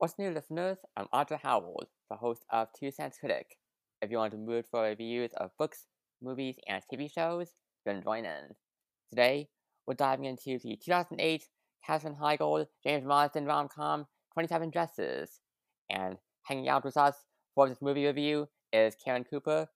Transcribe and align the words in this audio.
What's 0.00 0.16
new, 0.16 0.30
listeners? 0.30 0.78
I'm 0.96 1.08
Arthur 1.12 1.40
Howell, 1.42 1.82
the 2.08 2.14
host 2.14 2.44
of 2.50 2.68
Two 2.72 2.92
Cents 2.92 3.18
Critic. 3.18 3.56
If 4.00 4.12
you 4.12 4.18
want 4.18 4.30
to 4.30 4.38
mood 4.38 4.64
for 4.70 4.82
reviews 4.82 5.32
of 5.36 5.50
books, 5.58 5.86
movies, 6.22 6.54
and 6.68 6.80
TV 6.84 7.12
shows, 7.12 7.48
then 7.84 8.04
join 8.04 8.24
in. 8.24 8.54
Today, 9.10 9.48
we're 9.88 9.94
diving 9.94 10.26
into 10.26 10.60
the 10.62 10.76
2008 10.76 11.48
Katherine 11.84 12.14
Heigl 12.14 12.66
James 12.84 13.04
Marsden 13.04 13.44
rom-com 13.44 14.06
27 14.34 14.70
Dresses. 14.70 15.40
And 15.90 16.18
hanging 16.44 16.68
out 16.68 16.84
with 16.84 16.96
us 16.96 17.16
for 17.56 17.68
this 17.68 17.82
movie 17.82 18.06
review 18.06 18.46
is 18.72 18.94
Karyn 19.04 19.28
Cooper, 19.28 19.66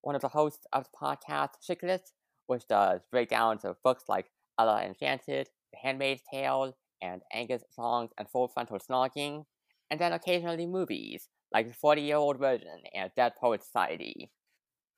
one 0.00 0.14
of 0.14 0.22
the 0.22 0.28
hosts 0.28 0.66
of 0.72 0.84
the 0.84 1.06
podcast 1.06 1.50
Chick-Lit, 1.62 2.12
which 2.46 2.66
does 2.66 3.02
breakdowns 3.12 3.62
of 3.66 3.76
books 3.84 4.04
like 4.08 4.30
Ella 4.58 4.82
Enchanted, 4.82 5.50
The 5.70 5.78
Handmaid's 5.82 6.22
Tale, 6.32 6.74
and 7.02 7.20
Angus 7.30 7.62
Thongs 7.76 8.12
and 8.16 8.26
Full 8.26 8.48
Frontal 8.48 8.78
Snogging, 8.78 9.44
and 9.90 10.00
then 10.00 10.12
occasionally 10.12 10.66
movies 10.66 11.28
like 11.52 11.68
the 11.68 11.74
40 11.74 12.02
Year 12.02 12.16
Old 12.16 12.38
Virgin 12.38 12.82
and 12.94 13.10
Dead 13.16 13.32
Poet 13.40 13.62
Society. 13.62 14.30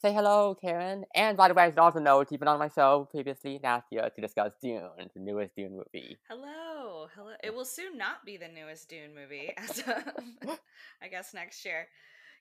Say 0.00 0.12
hello, 0.12 0.56
Karyn. 0.62 1.02
And 1.12 1.36
by 1.36 1.48
the 1.48 1.54
way, 1.54 1.64
I 1.64 1.70
should 1.70 1.78
also 1.80 1.98
note 1.98 2.28
you've 2.30 2.38
been 2.38 2.48
on 2.48 2.60
my 2.60 2.68
show 2.68 3.08
previously 3.10 3.58
last 3.60 3.86
year 3.90 4.08
to 4.14 4.20
discuss 4.20 4.52
Dune, 4.62 4.80
the 5.12 5.20
newest 5.20 5.56
Dune 5.56 5.72
movie. 5.72 6.16
Hello, 6.28 7.08
hello. 7.16 7.32
It 7.42 7.52
will 7.52 7.64
soon 7.64 7.98
not 7.98 8.24
be 8.24 8.36
the 8.36 8.46
newest 8.46 8.88
Dune 8.88 9.12
movie, 9.12 9.52
as 9.56 9.78
of, 10.46 10.58
I 11.02 11.08
guess 11.10 11.34
next 11.34 11.64
year. 11.64 11.88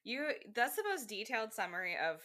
You 0.03 0.29
that's 0.53 0.75
the 0.75 0.83
most 0.87 1.09
detailed 1.09 1.51
summary 1.51 1.95
of 1.95 2.21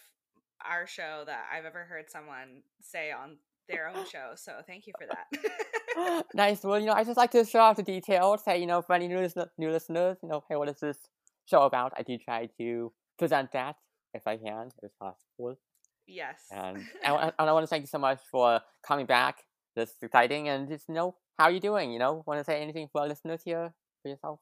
our 0.69 0.87
show 0.87 1.23
that 1.25 1.45
I've 1.51 1.65
ever 1.65 1.85
heard 1.85 2.11
someone 2.11 2.63
say 2.83 3.11
on 3.11 3.39
their 3.69 3.89
own 3.89 4.07
show. 4.07 4.33
So 4.37 4.53
thank 4.67 4.87
you 4.87 4.93
for 4.99 5.07
that. 5.07 6.25
nice. 6.35 6.63
Well, 6.63 6.79
you 6.79 6.87
know, 6.87 6.93
I 6.93 7.05
just 7.05 7.17
like 7.17 7.31
to 7.33 7.45
show 7.45 7.61
off 7.61 7.77
the 7.77 7.83
details. 7.83 8.45
Say, 8.45 8.59
you 8.59 8.67
know, 8.67 8.83
for 8.83 8.95
any 8.95 9.09
new, 9.09 9.29
new 9.59 9.71
listeners, 9.71 10.19
you 10.23 10.29
know, 10.29 10.45
hey, 10.49 10.57
what 10.57 10.69
is 10.69 10.81
this 10.81 10.99
show 11.47 11.63
about? 11.63 11.93
I 11.97 12.03
do 12.03 12.19
try 12.19 12.49
to 12.59 12.93
present 13.19 13.53
that 13.53 13.77
if 14.15 14.27
I 14.27 14.37
can, 14.37 14.71
if 14.83 14.91
possible. 14.99 15.59
Yes. 16.07 16.47
And, 16.51 16.79
and, 17.05 17.33
and 17.39 17.51
I 17.51 17.53
want 17.53 17.65
to 17.65 17.69
thank 17.69 17.83
you 17.83 17.89
so 17.89 17.99
much 17.99 18.21
for 18.31 18.61
coming 18.87 19.07
back. 19.07 19.45
This 19.77 19.91
is 19.91 19.97
exciting. 20.03 20.49
And 20.49 20.69
just, 20.69 20.89
you 20.89 20.95
know, 20.95 21.17
how 21.39 21.45
are 21.45 21.53
you 21.53 21.61
doing? 21.61 21.93
You 21.93 21.99
know, 21.99 22.23
want 22.27 22.41
to 22.41 22.45
say 22.45 22.61
anything 22.61 22.89
for 22.93 23.03
our 23.03 23.09
listeners 23.09 23.43
here 23.45 23.73
for 24.03 24.09
yourself? 24.09 24.41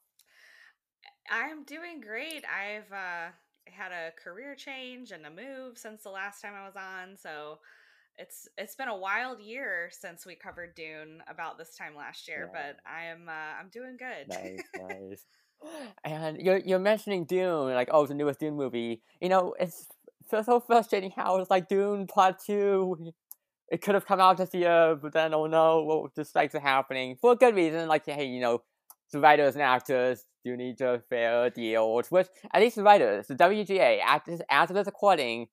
I'm 1.30 1.64
doing 1.64 2.00
great. 2.00 2.44
I've 2.44 2.92
uh, 2.92 3.30
had 3.66 3.92
a 3.92 4.10
career 4.22 4.54
change 4.54 5.12
and 5.12 5.24
a 5.26 5.30
move 5.30 5.78
since 5.78 6.02
the 6.02 6.10
last 6.10 6.42
time 6.42 6.54
I 6.56 6.66
was 6.66 6.76
on. 6.76 7.16
So 7.16 7.58
it's 8.20 8.48
it's 8.58 8.76
been 8.76 8.88
a 8.88 8.96
wild 8.96 9.40
year 9.40 9.88
since 9.90 10.26
we 10.26 10.34
covered 10.34 10.74
Dune 10.74 11.22
about 11.26 11.56
this 11.56 11.74
time 11.74 11.96
last 11.96 12.28
year, 12.28 12.50
yeah. 12.52 12.60
but 12.74 12.90
I'm 12.90 13.28
uh, 13.28 13.58
I'm 13.58 13.68
doing 13.70 13.96
good. 13.98 14.28
Nice, 14.28 14.62
nice. 14.78 15.24
And 16.04 16.38
you're 16.38 16.58
you're 16.58 16.78
mentioning 16.78 17.24
Dune, 17.24 17.72
like 17.72 17.88
oh, 17.90 18.06
the 18.06 18.14
newest 18.14 18.40
Dune 18.40 18.56
movie. 18.56 19.02
You 19.20 19.30
know, 19.30 19.54
it's 19.58 19.86
so 20.28 20.60
frustrating 20.60 21.12
how 21.16 21.38
it's 21.38 21.50
like 21.50 21.68
Dune 21.68 22.06
Part 22.06 22.36
Two. 22.44 23.12
It 23.72 23.80
could 23.82 23.94
have 23.94 24.06
come 24.06 24.20
out 24.20 24.36
this 24.36 24.52
year, 24.52 24.96
but 25.00 25.12
then 25.12 25.32
oh 25.32 25.46
no, 25.46 25.82
what 25.82 26.14
just 26.14 26.34
like 26.34 26.52
happening 26.52 27.16
for 27.20 27.32
a 27.32 27.36
good 27.36 27.54
reason. 27.54 27.88
Like 27.88 28.04
hey, 28.04 28.26
you 28.26 28.40
know, 28.40 28.62
the 29.12 29.20
writers 29.20 29.54
and 29.54 29.62
actors 29.62 30.26
do 30.44 30.56
need 30.56 30.80
a 30.82 31.02
fair 31.08 31.48
deal. 31.48 32.02
Which 32.10 32.28
at 32.52 32.60
least 32.60 32.76
the 32.76 32.82
writers, 32.82 33.28
the 33.28 33.34
WGA, 33.34 34.00
after 34.00 34.38
after 34.50 34.74
this 34.74 34.86
recording, 34.86 35.48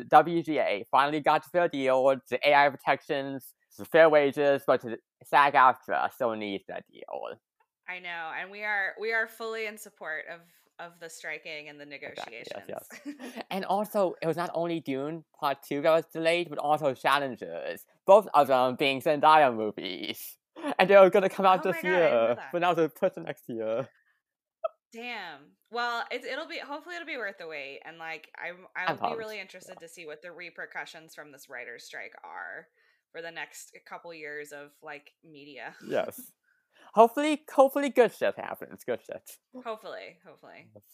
the 0.00 0.06
WGA 0.06 0.84
finally 0.90 1.20
got 1.20 1.44
fair 1.50 1.68
deal. 1.68 2.14
The 2.30 2.48
AI 2.48 2.68
protections, 2.68 3.54
the 3.78 3.84
fair 3.84 4.08
wages, 4.08 4.62
but 4.66 4.82
the 4.82 4.98
SAG-AFTRA 5.24 6.12
still 6.12 6.34
needs 6.34 6.64
that 6.68 6.84
deal. 6.90 7.38
I 7.88 7.98
know, 7.98 8.30
and 8.40 8.50
we 8.50 8.62
are 8.62 8.94
we 9.00 9.12
are 9.12 9.26
fully 9.26 9.66
in 9.66 9.76
support 9.76 10.24
of 10.32 10.40
of 10.78 10.92
the 11.00 11.08
striking 11.08 11.68
and 11.68 11.78
the 11.78 11.84
negotiations. 11.84 12.48
Exactly, 12.68 13.14
yes, 13.18 13.24
yes. 13.26 13.44
and 13.50 13.64
also, 13.64 14.14
it 14.22 14.26
was 14.26 14.36
not 14.36 14.50
only 14.54 14.80
Dune 14.80 15.24
Part 15.38 15.58
Two 15.66 15.82
that 15.82 15.90
was 15.90 16.04
delayed, 16.12 16.48
but 16.48 16.58
also 16.58 16.94
Challengers, 16.94 17.84
both 18.06 18.28
of 18.34 18.48
them 18.48 18.76
being 18.76 19.00
Zendaya 19.00 19.54
movies, 19.54 20.38
and 20.78 20.88
they 20.88 20.96
were 20.96 21.10
going 21.10 21.22
to 21.22 21.28
come 21.28 21.46
out 21.46 21.60
oh 21.66 21.72
this 21.72 21.82
God, 21.82 21.88
year, 21.88 22.36
but 22.52 22.60
now 22.60 22.74
they're 22.74 22.88
put 22.88 23.14
to 23.14 23.20
next 23.20 23.44
year. 23.48 23.88
Damn. 24.92 25.40
Well, 25.72 26.04
it's 26.10 26.26
it'll 26.26 26.46
be 26.46 26.58
hopefully 26.58 26.96
it'll 26.96 27.06
be 27.06 27.16
worth 27.16 27.38
the 27.38 27.48
wait, 27.48 27.80
and 27.86 27.96
like 27.98 28.28
I'm 28.38 28.66
I'll 28.76 29.10
be 29.10 29.16
really 29.16 29.40
interested 29.40 29.76
yeah. 29.80 29.86
to 29.86 29.92
see 29.92 30.04
what 30.04 30.20
the 30.20 30.30
repercussions 30.30 31.14
from 31.14 31.32
this 31.32 31.48
writer's 31.48 31.84
strike 31.84 32.12
are 32.22 32.66
for 33.10 33.22
the 33.22 33.30
next 33.30 33.72
couple 33.88 34.12
years 34.12 34.52
of 34.52 34.70
like 34.82 35.12
media. 35.24 35.74
Yes. 35.86 36.20
hopefully, 36.94 37.42
hopefully, 37.50 37.88
good 37.88 38.12
stuff 38.12 38.36
happens. 38.36 38.84
Good 38.84 39.02
stuff. 39.02 39.22
Hopefully, 39.64 40.18
hopefully. 40.26 40.68
Yes. 40.74 40.84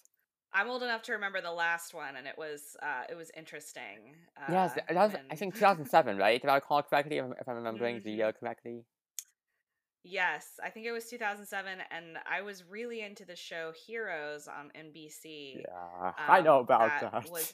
I'm 0.53 0.71
old 0.71 0.83
enough 0.83 1.03
to 1.03 1.13
remember 1.13 1.41
the 1.41 1.53
last 1.53 1.93
one, 1.93 2.17
and 2.17 2.27
it 2.27 2.35
was 2.39 2.77
uh, 2.81 3.03
it 3.11 3.17
was 3.17 3.31
interesting. 3.37 4.15
Uh, 4.37 4.53
yes, 4.53 4.75
that 4.75 4.95
was 4.95 5.13
when... 5.13 5.23
I 5.31 5.35
think 5.35 5.55
2007, 5.55 6.17
right? 6.17 6.41
If 6.43 6.49
I 6.49 6.55
recall 6.55 6.83
correctly, 6.83 7.19
if, 7.19 7.25
I'm 7.49 7.55
remembering 7.57 7.97
mm-hmm. 7.97 8.05
the 8.05 8.13
year 8.13 8.33
correctly. 8.33 8.85
Yes, 10.05 10.61
I 10.65 10.71
think 10.71 10.87
it 10.87 10.93
was 10.93 11.07
2007, 11.07 11.79
and 11.91 12.19
I 12.31 12.43
was 12.43 12.65
really 12.65 13.03
into 13.03 13.25
the 13.25 13.37
show 13.37 13.73
Heroes 13.87 14.49
on 14.49 14.71
NBC. 14.77 15.57
Yeah, 15.57 16.07
um, 16.07 16.13
I 16.17 16.41
know 16.41 16.61
about 16.61 17.01
that. 17.01 17.13
that. 17.13 17.31
Was, 17.31 17.53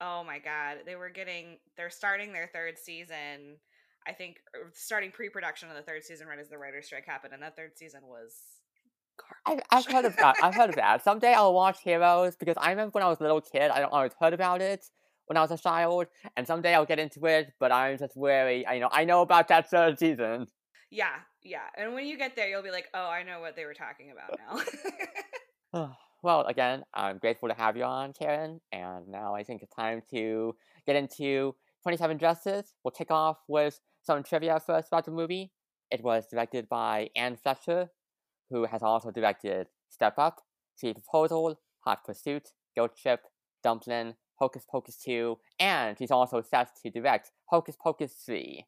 oh 0.00 0.24
my 0.24 0.38
god, 0.38 0.78
they 0.86 0.96
were 0.96 1.10
getting 1.10 1.58
they're 1.76 1.90
starting 1.90 2.32
their 2.32 2.48
third 2.52 2.78
season. 2.78 3.58
I 4.08 4.12
think 4.12 4.36
er, 4.54 4.70
starting 4.72 5.10
pre-production 5.10 5.68
of 5.68 5.76
the 5.76 5.82
third 5.82 6.04
season 6.04 6.26
right 6.28 6.38
as 6.38 6.48
the 6.48 6.58
writer's 6.58 6.86
strike 6.86 7.06
happened, 7.06 7.34
and 7.34 7.42
that 7.42 7.56
third 7.56 7.76
season 7.76 8.00
was. 8.04 8.34
I've, 9.46 9.60
I've 9.70 9.86
heard 9.86 10.04
of 10.04 10.16
that. 10.16 10.36
I've 10.42 10.54
heard 10.54 10.70
of 10.70 10.76
that. 10.76 11.02
Someday 11.04 11.32
I'll 11.32 11.54
watch 11.54 11.78
Heroes 11.82 12.36
because 12.36 12.56
I 12.58 12.70
remember 12.70 12.92
when 12.92 13.02
I 13.02 13.08
was 13.08 13.18
a 13.20 13.22
little 13.22 13.40
kid, 13.40 13.70
I 13.70 13.80
don't 13.80 13.92
always 13.92 14.12
heard 14.20 14.34
about 14.34 14.60
it 14.60 14.84
when 15.26 15.36
I 15.36 15.40
was 15.42 15.50
a 15.50 15.58
child, 15.58 16.06
and 16.36 16.46
someday 16.46 16.74
I'll 16.74 16.86
get 16.86 16.98
into 16.98 17.24
it. 17.26 17.52
But 17.60 17.72
I'm 17.72 17.98
just 17.98 18.16
wary. 18.16 18.66
I 18.66 18.78
know 18.78 18.88
I 18.90 19.04
know 19.04 19.22
about 19.22 19.48
that 19.48 19.70
third 19.70 19.98
season. 19.98 20.48
Yeah, 20.90 21.14
yeah. 21.42 21.66
And 21.76 21.94
when 21.94 22.06
you 22.06 22.16
get 22.16 22.36
there, 22.36 22.48
you'll 22.48 22.62
be 22.62 22.70
like, 22.70 22.88
oh, 22.94 23.08
I 23.08 23.22
know 23.22 23.40
what 23.40 23.56
they 23.56 23.64
were 23.64 23.74
talking 23.74 24.12
about 24.12 24.38
uh. 24.52 24.62
now. 25.72 25.96
well, 26.22 26.42
again, 26.46 26.84
I'm 26.94 27.18
grateful 27.18 27.48
to 27.48 27.54
have 27.54 27.76
you 27.76 27.84
on, 27.84 28.12
Karyn. 28.12 28.60
And 28.72 29.08
now 29.08 29.34
I 29.34 29.42
think 29.42 29.62
it's 29.62 29.74
time 29.74 30.02
to 30.10 30.54
get 30.86 30.96
into 30.96 31.54
27 31.82 32.16
Dresses. 32.18 32.72
We'll 32.84 32.92
kick 32.92 33.10
off 33.10 33.38
with 33.48 33.80
some 34.02 34.22
trivia 34.22 34.60
first 34.60 34.88
about 34.88 35.04
the 35.04 35.10
movie. 35.10 35.52
It 35.90 36.02
was 36.02 36.26
directed 36.30 36.68
by 36.68 37.10
Anne 37.16 37.36
Fletcher, 37.36 37.90
who 38.50 38.64
has 38.66 38.82
also 38.82 39.10
directed 39.10 39.68
Step 39.88 40.14
Up, 40.18 40.42
Sweet 40.76 40.94
Proposal, 40.94 41.60
Hot 41.80 42.04
Pursuit, 42.04 42.50
Guilt 42.74 42.96
Trip, 42.96 43.20
Dumplin', 43.62 44.14
Hocus 44.38 44.64
Pocus 44.70 44.96
2, 44.98 45.38
and 45.58 45.96
she's 45.96 46.10
also 46.10 46.42
set 46.42 46.68
to 46.82 46.90
direct 46.90 47.30
Hocus 47.46 47.76
Pocus 47.80 48.12
3. 48.24 48.66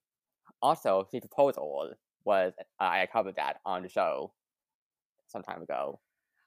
Also, 0.63 1.07
Sweet 1.11 1.23
Proposal 1.23 1.95
was 2.29 2.53
I 2.79 3.09
covered 3.11 3.37
that 3.37 3.57
on 3.65 3.83
the 3.83 3.89
show 3.89 4.33
some 5.27 5.43
time 5.43 5.63
ago. 5.63 5.99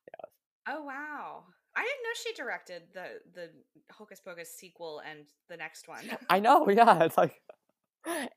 Yes. 0.08 0.32
Oh 0.70 0.84
wow. 0.84 1.44
I 1.76 1.82
didn't 1.82 2.04
know 2.04 2.16
she 2.24 2.34
directed 2.34 2.84
the 2.94 3.06
the 3.34 3.50
Hocus 3.92 4.22
Pocus 4.24 4.54
sequel 4.56 5.02
and 5.10 5.26
the 5.50 5.58
next 5.58 5.88
one. 5.88 6.04
I 6.30 6.40
know, 6.40 6.70
yeah. 6.70 7.04
It's 7.04 7.18
like 7.18 7.42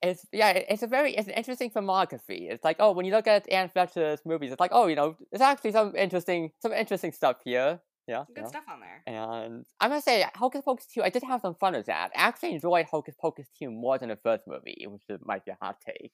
it's 0.03 0.27
yeah, 0.33 0.51
it's 0.51 0.83
a 0.83 0.87
very 0.87 1.15
it's 1.15 1.29
an 1.29 1.35
interesting 1.35 1.71
filmography. 1.71 2.51
It's 2.51 2.65
like 2.65 2.77
oh, 2.81 2.93
when 2.93 3.05
you 3.05 3.13
look 3.13 3.27
at 3.27 3.51
Anne 3.53 3.69
Fletcher's 3.69 4.21
movies, 4.25 4.53
it's 4.53 4.61
like 4.61 4.73
oh, 4.73 4.87
you 4.87 4.97
know, 4.97 5.17
there's 5.31 5.43
actually 5.43 5.73
some 5.73 5.95
interesting 5.95 6.51
some 6.61 6.73
interesting 6.73 7.13
stuff 7.13 7.37
here. 7.45 7.81
Yeah, 8.07 8.25
good 8.35 8.49
stuff 8.49 8.65
on 8.71 8.81
there. 8.81 9.03
And 9.07 9.65
I 9.81 9.89
must 9.89 10.05
say, 10.05 10.27
Hocus 10.35 10.63
Pocus 10.63 10.87
two, 10.87 11.03
I 11.03 11.09
did 11.09 11.23
have 11.23 11.41
some 11.41 11.55
fun 11.55 11.73
with 11.73 11.87
that. 11.87 12.11
I 12.15 12.21
actually 12.29 12.53
enjoyed 12.53 12.87
Hocus 12.87 13.15
Pocus 13.19 13.49
two 13.59 13.71
more 13.71 13.99
than 13.99 14.11
the 14.11 14.19
first 14.23 14.45
movie, 14.47 14.87
which 14.87 15.21
might 15.25 15.45
be 15.47 15.53
a 15.53 15.57
hot 15.61 15.79
take. 15.85 16.13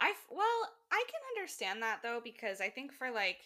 I 0.00 0.12
well, 0.30 0.70
I 0.92 1.04
can 1.06 1.20
understand 1.36 1.82
that 1.82 2.00
though 2.02 2.20
because 2.22 2.60
I 2.60 2.68
think 2.68 2.92
for 2.92 3.10
like 3.10 3.38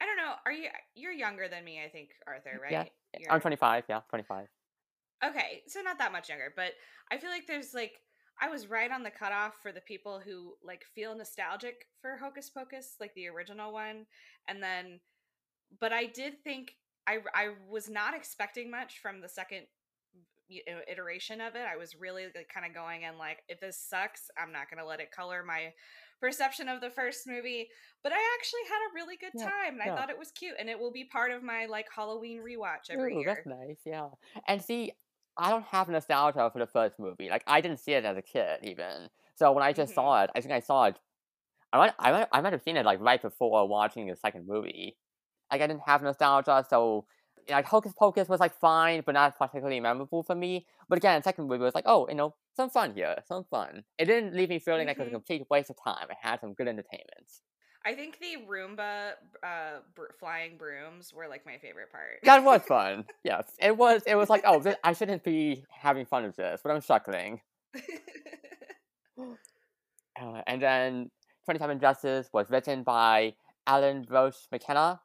I 0.00 0.06
don't 0.06 0.16
know, 0.16 0.34
are 0.46 0.52
you 0.52 0.68
you're 0.94 1.12
younger 1.12 1.48
than 1.48 1.64
me, 1.64 1.80
I 1.84 1.88
think, 1.88 2.10
Arthur, 2.26 2.60
right? 2.62 2.72
Yeah. 2.72 2.84
You're... 3.18 3.32
I'm 3.32 3.40
25, 3.40 3.84
yeah, 3.88 4.00
25. 4.10 4.46
Okay, 5.24 5.62
so 5.66 5.80
not 5.80 5.98
that 5.98 6.12
much 6.12 6.28
younger, 6.28 6.52
but 6.54 6.72
I 7.10 7.18
feel 7.18 7.30
like 7.30 7.46
there's 7.46 7.74
like 7.74 8.00
I 8.40 8.48
was 8.48 8.70
right 8.70 8.90
on 8.90 9.02
the 9.02 9.10
cutoff 9.10 9.54
for 9.62 9.72
the 9.72 9.80
people 9.80 10.20
who 10.24 10.54
like 10.64 10.84
feel 10.94 11.16
nostalgic 11.16 11.86
for 12.00 12.16
Hocus 12.16 12.50
Pocus, 12.50 12.96
like 13.00 13.14
the 13.14 13.28
original 13.28 13.72
one, 13.72 14.06
and 14.46 14.62
then 14.62 15.00
but 15.80 15.92
I 15.92 16.06
did 16.06 16.42
think 16.44 16.76
I 17.06 17.18
I 17.34 17.50
was 17.68 17.90
not 17.90 18.14
expecting 18.14 18.70
much 18.70 19.00
from 19.00 19.20
the 19.20 19.28
second 19.28 19.66
iteration 20.90 21.40
of 21.40 21.54
it. 21.54 21.62
I 21.72 21.76
was 21.76 21.94
really 21.98 22.24
like, 22.34 22.50
kind 22.52 22.66
of 22.66 22.74
going 22.74 23.02
in 23.02 23.18
like, 23.18 23.38
if 23.48 23.60
this 23.60 23.76
sucks, 23.76 24.30
I'm 24.36 24.52
not 24.52 24.70
going 24.70 24.82
to 24.82 24.86
let 24.86 25.00
it 25.00 25.10
color 25.10 25.42
my 25.46 25.72
perception 26.20 26.68
of 26.68 26.80
the 26.80 26.90
first 26.90 27.26
movie. 27.26 27.68
But 28.02 28.12
I 28.12 28.18
actually 28.38 28.60
had 28.68 28.78
a 28.90 28.94
really 28.94 29.16
good 29.16 29.38
time, 29.38 29.80
and 29.80 29.82
yeah. 29.86 29.92
I 29.92 29.96
thought 29.96 30.10
it 30.10 30.18
was 30.18 30.30
cute, 30.30 30.54
and 30.58 30.68
it 30.68 30.78
will 30.78 30.92
be 30.92 31.04
part 31.04 31.30
of 31.32 31.42
my 31.42 31.66
like 31.66 31.86
Halloween 31.94 32.40
rewatch 32.40 32.90
every 32.90 33.14
Ooh, 33.14 33.20
year. 33.20 33.34
That's 33.34 33.46
nice, 33.46 33.80
yeah. 33.84 34.08
And 34.46 34.62
see, 34.62 34.92
I 35.36 35.50
don't 35.50 35.64
have 35.64 35.88
nostalgia 35.88 36.50
for 36.52 36.58
the 36.58 36.66
first 36.66 36.98
movie. 36.98 37.28
Like 37.28 37.44
I 37.46 37.60
didn't 37.60 37.78
see 37.78 37.92
it 37.92 38.04
as 38.04 38.16
a 38.16 38.22
kid 38.22 38.60
even. 38.62 39.08
So 39.36 39.52
when 39.52 39.62
I 39.62 39.72
just 39.72 39.90
mm-hmm. 39.90 40.00
saw 40.00 40.24
it, 40.24 40.30
I 40.34 40.40
think 40.40 40.52
I 40.52 40.60
saw 40.60 40.86
it. 40.86 40.96
I 41.72 41.78
might, 41.78 41.94
I 41.98 42.12
might, 42.12 42.28
I 42.32 42.40
might 42.40 42.52
have 42.52 42.62
seen 42.62 42.76
it 42.76 42.86
like 42.86 43.00
right 43.00 43.20
before 43.20 43.68
watching 43.68 44.06
the 44.06 44.16
second 44.16 44.46
movie, 44.48 44.96
Like 45.50 45.62
I 45.62 45.66
didn't 45.66 45.82
have 45.86 46.02
nostalgia, 46.02 46.64
so 46.68 47.06
like 47.50 47.66
Hocus 47.66 47.92
Pocus 47.98 48.28
was 48.28 48.40
like 48.40 48.54
fine, 48.58 49.02
but 49.04 49.12
not 49.12 49.38
particularly 49.38 49.80
memorable 49.80 50.22
for 50.22 50.34
me. 50.34 50.66
But 50.88 50.98
again, 50.98 51.22
second 51.22 51.46
movie 51.48 51.62
was 51.64 51.74
like, 51.74 51.84
oh, 51.86 52.06
you 52.08 52.14
know, 52.14 52.34
some 52.56 52.70
fun 52.70 52.94
here, 52.94 53.16
some 53.26 53.44
fun. 53.50 53.84
It 53.98 54.06
didn't 54.06 54.34
leave 54.34 54.48
me 54.48 54.58
feeling 54.58 54.86
like 54.86 54.96
it 54.96 55.00
was 55.00 55.08
a 55.08 55.10
Mhm. 55.10 55.14
complete 55.14 55.46
waste 55.50 55.70
of 55.70 55.76
time. 55.82 56.06
It 56.10 56.16
had 56.20 56.40
some 56.40 56.54
good 56.54 56.68
entertainment. 56.68 57.30
I 57.84 57.94
think 57.94 58.18
the 58.18 58.44
Roomba 58.46 59.12
uh, 59.42 59.80
br- 59.94 60.12
flying 60.18 60.56
brooms 60.58 61.12
were 61.14 61.28
like 61.28 61.46
my 61.46 61.58
favorite 61.58 61.90
part. 61.92 62.18
That 62.24 62.42
was 62.44 62.62
fun. 62.62 63.06
yes, 63.24 63.50
it 63.58 63.76
was. 63.76 64.02
It 64.06 64.16
was 64.16 64.28
like, 64.28 64.42
oh, 64.44 64.60
this, 64.60 64.76
I 64.84 64.92
shouldn't 64.92 65.22
be 65.24 65.64
having 65.70 66.04
fun 66.04 66.24
with 66.24 66.36
this, 66.36 66.60
but 66.62 66.70
I'm 66.72 66.80
chuckling. 66.82 67.40
Uh, 70.20 70.42
and 70.48 70.60
then 70.60 71.10
27 71.44 71.78
Dresses 71.78 72.28
was 72.32 72.50
written 72.50 72.82
by 72.82 73.34
Aline 73.68 74.04
Brosh 74.04 74.48
McKenna, 74.50 75.00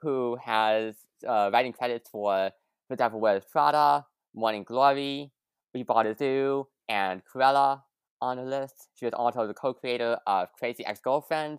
who 0.00 0.36
has 0.36 0.94
uh, 1.26 1.50
writing 1.52 1.72
credits 1.72 2.10
for 2.10 2.50
The 2.90 2.96
Devil 2.96 3.20
Wears 3.20 3.44
Prada, 3.50 4.06
Morning 4.34 4.64
Glory, 4.64 5.32
We 5.74 5.82
Bought 5.82 6.06
a 6.06 6.16
Zoo, 6.16 6.68
and 6.88 7.22
Cruella 7.24 7.82
on 8.20 8.36
the 8.38 8.44
list. 8.44 8.88
She 8.94 9.04
was 9.04 9.14
also 9.14 9.46
the 9.46 9.54
co-creator 9.54 10.18
of 10.26 10.48
Crazy 10.58 10.84
Ex-Girlfriend, 10.84 11.58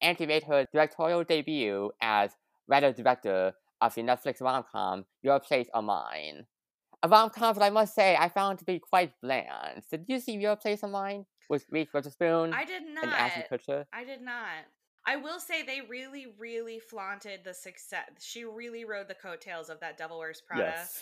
and 0.00 0.16
she 0.16 0.26
made 0.26 0.44
her 0.44 0.66
directorial 0.72 1.24
debut 1.24 1.90
as 2.00 2.30
writer-director 2.68 3.52
of 3.80 3.94
the 3.94 4.02
Netflix 4.02 4.40
rom-com 4.40 5.04
Your 5.22 5.40
Place 5.40 5.68
or 5.74 5.82
Mine. 5.82 6.46
A 7.02 7.08
rom-com 7.08 7.54
that 7.54 7.62
I 7.62 7.70
must 7.70 7.94
say 7.94 8.16
I 8.18 8.28
found 8.28 8.58
to 8.58 8.64
be 8.64 8.78
quite 8.80 9.12
bland. 9.22 9.82
Did 9.90 10.04
you 10.08 10.18
see 10.18 10.32
Your 10.36 10.56
Place 10.56 10.80
or 10.82 10.88
Mine 10.88 11.26
with 11.48 11.64
Reese 11.70 11.88
Witherspoon 11.94 12.52
I 12.52 12.64
did 12.64 12.82
not. 12.92 13.04
and 13.04 13.12
Ashton 13.12 13.44
Kutcher? 13.50 13.84
I 13.92 14.04
did 14.04 14.20
not. 14.20 14.66
I 15.08 15.16
will 15.16 15.40
say 15.40 15.62
they 15.62 15.80
really, 15.88 16.26
really 16.38 16.78
flaunted 16.80 17.40
the 17.42 17.54
success. 17.54 18.04
She 18.20 18.44
really 18.44 18.84
rode 18.84 19.08
the 19.08 19.14
coattails 19.14 19.70
of 19.70 19.80
that 19.80 19.96
Devil 19.96 20.18
Wears 20.18 20.42
Prada 20.46 20.64
Yes. 20.76 21.00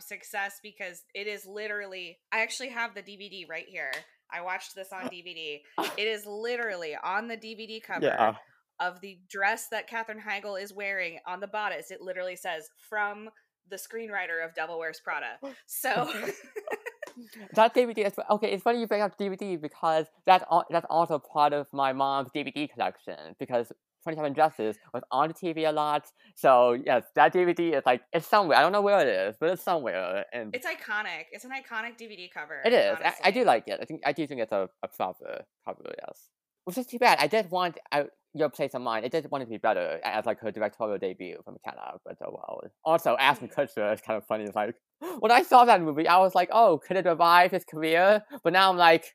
success 0.00 0.58
because 0.60 1.04
it 1.14 1.28
is 1.28 1.46
literally. 1.46 2.18
I 2.32 2.40
actually 2.40 2.70
have 2.70 2.94
the 2.94 3.02
DVD 3.02 3.48
right 3.48 3.66
here. 3.68 3.92
I 4.28 4.40
watched 4.40 4.74
this 4.74 4.92
on 4.92 5.08
DVD. 5.08 5.60
It 5.96 6.08
is 6.08 6.26
literally 6.26 6.96
on 7.00 7.28
the 7.28 7.36
DVD 7.36 7.80
cover 7.80 8.06
Yeah. 8.06 8.34
of 8.80 9.00
the 9.00 9.20
dress 9.30 9.68
that 9.68 9.86
Katherine 9.86 10.20
Heigl 10.20 10.60
is 10.60 10.72
wearing 10.74 11.20
on 11.24 11.38
the 11.38 11.46
bodice. 11.46 11.92
It 11.92 12.00
literally 12.00 12.34
says 12.36 12.68
from 12.88 13.30
the 13.70 13.76
screenwriter 13.76 14.44
of 14.44 14.54
Devil 14.56 14.80
Wears 14.80 15.00
Prada. 15.00 15.38
So 15.66 16.12
That 17.54 17.74
DVD 17.74 18.06
is 18.06 18.14
okay. 18.30 18.52
It's 18.52 18.62
funny 18.62 18.80
you 18.80 18.86
bring 18.86 19.02
up 19.02 19.16
DVD 19.18 19.60
because 19.60 20.06
that's 20.26 20.44
al- 20.50 20.66
that's 20.70 20.86
also 20.90 21.18
part 21.18 21.52
of 21.52 21.66
my 21.72 21.92
mom's 21.92 22.30
DVD 22.34 22.70
collection 22.70 23.34
because 23.38 23.72
Twenty 24.02 24.16
Seven 24.16 24.32
Dresses 24.32 24.76
was 24.92 25.02
on 25.10 25.28
the 25.28 25.34
TV 25.34 25.68
a 25.68 25.72
lot. 25.72 26.06
So 26.34 26.72
yes, 26.72 27.04
that 27.14 27.32
DVD 27.32 27.74
is 27.74 27.82
like 27.86 28.02
it's 28.12 28.26
somewhere. 28.26 28.58
I 28.58 28.62
don't 28.62 28.72
know 28.72 28.82
where 28.82 29.00
it 29.00 29.08
is, 29.08 29.36
but 29.38 29.50
it's 29.50 29.62
somewhere, 29.62 30.24
and 30.32 30.54
it's 30.54 30.66
iconic. 30.66 31.26
It's 31.32 31.44
an 31.44 31.50
iconic 31.52 31.96
DVD 31.98 32.30
cover. 32.30 32.60
it 32.64 32.72
is. 32.72 32.98
I, 33.02 33.14
I 33.24 33.30
do 33.30 33.44
like 33.44 33.66
it. 33.68 33.78
I 33.80 33.84
think 33.84 34.02
I 34.04 34.12
do 34.12 34.26
think 34.26 34.40
it's 34.40 34.52
a, 34.52 34.68
a 34.82 34.88
proper 34.88 35.44
cover. 35.64 35.92
Yes, 36.06 36.28
which 36.64 36.78
is 36.78 36.86
too 36.86 36.98
bad. 36.98 37.18
I 37.20 37.26
did 37.26 37.50
want 37.50 37.78
I, 37.90 38.06
Your 38.34 38.48
Place 38.50 38.74
or 38.74 38.80
Mine. 38.80 39.04
It 39.04 39.12
did 39.12 39.30
want 39.30 39.42
it 39.42 39.46
to 39.46 39.50
be 39.50 39.58
better 39.58 40.00
as 40.04 40.26
like 40.26 40.40
her 40.40 40.50
directorial 40.50 40.98
debut 40.98 41.38
from 41.44 41.54
McKenna, 41.54 41.98
but 42.04 42.16
oh 42.24 42.30
well. 42.32 42.60
Also, 42.84 43.16
Ashton 43.18 43.48
Mhm. 43.48 43.54
Kutcher 43.54 43.94
is 43.94 44.00
kind 44.00 44.16
of 44.16 44.26
funny. 44.26 44.44
It's 44.44 44.56
like 44.56 44.74
when 45.20 45.30
I 45.32 45.42
saw 45.42 45.64
that 45.64 45.80
movie, 45.80 46.08
I 46.08 46.18
was 46.18 46.34
like, 46.34 46.48
oh, 46.52 46.78
could 46.78 46.96
it 46.96 47.06
revive 47.06 47.52
his 47.52 47.64
career? 47.64 48.22
But 48.42 48.52
now 48.52 48.70
I'm 48.70 48.76
like, 48.76 49.14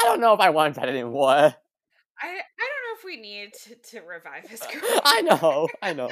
I 0.00 0.04
don't 0.04 0.20
know 0.20 0.32
if 0.32 0.40
I 0.40 0.50
want 0.50 0.76
that 0.76 0.88
anymore. 0.88 1.32
I 2.18 2.26
I 2.26 2.28
don't 2.28 2.30
know 2.30 2.98
if 2.98 3.04
we 3.04 3.16
need 3.18 3.52
to, 3.64 3.74
to 3.74 4.00
revive 4.06 4.48
his 4.48 4.60
career. 4.60 5.00
I 5.04 5.20
know, 5.22 5.68
I 5.82 5.92
know. 5.92 6.10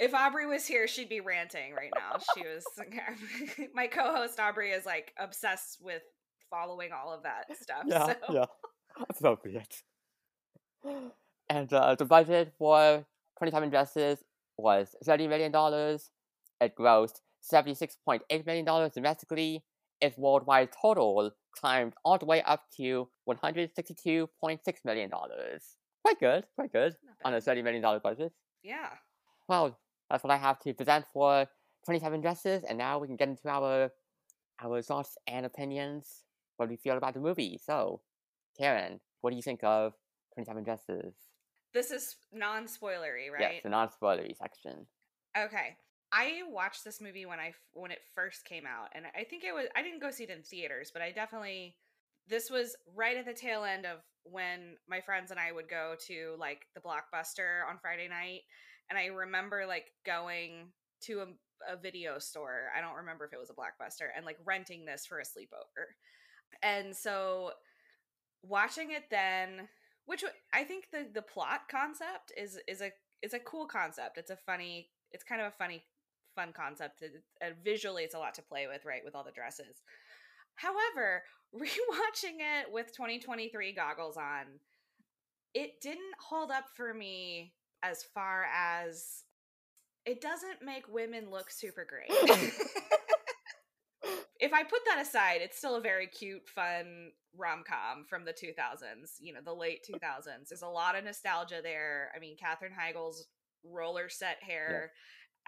If 0.00 0.14
Aubrey 0.14 0.46
was 0.46 0.64
here, 0.64 0.86
she'd 0.86 1.08
be 1.08 1.20
ranting 1.20 1.74
right 1.74 1.90
now. 1.94 2.20
She 2.34 2.44
was 2.46 2.64
my 3.74 3.88
co-host 3.88 4.38
Aubrey 4.38 4.70
is 4.70 4.86
like 4.86 5.12
obsessed 5.18 5.78
with 5.82 6.02
following 6.50 6.90
all 6.92 7.12
of 7.12 7.24
that 7.24 7.44
stuff. 7.60 7.82
Yeah, 7.86 8.14
so 8.26 8.32
yeah. 8.32 8.46
Appropriate. 9.10 9.82
And 11.50 11.72
uh, 11.72 11.94
the 11.94 12.04
budget 12.04 12.52
for 12.58 13.04
27 13.38 13.70
Dresses 13.70 14.18
was 14.58 14.94
$30 15.06 15.28
million. 15.28 15.52
It 16.60 16.74
grossed 16.76 17.20
$76.8 17.50 18.46
million 18.46 18.90
domestically. 18.94 19.64
Its 20.00 20.16
worldwide 20.18 20.70
total 20.80 21.32
climbed 21.56 21.94
all 22.04 22.18
the 22.18 22.26
way 22.26 22.42
up 22.42 22.64
to 22.76 23.08
$162.6 23.28 24.84
million. 24.84 25.10
Quite 25.10 26.20
good, 26.20 26.44
quite 26.54 26.72
good 26.72 26.96
on 27.24 27.34
a 27.34 27.40
bad. 27.40 27.56
$30 27.56 27.64
million 27.64 28.00
budget. 28.02 28.32
yeah. 28.62 28.90
Well, 29.48 29.78
that's 30.10 30.22
what 30.22 30.30
I 30.32 30.36
have 30.36 30.58
to 30.60 30.74
present 30.74 31.06
for 31.12 31.46
27 31.86 32.20
dresses, 32.20 32.64
and 32.64 32.76
now 32.76 32.98
we 32.98 33.06
can 33.06 33.16
get 33.16 33.28
into 33.28 33.48
our 33.48 33.90
our 34.60 34.82
thoughts 34.82 35.16
and 35.26 35.46
opinions, 35.46 36.24
what 36.56 36.68
we 36.68 36.76
feel 36.76 36.96
about 36.96 37.14
the 37.14 37.20
movie. 37.20 37.58
So, 37.62 38.00
Karyn, 38.60 38.98
what 39.20 39.30
do 39.30 39.36
you 39.36 39.42
think 39.42 39.60
of 39.62 39.94
27 40.34 40.64
Dresses? 40.64 41.14
This 41.74 41.90
is 41.90 42.16
non-spoilery, 42.32 43.30
right? 43.32 43.40
Yeah, 43.40 43.48
it's 43.48 43.64
a 43.64 43.68
non-spoilery 43.68 44.36
section. 44.36 44.86
Okay. 45.36 45.76
I 46.10 46.40
watched 46.48 46.84
this 46.84 47.00
movie 47.00 47.26
when 47.26 47.38
I 47.38 47.52
when 47.72 47.90
it 47.90 48.00
first 48.14 48.44
came 48.44 48.64
out, 48.66 48.88
and 48.94 49.04
I 49.14 49.24
think 49.24 49.44
it 49.44 49.54
was 49.54 49.66
I 49.76 49.82
didn't 49.82 50.00
go 50.00 50.10
see 50.10 50.24
it 50.24 50.30
in 50.30 50.42
theaters, 50.42 50.90
but 50.92 51.02
I 51.02 51.12
definitely 51.12 51.76
this 52.28 52.50
was 52.50 52.76
right 52.94 53.16
at 53.16 53.26
the 53.26 53.34
tail 53.34 53.64
end 53.64 53.84
of 53.84 53.98
when 54.24 54.76
my 54.88 55.00
friends 55.00 55.30
and 55.30 55.40
I 55.40 55.52
would 55.52 55.68
go 55.68 55.94
to 56.06 56.34
like 56.38 56.66
the 56.74 56.80
blockbuster 56.80 57.68
on 57.68 57.78
Friday 57.78 58.08
night, 58.08 58.42
and 58.88 58.98
I 58.98 59.06
remember 59.06 59.66
like 59.66 59.92
going 60.06 60.68
to 61.02 61.20
a, 61.20 61.74
a 61.74 61.76
video 61.76 62.18
store. 62.18 62.70
I 62.76 62.80
don't 62.80 62.96
remember 62.96 63.26
if 63.26 63.34
it 63.34 63.38
was 63.38 63.50
a 63.50 63.54
blockbuster, 63.54 64.08
and 64.16 64.24
like 64.24 64.38
renting 64.46 64.86
this 64.86 65.04
for 65.04 65.18
a 65.18 65.24
sleepover, 65.24 65.92
and 66.62 66.96
so 66.96 67.50
watching 68.42 68.92
it 68.92 69.04
then, 69.10 69.68
which 70.08 70.24
I 70.54 70.64
think 70.64 70.86
the 70.90 71.06
the 71.12 71.20
plot 71.20 71.68
concept 71.70 72.32
is 72.34 72.58
is 72.66 72.80
a 72.80 72.90
is 73.22 73.34
a 73.34 73.38
cool 73.38 73.66
concept. 73.66 74.16
It's 74.16 74.30
a 74.30 74.36
funny. 74.36 74.88
It's 75.12 75.22
kind 75.22 75.42
of 75.42 75.48
a 75.48 75.56
funny 75.56 75.84
fun 76.34 76.54
concept. 76.54 77.02
It, 77.02 77.22
uh, 77.42 77.50
visually, 77.62 78.04
it's 78.04 78.14
a 78.14 78.18
lot 78.18 78.32
to 78.34 78.42
play 78.42 78.66
with, 78.66 78.86
right? 78.86 79.02
With 79.04 79.14
all 79.14 79.22
the 79.22 79.32
dresses. 79.32 79.82
However, 80.54 81.24
rewatching 81.54 82.40
it 82.40 82.72
with 82.72 82.86
2023 82.96 83.74
goggles 83.74 84.16
on, 84.16 84.46
it 85.52 85.80
didn't 85.82 86.14
hold 86.18 86.50
up 86.50 86.64
for 86.74 86.94
me 86.94 87.52
as 87.82 88.02
far 88.14 88.46
as 88.54 89.24
it 90.06 90.22
doesn't 90.22 90.62
make 90.64 90.88
women 90.88 91.30
look 91.30 91.50
super 91.50 91.86
great. 91.86 92.10
if 94.40 94.52
I 94.52 94.62
put 94.62 94.80
that 94.86 95.00
aside, 95.00 95.40
it's 95.40 95.58
still 95.58 95.76
a 95.76 95.80
very 95.80 96.06
cute, 96.06 96.48
fun 96.48 97.10
rom 97.36 97.64
com 97.68 98.04
from 98.08 98.24
the 98.24 98.32
2000s, 98.32 99.14
you 99.20 99.32
know, 99.32 99.40
the 99.44 99.52
late 99.52 99.86
2000s. 99.88 100.48
There's 100.48 100.62
a 100.62 100.68
lot 100.68 100.96
of 100.96 101.04
nostalgia 101.04 101.60
there. 101.62 102.10
I 102.14 102.18
mean, 102.18 102.36
Katherine 102.36 102.72
Heigl's 102.72 103.26
roller 103.64 104.08
set 104.08 104.42
hair 104.42 104.92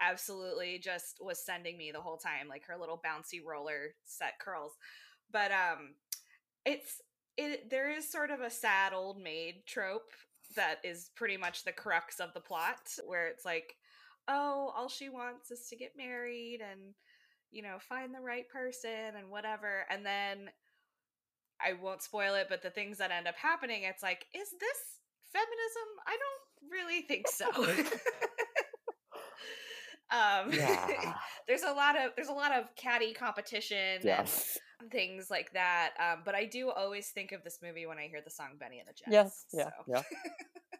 absolutely 0.01 0.79
just 0.79 1.17
was 1.21 1.45
sending 1.45 1.77
me 1.77 1.91
the 1.91 2.01
whole 2.01 2.17
time, 2.17 2.47
like 2.49 2.65
her 2.67 2.77
little 2.77 3.01
bouncy 3.05 3.39
roller 3.45 3.95
set 4.03 4.39
curls. 4.39 4.73
But 5.31 5.51
um 5.51 5.95
it's 6.65 7.01
it 7.37 7.69
there 7.69 7.91
is 7.91 8.11
sort 8.11 8.31
of 8.31 8.41
a 8.41 8.49
sad 8.49 8.93
old 8.93 9.21
maid 9.21 9.63
trope 9.65 10.11
that 10.55 10.79
is 10.83 11.11
pretty 11.15 11.37
much 11.37 11.63
the 11.63 11.71
crux 11.71 12.19
of 12.19 12.33
the 12.33 12.41
plot 12.41 12.79
where 13.05 13.27
it's 13.27 13.45
like 13.45 13.75
oh 14.27 14.73
all 14.75 14.89
she 14.89 15.09
wants 15.09 15.49
is 15.49 15.67
to 15.69 15.77
get 15.77 15.93
married 15.95 16.59
and 16.61 16.93
you 17.51 17.61
know 17.61 17.77
find 17.79 18.13
the 18.13 18.19
right 18.21 18.47
person 18.49 19.15
and 19.17 19.29
whatever 19.29 19.85
and 19.89 20.05
then 20.05 20.49
i 21.61 21.73
won't 21.73 22.01
spoil 22.01 22.35
it 22.35 22.47
but 22.49 22.61
the 22.61 22.69
things 22.69 22.97
that 22.97 23.11
end 23.11 23.27
up 23.27 23.35
happening 23.35 23.83
it's 23.83 24.03
like 24.03 24.25
is 24.33 24.49
this 24.59 24.99
feminism 25.31 25.87
i 26.07 26.17
don't 26.17 26.71
really 26.71 27.01
think 27.01 27.27
so 27.27 27.45
um 30.11 30.51
Yeah. 30.51 31.13
there's 31.47 31.63
a 31.63 31.71
lot 31.73 31.95
of 31.95 32.11
there's 32.15 32.27
a 32.29 32.33
lot 32.33 32.51
of 32.51 32.65
catty 32.75 33.13
competition 33.13 33.99
and 34.81 34.91
things 34.91 35.29
like 35.29 35.53
that. 35.53 35.91
Um, 35.99 36.21
but 36.25 36.35
I 36.35 36.45
do 36.45 36.69
always 36.71 37.09
think 37.09 37.31
of 37.31 37.43
this 37.43 37.59
movie 37.61 37.85
when 37.85 37.97
I 37.97 38.07
hear 38.07 38.21
the 38.23 38.31
song 38.31 38.57
Benny 38.59 38.79
and 38.79 38.87
the 38.87 38.93
Jets. 38.93 39.09
Yes, 39.09 39.45
yeah, 39.53 39.65
so. 39.65 39.71
yeah. 39.87 40.01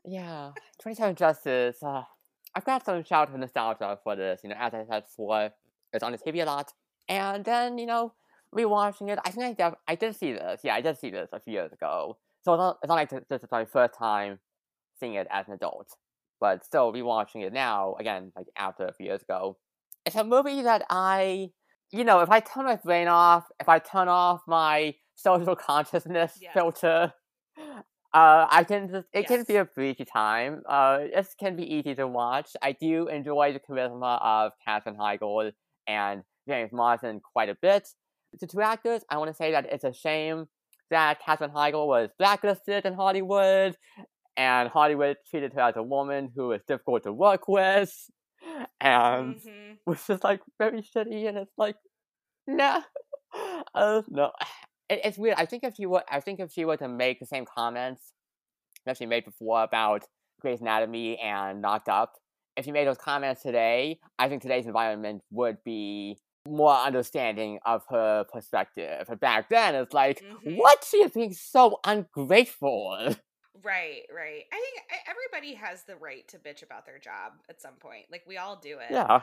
Yeah. 0.04 0.52
27 0.82 1.14
Dresses. 1.14 1.76
Uh, 1.84 2.02
I've 2.56 2.66
got 2.66 2.84
some 2.84 3.04
shout 3.04 3.30
out 3.30 3.40
nostalgia 3.40 4.00
for 4.04 4.16
this. 4.16 4.42
You 4.44 4.50
know, 4.50 4.56
as 4.58 4.74
I 4.74 4.84
said 4.90 5.04
before, 5.04 5.52
it's 5.94 6.04
on 6.04 6.12
the 6.12 6.18
TV 6.18 6.42
a 6.42 6.46
lot. 6.46 6.72
And 7.10 7.44
then, 7.44 7.78
you 7.78 7.86
know, 7.86 8.14
rewatching 8.56 9.10
it, 9.10 9.20
I 9.26 9.32
think 9.32 9.60
I, 9.60 9.70
def- 9.70 9.80
I 9.88 9.96
did 9.96 10.16
see 10.16 10.34
this. 10.34 10.62
Yeah, 10.64 10.76
I 10.76 10.82
did 10.82 10.98
see 10.98 11.10
this 11.10 11.30
a 11.34 11.40
few 11.40 11.54
years 11.54 11.72
ago. 11.74 12.18
So 12.44 12.54
it's 12.54 12.60
not, 12.60 12.78
it's 12.82 12.90
not 12.90 12.96
like 12.96 13.10
th- 13.10 13.24
this 13.30 13.44
is 13.44 13.50
my 13.52 13.66
first 13.66 13.94
time 13.98 14.40
seeing 15.00 15.16
it 15.16 15.28
as 15.32 15.48
an 15.48 15.54
adult. 15.54 15.90
But 16.40 16.66
still, 16.66 16.92
rewatching 16.92 17.46
it 17.46 17.54
now, 17.54 17.96
again, 18.00 18.32
like 18.36 18.48
after 18.58 18.86
a 18.86 18.94
few 18.94 19.06
years 19.08 19.22
ago, 19.22 19.58
it's 20.06 20.16
a 20.16 20.24
movie 20.24 20.64
that 20.64 20.84
I, 20.90 21.52
you 21.92 22.04
know, 22.04 22.22
if 22.22 22.30
I 22.30 22.40
turn 22.40 22.66
my 22.66 22.78
brain 22.78 23.08
off, 23.08 23.46
if 23.60 23.70
I 23.70 23.78
turn 23.80 24.08
off 24.08 24.42
my 24.48 24.96
social 25.16 25.56
consciousness 25.68 26.38
Yes. 26.42 26.54
filter, 26.54 27.14
Uh, 28.14 28.46
I 28.50 28.66
can 28.66 28.90
just, 28.90 29.08
it 29.14 29.26
can 29.26 29.46
be 29.48 29.56
a 29.56 29.64
breezy 29.64 30.04
time. 30.04 30.64
Uh, 30.68 30.98
it 31.02 31.28
can 31.40 31.56
be 31.56 31.64
easy 31.64 31.96
to 31.96 32.06
watch. 32.08 32.50
I 32.62 32.74
do 32.74 33.08
enjoy 33.08 33.54
the 33.54 33.60
charisma 33.62 34.20
of 34.22 34.52
Katherine 34.66 34.98
Heigl 34.98 35.54
and 35.92 36.24
James 36.48 36.72
Marsden 36.72 37.22
quite 37.34 37.50
a 37.50 37.58
bit. 37.62 37.88
The 38.40 38.48
two 38.48 38.62
actors, 38.62 39.04
I 39.10 39.18
want 39.18 39.30
to 39.30 39.36
say 39.36 39.52
that 39.52 39.66
it's 39.72 39.84
a 39.84 39.94
shame 39.94 40.46
that 40.90 41.20
Katherine 41.24 41.52
Heigl 41.52 41.86
was 41.88 42.10
blacklisted 42.18 42.86
in 42.86 42.94
Hollywood, 42.94 43.76
and 44.38 44.70
Hollywood 44.70 45.18
treated 45.30 45.54
her 45.54 45.62
as 45.62 45.76
a 45.76 45.84
woman 45.84 46.32
who 46.36 46.48
was 46.50 46.62
difficult 46.68 47.04
to 47.04 47.14
work 47.14 47.48
with, 47.48 47.94
and 48.80 49.36
Mhm. 49.36 49.78
was 49.86 50.06
just 50.08 50.24
like 50.24 50.42
very 50.58 50.82
shitty. 50.82 51.28
And 51.28 51.38
it's 51.38 51.58
like, 51.58 51.76
nah, 52.48 52.82
uh, 53.74 54.02
no. 54.10 54.32
It, 54.90 55.02
it's 55.06 55.18
weird. 55.18 55.36
I 55.38 55.46
think 55.46 55.64
if 55.64 55.76
she 55.76 55.86
were, 55.86 56.04
I 56.10 56.20
think 56.22 56.40
if 56.40 56.52
she 56.52 56.66
were 56.66 56.78
to 56.78 56.88
make 56.88 57.20
the 57.20 57.26
same 57.26 57.46
comments 57.46 58.14
that 58.86 58.98
she 58.98 59.06
made 59.06 59.26
before 59.26 59.64
about 59.64 60.04
Grey's 60.42 60.62
Anatomy 60.62 61.18
and 61.20 61.62
Knocked 61.62 61.88
Up, 61.90 62.14
if 62.58 62.66
she 62.66 62.72
made 62.72 62.88
those 62.88 62.98
comments 62.98 63.42
today, 63.42 64.00
I 64.20 64.28
think 64.30 64.42
today's 64.42 64.66
environment 64.66 65.22
would 65.32 65.64
be 65.64 66.18
more 66.48 66.74
understanding 66.74 67.60
of 67.66 67.84
her 67.90 68.26
perspective. 68.32 69.06
But 69.08 69.20
back 69.20 69.50
then, 69.50 69.76
it's 69.76 69.94
like, 69.94 70.22
Mhm. 70.24 70.58
what? 70.58 70.84
She 70.84 70.98
is 70.98 71.12
being 71.12 71.34
so 71.34 71.80
ungrateful. 71.86 73.16
Right, 73.64 74.04
right. 74.12 74.44
I 74.52 74.56
think 74.56 75.02
everybody 75.08 75.54
has 75.54 75.84
the 75.84 75.96
right 75.98 76.28
to 76.30 76.40
bitch 76.40 76.64
about 76.64 76.88
their 76.88 76.98
job 76.98 77.34
at 77.48 77.62
some 77.62 77.76
point. 77.76 78.06
Like 78.10 78.24
we 78.26 78.38
all 78.38 78.56
do 78.56 78.80
it. 78.80 78.90
yeah. 78.90 79.22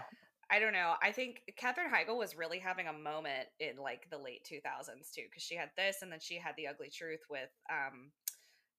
I 0.49 0.61
don't 0.61 0.73
know. 0.75 0.95
I 1.03 1.11
think 1.11 1.43
Katherine 1.57 1.91
Heigl 1.91 2.17
was 2.17 2.37
really 2.37 2.61
having 2.61 2.87
a 2.87 2.93
moment 2.93 3.49
in 3.59 3.79
like 3.79 4.09
the 4.11 4.19
late 4.19 4.45
2000s 4.49 5.11
too, 5.13 5.23
because 5.29 5.43
she 5.43 5.57
had 5.57 5.71
this, 5.77 6.03
and 6.03 6.13
then 6.13 6.21
she 6.21 6.37
had 6.37 6.55
the 6.57 6.69
Ugly 6.69 6.91
Truth 6.91 7.21
with, 7.29 7.49
um, 7.69 8.13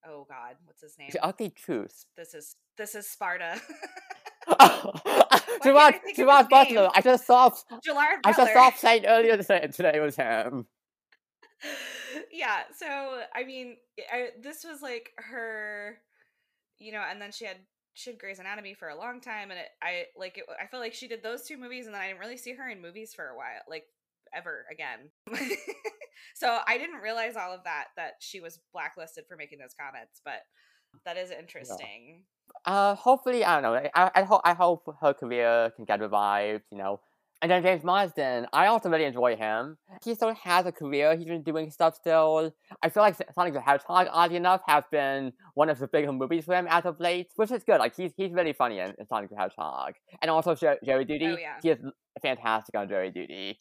oh 0.07 0.25
God, 0.29 0.55
what's 0.63 0.81
his 0.81 0.95
name? 0.97 1.09
The 1.11 1.25
ugly 1.25 1.49
truth. 1.49 2.05
This 2.15 2.33
is 2.33 2.55
this 2.77 2.95
is 2.95 3.09
Sparta. 3.09 3.59
Gerard, 5.63 5.93
can't 5.93 5.95
I 5.95 5.99
think 5.99 6.15
Gerard 6.17 6.49
Butler. 6.49 6.81
name? 6.81 6.91
I 6.95 7.01
just 7.01 7.25
saw. 7.25 7.51
Gerard 7.83 8.19
I 8.23 8.33
just 8.33 8.53
saw 8.53 8.71
saying 8.71 9.05
earlier 9.05 9.37
today, 9.37 9.67
today 9.73 9.99
was 9.99 10.15
him. 10.15 10.67
yeah. 12.31 12.61
So 12.77 13.21
I 13.35 13.43
mean, 13.43 13.77
I, 14.11 14.29
this 14.41 14.63
was 14.63 14.81
like 14.81 15.11
her, 15.17 15.97
you 16.79 16.91
know, 16.91 17.03
and 17.09 17.21
then 17.21 17.31
she 17.31 17.45
had 17.45 17.57
she 17.93 18.11
had 18.11 18.19
Grey's 18.19 18.39
Anatomy 18.39 18.73
for 18.73 18.89
a 18.89 18.97
long 18.97 19.21
time, 19.21 19.51
and 19.51 19.59
it 19.59 19.67
I 19.81 20.05
like 20.15 20.37
it. 20.37 20.45
I 20.61 20.67
felt 20.67 20.81
like 20.81 20.93
she 20.93 21.07
did 21.07 21.23
those 21.23 21.43
two 21.43 21.57
movies, 21.57 21.85
and 21.85 21.93
then 21.93 22.01
I 22.01 22.07
didn't 22.07 22.21
really 22.21 22.37
see 22.37 22.53
her 22.53 22.69
in 22.69 22.81
movies 22.81 23.13
for 23.13 23.27
a 23.27 23.35
while, 23.35 23.61
like 23.69 23.85
ever 24.33 24.65
again. 24.71 25.09
so 26.35 26.59
I 26.67 26.77
didn't 26.77 27.01
realize 27.01 27.35
all 27.35 27.53
of 27.53 27.63
that 27.65 27.87
that 27.97 28.13
she 28.19 28.39
was 28.39 28.59
blacklisted 28.73 29.25
for 29.27 29.35
making 29.35 29.59
those 29.59 29.75
comments, 29.79 30.21
but 30.23 30.41
that 31.05 31.17
is 31.17 31.31
interesting. 31.31 32.23
Uh, 32.69 32.93
hopefully, 32.95 33.43
I 33.43 33.59
don't 33.59 33.63
know. 33.63 33.89
I, 33.95 34.11
I 34.19 34.23
hope 34.23 34.41
I 34.45 34.53
hope 34.53 34.81
her 35.01 35.13
career 35.13 35.71
can 35.75 35.85
get 35.85 35.99
revived. 35.99 36.63
You 36.71 36.77
know. 36.77 36.99
And 37.41 37.49
then 37.49 37.63
James 37.63 37.85
Marsden, 37.85 38.47
I 38.51 38.67
also 38.67 38.89
really 38.89 39.05
enjoy 39.05 39.37
him. 39.37 39.77
He 40.03 40.13
still 40.13 40.33
has 40.43 40.65
a 40.65 40.73
career. 40.73 41.15
He's 41.15 41.25
been 41.25 41.41
doing 41.41 41.71
stuff 41.71 41.95
still. 41.95 42.51
I 42.83 42.89
feel 42.89 43.01
like 43.01 43.15
Sonic 43.33 43.53
the 43.53 43.61
Hedgehog, 43.61 44.07
oddly 44.11 44.35
enough, 44.35 44.59
has 44.67 44.83
been 44.91 45.31
one 45.53 45.69
of 45.69 45.79
the 45.79 45.87
bigger 45.87 46.11
movies 46.11 46.43
for 46.43 46.53
him 46.53 46.67
as 46.69 46.85
of 46.85 46.99
late, 46.99 47.27
which 47.37 47.51
is 47.51 47.63
good. 47.63 47.79
Like 47.79 47.95
he's 47.95 48.11
he's 48.17 48.33
really 48.33 48.53
funny 48.53 48.79
in, 48.79 48.93
in 48.99 49.07
Sonic 49.07 49.29
the 49.29 49.37
Hedgehog, 49.37 49.93
and 50.21 50.29
also 50.29 50.53
Jer- 50.53 50.79
Jury 50.83 51.05
Duty. 51.05 51.27
Oh, 51.27 51.37
yeah. 51.37 51.55
He 51.63 51.69
is 51.69 51.79
fantastic 52.21 52.75
on 52.75 52.89
Jury 52.89 53.09
Duty. 53.09 53.59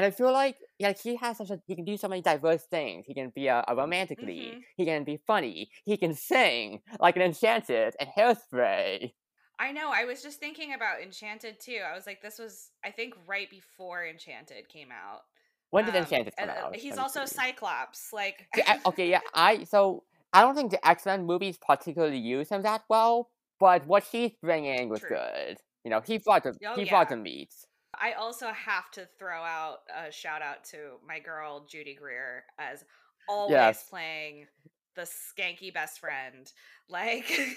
And 0.00 0.06
I 0.06 0.12
feel 0.12 0.32
like 0.32 0.56
yeah, 0.78 0.94
he 0.94 1.16
has 1.16 1.36
such 1.36 1.50
a 1.50 1.60
he 1.66 1.76
can 1.76 1.84
do 1.84 1.98
so 1.98 2.08
many 2.08 2.22
diverse 2.22 2.62
things. 2.62 3.04
He 3.06 3.12
can 3.12 3.28
be 3.34 3.48
a, 3.48 3.62
a 3.68 3.76
romantic 3.76 4.22
lead. 4.22 4.54
Mhm. 4.54 4.60
He 4.78 4.86
can 4.86 5.04
be 5.04 5.18
funny. 5.26 5.68
He 5.84 5.98
can 5.98 6.14
sing 6.14 6.80
like 6.98 7.16
an 7.16 7.22
Enchanted 7.22 7.94
and 8.00 8.08
Hairspray. 8.16 9.12
I 9.58 9.72
know. 9.72 9.90
I 9.92 10.06
was 10.06 10.22
just 10.22 10.40
thinking 10.40 10.72
about 10.72 11.02
Enchanted 11.02 11.60
too. 11.60 11.80
I 11.86 11.94
was 11.94 12.06
like, 12.06 12.22
this 12.22 12.38
was 12.38 12.70
I 12.82 12.90
think 12.92 13.12
right 13.26 13.50
before 13.50 14.06
Enchanted 14.06 14.70
came 14.70 14.88
out. 14.90 15.20
When 15.68 15.84
did 15.84 15.94
Um, 15.94 16.04
Enchanted 16.04 16.34
come 16.34 16.48
uh, 16.48 16.52
out? 16.52 16.76
He's 16.76 16.96
also. 16.96 17.26
Cyclops. 17.26 18.10
Like, 18.14 18.48
okay, 18.86 19.10
yeah, 19.10 19.20
I 19.34 19.64
so 19.64 20.04
I 20.32 20.40
don't 20.40 20.54
think 20.54 20.70
the 20.70 20.88
X 20.88 21.04
Men 21.04 21.26
movies 21.26 21.58
particularly 21.58 22.16
use 22.18 22.48
him 22.48 22.62
that 22.62 22.84
well, 22.88 23.28
but 23.58 23.86
what 23.86 24.04
he's 24.04 24.32
bringing 24.40 24.88
was 24.88 25.00
True. 25.00 25.10
good. 25.10 25.58
You 25.84 25.90
know, 25.90 26.00
he 26.00 26.16
brought 26.16 26.44
the 26.44 26.54
Oh, 26.66 26.74
he 26.74 26.86
brought 26.86 27.10
yeah. 27.10 27.16
the 27.16 27.22
meat. 27.22 27.52
I 27.98 28.12
also 28.12 28.48
have 28.48 28.90
to 28.92 29.08
throw 29.18 29.42
out 29.42 29.78
a 29.94 30.10
shout 30.12 30.42
out 30.42 30.64
to 30.66 30.96
my 31.06 31.18
girl 31.18 31.66
Judy 31.68 31.94
Greer 31.94 32.44
as 32.58 32.84
always 33.28 33.52
Yes. 33.52 33.88
playing 33.88 34.46
the 34.94 35.02
skanky 35.02 35.72
best 35.72 36.00
friend. 36.00 36.52
Like 36.88 37.30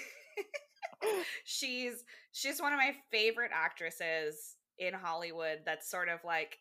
she's 1.44 2.04
she's 2.32 2.60
one 2.60 2.72
of 2.72 2.78
my 2.78 2.94
favorite 3.10 3.50
actresses 3.54 4.56
in 4.78 4.94
Hollywood 4.94 5.60
that's 5.64 5.90
sort 5.90 6.08
of 6.08 6.20
like 6.24 6.58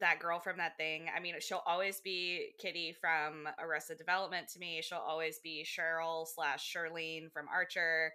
that 0.00 0.18
girl 0.18 0.40
from 0.40 0.56
that 0.58 0.76
thing. 0.76 1.06
I 1.14 1.20
mean, 1.20 1.34
she'll 1.40 1.62
always 1.66 2.00
be 2.00 2.48
Kitty 2.58 2.94
from 3.00 3.46
Arrested 3.60 3.98
Development 3.98 4.48
to 4.48 4.58
me. 4.58 4.80
She'll 4.82 4.98
always 4.98 5.38
be 5.38 5.64
Cheryl 5.64 6.26
slash 6.26 6.72
Charlene 6.74 7.30
from 7.32 7.46
Archer. 7.48 8.12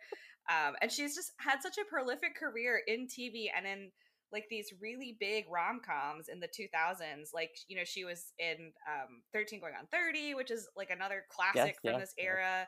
Um, 0.50 0.76
and 0.82 0.92
she's 0.92 1.16
just 1.16 1.32
had 1.38 1.62
such 1.62 1.78
a 1.78 1.86
prolific 1.86 2.36
career 2.36 2.82
in 2.88 3.08
TV 3.08 3.46
and 3.56 3.66
in 3.66 3.92
like 4.32 4.46
these 4.50 4.74
really 4.82 5.18
big 5.20 5.46
rom 5.50 5.82
coms 5.86 6.28
in 6.28 6.40
the 6.40 6.48
2000s. 6.48 7.34
Like, 7.34 7.52
you 7.68 7.76
know, 7.76 7.84
she 7.84 8.06
was 8.06 8.34
in 8.38 8.72
um, 8.88 9.22
13 9.34 9.60
Going 9.60 9.74
on 9.80 9.88
30, 9.88 10.36
which 10.36 10.52
is 10.52 10.68
like 10.76 10.90
another 10.90 11.24
classic 11.30 11.78
from 11.82 11.94
yes, 11.94 12.02
this 12.02 12.14
yes. 12.18 12.26
era. 12.26 12.68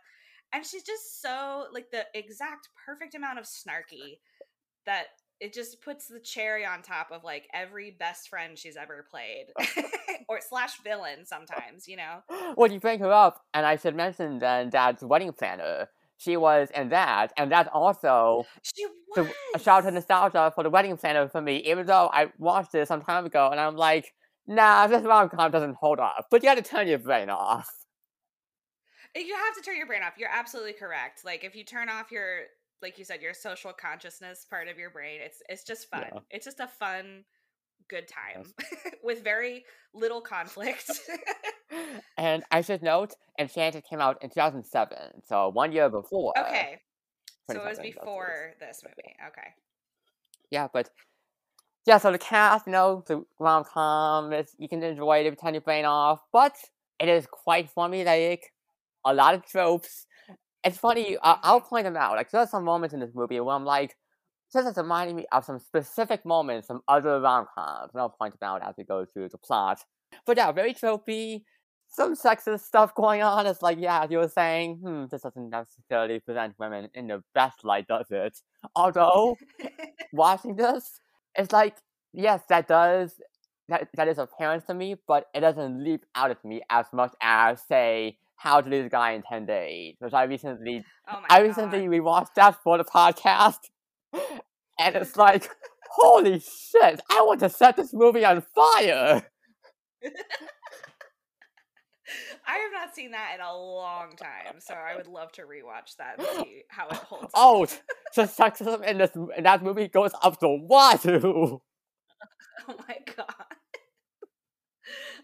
And 0.54 0.66
she's 0.66 0.84
just 0.84 1.22
so 1.22 1.66
like 1.74 1.92
the 1.92 2.06
exact 2.14 2.70
perfect 2.86 3.16
amount 3.16 3.40
of 3.40 3.46
snarky 3.46 4.20
that 4.86 5.06
it 5.40 5.54
just 5.54 5.82
puts 5.82 6.08
the 6.08 6.20
cherry 6.20 6.66
on 6.66 6.84
top 6.84 7.10
of 7.12 7.24
like 7.24 7.48
every 7.54 7.92
best 8.00 8.30
friend 8.30 8.58
she's 8.58 8.78
ever 8.78 9.06
played 9.10 9.48
or 10.30 10.40
slash 10.40 10.80
villain 10.84 11.26
sometimes, 11.26 11.88
you 11.88 11.98
know? 11.98 12.20
Well, 12.56 12.72
you 12.72 12.80
bring 12.80 13.00
her 13.00 13.12
up, 13.12 13.42
and 13.54 13.66
I 13.66 13.76
should 13.76 13.96
mention 13.96 14.40
then 14.40 14.70
Dad's 14.70 15.04
wedding 15.04 15.34
planner. 15.34 15.90
She 16.22 16.38
was 16.38 16.70
in 16.76 16.90
that, 16.90 17.34
and 17.36 17.52
that's 17.52 17.70
also 17.74 18.46
She 18.62 18.86
was. 19.16 19.28
a 19.56 19.60
shout 19.60 19.80
out 19.80 19.90
to 19.90 19.92
nostalgia 19.92 20.52
for 20.54 20.64
the 20.64 20.70
wedding 20.70 20.96
planner 20.98 21.28
for 21.28 21.42
me. 21.42 21.58
Even 21.66 21.88
though 21.88 22.12
I 22.14 22.32
watched 22.38 22.76
it 22.76 22.88
some 22.88 23.02
time 23.02 23.26
ago, 23.26 23.50
and 23.50 23.60
I'm 23.60 23.76
like, 23.76 24.14
nah, 24.46 24.86
this 24.86 25.04
rom 25.04 25.30
com 25.30 25.50
doesn't 25.50 25.76
hold 25.76 26.00
up. 26.00 26.28
But 26.30 26.44
you 26.44 26.50
got 26.50 26.56
to 26.56 26.62
turn 26.62 26.88
your 26.88 27.00
brain 27.00 27.30
off. 27.32 27.68
Eh, 29.16 29.22
you 29.22 29.36
have 29.36 29.56
to 29.56 29.62
turn 29.62 29.78
your 29.78 29.88
brain 29.88 30.04
off. 30.04 30.14
You're 30.18 30.30
absolutely 30.32 30.74
correct. 30.74 31.26
Like 31.26 31.44
if 31.44 31.56
you 31.56 31.64
turn 31.64 31.90
off 31.90 32.12
your 32.12 32.42
like 32.82 32.98
you 32.98 33.06
said, 33.06 33.22
your 33.22 33.34
social 33.34 33.74
consciousness 33.74 34.46
part 34.50 34.68
of 34.68 34.78
your 34.78 34.90
brain, 34.90 35.20
it's 35.24 35.42
it's 35.50 35.64
just 35.64 35.90
fun. 35.90 36.06
Yeah. 36.14 36.20
It's 36.30 36.46
just 36.46 36.60
a 36.60 36.68
fun, 36.68 37.24
good 37.90 38.08
time 38.08 38.46
with 39.04 39.24
very 39.24 39.66
little 39.94 40.22
conflict. 40.22 40.90
and 42.18 42.44
I 42.52 42.62
should 42.62 42.82
note, 42.82 43.14
Enchanted 43.40 43.84
came 43.84 44.02
out 44.02 44.22
in 44.22 44.30
2007, 44.30 45.24
so 45.24 45.50
one 45.50 45.72
year 45.72 45.90
before. 45.90 46.34
okay. 46.38 46.80
So 47.50 47.58
it 47.58 47.66
was 47.66 47.80
before 47.80 48.54
this 48.60 48.82
movie. 48.84 49.16
Okay. 49.28 49.48
Yeah, 50.52 50.68
but 50.72 50.90
yeah, 51.86 51.98
so 51.98 52.12
the 52.12 52.18
cast, 52.18 52.68
you 52.68 52.72
know, 52.72 53.04
the 53.08 53.26
rom 53.40 53.64
com, 53.64 54.32
you 54.58 54.70
can 54.70 54.84
enjoy 54.84 55.20
it 55.20 55.26
every 55.26 55.38
time 55.38 55.56
you 55.56 55.62
brain 55.62 55.86
off, 55.86 56.22
but 56.32 56.56
it 57.00 57.10
is 57.10 57.26
quite 57.26 57.74
formulaic, 57.74 58.40
a 59.04 59.14
lot 59.14 59.34
of 59.34 59.46
tropes. 59.46 60.06
It's 60.64 60.78
funny, 60.78 61.18
uh, 61.18 61.38
I'll 61.42 61.62
point 61.62 61.86
them 61.86 61.98
out. 61.98 62.16
Like, 62.16 62.30
there's 62.30 62.52
some 62.52 62.64
moments 62.64 62.94
in 62.94 63.00
this 63.00 63.16
movie 63.16 63.40
where 63.40 63.56
I'm 63.56 63.66
like, 63.66 63.96
this 64.54 64.66
is 64.66 64.78
reminding 64.78 65.16
me 65.16 65.26
of 65.32 65.46
some 65.46 65.60
specific 65.60 66.26
moments 66.26 66.68
from 66.68 66.82
other 66.88 67.20
rom 67.22 67.48
coms, 67.56 67.92
and 67.94 68.02
I'll 68.02 68.10
point 68.10 68.40
them 68.40 68.48
out 68.50 68.68
as 68.68 68.76
we 68.78 68.84
go 68.84 69.06
through 69.06 69.30
the 69.30 69.38
plot. 69.38 69.84
But 70.26 70.38
yeah, 70.38 70.52
very 70.52 70.74
tropey, 70.74 71.44
some 71.88 72.16
sexist 72.16 72.62
stuff 72.62 72.94
going 72.96 73.22
on. 73.22 73.46
It's 73.48 73.62
like, 73.62 73.78
yeah, 73.80 74.04
as 74.04 74.12
you 74.12 74.18
were 74.18 74.28
saying, 74.28 74.78
hmm, 74.84 75.06
this 75.10 75.22
doesn't 75.22 75.50
necessarily 75.50 76.20
present 76.20 76.56
women 76.60 76.90
in 76.94 77.08
the 77.08 77.24
best 77.34 77.64
light, 77.64 77.88
does 77.88 78.08
it? 78.12 78.38
Although, 78.76 79.38
watching 80.14 80.56
this, 80.56 81.00
it's 81.36 81.52
like, 81.52 81.76
yes, 82.14 82.42
that 82.50 82.68
does 82.68 83.20
that 83.70 83.88
that 83.96 84.08
is 84.10 84.18
apparent 84.18 84.68
to 84.68 84.74
me, 84.74 84.96
but 85.08 85.28
it 85.34 85.40
doesn't 85.42 85.84
leap 85.84 86.06
out 86.16 86.32
at 86.32 86.44
me 86.44 86.62
as 86.70 86.86
much 86.92 87.14
as 87.22 87.62
say 87.62 88.18
How 88.36 88.60
to 88.60 88.70
Lose 88.70 88.88
a 88.88 88.90
Guy 88.90 89.12
in 89.12 89.22
Ten 89.24 89.46
Days, 89.46 89.96
which 90.00 90.14
I 90.14 90.24
recently 90.24 90.84
Oh 91.10 91.22
I 91.30 91.40
god. 91.40 91.48
recently 91.48 91.88
rewatched 91.88 92.34
that 92.36 92.58
for 92.64 92.78
the 92.78 92.84
podcast, 92.84 93.70
and 94.14 94.96
it's 94.96 95.16
like, 95.16 95.50
holy 95.90 96.40
shit! 96.40 97.02
I 97.10 97.22
want 97.24 97.40
to 97.42 97.50
set 97.50 97.76
this 97.76 97.94
movie 97.94 98.26
on 98.26 98.42
fire. 98.42 99.24
I 102.46 102.58
have 102.58 102.72
not 102.74 102.94
seen 102.96 103.12
that 103.12 103.32
in 103.36 103.42
a 103.42 103.56
long 103.56 104.12
time, 104.18 104.60
so 104.60 104.74
I 104.74 104.96
would 104.96 105.08
love 105.08 105.32
to 105.34 105.44
rewatch 105.44 105.96
that 105.98 106.18
and 106.18 106.28
see 106.46 106.64
how 106.70 106.88
it 106.90 106.96
holds. 106.96 107.26
up. 107.26 107.32
Oh, 107.34 107.66
the 108.16 108.24
sexism 108.24 108.84
in 108.86 108.98
this 108.98 109.12
in 109.38 109.44
that 109.44 109.64
movie 109.64 109.88
goes 109.88 110.12
up 110.22 110.40
the 110.40 110.50
wazoo. 110.50 111.62
Oh 112.68 112.76
my 112.88 112.98
god. 113.18 113.56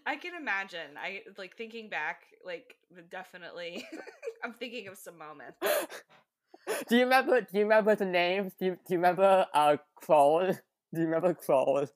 I 0.06 0.16
can 0.16 0.34
imagine. 0.34 0.96
I 1.00 1.22
like 1.36 1.56
thinking 1.56 1.88
back, 1.88 2.22
like 2.44 2.74
definitely. 3.10 3.86
I'm 4.42 4.54
thinking 4.54 4.88
of 4.88 4.96
some 4.98 5.18
moments. 5.18 5.58
Do 6.88 6.96
you 6.96 7.04
remember? 7.04 7.40
Do 7.40 7.48
you 7.52 7.62
remember 7.62 7.94
the 7.94 8.04
names? 8.04 8.52
Do 8.58 8.66
you, 8.66 8.72
do 8.72 8.78
you 8.94 8.96
remember 8.98 9.46
uh 9.54 9.76
Kroll? 9.96 10.52
Do 10.52 11.00
you 11.00 11.06
remember 11.06 11.34
Kroll? 11.34 11.86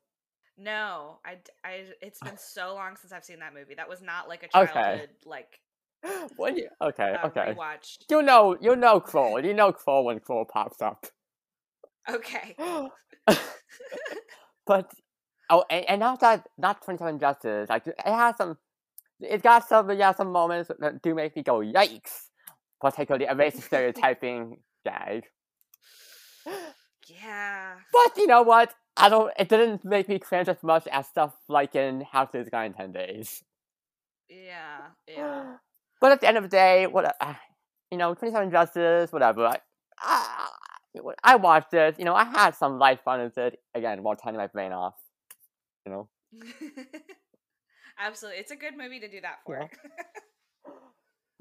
No, 0.58 1.18
I, 1.24 1.38
I. 1.64 1.86
It's 2.00 2.20
been 2.20 2.36
so 2.38 2.74
long 2.74 2.96
since 2.96 3.12
I've 3.12 3.24
seen 3.24 3.40
that 3.40 3.54
movie. 3.54 3.74
That 3.74 3.88
was 3.88 4.02
not 4.02 4.28
like 4.28 4.42
a 4.42 4.48
childhood 4.48 4.76
Okay. 4.76 5.06
like 5.24 5.60
What? 6.36 6.56
You, 6.56 6.68
okay, 6.80 7.16
uh, 7.22 7.26
okay. 7.28 7.54
rewatch. 7.56 7.98
You 8.10 8.22
know, 8.22 8.56
you 8.60 8.76
know 8.76 9.00
Kroll. 9.00 9.44
You 9.44 9.54
know 9.54 9.72
Kroll 9.72 10.04
when 10.04 10.20
Kroll 10.20 10.44
pops 10.44 10.82
up. 10.82 11.06
Okay. 12.10 12.56
but 14.66 14.90
oh, 15.50 15.64
and, 15.70 15.84
and 15.88 16.00
not 16.00 16.20
that 16.20 16.46
not 16.58 16.82
Twenty 16.82 16.98
Seven 16.98 17.18
Dresses. 17.18 17.68
Like 17.68 17.86
it 17.86 17.94
has 18.04 18.36
some. 18.36 18.58
It's 19.20 19.42
got 19.42 19.68
some 19.68 19.90
yeah 19.92 20.12
some 20.12 20.32
moments 20.32 20.70
that 20.80 21.02
do 21.02 21.14
make 21.14 21.36
me 21.36 21.42
go 21.42 21.60
yikes. 21.60 22.28
Particularly 22.82 23.26
a 23.26 23.34
racist 23.34 23.62
stereotyping 23.62 24.58
gag. 24.84 25.22
Yeah. 27.08 27.74
But 27.92 28.16
you 28.16 28.26
know 28.26 28.42
what? 28.42 28.74
I 28.96 29.08
don't. 29.08 29.32
It 29.38 29.48
didn't 29.48 29.84
make 29.84 30.08
me 30.08 30.18
cringe 30.18 30.48
as 30.48 30.62
much 30.62 30.86
as 30.88 31.06
stuff 31.06 31.32
like 31.48 31.74
in 31.76 32.02
How 32.10 32.24
to 32.26 32.44
Guy 32.44 32.64
in 32.64 32.74
Ten 32.74 32.92
Days. 32.92 33.42
Yeah. 34.28 34.78
Yeah. 35.08 35.56
But 36.00 36.10
at 36.10 36.20
the 36.20 36.26
end 36.26 36.36
of 36.36 36.42
the 36.42 36.48
day, 36.48 36.88
what 36.88 37.14
uh, 37.20 37.34
you 37.92 37.98
know, 37.98 38.14
Twenty 38.14 38.32
Seven 38.32 38.48
Dresses, 38.48 39.12
whatever. 39.12 39.46
I, 39.46 39.58
I, 39.98 40.48
I 41.22 41.36
watched 41.36 41.72
it. 41.74 41.96
You 41.98 42.04
know, 42.04 42.14
I 42.14 42.24
had 42.24 42.56
some 42.56 42.80
light 42.80 43.00
fun 43.04 43.20
with 43.22 43.38
it. 43.38 43.60
Again, 43.74 44.02
while 44.02 44.16
turning 44.16 44.38
my 44.38 44.48
brain 44.48 44.72
off. 44.72 44.96
You 45.86 45.92
know. 45.92 46.08
Absolutely. 48.00 48.40
It's 48.40 48.50
a 48.50 48.56
good 48.56 48.76
movie 48.76 48.98
to 48.98 49.08
do 49.08 49.20
that 49.20 49.36
for. 49.46 49.60
Yeah. 49.60 49.68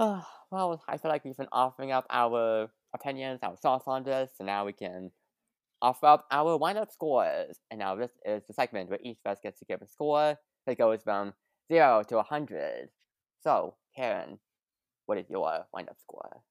Well, 0.01 0.81
I 0.87 0.97
feel 0.97 1.11
like 1.11 1.23
we've 1.23 1.37
been 1.37 1.47
offering 1.51 1.91
up 1.91 2.07
our 2.09 2.71
opinions, 2.91 3.39
our 3.43 3.55
thoughts 3.55 3.83
on 3.85 4.03
this, 4.03 4.31
and 4.39 4.47
now 4.47 4.65
we 4.65 4.73
can 4.73 5.11
offer 5.79 6.07
up 6.07 6.25
our 6.31 6.57
wind-up 6.57 6.91
scores. 6.91 7.57
And 7.69 7.79
now 7.79 7.95
this 7.95 8.09
is 8.25 8.41
the 8.47 8.53
segment 8.53 8.89
where 8.89 8.97
each 9.03 9.19
of 9.23 9.31
us 9.31 9.37
gets 9.43 9.59
to 9.59 9.65
give 9.65 9.81
a 9.83 9.87
score 9.87 10.39
that 10.65 10.77
goes 10.79 11.03
from 11.03 11.33
zero 11.71 12.01
to 12.09 12.17
a 12.17 12.23
hundred. 12.23 12.89
So, 13.43 13.75
Karyn, 13.95 14.39
what 15.05 15.19
is 15.19 15.29
your 15.29 15.65
wind-up 15.71 15.97
score? 16.01 16.41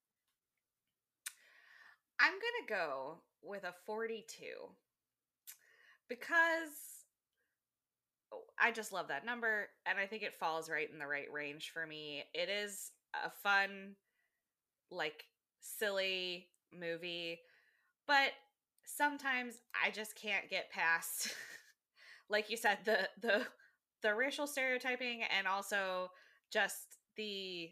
I'm 2.21 2.33
going 2.33 2.67
to 2.67 2.73
go 2.73 3.17
with 3.43 3.65
a 3.65 3.75
42 3.85 4.25
because 6.09 6.69
oh, 8.33 8.43
I 8.61 8.71
just 8.71 8.93
love 8.93 9.09
that 9.09 9.27
number 9.27 9.71
and 9.87 9.99
I 9.99 10.07
think 10.07 10.23
it 10.23 10.35
falls 10.35 10.71
right 10.71 10.89
in 10.93 11.01
the 11.01 11.07
right 11.07 11.33
range 11.33 11.73
for 11.75 11.85
me. 11.85 12.23
It 12.33 12.49
is 12.49 12.93
a 13.15 13.31
fun, 13.43 13.97
like, 14.91 15.25
silly 15.61 16.49
movie, 16.73 17.41
but 18.07 18.33
sometimes 18.85 19.55
I 19.85 19.91
just 19.91 20.15
can't 20.17 20.51
get 20.51 20.71
past, 20.71 21.35
like 22.29 22.51
you 22.51 22.57
said, 22.57 22.79
the, 22.85 23.09
the, 23.21 23.47
the 24.03 24.15
racial 24.15 24.47
stereotyping 24.47 25.23
and 25.37 25.47
also 25.47 26.11
just 26.51 26.99
the 27.17 27.71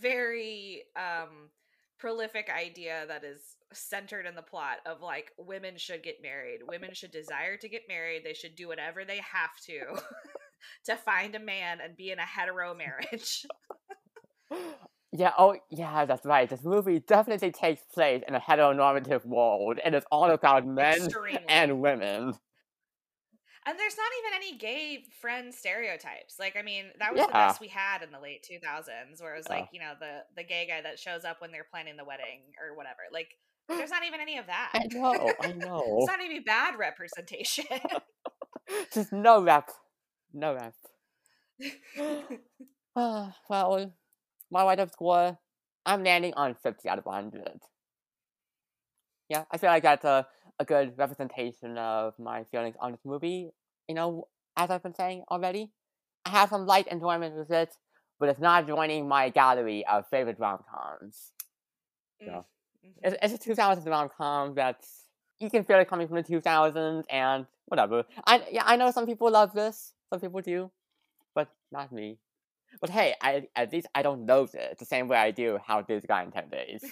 very 0.00 0.82
um 0.96 1.50
prolific 1.98 2.50
idea 2.50 3.04
that 3.08 3.24
is 3.24 3.56
centered 3.72 4.26
in 4.26 4.34
the 4.34 4.42
plot 4.42 4.78
of 4.84 5.00
like 5.00 5.32
women 5.38 5.76
should 5.76 6.02
get 6.02 6.22
married 6.22 6.60
women 6.66 6.92
should 6.92 7.10
desire 7.10 7.56
to 7.56 7.68
get 7.68 7.82
married 7.88 8.22
they 8.24 8.34
should 8.34 8.54
do 8.54 8.68
whatever 8.68 9.04
they 9.04 9.18
have 9.18 9.56
to 9.64 9.80
to 10.84 10.96
find 10.96 11.34
a 11.34 11.40
man 11.40 11.78
and 11.82 11.96
be 11.96 12.10
in 12.10 12.18
a 12.18 12.22
hetero 12.22 12.74
marriage 12.74 13.46
Yeah, 15.12 15.32
oh, 15.38 15.56
yeah, 15.70 16.04
that's 16.04 16.26
right. 16.26 16.48
This 16.48 16.64
movie 16.64 17.00
definitely 17.00 17.50
takes 17.52 17.80
place 17.94 18.22
in 18.26 18.34
a 18.34 18.40
heteronormative 18.40 19.24
world, 19.24 19.78
and 19.82 19.94
it's 19.94 20.04
all 20.10 20.30
about 20.30 20.66
men 20.66 20.96
Extremely. 21.06 21.44
and 21.48 21.80
women. 21.80 22.34
and 23.68 23.78
there's 23.78 23.96
not 23.96 24.06
even 24.20 24.32
any 24.36 24.58
gay 24.58 25.04
friend 25.20 25.52
stereotypes 25.52 26.36
like 26.38 26.56
i 26.56 26.62
mean 26.62 26.86
that 26.98 27.12
was 27.12 27.26
the 27.26 27.32
best 27.32 27.60
we 27.60 27.66
had 27.68 28.02
in 28.02 28.10
the 28.12 28.20
late 28.20 28.46
2000s 28.48 29.20
where 29.20 29.34
it 29.34 29.38
was 29.38 29.46
Yeah. 29.48 29.56
like 29.56 29.68
you 29.72 29.80
know 29.80 29.94
the 29.98 30.20
the 30.36 30.44
gay 30.44 30.66
guy 30.68 30.80
that 30.82 30.98
shows 30.98 31.24
up 31.24 31.40
when 31.40 31.50
they're 31.50 31.66
planning 31.68 31.96
the 31.96 32.04
wedding 32.04 32.42
or 32.62 32.76
whatever 32.76 33.00
like 33.12 33.28
there's 33.68 33.90
not 33.90 34.04
even 34.04 34.20
any 34.20 34.38
of 34.38 34.46
that 34.46 34.70
I 34.74 34.86
know, 34.92 35.32
I 35.40 35.52
know. 35.56 35.96
it's 35.98 36.06
not 36.06 36.20
even 36.22 36.44
bad 36.44 36.78
representation 36.78 37.64
Just 38.92 39.12
no 39.12 39.42
rep. 39.42 39.70
No 40.32 40.54
rep. 40.54 40.74
Ah, 42.96 43.36
well, 43.48 43.92
my 44.56 44.64
write-up 44.64 44.90
score, 44.90 45.38
I'm 45.84 46.02
landing 46.02 46.32
on 46.34 46.54
50 46.54 46.88
out 46.88 46.98
of 46.98 47.04
100. 47.06 47.60
Yeah, 49.28 49.44
I 49.50 49.58
feel 49.58 49.70
like 49.70 49.82
that's 49.82 50.04
a, 50.04 50.26
a 50.58 50.64
good 50.64 50.96
representation 50.96 51.76
of 51.78 52.14
my 52.18 52.44
feelings 52.44 52.76
on 52.80 52.92
this 52.92 53.00
movie. 53.04 53.50
You 53.88 53.94
know, 53.94 54.28
as 54.56 54.70
I've 54.70 54.82
been 54.82 54.94
saying 54.94 55.24
already, 55.30 55.72
I 56.24 56.30
have 56.30 56.48
some 56.48 56.66
light 56.66 56.86
enjoyment 56.88 57.36
with 57.36 57.50
it, 57.50 57.76
but 58.18 58.28
it's 58.28 58.40
not 58.40 58.66
joining 58.66 59.06
my 59.08 59.28
gallery 59.28 59.84
of 59.86 60.08
favorite 60.08 60.38
rom-coms. 60.38 61.32
Yeah. 62.20 62.42
Mhm. 62.84 62.92
It's, 63.02 63.16
it's 63.22 63.34
a 63.46 63.50
2000s 63.50 63.86
rom-com 63.86 64.54
that's 64.54 65.08
you 65.38 65.50
can 65.50 65.64
feel 65.64 65.78
it 65.78 65.88
coming 65.88 66.08
from 66.08 66.16
the 66.16 66.22
2000s 66.22 67.04
and 67.10 67.46
whatever. 67.66 68.04
I 68.26 68.42
yeah, 68.50 68.62
I 68.64 68.76
know 68.76 68.90
some 68.90 69.06
people 69.06 69.30
love 69.30 69.52
this, 69.52 69.92
some 70.10 70.20
people 70.20 70.40
do, 70.40 70.70
but 71.34 71.48
not 71.70 71.92
me. 71.92 72.18
But 72.80 72.90
hey, 72.90 73.14
I 73.20 73.48
at 73.56 73.72
least 73.72 73.86
I 73.94 74.02
don't 74.02 74.26
know 74.26 74.46
this 74.46 74.78
the 74.78 74.84
same 74.84 75.08
way 75.08 75.16
I 75.16 75.30
do 75.30 75.58
how 75.64 75.82
this 75.82 76.04
guy 76.06 76.22
in 76.22 76.30
ten 76.30 76.48
days. 76.48 76.84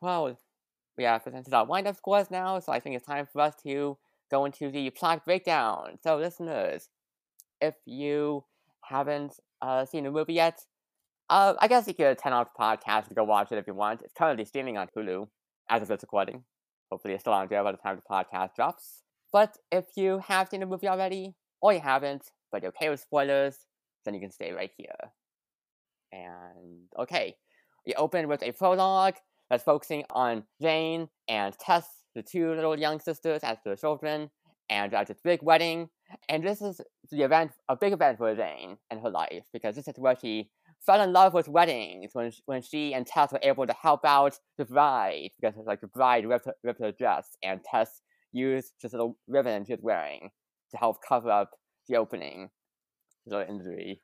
well, 0.00 0.36
we 0.96 1.04
have 1.04 1.24
presented 1.24 1.52
our 1.52 1.64
wind-up 1.64 1.96
scores 1.96 2.30
now, 2.30 2.58
so 2.58 2.72
I 2.72 2.80
think 2.80 2.96
it's 2.96 3.06
time 3.06 3.26
for 3.30 3.40
us 3.42 3.54
to 3.62 3.96
go 4.30 4.44
into 4.44 4.70
the 4.70 4.90
plot 4.90 5.24
breakdown. 5.24 5.98
So, 6.02 6.16
listeners, 6.16 6.88
if 7.60 7.74
you 7.84 8.44
haven't 8.82 9.34
uh, 9.62 9.84
seen 9.84 10.04
the 10.04 10.10
movie 10.10 10.34
yet, 10.34 10.64
uh, 11.28 11.54
I 11.58 11.68
guess 11.68 11.86
you 11.88 11.94
could 11.94 12.18
turn 12.18 12.32
off 12.32 12.48
the 12.56 12.62
podcast 12.62 13.08
to 13.08 13.14
go 13.14 13.24
watch 13.24 13.52
it 13.52 13.58
if 13.58 13.66
you 13.66 13.74
want. 13.74 14.02
It's 14.02 14.12
currently 14.12 14.44
streaming 14.44 14.78
on 14.78 14.88
Hulu 14.96 15.28
as 15.68 15.82
of 15.82 15.88
this 15.88 16.02
recording. 16.02 16.44
Hopefully, 16.90 17.14
it's 17.14 17.22
still 17.22 17.32
on 17.32 17.48
there 17.48 17.64
by 17.64 17.72
the 17.72 17.78
time 17.78 17.96
the 17.96 18.02
podcast 18.10 18.54
drops. 18.54 19.02
But 19.32 19.58
if 19.72 19.84
you 19.96 20.20
have 20.26 20.48
seen 20.48 20.60
the 20.60 20.66
movie 20.66 20.88
already, 20.88 21.34
or 21.60 21.72
you 21.72 21.80
haven't, 21.80 22.30
but 22.52 22.62
you're 22.62 22.70
okay 22.70 22.88
with 22.88 23.00
spoilers, 23.00 23.66
then 24.06 24.14
you 24.14 24.20
can 24.20 24.30
stay 24.30 24.52
right 24.52 24.70
here. 24.76 24.96
And 26.12 26.88
okay, 26.98 27.36
we 27.86 27.94
open 27.94 28.28
with 28.28 28.42
a 28.42 28.52
prologue 28.52 29.16
that's 29.50 29.64
focusing 29.64 30.04
on 30.10 30.44
Jane 30.60 31.08
and 31.28 31.56
Tess, 31.58 31.86
the 32.14 32.22
two 32.22 32.54
little 32.54 32.78
young 32.78 33.00
sisters 33.00 33.40
as 33.42 33.58
their 33.64 33.76
children, 33.76 34.30
and 34.70 34.94
at 34.94 35.08
this 35.08 35.20
big 35.22 35.42
wedding. 35.42 35.90
And 36.28 36.42
this 36.42 36.62
is 36.62 36.80
the 37.10 37.22
event, 37.22 37.52
a 37.68 37.76
big 37.76 37.92
event 37.92 38.18
for 38.18 38.34
Jane 38.34 38.78
and 38.90 39.00
her 39.00 39.10
life, 39.10 39.44
because 39.52 39.76
this 39.76 39.88
is 39.88 39.94
where 39.98 40.16
she 40.16 40.50
fell 40.84 41.02
in 41.02 41.12
love 41.12 41.34
with 41.34 41.48
weddings 41.48 42.10
when 42.14 42.30
sh- 42.30 42.40
when 42.46 42.62
she 42.62 42.94
and 42.94 43.06
Tess 43.06 43.32
were 43.32 43.40
able 43.42 43.66
to 43.66 43.72
help 43.72 44.04
out 44.04 44.38
the 44.56 44.64
bride 44.64 45.30
because 45.40 45.54
like 45.66 45.80
the 45.80 45.86
bride 45.88 46.26
ripped 46.26 46.46
her, 46.46 46.54
ripped 46.62 46.80
her 46.80 46.92
dress 46.92 47.36
and 47.42 47.64
Tess 47.64 48.02
used 48.32 48.72
this 48.82 48.92
little 48.92 49.16
ribbon 49.26 49.64
she 49.64 49.72
was 49.72 49.80
wearing 49.82 50.30
to 50.70 50.76
help 50.76 50.98
cover 51.06 51.30
up 51.30 51.50
the 51.88 51.96
opening, 51.96 52.50
the 53.26 53.48
injury. 53.48 54.00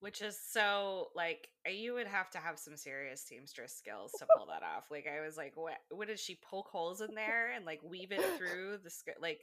Which 0.00 0.20
is 0.20 0.36
so 0.50 1.08
like 1.14 1.48
uh, 1.66 1.70
you 1.70 1.94
would 1.94 2.08
have 2.08 2.28
to 2.30 2.38
have 2.38 2.58
some 2.58 2.76
serious 2.76 3.22
seamstress 3.22 3.72
skills 3.74 4.10
to 4.18 4.26
pull 4.36 4.46
that 4.46 4.62
off. 4.64 4.86
Like 4.90 5.06
I 5.06 5.24
was 5.24 5.36
like, 5.36 5.52
what? 5.54 5.74
What 5.90 6.08
did 6.08 6.18
she 6.18 6.40
poke 6.42 6.68
holes 6.72 7.00
in 7.00 7.14
there 7.14 7.52
and 7.54 7.64
like 7.64 7.80
weave 7.84 8.10
it 8.10 8.24
through 8.36 8.78
the 8.82 8.90
sk- 8.90 9.20
like 9.20 9.40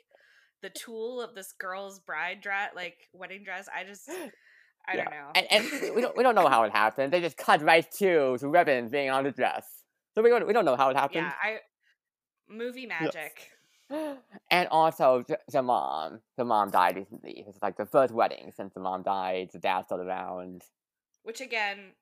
the 0.61 0.69
tool 0.69 1.21
of 1.21 1.33
this 1.33 1.53
girl's 1.57 1.99
bride 1.99 2.41
dress, 2.41 2.71
like 2.75 3.07
wedding 3.13 3.43
dress? 3.45 3.69
I 3.73 3.85
just, 3.85 4.09
I 4.09 4.95
Yeah, 4.97 5.05
don't 5.05 5.11
know. 5.11 5.31
And, 5.35 5.47
and 5.49 5.95
we 5.95 6.01
don't 6.01 6.17
we 6.17 6.23
don't 6.23 6.35
know 6.35 6.47
how 6.49 6.63
it 6.63 6.73
happened. 6.73 7.13
They 7.13 7.21
just 7.21 7.37
cut 7.37 7.61
right 7.61 7.89
to 7.99 8.37
the 8.41 8.47
ribbon 8.49 8.89
being 8.89 9.09
on 9.09 9.23
the 9.23 9.31
dress, 9.31 9.65
so 10.13 10.21
we 10.21 10.29
don't 10.29 10.45
we 10.45 10.51
don't 10.51 10.65
know 10.65 10.75
how 10.75 10.89
it 10.89 10.97
happened. 10.97 11.23
yeah, 11.23 11.33
I 11.41 11.59
movie 12.49 12.85
magic. 12.85 13.49
And 14.51 14.67
also 14.69 15.23
the, 15.27 15.39
the 15.51 15.61
mom, 15.61 16.21
the 16.37 16.45
mom 16.45 16.71
died 16.71 16.95
recently. 16.95 17.45
It's 17.47 17.59
like 17.61 17.77
the 17.77 17.85
first 17.85 18.13
wedding 18.13 18.51
since 18.55 18.73
the 18.73 18.79
mom 18.79 19.03
died. 19.03 19.49
The 19.53 19.59
dad's 19.59 19.87
still 19.87 20.01
around. 20.01 20.63
Which 21.23 21.41
again, 21.41 21.93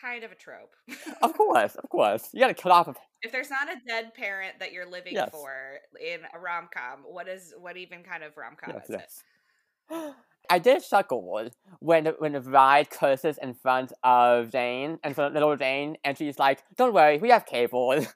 kind 0.00 0.24
of 0.24 0.32
a 0.32 0.34
trope. 0.34 0.74
Of 1.22 1.34
course, 1.34 1.74
of 1.76 1.88
course. 1.88 2.28
You 2.32 2.40
gotta 2.40 2.54
cut 2.54 2.72
off. 2.72 2.88
A, 2.88 2.94
if 3.22 3.32
there's 3.32 3.50
not 3.50 3.68
a 3.70 3.76
dead 3.86 4.14
parent 4.14 4.58
that 4.60 4.72
you're 4.72 4.88
living 4.88 5.14
Yes. 5.14 5.30
for 5.30 5.50
in 6.00 6.20
a 6.34 6.38
rom 6.38 6.68
com, 6.72 7.00
what 7.08 7.28
is 7.28 7.54
what 7.58 7.76
even 7.76 8.02
kind 8.02 8.22
of 8.22 8.36
rom 8.36 8.56
com 8.60 8.74
yes, 8.74 8.90
is 8.90 9.22
it? 9.90 10.14
I 10.50 10.58
did 10.60 10.84
chuckle 10.88 11.50
when 11.80 12.04
the, 12.04 12.14
when 12.18 12.32
the 12.32 12.40
bride 12.40 12.90
curses 12.90 13.36
in 13.42 13.54
front 13.54 13.92
of 14.04 14.52
Jane 14.52 14.98
and 15.02 15.14
front 15.14 15.28
of 15.28 15.34
little 15.34 15.56
Jane, 15.56 15.96
and 16.04 16.16
she's 16.16 16.38
like, 16.38 16.62
"Don't 16.76 16.94
worry, 16.94 17.18
we 17.18 17.30
have 17.30 17.46
cable." 17.46 17.96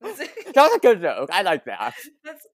that 0.54 0.54
was 0.56 0.74
a 0.76 0.78
good 0.78 1.00
joke. 1.00 1.28
I 1.32 1.42
like 1.42 1.64
that. 1.66 1.94
that's 2.24 2.46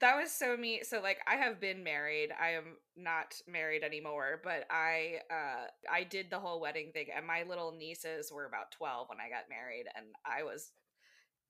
That 0.00 0.16
was 0.16 0.30
so 0.30 0.56
me. 0.56 0.82
So 0.82 1.00
like 1.00 1.18
I 1.26 1.36
have 1.36 1.60
been 1.60 1.82
married. 1.82 2.30
I 2.38 2.50
am 2.50 2.76
not 2.96 3.34
married 3.48 3.82
anymore, 3.82 4.40
but 4.44 4.64
I 4.70 5.20
uh 5.30 5.66
I 5.90 6.04
did 6.04 6.30
the 6.30 6.40
whole 6.40 6.60
wedding 6.60 6.90
thing 6.92 7.06
and 7.16 7.26
my 7.26 7.44
little 7.48 7.72
nieces 7.72 8.30
were 8.32 8.46
about 8.46 8.72
12 8.76 9.08
when 9.08 9.18
I 9.18 9.30
got 9.30 9.48
married 9.48 9.86
and 9.96 10.06
I 10.26 10.42
was 10.42 10.72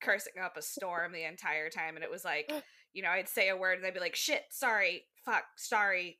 cursing 0.02 0.34
up 0.42 0.56
a 0.56 0.62
storm 0.62 1.12
the 1.12 1.24
entire 1.24 1.70
time 1.70 1.94
and 1.94 2.04
it 2.04 2.10
was 2.10 2.24
like, 2.24 2.52
you 2.92 3.02
know, 3.02 3.10
I'd 3.10 3.28
say 3.28 3.48
a 3.48 3.56
word 3.56 3.76
and 3.76 3.84
they'd 3.84 3.94
be 3.94 4.00
like, 4.00 4.16
"Shit, 4.16 4.44
sorry, 4.50 5.04
fuck, 5.24 5.44
sorry, 5.56 6.18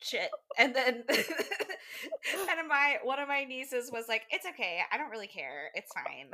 shit." 0.00 0.30
And 0.58 0.74
then 0.74 1.04
and 1.08 2.68
my 2.68 2.98
one 3.02 3.18
of 3.18 3.28
my 3.28 3.44
nieces 3.44 3.90
was 3.92 4.06
like, 4.08 4.22
"It's 4.30 4.46
okay. 4.46 4.80
I 4.92 4.96
don't 4.96 5.10
really 5.10 5.26
care. 5.26 5.70
It's 5.74 5.90
fine." 5.92 6.30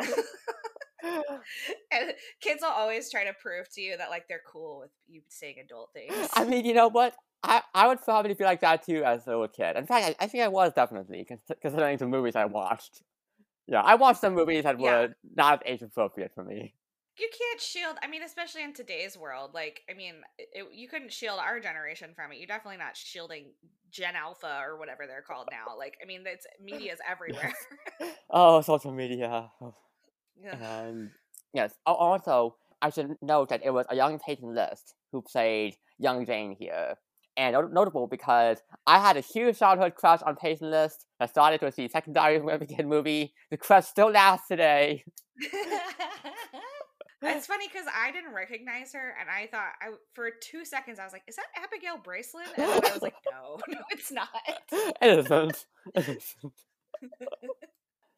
and 1.92 2.12
kids 2.40 2.62
will 2.62 2.70
always 2.70 3.10
try 3.10 3.24
to 3.24 3.32
prove 3.40 3.68
to 3.74 3.80
you 3.80 3.96
that 3.96 4.10
like 4.10 4.28
they're 4.28 4.42
cool 4.46 4.80
with 4.80 4.90
you 5.08 5.22
saying 5.28 5.56
adult 5.64 5.90
things. 5.92 6.28
I 6.34 6.44
mean, 6.44 6.64
you 6.64 6.74
know 6.74 6.88
what? 6.88 7.14
I, 7.42 7.62
I 7.74 7.86
would 7.88 8.02
probably 8.02 8.34
feel 8.34 8.46
like 8.46 8.60
that 8.60 8.84
too 8.84 9.02
as 9.04 9.26
a 9.26 9.30
little 9.30 9.48
kid. 9.48 9.76
In 9.76 9.86
fact, 9.86 10.16
I, 10.20 10.24
I 10.24 10.28
think 10.28 10.44
I 10.44 10.48
was 10.48 10.72
definitely 10.74 11.26
considering 11.62 11.96
the 11.96 12.06
movies 12.06 12.36
I 12.36 12.44
watched. 12.44 13.02
Yeah, 13.66 13.80
I 13.82 13.94
watched 13.94 14.20
some 14.20 14.34
movies 14.34 14.64
that 14.64 14.78
Yeah. 14.80 15.00
were 15.00 15.08
not 15.36 15.62
age 15.64 15.82
appropriate 15.82 16.32
for 16.34 16.44
me. 16.44 16.74
You 17.18 17.28
can't 17.38 17.60
shield. 17.60 17.96
I 18.02 18.08
mean, 18.08 18.22
especially 18.22 18.62
in 18.62 18.72
today's 18.72 19.16
world, 19.16 19.52
like 19.52 19.82
I 19.90 19.94
mean, 19.94 20.14
it, 20.38 20.66
you 20.72 20.88
couldn't 20.88 21.12
shield 21.12 21.38
our 21.38 21.60
generation 21.60 22.12
from 22.14 22.32
it. 22.32 22.38
You're 22.38 22.46
definitely 22.46 22.78
not 22.78 22.96
shielding 22.96 23.52
Gen 23.90 24.16
Alpha 24.16 24.60
or 24.66 24.78
whatever 24.78 25.06
they're 25.06 25.22
called 25.22 25.48
now. 25.50 25.76
Like, 25.76 25.98
I 26.02 26.06
mean, 26.06 26.22
it's 26.26 26.46
media's 26.62 26.98
everywhere. 27.10 27.52
Oh, 28.30 28.60
social 28.62 28.92
media. 28.92 29.50
Oh. 29.60 29.74
And 30.44 31.11
yes, 31.53 31.74
also, 31.87 32.57
I 32.83 32.90
should 32.90 33.16
note 33.22 33.48
that 33.50 33.64
it 33.64 33.70
was 33.70 33.87
a 33.88 33.96
young 33.96 34.18
Peyton 34.18 34.55
List 34.55 34.94
who 35.12 35.22
played 35.22 35.76
young 35.98 36.24
Jane 36.26 36.57
here. 36.59 36.96
And 37.37 37.55
not- 37.55 37.72
notable 37.72 38.07
because 38.07 38.59
I 38.87 38.98
had 38.98 39.16
a 39.16 39.20
huge 39.20 39.59
childhood 39.59 39.94
crush 39.94 40.20
on 40.22 40.37
Peyton 40.37 40.70
List 40.70 41.07
that 41.18 41.31
started 41.31 41.62
with 41.62 41.76
the 41.76 41.88
secondary 41.88 42.37
American 42.40 42.66
Kid 42.66 42.87
movie. 42.87 43.33
The 43.50 43.57
crush 43.57 43.87
still 43.87 44.11
lasts 44.11 44.48
today. 44.48 45.05
it's 47.22 47.46
funny 47.46 47.68
because 47.68 47.87
I 47.94 48.11
didn't 48.11 48.35
recognize 48.35 48.92
her, 48.92 49.14
and 49.18 49.29
I 49.31 49.46
thought 49.46 49.72
I 49.81 49.92
for 50.14 50.31
two 50.42 50.64
seconds 50.64 50.98
I 50.98 51.05
was 51.05 51.12
like, 51.12 51.22
"Is 51.29 51.37
that 51.37 51.46
Abigail 51.57 51.98
Breslin?" 51.98 52.46
And 52.57 52.68
then 52.68 52.85
I 52.85 52.92
was 52.92 53.03
like, 53.03 53.14
"No, 53.31 53.59
no, 53.68 53.79
it's 53.90 54.11
not." 54.11 54.29
it 54.72 55.18
isn't. 55.18 55.66
It 55.94 56.09
isn't. 56.09 56.53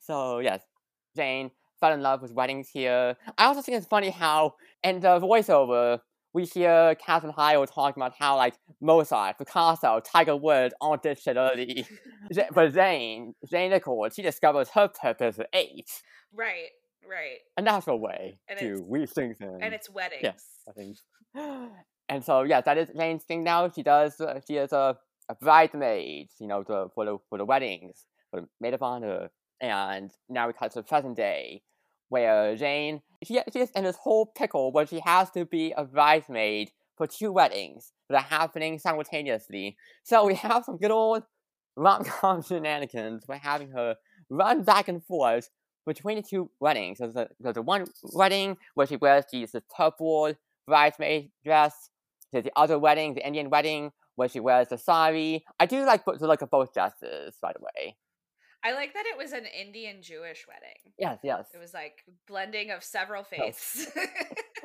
so 0.01 0.39
yes, 0.39 0.63
Jane 1.17 1.51
fell 1.83 1.93
in 1.93 2.01
love 2.01 2.23
with 2.23 2.33
weddings 2.33 2.69
here. 2.69 3.17
I 3.37 3.45
also 3.47 3.61
think 3.61 3.77
it's 3.77 3.87
funny 3.87 4.11
how 4.11 4.55
in 4.85 5.01
the 5.01 5.19
voiceover 5.19 5.99
we 6.33 6.45
hear 6.45 6.95
Katherine 6.95 7.33
Heigl 7.35 7.67
talking 7.71 8.01
about 8.01 8.15
how 8.19 8.37
like 8.37 8.55
Mozart, 8.81 9.37
Picasso, 9.39 10.01
Tiger 10.01 10.37
Woods 10.37 10.75
all 10.81 10.97
did 10.97 11.19
shit 11.19 11.37
early. 11.37 11.85
But 12.55 12.73
Jane, 12.73 13.35
Jane 13.51 13.71
Nichols, 13.73 14.15
she 14.15 14.23
discovers 14.23 14.69
her 14.77 14.89
purpose 14.89 15.39
at 15.41 15.49
eight. 15.53 15.91
right, 16.33 16.71
right, 17.07 17.39
A 17.59 17.63
natural 17.63 17.99
way 18.01 18.39
And 18.49 18.59
to 18.61 18.83
weave 18.87 19.11
things 19.11 19.37
in. 19.41 19.59
and 19.61 19.75
it's 19.75 19.91
weddings. 19.91 20.23
Yes, 20.23 20.45
I 20.69 20.73
think. 20.73 20.97
And 22.09 22.23
so 22.25 22.43
yeah, 22.43 22.61
that 22.61 22.77
is 22.79 22.89
Jane's 22.97 23.25
thing 23.25 23.43
now. 23.43 23.71
She 23.71 23.83
does. 23.83 24.21
Uh, 24.21 24.41
she 24.47 24.55
is 24.57 24.73
a, 24.73 24.99
a 25.31 25.35
bridesmaid, 25.35 26.29
you 26.41 26.47
know, 26.47 26.63
to, 26.65 26.89
for 26.95 27.05
the 27.07 27.17
for 27.29 27.39
the 27.39 27.45
weddings, 27.53 28.05
for 28.31 28.41
the 28.43 28.49
maid 28.61 28.75
of 28.75 28.83
honor. 28.83 29.31
And 29.61 30.11
now 30.29 30.47
we 30.49 30.53
cut 30.53 30.73
to 30.73 30.81
the 30.81 30.83
present 30.83 31.17
day, 31.17 31.63
where 32.13 32.55
Jane 32.57 33.01
she 33.25 33.41
she 33.51 33.61
is 33.61 33.71
in 33.75 33.85
this 33.85 33.97
whole 33.97 34.27
pickle 34.27 34.71
where 34.71 34.87
she 34.87 35.01
has 35.01 35.31
to 35.31 35.47
be 35.47 35.73
a 35.75 35.85
bridesmaid 35.85 36.71
for 36.99 37.07
two 37.07 37.33
weddings 37.33 37.93
that 38.11 38.17
are 38.17 38.39
happening 38.39 38.79
simultaneously. 38.79 39.79
So 40.05 40.27
we 40.27 40.35
have 40.35 40.65
some 40.65 40.77
good 40.77 40.91
old 40.91 41.23
rom 41.75 42.05
com 42.05 42.43
shenanigans. 42.47 43.25
We're 43.27 43.37
having 43.37 43.71
her 43.71 43.97
run 44.29 44.63
back 44.63 44.89
and 44.89 45.03
forth 45.03 45.49
between 45.87 46.17
the 46.17 46.23
two 46.23 46.51
weddings. 46.61 46.99
There's 46.99 47.15
the, 47.15 47.29
there's 47.41 47.55
the 47.55 47.63
one 47.63 47.87
wedding 48.13 48.59
where 48.75 48.87
she 48.87 48.97
wears 48.97 49.25
the, 49.33 49.47
this 49.47 49.63
purple 49.75 50.35
bridesmaid 50.69 51.31
dress. 51.43 51.89
There's 52.31 52.45
the 52.45 52.53
other 52.57 52.79
wedding, 52.79 53.15
the 53.15 53.27
Indian 53.27 53.49
wedding, 53.49 53.91
where 54.17 54.29
she 54.29 54.39
wears 54.39 54.69
the 54.69 54.77
sari. 54.77 55.45
I 55.59 55.65
do 55.65 55.87
like 55.87 56.05
the 56.05 56.27
look 56.27 56.43
of 56.43 56.51
both 56.51 56.75
dresses, 56.75 57.37
by 57.41 57.53
the 57.55 57.65
way. 57.65 57.97
I 58.65 58.73
like 58.75 58.95
that 58.95 59.05
it 59.07 59.19
was 59.19 59.33
an 59.33 59.45
Indian 59.47 60.03
Jewish 60.03 60.47
wedding. 60.47 60.95
Yes, 60.99 61.19
yes. 61.23 61.47
It 61.55 61.59
was 61.59 61.75
like 61.75 62.05
blending 62.29 62.71
of 62.71 62.85
several 62.85 63.25
faiths. 63.25 63.87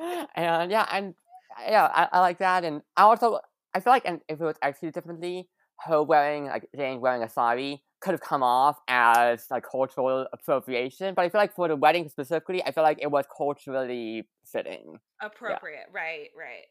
and 0.36 0.70
yeah, 0.70 0.86
and 0.92 1.14
yeah, 1.68 1.90
I, 1.92 2.08
I 2.12 2.20
like 2.20 2.38
that. 2.38 2.64
And 2.64 2.82
I 2.96 3.02
also 3.02 3.40
I 3.74 3.80
feel 3.80 3.92
like, 3.92 4.04
and 4.04 4.20
if 4.28 4.40
it 4.40 4.44
was 4.44 4.56
executed 4.62 4.94
differently, 4.94 5.48
her 5.80 6.02
wearing 6.02 6.46
like 6.46 6.68
Jane 6.76 7.00
wearing 7.00 7.22
a 7.22 7.28
sari 7.28 7.82
could 8.00 8.12
have 8.12 8.20
come 8.20 8.44
off 8.44 8.78
as 8.86 9.46
like 9.50 9.64
cultural 9.68 10.26
appropriation. 10.32 11.14
But 11.14 11.24
I 11.24 11.28
feel 11.28 11.40
like 11.40 11.54
for 11.54 11.66
the 11.68 11.76
wedding 11.76 12.08
specifically, 12.08 12.62
I 12.64 12.70
feel 12.70 12.84
like 12.84 12.98
it 13.00 13.10
was 13.10 13.24
culturally 13.36 14.28
fitting. 14.44 14.98
appropriate 15.20 15.86
right 15.92 16.28
right 16.36 16.66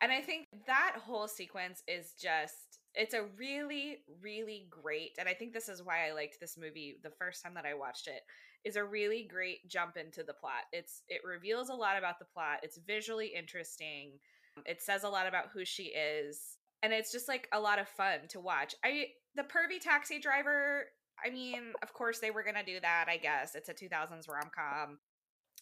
and 0.00 0.12
i 0.12 0.20
think 0.20 0.46
that 0.66 0.94
whole 1.04 1.28
sequence 1.28 1.82
is 1.88 2.12
just 2.20 2.67
it's 2.98 3.14
a 3.14 3.24
really 3.38 3.98
really 4.20 4.66
great 4.68 5.12
and 5.18 5.28
i 5.28 5.32
think 5.32 5.52
this 5.52 5.68
is 5.68 5.82
why 5.82 6.06
i 6.08 6.12
liked 6.12 6.38
this 6.40 6.58
movie 6.58 6.98
the 7.02 7.10
first 7.10 7.42
time 7.42 7.54
that 7.54 7.64
i 7.64 7.72
watched 7.72 8.08
it 8.08 8.22
is 8.64 8.76
a 8.76 8.84
really 8.84 9.22
great 9.30 9.66
jump 9.68 9.96
into 9.96 10.24
the 10.24 10.32
plot. 10.32 10.64
It's 10.72 11.02
it 11.08 11.20
reveals 11.24 11.68
a 11.68 11.74
lot 11.74 11.96
about 11.96 12.18
the 12.18 12.24
plot 12.24 12.58
it's 12.62 12.78
visually 12.78 13.32
interesting 13.36 14.18
it 14.66 14.82
says 14.82 15.04
a 15.04 15.08
lot 15.08 15.28
about 15.28 15.46
who 15.52 15.64
she 15.64 15.84
is 15.84 16.58
and 16.82 16.92
it's 16.92 17.12
just 17.12 17.28
like 17.28 17.48
a 17.52 17.60
lot 17.60 17.78
of 17.78 17.88
fun 17.88 18.20
to 18.28 18.40
watch. 18.40 18.74
I 18.84 19.06
the 19.34 19.42
pervy 19.42 19.80
taxi 19.80 20.18
driver 20.18 20.86
i 21.24 21.30
mean 21.30 21.72
of 21.82 21.92
course 21.92 22.18
they 22.18 22.30
were 22.30 22.42
gonna 22.42 22.64
do 22.64 22.80
that 22.80 23.06
i 23.08 23.16
guess 23.16 23.54
it's 23.54 23.68
a 23.68 23.74
2000s 23.74 24.28
rom-com 24.28 24.98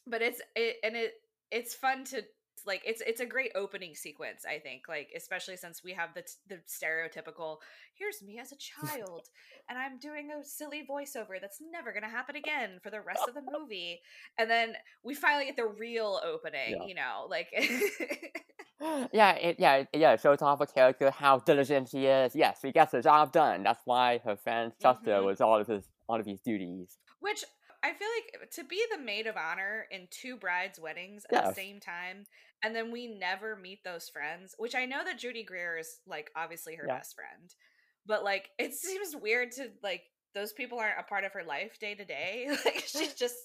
but 0.07 0.23
it's 0.23 0.41
it 0.55 0.77
and 0.83 0.97
it 0.97 1.15
it's 1.51 1.75
fun 1.75 2.05
to 2.05 2.23
like 2.67 2.83
it's 2.85 3.01
it's 3.07 3.21
a 3.21 3.27
great 3.27 3.53
opening 3.55 3.95
sequence 3.95 4.45
i 4.49 4.59
think 4.59 4.83
like 4.89 5.09
especially 5.17 5.57
since 5.57 5.83
we 5.85 5.93
have 5.93 6.11
the 6.15 6.23
t- 6.23 6.29
the 6.49 6.57
stereotypical 6.67 7.59
here's 7.95 8.23
me 8.23 8.39
as 8.39 8.53
a 8.53 8.57
child 8.71 9.29
and 9.69 9.79
i'm 9.79 9.99
doing 9.99 10.31
a 10.33 10.45
silly 10.45 10.87
voiceover 10.89 11.41
that's 11.41 11.61
never 11.73 11.93
going 11.93 12.03
to 12.03 12.09
happen 12.09 12.37
again 12.37 12.79
for 12.83 12.91
the 12.91 13.01
rest 13.01 13.23
of 13.29 13.35
the 13.35 13.43
movie 13.59 14.01
and 14.39 14.51
then 14.51 14.75
we 15.05 15.15
finally 15.15 15.45
get 15.47 15.57
the 15.57 15.67
real 15.67 16.21
opening 16.25 16.77
Yeah. 16.81 16.87
you 16.87 16.95
know 16.95 17.27
like 17.29 17.49
yeah, 19.13 19.33
it 19.33 19.57
yeah, 19.59 19.75
it, 19.77 19.89
yeah, 19.95 20.13
it 20.13 20.21
shows 20.21 20.43
off 20.43 20.61
a 20.61 20.67
character 20.67 21.11
how 21.11 21.39
diligent 21.39 21.89
she 21.89 22.05
is. 22.07 22.37
Yes, 22.37 22.59
she 22.61 22.73
gets 22.73 22.93
the 22.93 23.01
job 23.01 23.33
done. 23.33 23.63
That's 23.63 23.81
why 23.87 24.21
her 24.25 24.37
friends 24.37 24.75
trust 24.81 25.07
her 25.07 25.21
Mhm. 25.21 25.27
with 25.27 25.41
all 25.41 25.59
of 25.61 25.67
his 25.67 25.89
all 26.09 26.19
of 26.21 26.27
these 26.27 26.41
duties. 26.41 26.99
Which 27.21 27.43
I 27.87 27.93
feel 27.93 28.09
like 28.41 28.51
to 28.53 28.65
be 28.65 28.83
the 28.91 29.01
maid 29.01 29.29
of 29.29 29.37
honor 29.37 29.87
in 29.93 30.09
two 30.11 30.37
brides' 30.37 30.81
weddings 30.81 31.25
at 31.31 31.45
the 31.45 31.53
same 31.55 31.79
time, 31.79 32.25
and 32.65 32.75
then 32.75 32.91
we 32.91 33.07
never 33.07 33.55
meet 33.55 33.85
those 33.85 34.09
friends, 34.09 34.57
which 34.59 34.75
I 34.75 34.87
know 34.87 35.05
that 35.05 35.21
Judy 35.21 35.45
Greer 35.45 35.79
is 35.79 36.01
like 36.05 36.31
obviously 36.35 36.75
her 36.75 36.85
Yeah. 36.89 36.97
best 36.97 37.15
friend, 37.15 37.55
but 38.05 38.25
like 38.25 38.51
it 38.59 38.75
seems 38.87 39.15
weird 39.15 39.53
to 39.53 39.71
like 39.85 40.03
those 40.35 40.53
people 40.53 40.81
aren't 40.81 40.99
a 40.99 41.05
part 41.05 41.23
of 41.23 41.33
her 41.33 41.45
life 41.45 41.79
day 41.79 41.95
to 41.95 42.05
day. 42.05 42.49
Like 42.65 42.83
she 42.89 43.07
just 43.17 43.37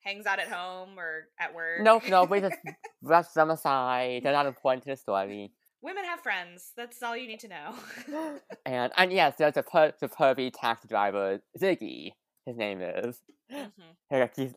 hangs 0.00 0.24
out 0.24 0.38
at 0.38 0.48
home 0.48 0.98
or 0.98 1.28
at 1.38 1.54
work. 1.54 1.82
Nope, 1.82 2.04
no, 2.08 2.24
we 2.24 2.40
just 2.40 2.56
brush 3.02 3.28
them 3.34 3.50
aside. 3.50 4.22
They're 4.22 4.32
not 4.32 4.46
important 4.46 4.84
to 4.84 4.90
the 4.90 4.96
story. 4.96 5.52
Women 5.82 6.04
have 6.06 6.20
friends. 6.20 6.72
That's 6.74 7.02
all 7.02 7.14
you 7.14 7.28
need 7.28 7.40
to 7.40 7.48
know. 7.48 7.74
and 8.64 8.92
and 8.96 9.12
yes, 9.12 9.34
there's 9.36 9.58
a 9.58 9.62
per- 9.62 9.92
the 10.00 10.08
pervy 10.08 10.50
taxi 10.58 10.88
driver 10.88 11.40
Ziggy. 11.60 12.12
His 12.46 12.56
name 12.56 12.80
is. 12.82 13.20
Mhm. 13.50 13.70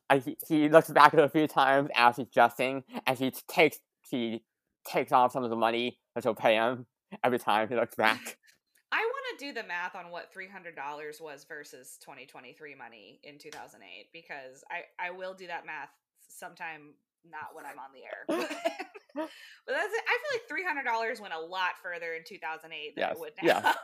Uh, 0.10 0.20
he, 0.20 0.38
he 0.48 0.70
looks 0.70 0.90
back 0.90 1.14
at 1.14 1.20
her 1.20 1.26
a 1.26 1.30
few 1.30 1.48
times 1.48 1.90
as 1.96 2.18
he's 2.18 2.28
dressing, 2.28 2.84
and 3.06 3.18
he 3.18 3.32
takes 3.48 3.80
he 4.10 4.44
takes 4.86 5.12
off 5.12 5.32
some 5.32 5.44
of 5.44 5.50
the 5.50 5.56
money 5.56 5.98
that 6.16 6.24
she'll 6.24 6.34
pay 6.36 6.56
him 6.56 6.86
every 7.24 7.40
time 7.40 7.68
he 7.70 7.76
looks 7.76 7.96
back. 7.96 8.38
I 8.92 9.00
want 9.00 9.40
to 9.40 9.46
do 9.46 9.54
the 9.54 9.68
math 9.68 9.96
on 9.96 10.12
what 10.12 10.32
three 10.34 10.48
hundred 10.48 10.76
dollars 10.76 11.20
was 11.22 11.46
versus 11.48 11.98
twenty 12.04 12.26
twenty 12.26 12.54
three 12.54 12.76
money 12.76 13.20
in 13.24 13.38
two 13.38 13.52
thousand 13.52 13.82
eight 13.84 14.08
because 14.14 14.64
I 14.72 14.84
I 15.08 15.12
will 15.12 15.34
do 15.34 15.48
that 15.48 15.66
math 15.66 15.90
sometime 16.30 16.94
not 17.30 17.54
when 17.54 17.66
I'm 17.66 17.80
on 17.80 17.92
the 17.94 18.04
air. 18.04 18.26
but 19.16 19.30
that's 19.68 19.94
it. 19.94 20.04
I 20.08 20.18
feel 20.22 20.32
like 20.34 20.48
three 20.48 20.64
hundred 20.64 20.84
dollars 20.86 21.20
went 21.20 21.34
a 21.34 21.40
lot 21.40 21.72
further 21.84 22.14
in 22.14 22.24
two 22.26 22.38
thousand 22.38 22.72
eight 22.74 22.96
than 22.96 23.04
Yes, 23.10 23.16
it 23.16 23.20
would 23.20 23.34
now. 23.42 23.78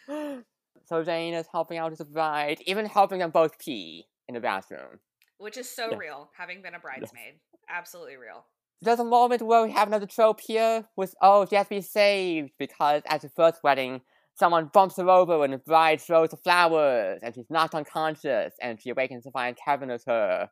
Definitely. 0.09 0.45
So 0.87 1.03
Jane 1.05 1.35
is 1.35 1.47
helping 1.51 1.79
out 1.79 1.93
as 1.93 2.01
a 2.01 2.05
bride, 2.05 2.59
even 2.67 2.87
helping 2.87 3.19
them 3.19 3.31
both 3.31 3.59
pee 3.59 4.07
in 4.29 4.35
the 4.35 4.41
bathroom. 4.41 5.01
Which 5.39 5.57
is 5.57 5.69
so 5.69 5.91
Yeah. 5.91 5.97
real, 5.99 6.31
having 6.37 6.63
been 6.63 6.75
a 6.75 6.79
bridesmaid. 6.81 7.41
Absolutely 7.69 8.17
real. 8.17 8.45
There's 8.81 9.01
a 9.01 9.05
moment 9.05 9.43
where 9.43 9.63
we 9.65 9.73
have 9.73 9.89
another 9.89 10.07
trope 10.07 10.41
here 10.41 10.89
with 10.97 11.15
oh 11.21 11.47
she 11.47 11.57
has 11.57 11.67
to 11.67 11.71
be 11.71 11.81
saved 11.81 12.53
because 12.59 13.03
at 13.07 13.23
the 13.23 13.29
first 13.31 13.63
wedding 13.65 14.03
someone 14.35 14.67
bumps 14.73 14.97
her 14.99 15.09
over 15.11 15.39
when 15.39 15.51
the 15.51 15.59
bride 15.59 16.01
throws 16.01 16.31
the 16.31 16.37
flowers 16.37 17.19
and 17.23 17.35
she's 17.35 17.51
knocked 17.51 17.75
unconscious 17.75 18.55
and 18.63 18.81
she 18.81 18.91
awakens 18.91 19.25
to 19.25 19.33
find 19.33 19.57
Kevin 19.57 19.91
is 19.91 20.05
her. 20.07 20.49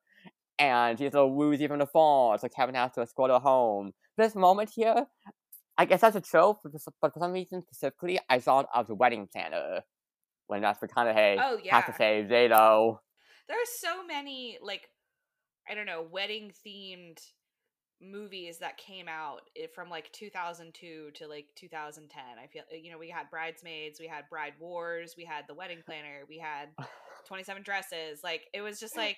and 0.58 0.98
she's 0.98 1.12
a 1.12 1.16
little 1.18 1.34
woozy 1.34 1.66
from 1.68 1.78
the 1.78 1.86
fall, 1.86 2.36
so 2.38 2.48
Kevin 2.48 2.74
has 2.74 2.92
to 2.92 3.02
escort 3.02 3.30
her 3.30 3.38
home. 3.38 3.92
This 4.16 4.34
moment 4.34 4.70
here, 4.74 5.06
I 5.78 5.84
guess 5.84 6.00
that's 6.00 6.16
a 6.16 6.20
trope, 6.20 6.60
but 7.02 7.12
for 7.12 7.20
some 7.20 7.32
reason 7.32 7.62
specifically, 7.62 8.18
I 8.30 8.38
thought 8.40 8.66
of 8.74 8.86
the 8.86 8.94
wedding 8.94 9.28
planner 9.32 9.82
when 10.46 10.62
that's 10.62 10.80
McConaughey 10.80 11.38
Oh 11.40 11.56
has 11.56 11.64
yeah. 11.64 11.80
to 11.82 11.94
say 11.94 12.48
Lo. 12.48 13.00
There 13.48 13.56
are 13.56 13.72
so 13.80 14.04
many 14.04 14.58
like 14.62 14.88
I 15.68 15.74
don't 15.74 15.86
know, 15.86 16.06
wedding 16.10 16.52
themed 16.66 17.18
movies 18.00 18.58
that 18.58 18.76
came 18.76 19.08
out 19.08 19.40
eh, 19.56 19.66
from 19.74 19.88
like 19.88 20.12
2002 20.12 21.10
to 21.14 21.26
like 21.26 21.46
2010. 21.56 22.22
I 22.42 22.46
feel 22.46 22.62
eh, 22.72 22.76
you 22.82 22.92
know, 22.92 22.98
we 22.98 23.10
had 23.10 23.30
Bridesmaids, 23.30 23.98
we 24.00 24.06
had 24.06 24.24
Bride 24.30 24.54
Wars, 24.60 25.14
we 25.16 25.24
had 25.24 25.44
The 25.48 25.54
Wedding 25.54 25.82
Planner, 25.84 26.24
we 26.28 26.38
had 26.38 26.68
27 27.28 27.62
Dresses. 27.62 28.20
Like 28.22 28.42
it 28.52 28.60
was 28.60 28.78
just 28.78 28.96
like 28.96 29.16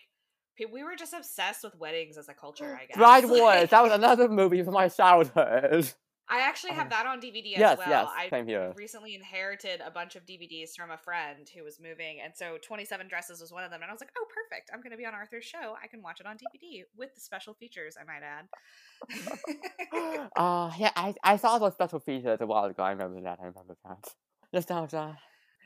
we 0.73 0.83
were 0.83 0.97
just 0.97 1.13
obsessed 1.13 1.63
with 1.63 1.77
weddings 1.79 2.19
as 2.19 2.29
a 2.29 2.35
culture, 2.35 2.77
I 2.81 2.87
guess. 2.87 2.97
Bride 2.97 3.25
Wars. 3.29 3.41
Like, 3.41 3.71
That 3.71 3.83
was 3.83 3.93
another 3.93 4.29
movie 4.29 4.63
from 4.63 4.75
my 4.75 4.89
childhood. 4.89 5.93
I 6.31 6.41
actually 6.41 6.73
have 6.73 6.89
Oh. 6.89 6.91
that 6.91 7.07
on 7.07 7.21
DVD 7.21 7.55
as 7.55 7.61
Yes, 7.61 7.79
well. 7.79 7.89
yes, 7.89 8.09
I 8.15 8.29
same 8.29 8.47
here. 8.47 8.73
recently 8.77 9.15
inherited 9.15 9.81
a 9.81 9.91
bunch 9.91 10.15
of 10.15 10.27
DVDs 10.27 10.75
from 10.77 10.91
a 10.91 10.99
friend 10.99 11.49
who 11.55 11.65
was 11.65 11.81
moving, 11.81 12.21
and 12.21 12.37
so 12.37 12.59
27 12.63 13.09
Dresses 13.09 13.41
was 13.41 13.51
one 13.53 13.65
of 13.65 13.71
them. 13.71 13.81
And 13.83 13.91
I 13.91 13.93
was 13.95 14.01
like, 14.01 14.11
oh, 14.19 14.27
perfect. 14.29 14.71
I'm 14.73 14.81
going 14.81 14.91
to 14.93 14.97
be 14.99 15.07
on 15.07 15.15
Arthur's 15.15 15.45
show. 15.45 15.77
I 15.83 15.87
can 15.87 16.03
watch 16.03 16.21
it 16.21 16.27
on 16.27 16.37
DVD 16.37 16.85
with 16.97 17.15
the 17.15 17.21
special 17.21 17.55
features, 17.55 17.97
I 18.01 18.05
might 18.05 18.23
add. 18.23 18.49
uh, 20.37 20.71
yeah, 20.79 20.91
I, 20.97 21.15
I 21.23 21.37
saw 21.37 21.59
those 21.59 21.75
special 21.75 22.01
features 22.01 22.39
a 22.41 22.47
while 22.47 22.65
ago. 22.65 22.83
I 22.83 22.91
remember 22.91 23.21
that. 23.23 23.39
I 23.41 23.47
remember 23.47 23.77
that. 23.85 24.09
Nostalgia. 24.53 25.19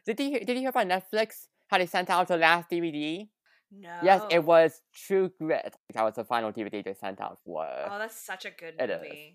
Did 0.07 0.19
you 0.21 0.41
did 0.41 0.49
you 0.51 0.61
hear 0.61 0.71
about 0.71 0.87
Netflix? 0.89 1.47
How 1.69 1.79
they 1.79 1.87
sent 1.87 2.11
out 2.11 2.29
the 2.29 2.37
last 2.37 2.69
DVD? 2.71 3.29
no. 3.71 3.89
Yes, 4.03 4.23
it 4.31 4.45
was 4.45 4.83
True 4.95 5.31
Grit. 5.39 5.75
That 5.95 6.05
was 6.05 6.15
the 6.15 6.25
final 6.25 6.53
DVD 6.53 6.85
they 6.85 6.95
sent 6.95 7.21
out 7.21 7.39
for. 7.45 7.65
Oh, 7.67 7.99
that's 7.99 8.17
such 8.17 8.45
a 8.45 8.51
good 8.51 8.75
It 8.79 8.91
is. 8.91 9.35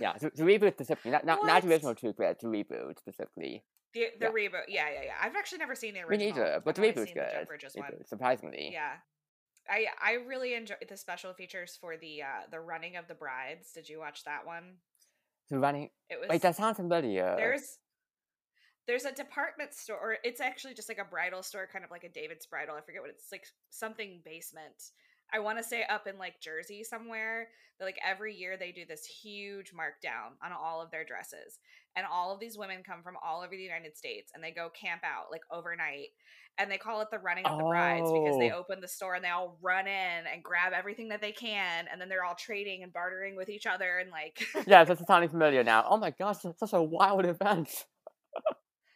Yeah, 0.00 0.14
the, 0.18 0.30
the 0.34 0.42
reboot 0.44 0.72
specifically, 0.74 1.10
not 1.10 1.24
not, 1.26 1.44
not 1.44 1.62
the 1.62 1.68
original 1.68 1.94
True 1.94 2.12
Grit, 2.12 2.38
the 2.40 2.48
reboot 2.48 2.98
specifically. 2.98 3.64
The, 3.94 4.06
the 4.20 4.26
Yeah. 4.26 4.30
reboot. 4.32 4.64
Yeah, 4.68 4.88
yeah, 4.90 5.02
yeah. 5.04 5.14
I've 5.20 5.36
actually 5.36 5.58
never 5.58 5.74
seen 5.74 5.94
the 5.94 6.00
Me 6.00 6.04
original. 6.06 6.28
neither, 6.36 6.62
but 6.64 6.74
the 6.74 6.82
reboot's 6.82 7.12
the 7.12 7.20
good. 7.20 7.30
Jeff 7.32 7.46
Bridges 7.48 7.74
one. 7.74 7.92
Surprisingly. 8.06 8.70
Yeah. 8.72 8.92
I 9.68 9.86
I 10.02 10.12
really 10.26 10.54
enjoyed 10.54 10.78
the 10.88 10.96
special 10.96 11.32
features 11.34 11.76
for 11.80 11.96
the 11.96 12.22
uh 12.22 12.26
the 12.50 12.60
running 12.60 12.96
of 12.96 13.06
the 13.08 13.14
brides. 13.14 13.72
Did 13.72 13.88
you 13.88 13.98
watch 13.98 14.24
that 14.24 14.46
one? 14.46 14.76
So 15.50 15.56
running. 15.58 15.90
It 16.10 16.18
was 16.20 16.28
Wait, 16.28 16.42
that 16.42 16.56
sounds 16.56 16.76
familiar. 16.76 17.34
there's 17.36 17.78
there's 18.86 19.04
a 19.04 19.12
department 19.12 19.74
store 19.74 19.98
or 20.00 20.16
it's 20.24 20.40
actually 20.40 20.72
just 20.74 20.88
like 20.88 20.98
a 20.98 21.04
bridal 21.04 21.42
store 21.42 21.68
kind 21.70 21.84
of 21.84 21.90
like 21.90 22.04
a 22.04 22.08
david's 22.08 22.46
bridal 22.46 22.74
i 22.74 22.80
forget 22.80 23.02
what 23.02 23.10
it's 23.10 23.30
like 23.30 23.44
something 23.68 24.22
basement 24.24 24.92
i 25.32 25.38
want 25.38 25.58
to 25.58 25.64
say 25.64 25.84
up 25.88 26.06
in 26.06 26.18
like 26.18 26.40
jersey 26.40 26.82
somewhere 26.84 27.48
that 27.78 27.84
like 27.84 27.98
every 28.06 28.34
year 28.34 28.56
they 28.56 28.72
do 28.72 28.84
this 28.86 29.04
huge 29.04 29.72
markdown 29.72 30.32
on 30.44 30.52
all 30.52 30.82
of 30.82 30.90
their 30.90 31.04
dresses 31.04 31.58
and 31.96 32.06
all 32.10 32.32
of 32.34 32.40
these 32.40 32.58
women 32.58 32.82
come 32.84 33.02
from 33.02 33.16
all 33.24 33.40
over 33.40 33.50
the 33.56 33.62
united 33.62 33.96
states 33.96 34.32
and 34.34 34.42
they 34.42 34.50
go 34.50 34.68
camp 34.70 35.02
out 35.04 35.30
like 35.30 35.42
overnight 35.52 36.08
and 36.60 36.68
they 36.70 36.76
call 36.78 37.00
it 37.00 37.08
the 37.12 37.18
running 37.20 37.44
of 37.46 37.56
the 37.56 37.62
brides 37.64 38.10
because 38.12 38.36
they 38.36 38.50
Oh. 38.50 38.58
open 38.58 38.80
the 38.80 38.88
store 38.88 39.14
and 39.14 39.24
they 39.24 39.28
all 39.28 39.56
run 39.62 39.86
in 39.86 40.26
and 40.32 40.42
grab 40.42 40.72
everything 40.72 41.08
that 41.10 41.20
they 41.20 41.30
can 41.30 41.86
and 41.90 42.00
then 42.00 42.08
they're 42.08 42.24
all 42.24 42.34
trading 42.34 42.82
and 42.82 42.92
bartering 42.92 43.36
with 43.36 43.48
each 43.48 43.64
other 43.66 43.98
and 43.98 44.10
like 44.10 44.40
yeah, 44.66 44.82
that's 44.82 45.06
sounding 45.06 45.28
familiar 45.30 45.62
now. 45.62 45.84
Oh 45.88 45.96
my 45.96 46.10
gosh, 46.10 46.38
that's 46.38 46.58
such 46.58 46.72
a 46.72 46.82
wild 46.82 47.24
event. 47.34 47.86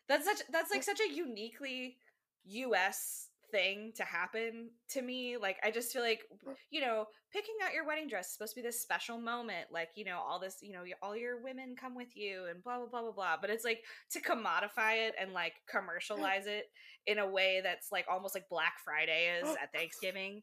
That's 0.09 0.25
such 0.25 0.38
that's 0.51 0.71
like 0.71 0.83
such 0.83 1.01
a 1.01 1.12
uniquely 1.12 1.97
US 2.45 3.29
thing 3.53 3.93
to 3.97 4.03
happen 4.03 4.71
to 4.91 5.03
me. 5.03 5.37
Like 5.37 5.59
I 5.62 5.71
just 5.71 5.93
feel 5.93 6.03
like 6.03 6.23
you 6.71 6.81
know, 6.81 7.05
picking 7.33 7.55
out 7.65 7.73
your 7.73 7.87
wedding 7.87 8.09
dress 8.09 8.27
is 8.27 8.33
supposed 8.33 8.55
to 8.55 8.61
be 8.61 8.67
this 8.67 8.83
special 8.83 9.19
moment. 9.19 9.67
Like, 9.71 9.91
you 9.95 10.05
know, 10.05 10.19
all 10.19 10.41
this, 10.41 10.57
you 10.62 10.73
know, 10.73 10.83
all 11.03 11.17
your 11.17 11.41
women 11.43 11.77
come 11.79 11.95
with 11.95 12.17
you 12.17 12.47
and 12.51 12.65
blah 12.65 12.79
blah 12.79 12.87
blah 12.87 13.03
blah 13.03 13.12
blah. 13.12 13.37
But 13.41 13.51
it's 13.51 13.65
like 13.65 13.83
to 14.12 14.21
commodify 14.21 15.07
it 15.07 15.15
and 15.21 15.33
like 15.33 15.55
commercialize 15.71 16.47
it 16.47 16.65
in 17.07 17.19
a 17.19 17.29
way 17.29 17.61
that's 17.62 17.93
like 17.93 18.07
almost 18.11 18.35
like 18.35 18.49
Black 18.51 18.75
Friday 18.85 19.38
is 19.41 19.49
oh. 19.49 19.57
at 19.62 19.73
Thanksgiving 19.73 20.43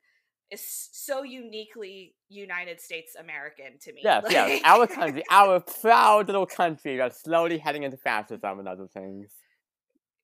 is 0.52 0.90
so 0.92 1.24
uniquely 1.24 2.16
United 2.28 2.82
States 2.82 3.16
American 3.20 3.78
to 3.82 3.94
me. 3.94 4.02
Yes, 4.04 4.26
yes, 4.30 4.62
our 4.64 4.88
country, 4.88 5.24
our 5.30 5.60
proud 5.60 6.28
little 6.28 6.46
country 6.46 6.98
that's 6.98 7.22
slowly 7.22 7.58
heading 7.58 7.84
into 7.84 7.98
fascism 7.98 8.60
and 8.60 8.68
other 8.68 8.88
things. 8.88 9.32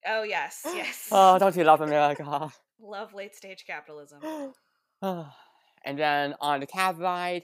Oh 0.08 0.24
yes, 0.24 0.62
yes. 0.66 1.10
Oh, 1.12 1.38
don't 1.38 1.56
you 1.56 1.64
love 1.64 1.82
America? 1.82 2.52
Love 2.80 3.14
late 3.14 3.36
stage 3.36 3.66
capitalism. 3.66 4.20
and 5.02 5.98
then 6.00 6.36
on 6.42 6.60
the 6.60 6.68
cab 6.68 7.00
ride, 7.00 7.44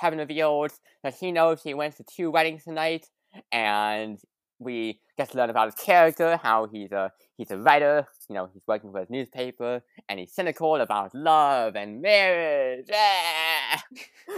Kevin 0.00 0.18
reveals 0.18 0.80
that 1.02 1.14
he 1.14 1.32
knows 1.32 1.62
he 1.62 1.74
went 1.74 1.96
to 1.96 2.04
two 2.04 2.30
weddings 2.30 2.64
tonight, 2.64 3.08
and 3.50 4.18
we 4.58 5.00
get 5.16 5.30
to 5.30 5.36
learn 5.36 5.50
about 5.50 5.66
his 5.66 5.74
character, 5.74 6.38
how 6.42 6.66
he's 6.66 6.92
a 6.92 7.12
he's 7.36 7.50
a 7.50 7.58
writer, 7.58 8.06
you 8.28 8.34
know, 8.34 8.48
he's 8.52 8.62
working 8.66 8.92
for 8.92 9.00
his 9.00 9.10
newspaper, 9.10 9.82
and 10.08 10.18
he's 10.18 10.32
cynical 10.32 10.76
about 10.76 11.14
love 11.14 11.76
and 11.76 12.02
marriage. 12.02 12.86
Ah! 12.92 13.82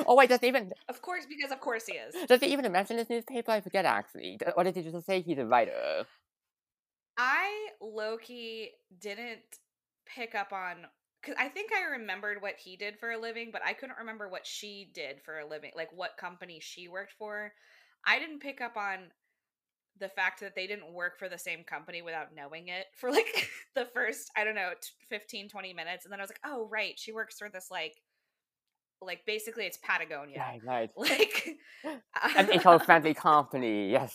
oh 0.06 0.14
wait, 0.14 0.28
does 0.28 0.40
he 0.40 0.48
even 0.48 0.72
Of 0.88 1.02
course, 1.02 1.26
because 1.28 1.52
of 1.52 1.60
course 1.60 1.86
he 1.86 1.94
is. 1.94 2.14
does 2.28 2.40
he 2.40 2.46
even 2.48 2.70
mention 2.70 2.98
his 2.98 3.10
newspaper? 3.10 3.50
I 3.50 3.60
forget 3.60 3.84
actually. 3.84 4.38
Or 4.56 4.64
did 4.64 4.76
he 4.76 4.82
just 4.82 5.06
say 5.06 5.20
he's 5.20 5.38
a 5.38 5.46
writer? 5.46 6.06
I 7.18 7.68
Loki 7.80 8.70
didn't 8.98 9.40
pick 10.14 10.34
up 10.34 10.52
on 10.52 10.86
because 11.20 11.36
I 11.38 11.48
think 11.48 11.70
I 11.72 11.98
remembered 11.98 12.40
what 12.40 12.54
he 12.58 12.76
did 12.76 12.98
for 12.98 13.10
a 13.10 13.18
living, 13.18 13.50
but 13.52 13.62
I 13.64 13.74
couldn't 13.74 13.98
remember 13.98 14.28
what 14.28 14.46
she 14.46 14.90
did 14.94 15.20
for 15.22 15.38
a 15.38 15.46
living, 15.46 15.70
like 15.76 15.90
what 15.94 16.16
company 16.18 16.60
she 16.60 16.88
worked 16.88 17.12
for. 17.18 17.52
I 18.06 18.18
didn't 18.18 18.40
pick 18.40 18.60
up 18.60 18.76
on 18.76 19.10
the 19.98 20.08
fact 20.08 20.40
that 20.40 20.54
they 20.54 20.66
didn't 20.66 20.94
work 20.94 21.18
for 21.18 21.28
the 21.28 21.36
same 21.36 21.62
company 21.62 22.00
without 22.00 22.34
knowing 22.34 22.68
it 22.68 22.86
for 22.96 23.10
like 23.10 23.50
the 23.74 23.86
first, 23.92 24.30
I 24.36 24.44
don't 24.44 24.54
know, 24.54 24.70
t- 24.80 24.90
15, 25.10 25.48
20 25.48 25.74
minutes. 25.74 26.04
And 26.04 26.12
then 26.12 26.20
I 26.20 26.22
was 26.22 26.30
like, 26.30 26.40
oh, 26.44 26.68
right, 26.70 26.98
she 26.98 27.12
works 27.12 27.38
for 27.38 27.50
this, 27.50 27.68
like, 27.70 27.94
like 29.02 29.20
basically 29.26 29.64
it's 29.64 29.78
Patagonia. 29.82 30.38
Right, 30.38 30.60
right. 30.64 30.90
Like, 30.96 31.58
An 32.36 32.52
eco-friendly 32.52 33.14
company. 33.14 33.90
Yes. 33.90 34.14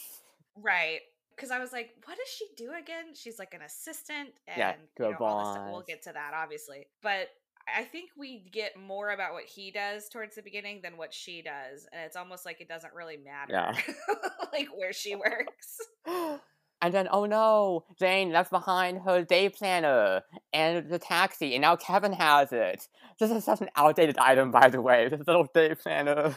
Right. 0.55 1.01
Because 1.35 1.51
I 1.51 1.59
was 1.59 1.71
like, 1.71 1.91
what 2.05 2.17
does 2.17 2.27
she 2.27 2.45
do 2.55 2.71
again? 2.71 3.13
She's 3.13 3.39
like 3.39 3.53
an 3.53 3.61
assistant 3.61 4.29
and 4.47 4.57
Yeah, 4.57 4.73
you 4.99 5.11
know, 5.11 5.17
all 5.19 5.39
this 5.43 5.53
stuff. 5.53 5.67
We'll 5.71 5.81
get 5.81 6.03
to 6.03 6.13
that, 6.13 6.33
obviously. 6.33 6.87
But 7.01 7.29
I 7.73 7.83
think 7.83 8.11
we 8.17 8.45
get 8.51 8.77
more 8.77 9.09
about 9.09 9.33
what 9.33 9.43
he 9.43 9.71
does 9.71 10.07
towards 10.09 10.35
the 10.35 10.41
beginning 10.41 10.81
than 10.81 10.97
what 10.97 11.13
she 11.13 11.41
does. 11.41 11.87
And 11.91 12.01
it's 12.05 12.15
almost 12.15 12.45
like 12.45 12.61
it 12.61 12.69
doesn't 12.69 12.93
really 12.93 13.17
matter 13.17 13.53
Yeah. 13.53 13.75
like 14.53 14.69
where 14.75 14.93
she 14.93 15.15
works. 15.15 15.79
And 16.81 16.93
then, 16.93 17.07
oh 17.09 17.25
no, 17.25 17.85
Jane 17.97 18.31
left 18.31 18.51
behind 18.51 18.99
her 19.05 19.23
day 19.23 19.49
planner 19.49 20.21
and 20.53 20.87
the 20.87 20.99
taxi, 20.99 21.55
and 21.55 21.61
now 21.61 21.75
Kevin 21.77 22.13
has 22.13 22.51
it. 22.51 22.87
This 23.17 23.31
is 23.31 23.43
such 23.43 23.61
an 23.61 23.69
outdated 23.75 24.17
item, 24.19 24.51
by 24.51 24.69
the 24.69 24.81
way. 24.81 25.07
This 25.09 25.25
little 25.25 25.47
day 25.51 25.73
planner. 25.73 26.35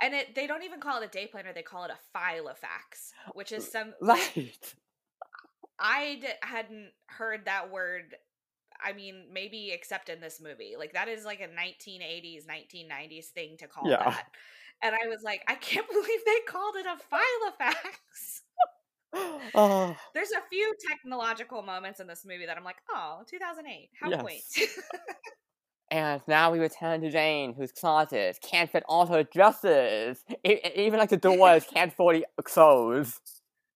And 0.00 0.14
it 0.14 0.34
they 0.34 0.46
don't 0.46 0.62
even 0.62 0.80
call 0.80 1.00
it 1.00 1.06
a 1.06 1.08
day 1.08 1.26
planner, 1.26 1.52
they 1.52 1.62
call 1.62 1.84
it 1.84 1.90
a 1.90 1.98
filofax 2.16 3.12
which 3.32 3.52
is 3.52 3.70
some 3.70 3.94
Right. 4.00 4.74
I 5.78 6.16
d- 6.22 6.28
hadn't 6.42 6.92
heard 7.08 7.44
that 7.44 7.70
word. 7.70 8.16
I 8.82 8.92
mean, 8.92 9.28
maybe 9.32 9.72
except 9.72 10.08
in 10.08 10.20
this 10.20 10.40
movie. 10.40 10.74
Like 10.78 10.94
that 10.94 11.08
is 11.08 11.24
like 11.24 11.40
a 11.40 11.48
1980s, 11.48 12.46
1990s 12.46 13.28
thing 13.28 13.56
to 13.58 13.68
call 13.68 13.84
Yeah. 13.90 13.98
that. 13.98 14.26
And 14.82 14.94
I 14.94 15.08
was 15.08 15.22
like, 15.22 15.42
I 15.48 15.54
can't 15.56 15.88
believe 15.90 16.20
they 16.26 16.40
called 16.46 16.76
it 16.76 16.86
a 16.86 16.98
filofax. 17.12 18.42
oh, 19.12 19.50
uh. 19.54 19.94
There's 20.14 20.32
a 20.32 20.42
few 20.50 20.74
technological 20.88 21.62
moments 21.62 22.00
in 22.00 22.06
this 22.06 22.24
movie 22.24 22.46
that 22.46 22.56
I'm 22.56 22.64
like, 22.64 22.82
oh, 22.90 23.22
2008. 23.28 23.90
How 24.00 24.10
Yes. 24.10 24.12
quaint. 24.12 24.44
And 25.96 26.20
now 26.28 26.52
we 26.52 26.58
return 26.58 27.00
to 27.00 27.10
Jane, 27.10 27.54
whose 27.54 27.72
closet 27.72 28.38
can't 28.42 28.70
fit 28.70 28.82
all 28.86 29.06
her 29.06 29.22
dresses. 29.22 30.22
E- 30.46 30.60
e- 30.64 30.72
even 30.76 30.98
like 30.98 31.08
the 31.08 31.16
doors 31.16 31.64
can't 31.74 31.92
fully 31.92 32.24
close. 32.44 33.18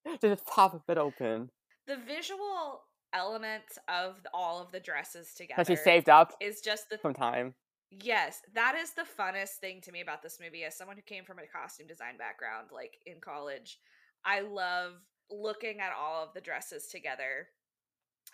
They 0.04 0.28
just 0.28 0.44
pop 0.46 0.74
a 0.74 0.82
bit 0.86 0.98
open. 0.98 1.50
the 1.86 1.96
visual 1.96 2.82
element 3.12 3.64
of 3.88 4.16
all 4.34 4.60
of 4.62 4.70
the 4.70 4.80
dresses 4.80 5.32
together 5.34 5.64
That 5.64 5.66
she 5.66 5.76
saved 5.76 6.08
up 6.08 6.32
is 6.40 6.60
just 6.60 6.90
the 6.90 6.98
from 6.98 7.14
time. 7.14 7.54
Yes, 7.90 8.40
that 8.54 8.74
is 8.76 8.92
the 8.92 9.02
funnest 9.18 9.54
thing 9.60 9.80
to 9.82 9.90
me 9.92 10.00
about 10.00 10.22
this 10.22 10.38
movie. 10.40 10.62
As 10.64 10.76
someone 10.76 10.96
who 10.96 11.02
came 11.02 11.24
from 11.24 11.38
a 11.38 11.46
costume 11.46 11.86
design 11.88 12.16
background, 12.18 12.68
like 12.72 12.98
in 13.06 13.16
college, 13.20 13.78
I 14.24 14.40
love 14.40 14.92
looking 15.30 15.80
at 15.80 15.92
all 15.98 16.22
of 16.22 16.34
the 16.34 16.40
dresses 16.40 16.86
together 16.86 17.48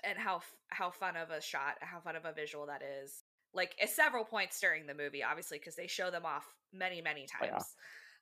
and 0.05 0.18
how 0.18 0.40
how 0.68 0.90
fun 0.90 1.16
of 1.16 1.31
a 1.31 1.40
shot, 1.40 1.77
how 1.81 2.01
fun 2.01 2.16
of 2.16 2.25
a 2.25 2.33
visual 2.33 2.66
that 2.66 2.83
is. 2.83 3.22
Like 3.57 3.75
at 3.83 3.90
several 3.90 4.25
points 4.25 4.61
during 4.61 4.87
the 4.87 4.95
movie, 4.95 5.25
obviously, 5.25 5.59
because 5.59 5.75
they 5.75 5.87
show 5.88 6.11
them 6.11 6.25
off 6.27 6.45
many, 6.73 7.01
many 7.01 7.27
Oh, 7.40 7.45
yeah. 7.45 7.51
times. 7.53 7.64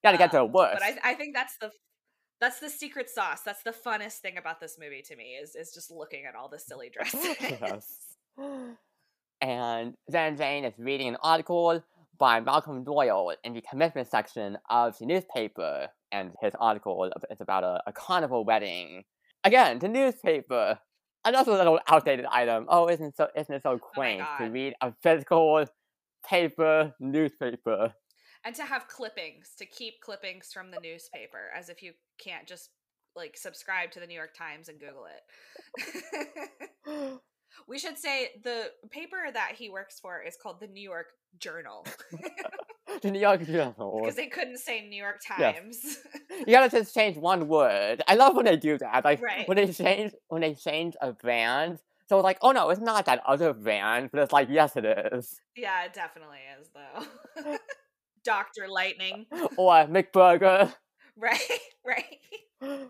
Gotta 0.02 0.16
get 0.18 0.30
to 0.30 0.42
Um, 0.42 0.52
work. 0.52 0.74
But 0.74 0.82
I, 0.82 0.98
I 1.02 1.14
think 1.14 1.34
that's 1.34 1.56
the 1.58 1.70
that's 2.40 2.60
the 2.60 2.70
secret 2.70 3.10
sauce. 3.10 3.40
That's 3.42 3.62
the 3.62 3.72
funnest 3.72 4.18
thing 4.18 4.38
about 4.38 4.60
this 4.60 4.76
movie 4.78 5.02
to 5.02 5.16
me 5.16 5.32
is 5.42 5.54
is 5.56 5.72
just 5.74 5.90
looking 5.90 6.24
at 6.24 6.34
all 6.34 6.48
the 6.48 6.58
silly 6.58 6.90
dresses. 6.94 7.36
yes. 7.40 8.16
And 9.40 9.94
then 10.08 10.36
Jane 10.36 10.64
is 10.64 10.72
reading 10.78 11.08
an 11.08 11.16
article 11.22 11.82
by 12.18 12.40
Malcolm 12.40 12.84
Doyle 12.84 13.34
in 13.42 13.52
the 13.52 13.60
commitment 13.60 14.08
section 14.08 14.56
of 14.70 14.96
the 14.98 15.04
newspaper, 15.06 15.88
and 16.12 16.32
his 16.40 16.52
article 16.58 17.10
is 17.30 17.40
about 17.40 17.64
a, 17.64 17.82
a 17.86 17.92
carnival 17.92 18.44
wedding. 18.44 19.04
Again, 19.42 19.80
the 19.80 19.88
newspaper. 19.88 20.78
Another 21.24 21.52
little 21.52 21.80
outdated 21.88 22.26
item. 22.26 22.66
Oh, 22.68 22.88
isn't 22.88 23.16
so 23.16 23.28
isn't 23.34 23.54
it 23.54 23.62
so 23.62 23.72
oh 23.72 23.78
quaint 23.78 24.24
to 24.38 24.46
read 24.46 24.74
a 24.80 24.92
physical 25.02 25.64
paper 26.26 26.94
newspaper? 27.00 27.94
And 28.44 28.54
to 28.56 28.62
have 28.64 28.88
clippings, 28.88 29.52
to 29.58 29.64
keep 29.64 30.00
clippings 30.02 30.52
from 30.52 30.70
the 30.70 30.78
newspaper, 30.80 31.50
as 31.56 31.70
if 31.70 31.82
you 31.82 31.92
can't 32.18 32.46
just 32.46 32.68
like 33.16 33.36
subscribe 33.36 33.90
to 33.92 34.00
the 34.00 34.06
New 34.06 34.14
York 34.14 34.34
Times 34.36 34.68
and 34.68 34.78
Google 34.78 35.06
it. 35.76 37.20
we 37.68 37.78
should 37.78 37.96
say 37.98 38.30
the 38.42 38.70
paper 38.90 39.16
that 39.32 39.52
he 39.56 39.70
works 39.70 39.98
for 40.00 40.20
is 40.20 40.36
called 40.40 40.60
the 40.60 40.66
New 40.66 40.82
York 40.82 41.06
Journal. 41.38 41.86
the 43.02 43.10
New 43.12 43.20
York 43.20 43.44
Journal. 43.46 44.00
Because 44.00 44.16
they 44.16 44.26
couldn't 44.26 44.58
say 44.58 44.86
New 44.86 45.02
York 45.02 45.20
Times. 45.26 45.78
Yes. 45.82 45.98
You 46.40 46.46
gotta 46.46 46.70
just 46.70 46.94
change 46.94 47.16
one 47.16 47.48
word. 47.48 48.02
I 48.08 48.14
love 48.14 48.36
when 48.36 48.44
they 48.44 48.56
do 48.56 48.78
that. 48.78 49.04
Like 49.04 49.22
right. 49.22 49.46
when 49.48 49.56
they 49.56 49.72
change 49.72 50.12
when 50.28 50.42
they 50.42 50.54
change 50.54 50.94
a 51.00 51.12
brand. 51.12 51.78
So 52.08 52.18
it's 52.18 52.24
like, 52.24 52.38
oh 52.42 52.52
no, 52.52 52.70
it's 52.70 52.80
not 52.80 53.06
that 53.06 53.22
other 53.26 53.52
brand, 53.54 54.10
but 54.12 54.20
it's 54.20 54.32
like, 54.32 54.48
yes, 54.50 54.76
it 54.76 54.84
is. 54.84 55.40
Yeah, 55.56 55.84
it 55.84 55.94
definitely 55.94 56.38
is 56.60 56.68
though. 56.74 57.56
Doctor 58.24 58.66
Lightning. 58.68 59.26
Or 59.56 59.86
McBurger. 59.86 60.72
Right, 61.16 61.38
right. 61.86 62.88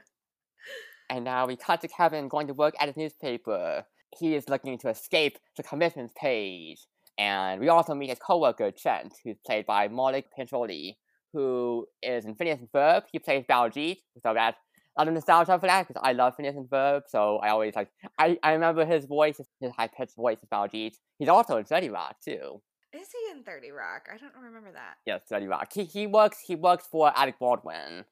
And 1.11 1.25
now 1.25 1.47
we 1.47 1.57
cut 1.57 1.83
to 1.83 1.89
Kevin 1.89 2.29
going 2.29 2.47
to 2.47 2.55
work 2.55 2.75
at 2.81 2.89
his 2.89 2.97
newspaper. 2.97 3.85
He 4.19 4.35
is 4.35 4.49
looking 4.49 4.79
to 4.79 4.89
escape 4.89 5.39
the 5.57 5.63
commitments 5.63 6.15
page. 6.17 6.87
And 7.19 7.61
we 7.61 7.69
also 7.69 7.95
meet 7.95 8.11
his 8.11 8.19
coworker, 8.19 8.71
Trent, 8.71 9.15
who's 9.23 9.37
played 9.47 9.67
by 9.67 9.89
Maulik 9.89 10.25
Pancholy, 10.37 10.99
who 11.33 11.87
is 12.03 12.25
in 12.25 12.35
Phineas 12.35 12.61
and 12.61 12.71
Ferb. 12.71 13.03
He 13.13 13.19
plays 13.19 13.45
Baljeet, 13.49 13.99
so 14.23 14.35
that's 14.35 14.59
a 14.97 15.01
lot 15.01 15.09
of 15.09 15.15
nostalgia 15.15 15.59
for 15.59 15.67
that 15.67 15.87
because 15.87 16.01
I 16.05 16.13
love 16.13 16.35
Phineas 16.37 16.57
and 16.57 16.69
Ferb, 16.69 17.03
so 17.09 17.39
I 17.39 17.51
always 17.51 17.75
like. 17.75 17.89
I, 18.19 18.39
I 18.43 18.53
remember 18.53 18.85
his 18.85 19.05
voice, 19.05 19.41
his 19.61 19.73
high 19.73 19.89
pitched 19.89 20.17
voice 20.17 20.39
of 20.43 20.49
Baljeet. 20.49 20.95
He's 21.19 21.29
also 21.29 21.57
in 21.57 21.65
30 21.65 21.91
Rock 21.91 22.17
too. 22.25 22.63
Is 22.93 23.09
he 23.11 23.37
in 23.37 23.43
30 23.43 23.71
Rock? 23.73 24.09
I 24.13 24.17
don't 24.19 24.35
remember 24.41 24.71
that. 24.73 24.95
Yes, 25.05 25.23
30 25.29 25.47
Rock. 25.47 25.69
He 25.73 25.85
he 25.85 26.07
works 26.07 26.39
he 26.47 26.55
works 26.55 26.87
for 26.91 27.13
Alec 27.17 27.39
Baldwin. 27.41 28.05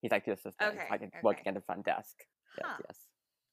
He's 0.00 0.10
like 0.10 0.24
the 0.24 0.32
assistant, 0.32 0.74
okay, 0.74 0.86
like 0.90 1.02
okay. 1.02 1.18
working 1.22 1.46
at 1.46 1.54
the 1.54 1.60
front 1.60 1.84
desk. 1.84 2.16
Yes, 2.58 2.80
yes. 2.88 2.96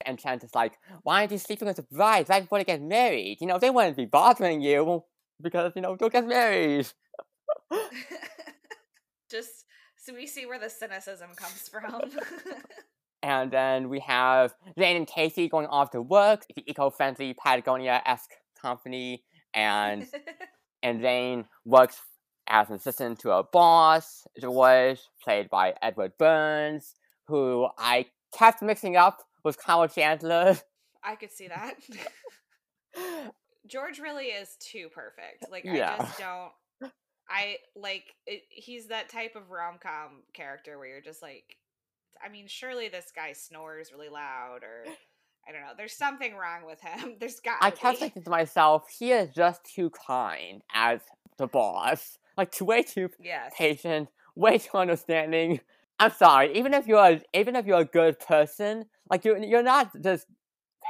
And 0.07 0.19
is 0.41 0.55
like, 0.55 0.77
why 1.03 1.19
aren't 1.19 1.31
you 1.33 1.37
sleeping 1.37 1.67
with 1.67 1.75
the 1.75 1.83
bride 1.83 2.29
right 2.29 2.41
before 2.41 2.59
they 2.59 2.63
get 2.63 2.81
married? 2.81 3.39
You 3.41 3.47
know, 3.47 3.59
they 3.59 3.69
wouldn't 3.69 3.97
be 3.97 4.05
bothering 4.05 4.61
you 4.61 5.03
because, 5.41 5.73
you 5.75 5.81
know, 5.81 5.95
they'll 5.95 6.09
get 6.09 6.25
married. 6.25 6.87
Just 9.29 9.65
so 9.97 10.13
we 10.13 10.25
see 10.25 10.45
where 10.45 10.59
the 10.59 10.69
cynicism 10.69 11.31
comes 11.35 11.67
from. 11.69 12.01
And 13.23 13.51
then 13.51 13.89
we 13.89 13.99
have 14.01 14.53
Jane 14.77 14.95
and 14.95 15.07
Casey 15.07 15.49
going 15.49 15.65
off 15.67 15.91
to 15.91 16.01
work, 16.01 16.45
the 16.55 16.63
eco-friendly 16.69 17.33
Patagonia-esque 17.33 18.31
company, 18.61 19.23
and 19.53 20.07
and 20.83 21.01
Jane 21.01 21.45
works 21.65 21.99
as 22.47 22.69
an 22.69 22.75
assistant 22.75 23.19
to 23.19 23.31
a 23.31 23.43
boss, 23.43 24.25
George, 24.39 24.99
played 25.21 25.49
by 25.49 25.73
Edward 25.81 26.13
Burns, 26.17 26.95
who 27.27 27.67
I 27.77 28.05
kept 28.37 28.61
mixing 28.61 28.95
up 28.95 29.26
with 29.47 29.57
Kyle 29.57 29.87
Chandler. 29.87 30.57
I 31.03 31.15
could 31.15 31.31
see 31.31 31.47
that. 31.47 31.75
George 33.67 33.99
really 33.99 34.25
is 34.25 34.55
too 34.59 34.89
perfect. 34.93 35.51
Like 35.51 35.63
Yeah. 35.65 35.95
I 35.95 36.03
just 36.03 36.19
don't. 36.19 36.51
I 37.29 37.57
like 37.75 38.03
it, 38.25 38.43
he's 38.49 38.87
that 38.87 39.09
type 39.09 39.35
of 39.35 39.49
rom 39.49 39.79
com 39.81 40.23
character 40.33 40.77
where 40.77 40.87
you're 40.87 41.01
just 41.01 41.21
like, 41.21 41.57
I 42.25 42.29
mean, 42.29 42.47
surely 42.47 42.87
this 42.87 43.11
guy 43.13 43.33
snores 43.33 43.91
really 43.91 44.07
loud, 44.09 44.59
or 44.63 44.85
I 45.47 45.51
don't 45.51 45.61
know. 45.61 45.73
There's 45.77 45.93
something 45.97 46.35
wrong 46.35 46.65
with 46.65 46.79
him. 46.79 47.15
There's 47.19 47.39
got. 47.41 47.57
I 47.61 47.71
kept 47.71 47.99
thinking 47.99 48.23
to 48.23 48.29
myself, 48.29 48.85
he 48.97 49.11
is 49.11 49.33
just 49.33 49.63
too 49.65 49.89
kind 49.89 50.61
as 50.73 51.01
the 51.37 51.47
boss. 51.47 52.17
Like, 52.37 52.51
too, 52.51 52.65
way 52.65 52.83
too 52.83 53.09
Yes. 53.19 53.53
patient, 53.57 54.09
way 54.35 54.57
too 54.59 54.77
understanding. 54.77 55.59
I'm 55.99 56.11
sorry, 56.11 56.55
even 56.57 56.73
if 56.73 56.87
you're 56.87 57.03
a, 57.03 57.21
even 57.33 57.55
if 57.55 57.65
you're 57.65 57.79
a 57.79 57.85
good 57.85 58.19
person, 58.19 58.85
like 59.09 59.25
you're 59.25 59.37
you're 59.37 59.63
not 59.63 59.91
just 60.01 60.27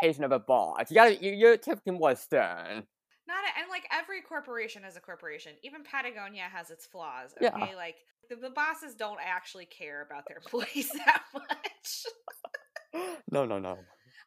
patient 0.02 0.26
of 0.26 0.32
a 0.32 0.40
boss. 0.40 0.90
You 0.90 0.96
gotta 0.96 1.16
you, 1.16 1.32
you're 1.32 1.58
typically 1.58 1.94
more 1.94 2.16
stern. 2.16 2.84
Not 3.28 3.44
a, 3.44 3.60
and 3.60 3.70
like 3.70 3.84
every 3.92 4.22
corporation 4.22 4.84
is 4.84 4.96
a 4.96 5.02
corporation. 5.02 5.54
Even 5.64 5.84
Patagonia 5.84 6.44
has 6.44 6.72
its 6.72 6.86
flaws. 6.86 7.34
Yeah. 7.42 7.56
Okay, 7.56 7.76
like 7.76 7.96
the, 8.30 8.36
the 8.36 8.50
bosses 8.50 8.96
don't 8.96 9.20
actually 9.24 9.66
care 9.66 10.02
about 10.02 10.24
their 10.28 10.38
employees 10.44 10.90
that 11.06 11.24
much. 11.34 12.06
No, 13.30 13.46
no, 13.46 13.60
no. 13.60 13.78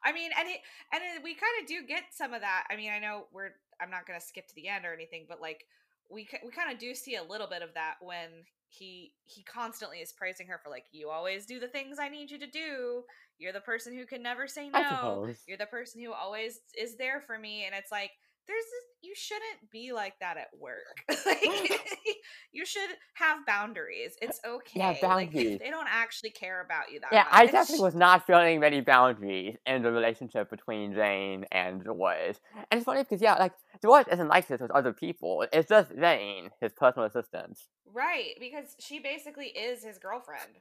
I 0.05 0.13
mean, 0.13 0.31
and 0.39 0.47
it 0.47 0.61
and 0.93 1.03
it, 1.03 1.25
we 1.25 1.35
kind 1.35 1.53
of 1.61 1.67
do 1.67 1.87
get 1.89 2.05
some 2.13 2.35
of 2.35 2.43
that. 2.43 2.65
I 2.71 2.77
mean, 2.77 2.93
I 2.93 2.99
know 2.99 3.25
we're 3.33 3.51
I'm 3.81 3.91
not 3.91 4.07
gonna 4.07 4.21
skip 4.21 4.47
to 4.49 4.55
the 4.55 4.69
end 4.69 4.85
or 4.85 4.93
anything, 4.93 5.27
but 5.29 5.41
like 5.41 5.65
we 6.11 6.29
we 6.45 6.51
kind 6.51 6.73
of 6.73 6.79
do 6.79 6.95
see 6.95 7.17
a 7.17 7.23
little 7.23 7.47
bit 7.49 7.63
of 7.63 7.75
that 7.75 7.95
when 8.01 8.29
he 8.69 9.13
he 9.25 9.43
constantly 9.43 9.99
is 9.99 10.13
praising 10.13 10.47
her 10.47 10.61
for 10.63 10.71
like 10.71 10.85
you 10.93 11.09
always 11.09 11.47
do 11.47 11.59
the 11.59 11.69
things 11.69 11.99
I 11.99 12.09
need 12.09 12.31
you 12.31 12.39
to 12.39 12.47
do. 12.47 13.03
You're 13.41 13.55
the 13.55 13.61
person 13.61 13.97
who 13.97 14.05
can 14.05 14.23
never 14.23 14.47
say 14.47 14.69
no. 14.69 15.27
You're 15.49 15.57
the 15.57 15.67
person 15.67 16.03
who 16.03 16.13
always 16.13 16.61
is 16.79 16.97
there 16.97 17.23
for 17.23 17.39
me, 17.39 17.65
and 17.65 17.75
it's 17.75 17.91
like 17.91 18.11
there's 18.47 18.65
this, 18.65 18.85
you 19.03 19.15
shouldn't 19.15 19.71
be 19.71 19.93
like 19.93 20.19
that 20.21 20.37
at 20.37 20.49
work. 20.59 21.05
like 21.27 21.81
you 22.53 22.67
should 22.67 22.91
have 23.15 23.47
boundaries. 23.47 24.17
It's 24.21 24.41
okay. 24.47 24.81
Yeah, 24.81 24.97
boundaries. 25.01 25.59
they 25.59 25.71
don't 25.71 25.89
actually 25.89 26.31
care 26.31 26.61
about 26.61 26.93
you 26.93 27.01
that 27.01 27.11
much. 27.11 27.17
Yeah, 27.17 27.25
much. 27.25 27.33
I 27.33 27.47
definitely 27.47 27.85
was 27.85 27.95
not 27.95 28.27
feeling 28.27 28.61
many 28.61 28.83
boundaries 28.83 29.57
in 29.65 29.83
the 29.83 29.91
relationship 29.91 30.51
between 30.51 30.93
Jane 30.93 31.47
and 31.51 31.83
George. 31.83 32.37
And 32.55 32.67
it's 32.73 32.85
funny 32.85 33.05
because 33.05 33.23
yeah, 33.23 33.37
like 33.37 33.53
George 33.81 34.07
isn't 34.13 34.29
like 34.29 34.49
this 34.49 34.61
with 34.61 34.71
other 34.73 34.93
people. 34.93 35.47
It's 35.51 35.69
just 35.69 35.97
Jane, 35.99 36.51
his 36.61 36.73
personal 36.75 37.07
assistant. 37.07 37.59
Right, 37.87 38.35
because 38.39 38.77
she 38.79 38.99
basically 38.99 39.47
is 39.47 39.83
his 39.83 39.99
girlfriend. 39.99 40.59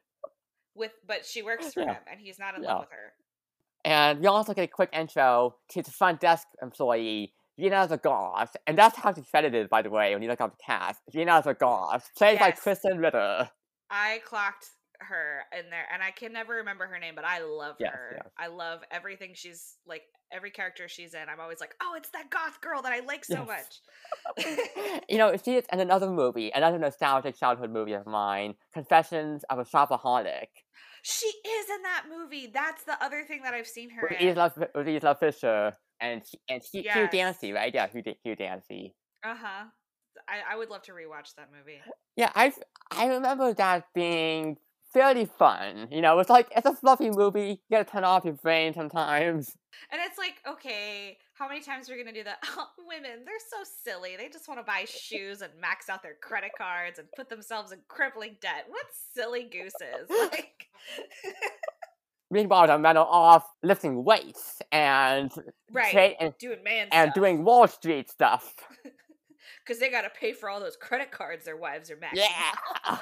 With 0.76 0.92
but 1.06 1.26
she 1.26 1.42
works 1.42 1.74
for 1.74 1.82
Yeah. 1.82 1.94
him 1.96 2.04
and 2.10 2.20
he's 2.20 2.40
not 2.40 2.56
in 2.56 2.64
Yeah. 2.64 2.74
love 2.74 2.80
with 2.82 2.90
her. 2.92 3.14
And 3.86 4.20
we 4.20 4.28
also 4.28 4.54
get 4.54 4.64
a 4.64 4.68
quick 4.68 4.90
intro 4.94 5.56
to 5.70 5.82
the 5.82 5.92
front 5.92 6.20
desk 6.20 6.48
employee, 6.62 7.34
Gina 7.58 8.00
goth, 8.02 8.56
And 8.68 8.78
that's 8.78 8.98
how 8.98 9.14
she's 9.14 9.30
credited, 9.30 9.70
by 9.70 9.82
the 9.82 9.90
way, 9.90 10.14
when 10.14 10.22
you 10.22 10.30
look 10.30 10.42
up 10.42 10.58
the 10.58 10.64
cast. 10.64 11.02
Gina 11.12 11.42
goth, 11.60 12.10
played 12.16 12.40
by 12.40 12.52
Krysten 12.52 13.00
Ritter. 13.02 13.50
I 13.90 14.22
clocked 14.26 14.68
her 15.00 15.44
in 15.58 15.70
there 15.70 15.86
and 15.94 16.04
I 16.04 16.12
can 16.12 16.34
never 16.34 16.56
remember 16.56 16.86
her 16.88 17.00
name, 17.00 17.16
but 17.16 17.26
I 17.26 17.40
love 17.40 17.76
Yes, 17.80 17.94
her. 17.94 18.18
yes. 18.18 18.28
I 18.38 18.48
love 18.48 18.82
everything 18.92 19.32
she's 19.34 19.78
like 19.86 20.04
every 20.32 20.52
character 20.52 20.88
she's 20.88 21.14
in. 21.14 21.30
I'm 21.30 21.40
always 21.40 21.60
like, 21.60 21.76
"Oh, 21.82 21.94
it's 21.96 22.10
that 22.12 22.30
goth 22.30 22.62
girl 22.62 22.82
that 22.82 22.92
I 22.94 23.00
like 23.00 23.26
so 23.26 23.46
Yes. 23.46 23.82
much." 24.38 25.02
you 25.10 25.18
know, 25.18 25.36
she 25.44 25.56
is 25.56 25.66
in 25.72 25.80
another 25.80 26.10
movie, 26.10 26.52
another 26.54 26.78
nostalgic 26.78 27.36
childhood 27.38 27.72
movie 27.72 27.94
of 27.94 28.06
mine, 28.06 28.56
Confessions 28.74 29.44
of 29.50 29.60
a 29.60 29.66
Shopaholic, 29.66 30.48
she 31.02 31.28
is 31.28 31.70
in 31.70 31.82
that 31.84 32.06
movie. 32.10 32.48
That's 32.48 32.84
the 32.84 33.02
other 33.04 33.24
thing 33.24 33.44
that 33.44 33.54
I've 33.54 33.68
seen 33.68 33.90
her 33.92 34.08
with 34.10 34.20
in. 34.20 34.28
Isla, 34.30 34.54
with 34.76 34.88
Isla 34.88 35.16
Fisher 35.16 35.78
and 36.00 36.22
and 36.50 36.62
Hugh, 36.64 36.82
Hugh 36.82 36.86
Yes. 36.86 37.12
Dancy, 37.12 37.52
right? 37.54 37.74
Yeah, 37.74 37.88
Hugh, 37.88 38.04
Hugh 38.24 38.36
Dancy. 38.36 38.96
Uh-huh. 39.24 39.66
I, 40.28 40.54
I 40.54 40.56
would 40.58 40.70
love 40.70 40.82
to 40.84 40.92
rewatch 40.92 41.36
that 41.36 41.50
movie. 41.56 41.80
Yeah, 42.16 42.32
I 42.36 42.52
I 42.92 43.08
remember 43.08 43.54
that 43.54 43.86
being 43.94 44.58
fairly 44.92 45.26
fun. 45.26 45.88
You 45.92 46.02
know, 46.02 46.20
it's 46.20 46.30
like 46.30 46.52
it's 46.56 46.66
a 46.66 46.74
fluffy 46.74 47.10
movie. 47.10 47.60
You 47.70 47.78
gotta 47.78 47.90
turn 47.90 48.04
off 48.04 48.26
your 48.26 48.34
brain 48.34 48.74
sometimes. 48.74 49.56
And 49.92 50.02
it's 50.06 50.18
like, 50.18 50.36
okay, 50.48 51.18
how 51.34 51.48
many 51.48 51.62
times 51.62 51.90
are 51.90 51.94
we 51.94 52.04
gonna 52.04 52.16
do 52.16 52.24
that? 52.24 52.40
Oh, 52.58 52.68
women, 52.88 53.24
they're 53.26 53.36
so 53.50 53.64
silly. 53.84 54.16
They 54.18 54.28
just 54.30 54.48
want 54.48 54.60
to 54.60 54.64
buy 54.64 54.86
shoes 54.86 55.42
and 55.42 55.52
max 55.62 55.88
out 55.90 56.02
their 56.04 56.16
credit 56.22 56.52
cards 56.58 57.00
and 57.00 57.08
put 57.16 57.30
themselves 57.30 57.72
in 57.72 57.80
crippling 57.88 58.36
debt. 58.42 58.66
What 58.68 58.86
silly 59.14 59.44
gooses? 59.44 60.10
Like, 60.32 60.68
Meanwhile, 62.32 62.68
the 62.68 62.78
men 62.78 62.98
are 62.98 63.06
off 63.06 63.44
lifting 63.64 64.04
weights 64.04 64.62
and 64.72 65.32
right? 65.72 65.92
tra- 65.92 66.16
and, 66.20 66.34
doing 66.40 66.64
man 66.64 66.88
and 66.92 67.12
doing 67.14 67.44
Wall 67.44 67.68
Street 67.68 68.10
stuff. 68.10 68.54
because 69.66 69.80
they 69.80 69.90
got 69.90 70.02
to 70.02 70.10
pay 70.10 70.34
for 70.34 70.50
all 70.50 70.60
those 70.60 70.76
credit 70.76 71.10
cards 71.12 71.46
their 71.46 71.58
wives 71.58 71.90
are 71.90 71.98
maxing. 71.98 72.24
Yeah. 72.88 72.98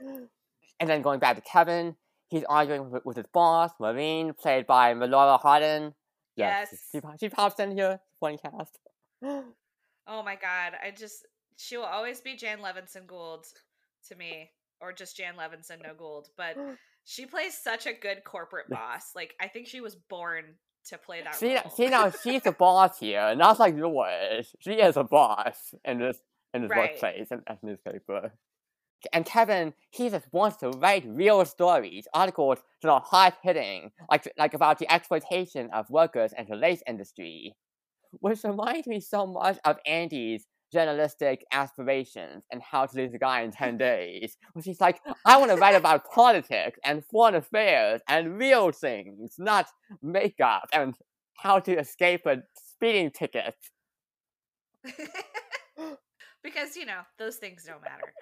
And 0.00 0.88
then 0.88 1.02
going 1.02 1.18
back 1.20 1.36
to 1.36 1.42
Kevin, 1.42 1.96
he's 2.28 2.44
arguing 2.48 2.90
with, 2.90 3.04
with 3.04 3.16
his 3.16 3.26
boss, 3.26 3.70
Maureen, 3.80 4.32
played 4.34 4.66
by 4.66 4.94
Melora 4.94 5.40
Hardin. 5.40 5.94
Yes. 6.36 6.68
She, 6.92 7.00
she 7.18 7.28
pops 7.28 7.58
in 7.58 7.72
here. 7.76 8.00
Funny 8.20 8.38
cast. 8.38 8.78
Oh 10.10 10.22
my 10.22 10.36
god, 10.36 10.72
I 10.82 10.90
just 10.90 11.26
she 11.58 11.76
will 11.76 11.84
always 11.84 12.22
be 12.22 12.34
Jan 12.34 12.60
Levinson 12.60 13.06
Gould 13.06 13.44
to 14.08 14.16
me, 14.16 14.48
or 14.80 14.90
just 14.90 15.18
Jan 15.18 15.34
Levinson 15.38 15.82
no 15.82 15.92
Gould. 15.92 16.28
But 16.34 16.56
she 17.04 17.26
plays 17.26 17.52
such 17.52 17.86
a 17.86 17.92
good 17.92 18.24
corporate 18.24 18.70
boss. 18.70 19.10
Like 19.14 19.34
I 19.38 19.48
think 19.48 19.66
she 19.66 19.82
was 19.82 19.94
born 19.96 20.54
to 20.86 20.96
play 20.96 21.22
that 21.22 21.34
See, 21.34 21.56
role. 21.56 21.70
see 21.76 21.88
now, 21.88 22.10
she's 22.10 22.46
a 22.46 22.52
boss 22.52 22.98
here, 22.98 23.34
not 23.36 23.58
like 23.58 23.76
yours. 23.76 24.56
She 24.60 24.72
is 24.72 24.96
a 24.96 25.04
boss 25.04 25.74
in 25.84 25.98
this 25.98 26.18
in 26.54 26.62
his 26.62 26.70
Right. 26.70 26.92
workplace 26.92 27.28
and 27.30 27.42
as 27.46 27.58
a 27.62 27.66
newspaper. 27.66 28.32
And 29.12 29.24
Kevin, 29.24 29.74
he 29.90 30.10
just 30.10 30.26
wants 30.32 30.56
to 30.58 30.70
write 30.70 31.04
real 31.06 31.44
stories, 31.44 32.06
articles 32.12 32.58
that 32.82 32.90
are 32.90 33.00
hard 33.00 33.34
hitting, 33.42 33.92
like 34.10 34.30
like 34.36 34.54
about 34.54 34.78
the 34.78 34.92
exploitation 34.92 35.70
of 35.72 35.88
workers 35.90 36.32
in 36.36 36.46
the 36.48 36.56
lace 36.56 36.82
industry. 36.86 37.54
Which 38.20 38.42
reminds 38.42 38.86
me 38.86 39.00
so 39.00 39.26
much 39.26 39.58
of 39.64 39.76
Andy's 39.86 40.46
journalistic 40.72 41.44
aspirations 41.52 42.44
and 42.50 42.62
how 42.62 42.86
to 42.86 42.96
lose 42.96 43.14
a 43.14 43.18
guy 43.18 43.42
in 43.42 43.50
10 43.50 43.78
days. 43.88 44.36
Which 44.52 44.64
she's 44.64 44.80
like, 44.80 45.00
I 45.24 45.38
want 45.38 45.50
to 45.50 45.56
write 45.56 45.74
about 45.74 46.10
politics 46.10 46.78
and 46.84 47.04
foreign 47.04 47.34
affairs 47.34 48.00
and 48.08 48.38
real 48.38 48.72
things, 48.72 49.34
not 49.38 49.66
makeup 50.02 50.68
and 50.72 50.94
how 51.38 51.60
to 51.60 51.78
escape 51.78 52.26
a 52.26 52.42
speeding 52.56 53.10
ticket. 53.10 53.54
because 56.42 56.76
you 56.76 56.86
know 56.86 57.00
those 57.18 57.36
things 57.36 57.64
don't 57.64 57.82
matter. 57.82 58.12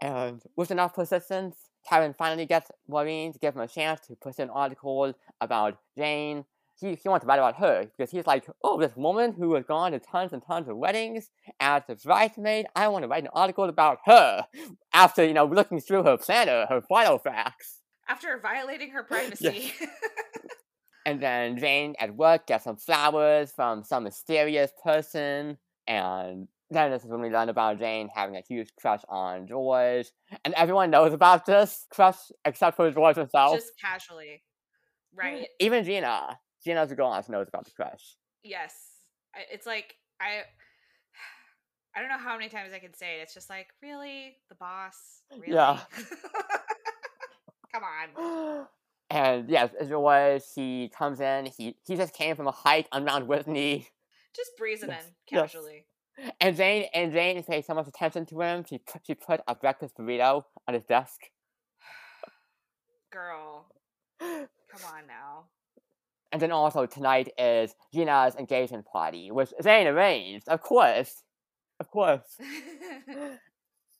And 0.00 0.42
with 0.56 0.70
enough 0.70 0.94
persistence, 0.94 1.56
Kevin 1.88 2.14
finally 2.14 2.46
gets 2.46 2.70
Maureen 2.88 3.32
to 3.32 3.38
give 3.38 3.54
him 3.54 3.62
a 3.62 3.68
chance 3.68 4.00
to 4.06 4.16
put 4.16 4.38
in 4.38 4.44
an 4.44 4.50
article 4.50 5.14
about 5.40 5.78
Jane. 5.96 6.44
He, 6.78 6.94
he 6.94 7.08
wants 7.08 7.24
to 7.24 7.28
write 7.28 7.38
about 7.38 7.56
her 7.56 7.84
because 7.84 8.10
he's 8.10 8.26
like, 8.26 8.44
oh, 8.62 8.78
this 8.78 8.96
woman 8.96 9.32
who 9.32 9.54
has 9.54 9.64
gone 9.64 9.92
to 9.92 10.00
tons 10.00 10.32
and 10.32 10.42
tons 10.44 10.68
of 10.68 10.76
weddings 10.76 11.30
as 11.60 11.82
a 11.88 11.94
bridesmaid, 11.94 12.66
I 12.74 12.88
want 12.88 13.04
to 13.04 13.08
write 13.08 13.22
an 13.22 13.30
article 13.32 13.64
about 13.64 13.98
her 14.06 14.46
after, 14.92 15.24
you 15.24 15.32
know, 15.32 15.46
looking 15.46 15.80
through 15.80 16.02
her 16.02 16.16
planner, 16.16 16.66
her 16.68 16.82
vital 16.88 17.18
facts. 17.18 17.80
After 18.08 18.38
violating 18.42 18.90
her 18.90 19.02
privacy. 19.04 19.72
And 21.06 21.20
then 21.20 21.58
Jane 21.58 21.94
at 21.98 22.16
work 22.16 22.46
gets 22.46 22.64
some 22.64 22.76
flowers 22.76 23.52
from 23.52 23.84
some 23.84 24.04
mysterious 24.04 24.70
person. 24.82 25.58
And 25.86 26.48
then 26.74 26.90
this 26.90 27.04
is 27.04 27.10
when 27.10 27.20
we 27.20 27.30
learn 27.30 27.48
about 27.48 27.78
Jane 27.78 28.08
having 28.14 28.36
a 28.36 28.40
huge 28.40 28.70
crush 28.80 29.02
on 29.08 29.46
George. 29.46 30.06
And 30.44 30.54
everyone 30.54 30.90
knows 30.90 31.12
about 31.12 31.46
this 31.46 31.86
crush 31.90 32.16
except 32.44 32.76
for 32.76 32.90
George 32.90 33.16
himself. 33.16 33.54
Just 33.54 33.72
casually. 33.80 34.42
Mm, 35.14 35.18
right. 35.18 35.48
Even 35.60 35.84
Gina. 35.84 36.38
Gina's 36.64 36.90
a 36.90 36.94
girl 36.94 37.10
knows 37.28 37.48
about 37.48 37.64
the 37.64 37.70
crush. 37.70 38.16
Yes. 38.42 38.74
It's 39.50 39.66
like 39.66 39.94
I 40.20 40.42
I 41.96 42.00
don't 42.00 42.08
know 42.08 42.18
how 42.18 42.36
many 42.36 42.48
times 42.48 42.72
I 42.74 42.78
can 42.80 42.94
say 42.94 43.18
it. 43.18 43.22
It's 43.22 43.34
just 43.34 43.48
like, 43.48 43.68
really? 43.82 44.36
The 44.48 44.56
boss? 44.56 45.22
Really? 45.32 45.54
Yeah. 45.54 45.78
Come 47.72 47.82
on. 47.84 48.66
And 49.10 49.48
yes, 49.50 49.70
George, 49.86 50.42
he 50.56 50.90
comes 50.96 51.20
in, 51.20 51.46
he, 51.46 51.76
he 51.86 51.94
just 51.94 52.14
came 52.14 52.34
from 52.34 52.48
a 52.48 52.50
hike 52.50 52.88
on 52.90 53.04
Mount 53.04 53.26
Whitney. 53.26 53.86
Just 54.34 54.56
breezing 54.56 54.88
Yes, 54.88 55.04
in 55.30 55.36
yes. 55.36 55.56
And 56.40 56.56
Jane 56.56 56.86
and 56.94 57.12
Jane 57.12 57.42
paid 57.42 57.64
so 57.64 57.74
much 57.74 57.88
attention 57.88 58.26
to 58.26 58.40
him, 58.40 58.64
she 58.68 58.78
put, 58.78 59.02
she 59.06 59.14
put 59.14 59.40
a 59.48 59.54
breakfast 59.54 59.96
burrito 59.96 60.44
on 60.68 60.74
his 60.74 60.84
desk. 60.84 61.20
Girl. 63.12 63.66
Come 64.20 64.38
on 64.86 65.06
now. 65.06 65.44
And 66.32 66.40
then 66.40 66.52
also 66.52 66.86
tonight 66.86 67.32
is 67.38 67.74
Gina's 67.92 68.34
engagement 68.36 68.86
party, 68.86 69.30
which 69.30 69.52
Jane 69.62 69.86
arranged, 69.86 70.48
of 70.48 70.60
course. 70.60 71.22
Of 71.80 71.90
course. 71.90 72.38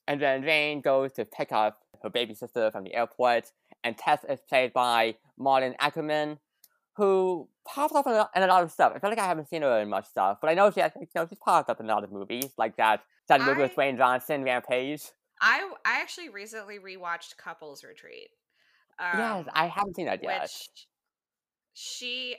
And 0.07 0.21
then 0.21 0.43
Jane 0.43 0.81
goes 0.81 1.13
to 1.13 1.25
pick 1.25 1.51
up 1.51 1.79
her 2.03 2.09
baby 2.09 2.35
sister 2.35 2.69
from 2.71 2.83
the 2.83 2.93
airport, 2.93 3.51
and 3.83 3.97
Tess 3.97 4.23
is 4.29 4.39
played 4.47 4.73
by 4.73 5.15
Malin 5.37 5.75
Åkerman, 5.81 6.37
who 6.95 7.47
pops 7.67 7.93
up 7.93 8.07
in 8.07 8.13
a, 8.13 8.29
in 8.35 8.43
a 8.43 8.47
lot 8.47 8.63
of 8.63 8.71
stuff. 8.71 8.93
I 8.95 8.99
feel 8.99 9.09
like 9.09 9.19
I 9.19 9.25
haven't 9.25 9.49
seen 9.49 9.61
her 9.61 9.79
in 9.79 9.89
much 9.89 10.05
stuff, 10.05 10.37
but 10.41 10.49
I 10.49 10.53
know 10.53 10.71
she 10.71 10.79
has, 10.79 10.91
you 10.99 11.07
know, 11.15 11.27
she's 11.27 11.37
popped 11.37 11.69
up 11.69 11.79
in 11.79 11.89
a 11.89 11.93
lot 11.93 12.03
of 12.03 12.11
movies, 12.11 12.51
like 12.57 12.77
that 12.77 13.01
that 13.27 13.41
movie 13.41 13.61
with 13.61 13.77
I- 13.77 13.81
Dwayne 13.81 13.97
Johnson, 13.97 14.43
Rampage. 14.43 15.03
I 15.41 15.69
I 15.85 16.01
actually 16.01 16.29
recently 16.29 16.79
rewatched 16.79 17.37
Couples 17.37 17.83
Retreat. 17.83 18.29
Um, 18.99 19.19
yes, 19.19 19.45
I 19.53 19.67
haven't 19.67 19.95
seen 19.95 20.05
that 20.05 20.23
yet. 20.23 20.43
which 20.43 20.69
she 21.73 22.37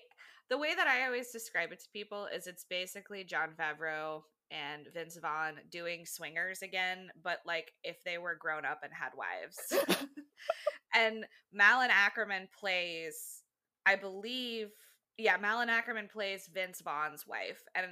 the 0.48 0.56
way 0.58 0.74
that 0.74 0.86
I 0.86 1.04
always 1.04 1.30
describe 1.30 1.72
it 1.72 1.80
to 1.80 1.86
people 1.92 2.26
is 2.34 2.46
it's 2.46 2.64
basically 2.64 3.24
Jon 3.24 3.50
Favreau 3.58 4.22
and 4.50 4.86
Vince 4.94 5.18
Vaughn 5.20 5.54
doing 5.70 6.06
swingers 6.06 6.62
again, 6.62 7.10
but 7.22 7.38
like 7.44 7.72
if 7.82 8.02
they 8.04 8.18
were 8.18 8.36
grown 8.40 8.64
up 8.64 8.80
and 8.82 8.92
had 8.92 9.10
wives. 9.16 9.86
and 10.94 11.26
Malin 11.52 11.90
Åkerman 11.90 12.46
plays, 12.58 13.42
I 13.86 13.96
believe, 13.96 14.70
yeah, 15.16 15.36
Malin 15.36 15.68
Åkerman 15.68 16.10
plays 16.10 16.50
Vince 16.52 16.82
Vaughn's 16.82 17.26
wife. 17.26 17.62
And 17.74 17.86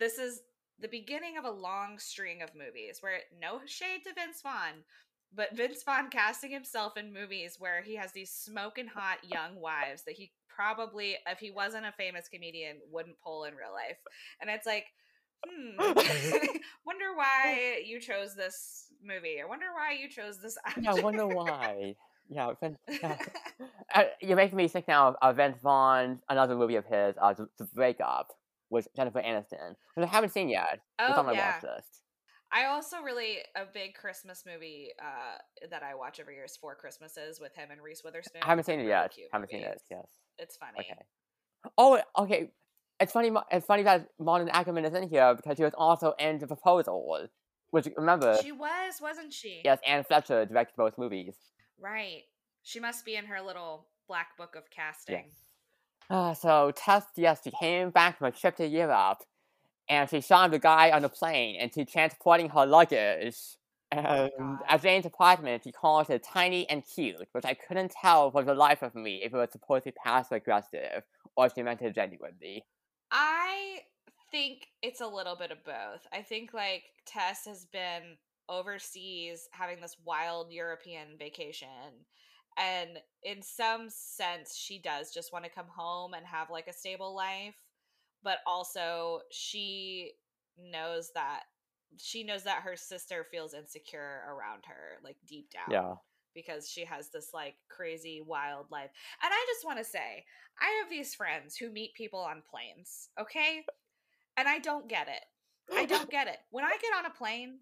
this 0.00 0.18
is 0.18 0.40
the 0.80 0.88
beginning 0.88 1.36
of 1.38 1.44
a 1.44 1.50
long 1.50 1.98
string 1.98 2.42
of 2.42 2.54
movies 2.54 2.98
where 3.00 3.20
no 3.40 3.60
shade 3.66 4.02
to 4.04 4.14
Vince 4.14 4.40
Vaughn, 4.42 4.84
but 5.34 5.54
Vince 5.54 5.82
Vaughn 5.82 6.08
casting 6.10 6.50
himself 6.50 6.96
in 6.96 7.12
movies 7.12 7.56
where 7.58 7.82
he 7.82 7.96
has 7.96 8.12
these 8.12 8.30
smoking 8.30 8.86
hot 8.86 9.18
young 9.22 9.60
wives 9.60 10.02
that 10.04 10.14
he 10.14 10.32
probably, 10.48 11.16
if 11.26 11.38
he 11.38 11.50
wasn't 11.50 11.86
a 11.86 11.92
famous 11.92 12.28
comedian, 12.28 12.78
wouldn't 12.90 13.20
pull 13.20 13.44
in 13.44 13.54
real 13.54 13.72
life. 13.72 13.98
And 14.40 14.48
it's 14.50 14.66
like, 14.66 14.86
hmm, 15.46 15.76
wonder 16.86 17.14
why 17.14 17.82
you 17.84 18.00
chose 18.00 18.34
this 18.34 18.86
movie. 19.02 19.40
I 19.42 19.46
wonder 19.46 19.66
why 19.74 19.92
you 20.00 20.08
chose 20.08 20.40
this 20.40 20.56
actor. 20.66 20.80
Yeah, 20.80 20.94
I 20.94 21.00
wonder 21.00 21.26
why. 21.26 21.94
Yeah, 22.28 22.52
Vin- 22.60 22.76
yeah. 23.02 23.16
Uh, 23.94 24.04
you're 24.20 24.36
making 24.36 24.56
me 24.56 24.68
think 24.68 24.86
now 24.86 25.08
of, 25.08 25.16
of 25.22 25.36
Vince 25.36 25.58
Vaughn, 25.62 26.20
another 26.28 26.54
movie 26.56 26.76
of 26.76 26.84
his, 26.84 27.14
uh, 27.20 27.32
The, 27.34 27.48
the 27.58 27.64
Breakup, 27.74 28.28
with 28.70 28.86
Jennifer 28.94 29.20
Aniston, 29.22 29.74
which 29.94 30.04
I 30.04 30.06
haven't 30.06 30.30
seen 30.30 30.48
yet. 30.50 30.74
It's 30.74 30.82
Oh, 31.16 31.20
on 31.20 31.26
my 31.26 31.32
yeah. 31.32 31.54
watch 31.54 31.62
list. 31.62 32.02
I 32.52 32.66
also 32.66 33.00
really 33.02 33.38
a 33.56 33.64
big 33.72 33.94
Christmas 33.94 34.44
movie 34.46 34.88
uh, 35.02 35.66
that 35.70 35.82
I 35.82 35.94
watch 35.94 36.18
every 36.20 36.34
year 36.34 36.44
is 36.44 36.56
Four 36.56 36.74
Christmases 36.74 37.40
with 37.40 37.54
him 37.54 37.70
and 37.70 37.82
Reese 37.82 38.02
Witherspoon. 38.04 38.42
I 38.42 38.46
haven't 38.46 38.64
seen 38.64 38.76
it 38.76 38.82
really 38.84 38.88
yet. 38.90 39.14
Haven't 39.32 39.50
seen 39.50 39.60
movie. 39.60 39.72
it. 39.72 39.82
Yes. 39.90 40.06
It's 40.38 40.56
funny. 40.56 40.78
Okay. 40.80 40.98
Oh, 41.76 42.00
okay. 42.18 42.50
It's 43.00 43.12
funny. 43.12 43.30
It's 43.50 43.66
funny 43.66 43.82
that 43.84 44.08
Malin 44.18 44.48
Åkerman 44.48 44.86
is 44.86 44.94
in 44.94 45.08
here 45.08 45.34
because 45.34 45.56
he 45.58 45.64
was 45.64 45.74
also 45.76 46.14
in 46.18 46.38
the 46.38 46.46
proposal, 46.46 47.26
which 47.70 47.86
remember, 47.96 48.36
She 48.42 48.52
was, 48.52 48.94
wasn't 49.00 49.32
she? 49.32 49.60
yes, 49.64 49.78
Anne 49.86 50.04
Fletcher 50.04 50.46
directed 50.46 50.74
both 50.76 50.96
movies. 50.98 51.34
Right. 51.80 52.22
She 52.62 52.80
must 52.80 53.04
be 53.04 53.16
in 53.16 53.24
her 53.26 53.40
little 53.40 53.86
black 54.08 54.36
book 54.36 54.56
of 54.56 54.70
casting. 54.70 55.30
Uh, 56.10 56.34
so 56.34 56.72
Tess, 56.74 57.04
yes, 57.16 57.40
she 57.44 57.50
came 57.50 57.90
back 57.90 58.18
from 58.18 58.28
a 58.28 58.30
trip 58.32 58.56
to 58.56 58.66
Europe, 58.66 59.18
and 59.88 60.08
she 60.08 60.20
saw 60.20 60.48
the 60.48 60.58
guy 60.58 60.90
on 60.90 61.02
the 61.02 61.08
plane, 61.08 61.56
and 61.60 61.72
she 61.72 61.84
transporting 61.84 62.48
her 62.50 62.66
luggage. 62.66 63.36
And 63.90 64.30
God. 64.38 64.58
at 64.68 64.82
Jane's 64.82 65.06
apartment, 65.06 65.64
she 65.64 65.72
calls 65.72 66.10
it 66.10 66.22
tiny 66.22 66.68
and 66.68 66.82
cute, 66.84 67.26
which 67.32 67.44
I 67.46 67.54
couldn't 67.54 67.90
tell 67.90 68.30
for 68.30 68.42
the 68.42 68.54
life 68.54 68.82
of 68.82 68.94
me 68.94 69.22
if 69.24 69.32
it 69.32 69.36
was 69.36 69.48
supposed 69.50 69.84
to 69.84 69.92
be 69.92 69.96
passive 70.04 70.32
aggressive 70.32 71.04
or 71.36 71.46
if 71.46 71.52
she 71.54 71.62
meant 71.62 71.80
it 71.80 71.94
genuinely. 71.94 72.64
I 73.10 73.78
think 74.30 74.66
it's 74.82 75.00
a 75.00 75.06
little 75.06 75.36
bit 75.36 75.50
of 75.50 75.64
both. 75.64 76.06
I 76.12 76.20
think 76.20 76.52
like 76.52 76.82
Tess 77.06 77.46
has 77.46 77.64
been 77.72 78.18
overseas 78.48 79.48
having 79.52 79.80
this 79.80 79.96
wild 80.04 80.52
European 80.52 81.16
vacation. 81.18 82.06
And 82.58 82.98
in 83.22 83.42
some 83.42 83.88
sense, 83.88 84.56
she 84.56 84.80
does 84.80 85.12
just 85.12 85.32
want 85.32 85.44
to 85.44 85.50
come 85.50 85.68
home 85.68 86.14
and 86.14 86.26
have 86.26 86.50
like 86.50 86.66
a 86.68 86.72
stable 86.72 87.14
life. 87.14 87.56
But 88.22 88.38
also, 88.46 89.20
she 89.30 90.12
knows 90.58 91.10
that 91.14 91.42
she 91.96 92.22
knows 92.24 92.44
that 92.44 92.62
her 92.62 92.76
sister 92.76 93.26
feels 93.30 93.54
insecure 93.54 94.22
around 94.28 94.64
her, 94.66 94.98
like 95.02 95.16
deep 95.26 95.50
down 95.50 95.64
Yeah. 95.72 95.94
because 96.34 96.68
she 96.68 96.84
has 96.84 97.10
this 97.10 97.30
like 97.32 97.54
crazy 97.68 98.20
wild 98.24 98.66
life. 98.70 98.90
And 99.22 99.32
I 99.32 99.46
just 99.48 99.64
want 99.64 99.78
to 99.78 99.84
say, 99.84 100.24
I 100.60 100.80
have 100.80 100.90
these 100.90 101.14
friends 101.14 101.56
who 101.56 101.70
meet 101.70 101.94
people 101.94 102.20
on 102.20 102.42
planes, 102.50 103.08
okay? 103.20 103.62
And 104.36 104.48
I 104.48 104.58
don't 104.58 104.88
get 104.88 105.08
it. 105.08 105.24
I 105.76 105.86
don't 105.86 106.10
get 106.10 106.28
it. 106.28 106.38
When 106.50 106.64
I 106.64 106.76
get 106.80 106.96
on 106.96 107.06
a 107.06 107.10
plane, 107.10 107.60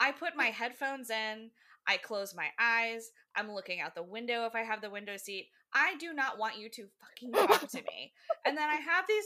I 0.00 0.12
put 0.12 0.36
my 0.36 0.46
headphones 0.46 1.10
in, 1.10 1.50
I 1.86 1.96
close 1.96 2.34
my 2.34 2.48
eyes, 2.58 3.10
I'm 3.36 3.52
looking 3.52 3.80
out 3.80 3.94
the 3.94 4.02
window 4.02 4.44
if 4.46 4.54
I 4.54 4.62
have 4.62 4.80
the 4.80 4.90
window 4.90 5.16
seat. 5.16 5.48
I 5.72 5.96
do 5.98 6.12
not 6.12 6.38
want 6.38 6.58
you 6.58 6.68
to 6.70 6.86
fucking 7.00 7.32
talk 7.32 7.68
to 7.68 7.76
me. 7.92 8.12
And 8.46 8.56
then 8.56 8.68
I 8.68 8.76
have 8.76 9.04
these 9.08 9.24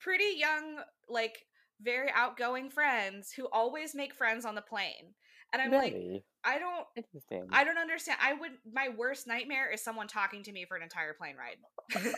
pretty 0.00 0.36
young, 0.36 0.80
like 1.08 1.46
very 1.82 2.10
outgoing 2.14 2.70
friends 2.70 3.32
who 3.32 3.48
always 3.52 3.94
make 3.94 4.14
friends 4.14 4.44
on 4.44 4.54
the 4.54 4.62
plane. 4.62 5.14
And 5.52 5.62
I'm 5.62 5.72
like. 5.72 6.22
I 6.42 6.58
don't 6.58 6.86
Interesting. 6.96 7.48
I 7.52 7.64
don't 7.64 7.78
understand. 7.78 8.18
I 8.22 8.32
would 8.32 8.52
my 8.72 8.88
worst 8.96 9.26
nightmare 9.26 9.70
is 9.70 9.82
someone 9.82 10.08
talking 10.08 10.42
to 10.44 10.52
me 10.52 10.64
for 10.64 10.76
an 10.76 10.82
entire 10.82 11.12
plane 11.12 11.34
ride. 11.36 11.58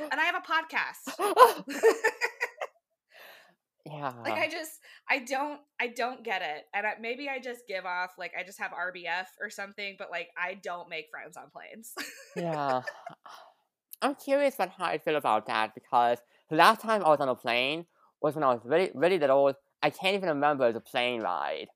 and 0.00 0.20
I 0.20 0.24
have 0.24 0.34
a 0.34 0.40
podcast. 1.14 1.66
Yeah. 3.84 4.12
like 4.24 4.34
I 4.34 4.48
just 4.48 4.72
I 5.08 5.20
don't 5.20 5.60
I 5.80 5.88
don't 5.88 6.22
get 6.24 6.42
it. 6.42 6.66
And 6.74 6.86
I, 6.86 6.92
maybe 7.00 7.28
I 7.28 7.38
just 7.40 7.66
give 7.66 7.84
off 7.84 8.12
like 8.18 8.32
I 8.38 8.44
just 8.44 8.60
have 8.60 8.70
RBF 8.70 9.26
or 9.40 9.50
something, 9.50 9.96
but 9.98 10.10
like 10.10 10.28
I 10.36 10.54
don't 10.54 10.88
make 10.88 11.08
friends 11.10 11.36
on 11.36 11.44
planes. 11.50 11.92
yeah. 12.36 12.82
I'm 14.02 14.16
curious 14.16 14.56
about 14.56 14.70
how 14.70 14.86
I 14.86 14.98
feel 14.98 15.16
about 15.16 15.46
that 15.46 15.74
because 15.74 16.18
the 16.50 16.56
last 16.56 16.80
time 16.80 17.04
I 17.04 17.08
was 17.08 17.20
on 17.20 17.28
a 17.28 17.36
plane 17.36 17.86
was 18.20 18.34
when 18.34 18.42
I 18.42 18.48
was 18.48 18.60
really, 18.64 18.90
really 18.94 19.18
little 19.18 19.54
I 19.82 19.90
can't 19.90 20.14
even 20.14 20.28
remember 20.28 20.72
the 20.72 20.80
plane 20.80 21.20
ride. 21.20 21.68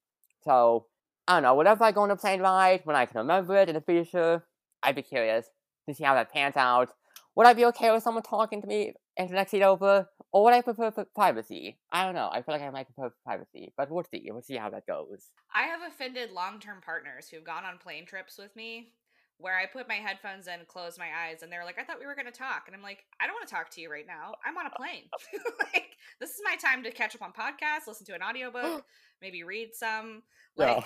So 0.44 0.86
I 1.26 1.34
don't 1.34 1.42
know. 1.42 1.54
Whenever 1.54 1.84
I 1.84 1.92
go 1.92 2.02
on 2.02 2.10
a 2.10 2.16
plane 2.16 2.40
ride, 2.40 2.82
when 2.84 2.94
I 2.94 3.06
can 3.06 3.18
remember 3.18 3.56
it 3.56 3.68
in 3.68 3.74
the 3.74 3.80
future, 3.80 4.44
I'd 4.82 4.94
be 4.94 5.02
curious 5.02 5.46
to 5.88 5.94
see 5.94 6.04
how 6.04 6.14
that 6.14 6.32
pans 6.32 6.56
out. 6.56 6.90
Would 7.34 7.46
I 7.46 7.52
be 7.52 7.64
okay 7.66 7.90
with 7.90 8.02
someone 8.02 8.22
talking 8.22 8.60
to 8.62 8.66
me 8.66 8.94
in 9.16 9.28
the 9.28 9.34
next 9.34 9.50
seat 9.50 9.62
over, 9.62 10.08
or 10.32 10.44
would 10.44 10.54
I 10.54 10.60
prefer 10.60 10.90
privacy? 11.14 11.78
I 11.90 12.04
don't 12.04 12.14
know. 12.14 12.28
I 12.30 12.42
feel 12.42 12.54
like 12.54 12.62
I 12.62 12.70
might 12.70 12.86
prefer 12.86 13.14
privacy, 13.24 13.72
but 13.76 13.90
we'll 13.90 14.04
see. 14.04 14.28
We'll 14.30 14.42
see 14.42 14.56
how 14.56 14.70
that 14.70 14.86
goes. 14.86 15.30
I 15.54 15.62
have 15.64 15.80
offended 15.86 16.32
long-term 16.32 16.82
partners 16.84 17.28
who've 17.28 17.44
gone 17.44 17.64
on 17.64 17.78
plane 17.78 18.06
trips 18.06 18.38
with 18.38 18.54
me 18.54 18.92
where 19.38 19.58
I 19.58 19.66
put 19.66 19.88
my 19.88 19.96
headphones 19.96 20.46
in, 20.46 20.60
close 20.66 20.98
my 20.98 21.08
eyes, 21.24 21.42
and 21.42 21.52
they're 21.52 21.64
like, 21.64 21.78
I 21.78 21.84
thought 21.84 21.98
we 22.00 22.06
were 22.06 22.14
going 22.14 22.26
to 22.26 22.32
talk. 22.32 22.64
And 22.66 22.74
I'm 22.74 22.82
like, 22.82 23.04
I 23.20 23.26
don't 23.26 23.34
want 23.34 23.46
to 23.46 23.54
talk 23.54 23.70
to 23.70 23.80
you 23.80 23.90
right 23.90 24.06
now. 24.06 24.34
I'm 24.44 24.56
on 24.56 24.66
a 24.66 24.70
plane. 24.70 25.04
like, 25.74 25.96
this 26.20 26.30
is 26.30 26.40
my 26.44 26.56
time 26.56 26.82
to 26.84 26.90
catch 26.90 27.14
up 27.14 27.22
on 27.22 27.32
podcasts, 27.32 27.86
listen 27.86 28.06
to 28.06 28.14
an 28.14 28.22
audiobook, 28.22 28.84
maybe 29.22 29.42
read 29.42 29.74
some, 29.74 30.22
like, 30.56 30.84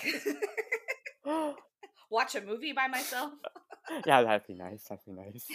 watch 2.10 2.34
a 2.34 2.40
movie 2.40 2.72
by 2.72 2.88
myself. 2.88 3.32
yeah, 4.06 4.22
that'd 4.22 4.46
be 4.46 4.54
nice. 4.54 4.84
That'd 4.84 5.04
be 5.04 5.12
nice. 5.12 5.46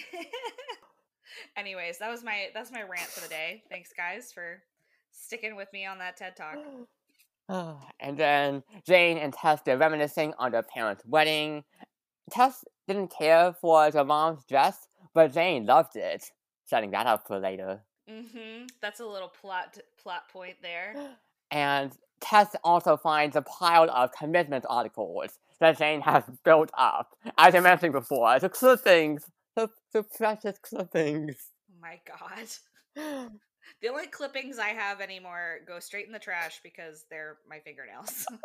Anyways, 1.57 1.97
that 1.99 2.09
was 2.09 2.23
my 2.23 2.47
that's 2.53 2.71
my 2.71 2.81
rant 2.81 3.07
for 3.07 3.21
the 3.21 3.27
day. 3.27 3.63
Thanks 3.69 3.91
guys 3.95 4.31
for 4.31 4.61
sticking 5.11 5.55
with 5.55 5.71
me 5.73 5.85
on 5.85 5.97
that 5.99 6.17
TED 6.17 6.35
Talk. 6.35 6.57
and 7.99 8.17
then 8.17 8.63
Jane 8.85 9.17
and 9.17 9.33
Tess 9.33 9.61
they're 9.65 9.77
reminiscing 9.77 10.33
on 10.39 10.51
their 10.51 10.63
parents' 10.63 11.03
wedding. 11.05 11.63
Tess 12.31 12.63
didn't 12.87 13.09
care 13.09 13.53
for 13.53 13.91
the 13.91 14.03
mom's 14.03 14.43
dress, 14.45 14.87
but 15.13 15.33
Jane 15.33 15.65
loved 15.65 15.95
it. 15.95 16.31
Setting 16.65 16.91
that 16.91 17.05
up 17.05 17.27
for 17.27 17.39
later. 17.39 17.81
Mm-hmm. 18.09 18.65
That's 18.81 18.99
a 18.99 19.05
little 19.05 19.29
plot 19.29 19.77
plot 20.01 20.29
point 20.29 20.57
there. 20.61 20.95
And 21.51 21.91
Tess 22.21 22.55
also 22.63 22.97
finds 22.97 23.35
a 23.35 23.41
pile 23.43 23.89
of 23.91 24.11
commitment 24.11 24.65
articles 24.67 25.37
that 25.59 25.77
Jane 25.77 26.01
has 26.01 26.23
built 26.43 26.71
up. 26.77 27.15
As 27.37 27.55
I 27.55 27.59
mentioned 27.59 27.93
before, 27.93 28.39
the 28.39 28.49
clippings, 28.49 29.29
the, 29.55 29.69
the 29.93 30.03
precious 30.03 30.57
clippings. 30.61 31.37
Oh 31.71 31.79
my 31.81 31.99
god. 32.05 33.29
The 33.81 33.89
only 33.89 34.07
clippings 34.07 34.59
I 34.59 34.69
have 34.69 35.01
anymore 35.01 35.59
go 35.67 35.79
straight 35.79 36.05
in 36.05 36.11
the 36.11 36.19
trash 36.19 36.59
because 36.63 37.05
they're 37.09 37.37
my 37.49 37.59
fingernails. 37.59 38.25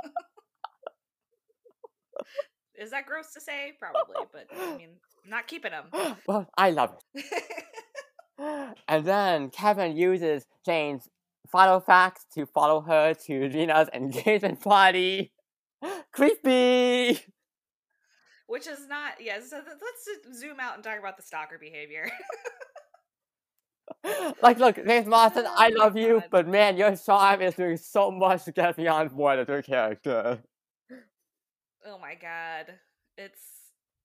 Is 2.74 2.90
that 2.90 3.06
gross 3.06 3.32
to 3.34 3.40
say? 3.40 3.72
Probably, 3.78 4.16
but 4.32 4.46
I 4.58 4.76
mean, 4.78 4.96
I'm 5.24 5.30
not 5.30 5.46
keeping 5.46 5.72
them. 5.72 5.90
well, 6.26 6.48
I 6.56 6.70
love 6.70 6.94
it. 7.14 7.24
and 8.88 9.04
then 9.04 9.50
Kevin 9.50 9.96
uses 9.96 10.46
Jane's 10.64 11.08
final 11.50 11.80
facts 11.80 12.24
to 12.34 12.46
follow 12.46 12.80
her 12.80 13.12
to 13.26 13.48
Gina's 13.50 13.88
engagement 13.92 14.60
party. 14.62 15.32
Creepy! 16.12 17.20
Which 18.50 18.66
is 18.66 18.88
not, 18.88 19.12
yes, 19.20 19.50
yeah, 19.52 19.60
so 19.60 19.64
let's 19.64 20.36
zoom 20.36 20.58
out 20.58 20.74
and 20.74 20.82
talk 20.82 20.98
about 20.98 21.16
the 21.16 21.22
stalker 21.22 21.56
behavior. 21.56 22.10
like, 24.42 24.58
look, 24.58 24.74
James 24.84 25.06
Marsden, 25.06 25.44
oh 25.46 25.54
I 25.56 25.68
love 25.68 25.94
God. 25.94 26.02
you, 26.02 26.22
but 26.32 26.48
man, 26.48 26.76
your 26.76 26.96
charm 26.96 27.42
is 27.42 27.54
doing 27.54 27.76
so 27.76 28.10
much 28.10 28.42
to 28.46 28.52
get 28.52 28.76
me 28.76 28.88
on 28.88 29.06
board 29.06 29.38
as 29.38 29.46
your 29.46 29.62
character. 29.62 30.40
Oh 31.86 31.96
my 32.00 32.16
God. 32.16 32.74
It's 33.16 33.40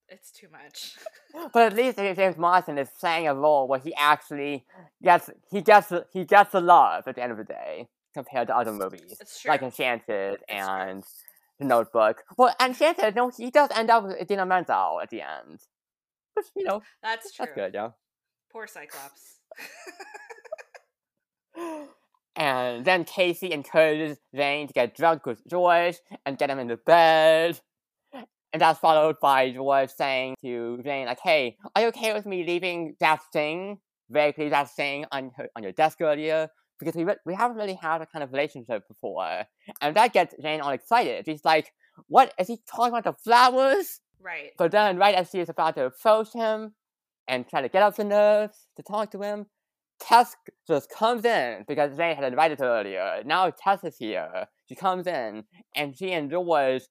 it's 0.08 0.30
too 0.30 0.46
much. 0.52 0.94
but 1.52 1.72
at 1.72 1.74
least 1.74 1.98
James 1.98 2.36
Marsden 2.36 2.78
is 2.78 2.88
playing 3.00 3.26
a 3.26 3.34
role 3.34 3.66
where 3.66 3.80
he 3.80 3.92
actually 3.96 4.64
gets 5.02 5.28
he 5.50 5.60
gets 5.60 5.92
he 6.12 6.24
gets 6.24 6.52
the 6.52 6.60
love 6.60 7.08
at 7.08 7.16
the 7.16 7.22
end 7.22 7.32
of 7.32 7.38
the 7.38 7.44
day 7.44 7.88
compared 8.14 8.46
to 8.46 8.56
other 8.56 8.72
movies 8.72 9.20
like 9.44 9.62
Enchanted 9.62 10.38
and 10.48 11.02
true. 11.02 11.12
Notebook. 11.60 12.24
Well, 12.36 12.54
Enchanted, 12.60 13.14
no, 13.14 13.30
he 13.36 13.50
does 13.50 13.70
end 13.74 13.90
up 13.90 14.04
with 14.04 14.20
Idina 14.20 14.46
Menzel 14.46 15.00
at 15.02 15.10
the 15.10 15.22
end, 15.22 15.60
which 16.34 16.46
you 16.54 16.64
know 16.64 16.82
that's 17.02 17.32
true. 17.32 17.46
That's 17.46 17.56
good, 17.56 17.74
yeah. 17.74 17.90
Poor 18.52 18.66
Cyclops. 18.66 19.40
and 22.36 22.84
then 22.84 23.04
Casey 23.04 23.52
encourages 23.52 24.18
Jane 24.34 24.66
to 24.66 24.72
get 24.72 24.94
drunk 24.94 25.26
with 25.26 25.42
George 25.48 25.96
and 26.24 26.38
get 26.38 26.50
him 26.50 26.58
into 26.58 26.76
bed. 26.76 27.60
And 28.52 28.62
that's 28.62 28.78
followed 28.78 29.16
by 29.20 29.50
George 29.50 29.90
saying 29.90 30.36
to 30.42 30.80
Jane, 30.82 31.06
like, 31.06 31.20
hey, 31.20 31.56
are 31.74 31.82
you 31.82 31.88
okay 31.88 32.14
with 32.14 32.24
me 32.24 32.44
leaving 32.46 32.96
that 33.00 33.20
thing, 33.32 33.78
vaguely 34.08 34.48
that 34.48 34.70
thing 34.70 35.04
on, 35.12 35.32
her, 35.36 35.48
on 35.54 35.62
your 35.62 35.72
desk 35.72 36.00
earlier? 36.00 36.48
Because 36.78 36.94
we, 36.94 37.06
we 37.24 37.34
haven't 37.34 37.56
really 37.56 37.74
had 37.74 38.02
a 38.02 38.06
kind 38.06 38.22
of 38.22 38.32
relationship 38.32 38.86
before. 38.88 39.44
And 39.80 39.96
that 39.96 40.12
gets 40.12 40.34
Jane 40.40 40.60
all 40.60 40.70
excited. 40.70 41.24
She's 41.24 41.44
like, 41.44 41.72
what? 42.08 42.34
Is 42.38 42.48
he 42.48 42.58
talking 42.70 42.92
about 42.96 43.04
the 43.04 43.12
flowers? 43.12 44.00
Right. 44.20 44.52
But 44.58 44.72
then, 44.72 44.98
right 44.98 45.14
as 45.14 45.30
she 45.30 45.40
is 45.40 45.48
about 45.48 45.76
to 45.76 45.86
approach 45.86 46.32
him 46.32 46.74
and 47.28 47.48
try 47.48 47.62
to 47.62 47.68
get 47.68 47.82
up 47.82 47.96
the 47.96 48.04
nerves 48.04 48.66
to 48.76 48.82
talk 48.82 49.10
to 49.12 49.22
him, 49.22 49.46
Tess 50.00 50.36
just 50.66 50.90
comes 50.90 51.24
in 51.24 51.64
because 51.66 51.96
Jane 51.96 52.16
had 52.16 52.24
invited 52.24 52.58
her 52.58 52.80
earlier. 52.80 53.22
Now 53.24 53.50
Tess 53.50 53.82
is 53.84 53.96
here. 53.96 54.46
She 54.68 54.74
comes 54.74 55.06
in 55.06 55.44
and 55.74 55.96
she 55.96 56.12
and 56.12 56.30
George 56.30 56.82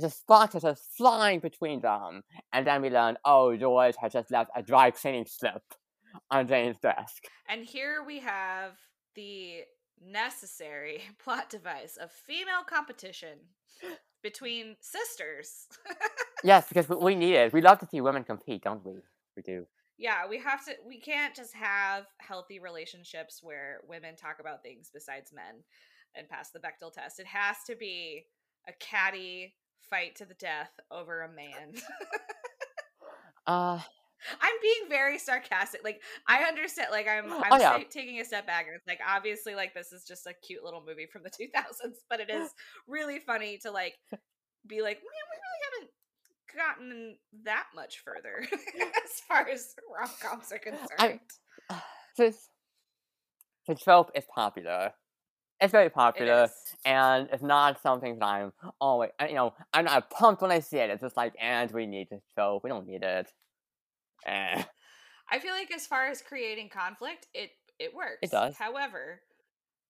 the 0.00 0.10
sparks 0.10 0.54
are 0.54 0.60
just 0.60 0.84
flying 0.96 1.40
between 1.40 1.80
them. 1.80 2.22
And 2.52 2.66
then 2.66 2.82
we 2.82 2.90
learn, 2.90 3.18
oh, 3.24 3.56
George 3.56 3.94
has 4.00 4.12
just 4.12 4.30
left 4.30 4.50
a 4.56 4.62
dry 4.62 4.90
cleaning 4.90 5.26
slip 5.26 5.62
on 6.30 6.48
Jane's 6.48 6.78
desk. 6.78 7.24
And 7.48 7.64
here 7.64 8.02
we 8.06 8.20
have 8.20 8.72
the 9.14 9.62
necessary 10.02 11.02
plot 11.22 11.50
device 11.50 11.96
of 11.96 12.10
female 12.10 12.64
competition 12.66 13.38
between 14.22 14.76
sisters. 14.80 15.66
yes, 16.44 16.68
because 16.68 16.88
we 16.88 17.14
need 17.14 17.34
it. 17.34 17.52
We 17.52 17.60
love 17.60 17.78
to 17.80 17.88
see 17.90 18.00
women 18.00 18.24
compete, 18.24 18.62
don't 18.62 18.84
we? 18.84 18.94
We 19.36 19.42
do. 19.42 19.66
Yeah, 19.98 20.26
we 20.28 20.38
have 20.38 20.64
to. 20.64 20.72
We 20.86 20.98
can't 20.98 21.34
just 21.34 21.54
have 21.54 22.06
healthy 22.18 22.58
relationships 22.58 23.40
where 23.42 23.80
women 23.86 24.16
talk 24.16 24.38
about 24.40 24.62
things 24.62 24.90
besides 24.92 25.32
men 25.32 25.62
and 26.14 26.28
pass 26.28 26.50
the 26.50 26.58
Bechdel 26.58 26.92
test. 26.92 27.20
It 27.20 27.26
has 27.26 27.56
to 27.66 27.76
be 27.76 28.24
a 28.66 28.72
catty 28.80 29.54
fight 29.90 30.16
to 30.16 30.24
the 30.24 30.34
death 30.34 30.70
over 30.90 31.22
a 31.22 31.28
man. 31.28 31.74
uh 33.46 33.80
I'm 34.40 34.54
being 34.62 34.88
very 34.88 35.18
sarcastic. 35.18 35.82
Like 35.84 36.02
I 36.26 36.44
understand. 36.44 36.88
Like 36.90 37.08
I'm, 37.08 37.30
oh, 37.30 37.42
I'm 37.44 37.52
oh, 37.52 37.58
yeah. 37.58 37.78
taking 37.90 38.20
a 38.20 38.24
step 38.24 38.46
back, 38.46 38.66
and 38.66 38.76
it's 38.76 38.86
like 38.86 39.00
obviously, 39.06 39.54
like 39.54 39.74
this 39.74 39.92
is 39.92 40.04
just 40.04 40.26
a 40.26 40.34
cute 40.46 40.64
little 40.64 40.82
movie 40.86 41.06
from 41.06 41.22
the 41.22 41.30
2000s, 41.30 41.94
but 42.08 42.20
it 42.20 42.30
is 42.30 42.50
really 42.86 43.18
funny 43.18 43.58
to 43.58 43.70
like 43.70 43.94
be 44.66 44.82
like, 44.82 44.96
man, 44.96 45.26
we 45.30 45.36
really 45.36 45.60
haven't 45.72 45.90
gotten 46.56 47.16
that 47.44 47.66
much 47.74 48.02
further 48.04 48.46
as 49.04 49.20
far 49.26 49.48
as 49.48 49.74
rom 49.98 50.10
coms 50.20 50.52
are 50.52 50.58
concerned. 50.58 51.20
I, 51.70 51.80
this 52.16 52.48
the 53.66 53.74
trope 53.74 54.10
is 54.14 54.24
popular, 54.34 54.92
it's 55.60 55.72
very 55.72 55.90
popular, 55.90 56.44
it 56.44 56.50
and 56.84 57.28
it's 57.32 57.42
not 57.42 57.80
something 57.82 58.18
that 58.18 58.24
I'm 58.24 58.52
always, 58.80 59.10
you 59.28 59.34
know, 59.34 59.52
I'm 59.74 59.84
not 59.84 60.10
pumped 60.10 60.40
when 60.42 60.50
I 60.50 60.60
see 60.60 60.78
it. 60.78 60.90
It's 60.90 61.02
just 61.02 61.16
like, 61.16 61.34
and 61.38 61.70
we 61.70 61.86
need 61.86 62.08
this 62.10 62.22
show. 62.34 62.60
We 62.64 62.70
don't 62.70 62.86
need 62.86 63.02
it. 63.02 63.30
Eh. 64.26 64.62
I 65.30 65.38
feel 65.38 65.52
like 65.52 65.72
as 65.72 65.86
far 65.86 66.08
as 66.08 66.22
creating 66.22 66.68
conflict, 66.68 67.26
it 67.34 67.50
it 67.78 67.94
works. 67.94 68.18
It 68.22 68.30
does. 68.30 68.56
However, 68.56 69.20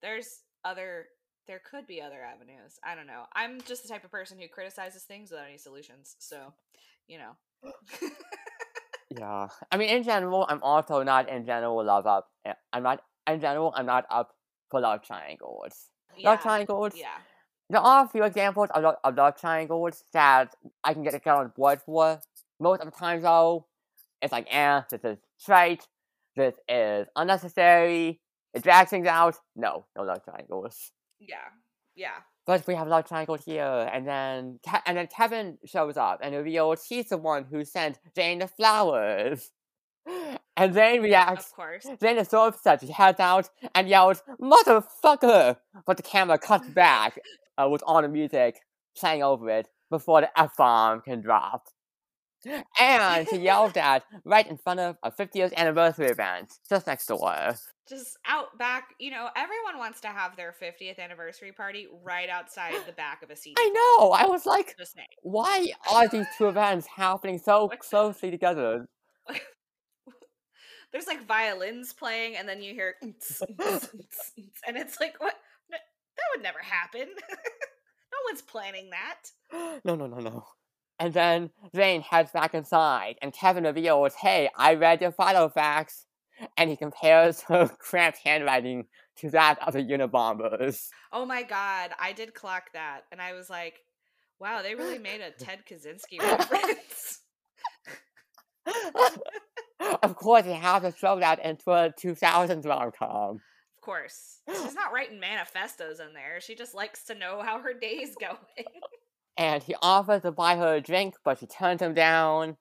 there's 0.03 0.43
other 0.65 1.07
there 1.47 1.61
could 1.69 1.87
be 1.87 2.01
other 2.01 2.23
avenues. 2.23 2.79
I 2.85 2.95
don't 2.95 3.07
know. 3.07 3.25
I'm 3.35 3.61
just 3.63 3.83
the 3.83 3.89
type 3.89 4.05
of 4.05 4.11
person 4.11 4.39
who 4.39 4.47
criticizes 4.47 5.03
things 5.03 5.31
without 5.31 5.49
any 5.49 5.59
solutions. 5.59 6.15
So, 6.21 6.53
you 7.09 7.19
know. 7.19 7.73
yeah. 9.19 9.49
I 9.73 9.77
mean, 9.77 9.89
in 9.89 10.05
general, 10.05 10.47
I'm 10.49 10.63
also 10.63 11.03
not 11.03 11.29
in 11.29 11.45
general 11.45 11.85
love 11.85 12.07
up. 12.07 12.29
Eh, 12.45 12.53
I'm 12.73 12.85
not 12.85 13.03
in 13.27 13.41
general. 13.41 13.73
I'm 13.75 13.87
not 13.87 14.07
up 14.11 14.31
for 14.71 14.81
love 14.81 15.03
triangles. 15.03 15.89
Yeah. 16.17 16.31
Love 16.31 16.41
triangles. 16.43 16.93
Yeah. 16.95 17.19
There 17.69 17.81
are 17.81 18.05
a 18.05 18.09
few 18.09 18.23
examples 18.23 18.69
of, 18.73 18.83
love, 18.85 18.97
of 19.03 19.17
love 19.17 19.41
triangles 19.41 20.05
that 20.13 20.55
I 20.85 20.95
can 20.95 21.03
get 21.03 21.15
a 21.15 21.19
get 21.19 21.35
on 21.35 21.53
board 21.57 21.81
for. 21.83 22.21
Most 22.61 22.83
of 22.83 22.93
the 22.93 22.97
time, 22.97 23.23
though, 23.23 23.67
it's 24.23 24.33
like, 24.33 24.47
eh, 24.51 24.83
this 24.91 25.05
is 25.05 25.19
trite, 25.45 25.87
this 26.37 26.55
is 26.69 27.07
unnecessary, 27.17 28.21
it 28.55 28.63
drags 28.63 28.91
things 28.91 29.07
out. 29.07 29.37
No, 29.57 29.87
no 29.97 30.03
love 30.03 30.25
triangles. 30.25 30.93
Yeah, 31.19 31.37
yeah. 31.95 32.19
But 32.47 32.67
we 32.67 32.75
have 32.75 32.89
love 32.89 33.07
triangles 33.07 33.45
here, 33.45 33.89
and 33.93 34.07
then 34.07 34.59
and 34.87 34.97
then 34.97 35.07
Kevin 35.07 35.59
shows 35.65 35.97
up 35.97 36.21
and 36.23 36.35
reveals 36.35 36.85
he's 36.85 37.09
the 37.09 37.19
one 37.19 37.45
who 37.45 37.65
sent 37.65 37.99
Jane 38.15 38.41
the 38.41 38.49
flowers. 38.49 39.51
And 40.57 40.75
Jane 40.75 41.01
reacts. 41.01 41.47
Of 41.47 41.53
course. 41.53 41.87
Jane 42.03 42.19
is 42.19 42.29
so 42.29 42.47
upset. 42.47 42.83
She 42.83 42.89
heads 42.89 43.19
out 43.19 43.49
and 43.75 43.89
yells, 43.89 44.23
Motherfucker! 44.39 45.57
But 45.87 45.97
the 45.97 46.03
camera 46.03 46.37
cuts 46.37 46.69
back 46.69 47.19
uh, 47.57 47.67
with 47.71 47.83
all 47.87 48.03
the 48.03 48.09
music 48.09 48.61
playing 48.95 49.23
over 49.23 49.49
it 49.49 49.69
before 49.89 50.21
the 50.21 50.39
F 50.39 50.57
bomb 50.59 51.01
can 51.01 51.23
drop. 51.23 51.69
And 52.79 53.29
she 53.29 53.37
yelled 53.37 53.77
at 53.77 54.05
right 54.25 54.47
in 54.47 54.57
front 54.57 54.81
of 54.81 54.97
a 55.03 55.11
50th 55.11 55.55
anniversary 55.55 56.07
event 56.09 56.53
just 56.69 56.87
next 56.87 57.07
door. 57.07 57.55
Just 57.89 58.19
out 58.27 58.57
back, 58.59 58.95
you 58.99 59.11
know, 59.11 59.29
everyone 59.37 59.79
wants 59.79 60.01
to 60.03 60.09
have 60.09 60.37
their 60.37 60.55
50th 60.63 60.99
anniversary 60.99 61.53
party 61.53 61.89
right 62.03 62.29
outside 62.29 62.75
the 62.87 62.93
back 62.93 63.23
of 63.23 63.31
a 63.31 63.37
CD. 63.37 63.55
I 63.59 63.69
know. 63.69 64.13
I 64.13 64.27
was 64.27 64.47
like, 64.47 64.77
why 65.23 65.69
are 65.91 66.09
these 66.09 66.27
two 66.39 66.49
events 66.49 66.87
happening 66.87 67.39
so 67.39 67.69
closely 67.69 68.31
together? 68.31 68.87
There's 70.93 71.07
like 71.07 71.27
violins 71.27 71.93
playing, 71.93 72.37
and 72.37 72.49
then 72.49 72.63
you 72.63 72.75
hear, 72.75 72.95
and 73.03 74.77
it's 74.77 74.99
like, 75.01 75.21
what? 75.21 75.35
That 75.71 76.37
would 76.37 76.43
never 76.43 76.59
happen. 76.59 77.09
no 77.09 78.19
one's 78.29 78.43
planning 78.43 78.91
that. 78.91 79.81
no, 79.85 79.95
no, 79.95 80.07
no, 80.07 80.19
no. 80.19 80.45
And 81.01 81.15
then 81.15 81.51
Jane 81.75 82.03
heads 82.03 82.31
back 82.31 82.55
inside, 82.55 83.17
and 83.23 83.33
Kevin 83.33 83.65
reveals, 83.65 84.15
hey, 84.15 84.51
I 84.55 84.75
read 84.75 85.01
your 85.01 85.13
Filofax. 85.13 86.05
And 86.57 86.71
he 86.71 86.77
compares 86.77 87.41
her 87.49 87.69
cramped 87.79 88.19
handwriting 88.25 88.87
to 89.17 89.31
that 89.31 89.59
of 89.67 89.73
the 89.75 89.81
Unabombers. 89.81 90.89
Oh 91.13 91.25
my 91.25 91.43
god, 91.43 91.91
I 91.99 92.13
did 92.13 92.35
clock 92.35 92.73
that, 92.75 93.03
and 93.11 93.21
I 93.21 93.33
was 93.33 93.51
like, 93.51 93.81
wow, 94.39 94.63
they 94.63 94.75
really 94.75 94.99
made 94.99 95.21
a 95.21 95.31
Ted 95.45 95.61
Kaczynski 95.69 96.21
reference. 96.21 97.21
of 100.03 100.17
course, 100.17 100.45
he 100.45 100.53
has 100.53 100.83
to 100.83 100.93
throw 100.93 101.19
that 101.21 101.45
into 101.45 101.71
a 101.71 101.93
2000s 101.93 102.67
rom 102.67 102.91
com. 102.99 103.41
Of 103.77 103.83
course. 103.83 104.41
She's 104.49 104.75
not 104.75 104.93
writing 104.93 105.21
manifestos 105.21 106.01
in 106.01 106.13
there. 106.13 106.41
She 106.41 106.55
just 106.55 106.75
likes 106.75 107.05
to 107.05 107.15
know 107.15 107.43
how 107.43 107.61
her 107.61 107.73
day's 107.73 108.15
going. 108.21 108.67
And 109.41 109.63
he 109.63 109.75
offers 109.81 110.21
to 110.21 110.33
buy 110.33 110.57
her 110.57 110.75
a 110.75 110.81
drink, 110.83 111.15
but 111.25 111.39
she 111.39 111.47
turns 111.47 111.81
him 111.81 111.95
down. 111.95 112.59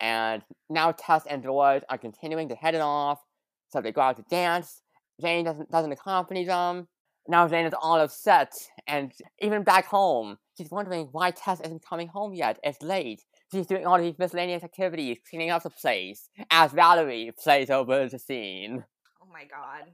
And 0.00 0.42
now 0.70 0.92
Tess 0.92 1.22
and 1.28 1.42
George 1.42 1.82
are 1.90 1.98
continuing 1.98 2.48
to 2.48 2.54
head 2.54 2.74
it 2.74 2.80
off. 2.80 3.20
So 3.68 3.82
they 3.82 3.92
go 3.92 4.00
out 4.00 4.16
to 4.16 4.24
dance. 4.30 4.80
Jane 5.20 5.44
doesn't, 5.44 5.70
doesn't 5.70 5.92
accompany 5.92 6.46
them. 6.46 6.88
Now 7.28 7.46
Jane 7.46 7.66
is 7.66 7.74
all 7.78 8.00
upset. 8.00 8.54
And 8.86 9.12
even 9.40 9.64
back 9.64 9.84
home, 9.84 10.38
she's 10.56 10.70
wondering 10.70 11.08
why 11.12 11.30
Tess 11.30 11.60
isn't 11.60 11.84
coming 11.86 12.08
home 12.08 12.32
yet. 12.32 12.58
It's 12.62 12.82
late. 12.82 13.22
She's 13.52 13.66
doing 13.66 13.86
all 13.86 13.98
these 13.98 14.18
miscellaneous 14.18 14.64
activities, 14.64 15.18
cleaning 15.28 15.50
up 15.50 15.62
the 15.62 15.70
place, 15.70 16.30
as 16.50 16.72
Valerie 16.72 17.32
plays 17.42 17.68
over 17.68 18.08
the 18.08 18.18
scene. 18.18 18.82
oh 19.22 19.28
my 19.30 19.44
god. 19.44 19.90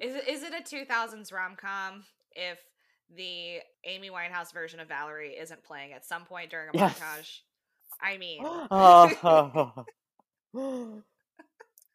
Is 0.00 0.14
is 0.28 0.42
it 0.44 0.52
a 0.52 0.62
2000s 0.62 1.32
rom 1.32 1.56
com 1.60 2.04
if 2.32 2.58
the 3.14 3.60
Amy 3.84 4.10
Winehouse 4.10 4.52
version 4.52 4.80
of 4.80 4.88
Valerie 4.88 5.36
isn't 5.36 5.62
playing 5.64 5.92
at 5.92 6.04
some 6.04 6.24
point 6.24 6.50
during 6.50 6.68
a 6.70 6.72
Yes. 6.72 6.98
montage? 6.98 7.40
I 8.00 8.18
mean, 8.18 8.42
oh. 8.44 9.86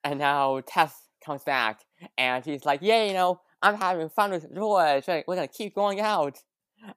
and 0.03 0.20
now 0.20 0.62
Tess 0.62 0.93
comes 1.24 1.43
back 1.43 1.82
and 2.18 2.43
she's 2.43 2.66
like, 2.66 2.80
Yeah, 2.82 3.05
you 3.05 3.14
know, 3.14 3.41
I'm 3.62 3.76
having 3.76 4.10
fun 4.10 4.32
with 4.32 4.53
George. 4.53 5.07
We're 5.07 5.24
gonna 5.28 5.47
keep 5.47 5.76
going 5.76 5.99
out. 5.99 6.38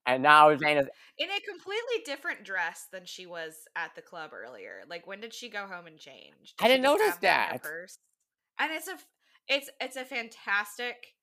And 0.07 0.23
now 0.23 0.55
Jane 0.55 0.79
is 0.79 0.89
in 1.19 1.29
a 1.29 1.41
completely 1.41 2.03
different 2.05 2.45
dress 2.45 2.87
than 2.93 3.05
she 3.05 3.27
was 3.27 3.55
at 3.77 3.95
the 3.95 4.03
club 4.03 4.31
earlier. 4.33 4.83
Like 4.89 5.07
when 5.07 5.21
did 5.21 5.35
she 5.35 5.49
go 5.49 5.67
home 5.67 5.87
and 5.87 5.99
change? 5.99 6.55
I 6.61 6.69
Did 6.69 6.77
she 6.77 6.81
didn't 6.81 6.83
notice 6.83 7.07
have 7.09 7.19
in 7.23 7.29
her 7.29 7.29
that. 7.29 7.63
And 8.59 8.73
it's 8.73 8.89
a 8.89 8.97
it's 9.49 9.71
it's 9.81 9.97
a 9.97 10.05
fantastic 10.05 11.15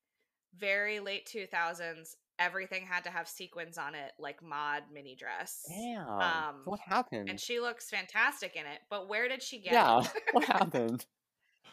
very 0.58 1.00
late 1.00 1.30
2000s 1.34 2.16
everything 2.40 2.84
had 2.84 3.04
to 3.04 3.10
have 3.10 3.28
sequins 3.28 3.78
on 3.78 3.94
it 3.94 4.14
like 4.18 4.42
mod 4.42 4.84
mini 4.94 5.16
dress. 5.16 5.64
Damn. 5.68 6.08
Um, 6.08 6.56
what 6.66 6.80
happened? 6.80 7.30
And 7.30 7.40
she 7.40 7.60
looks 7.60 7.90
fantastic 7.90 8.56
in 8.56 8.62
it, 8.62 8.80
but 8.90 9.10
where 9.10 9.28
did 9.28 9.44
she 9.44 9.60
get 9.60 9.74
yeah, 9.74 10.00
it? 10.00 10.10
what 10.32 10.44
happened? 10.46 11.06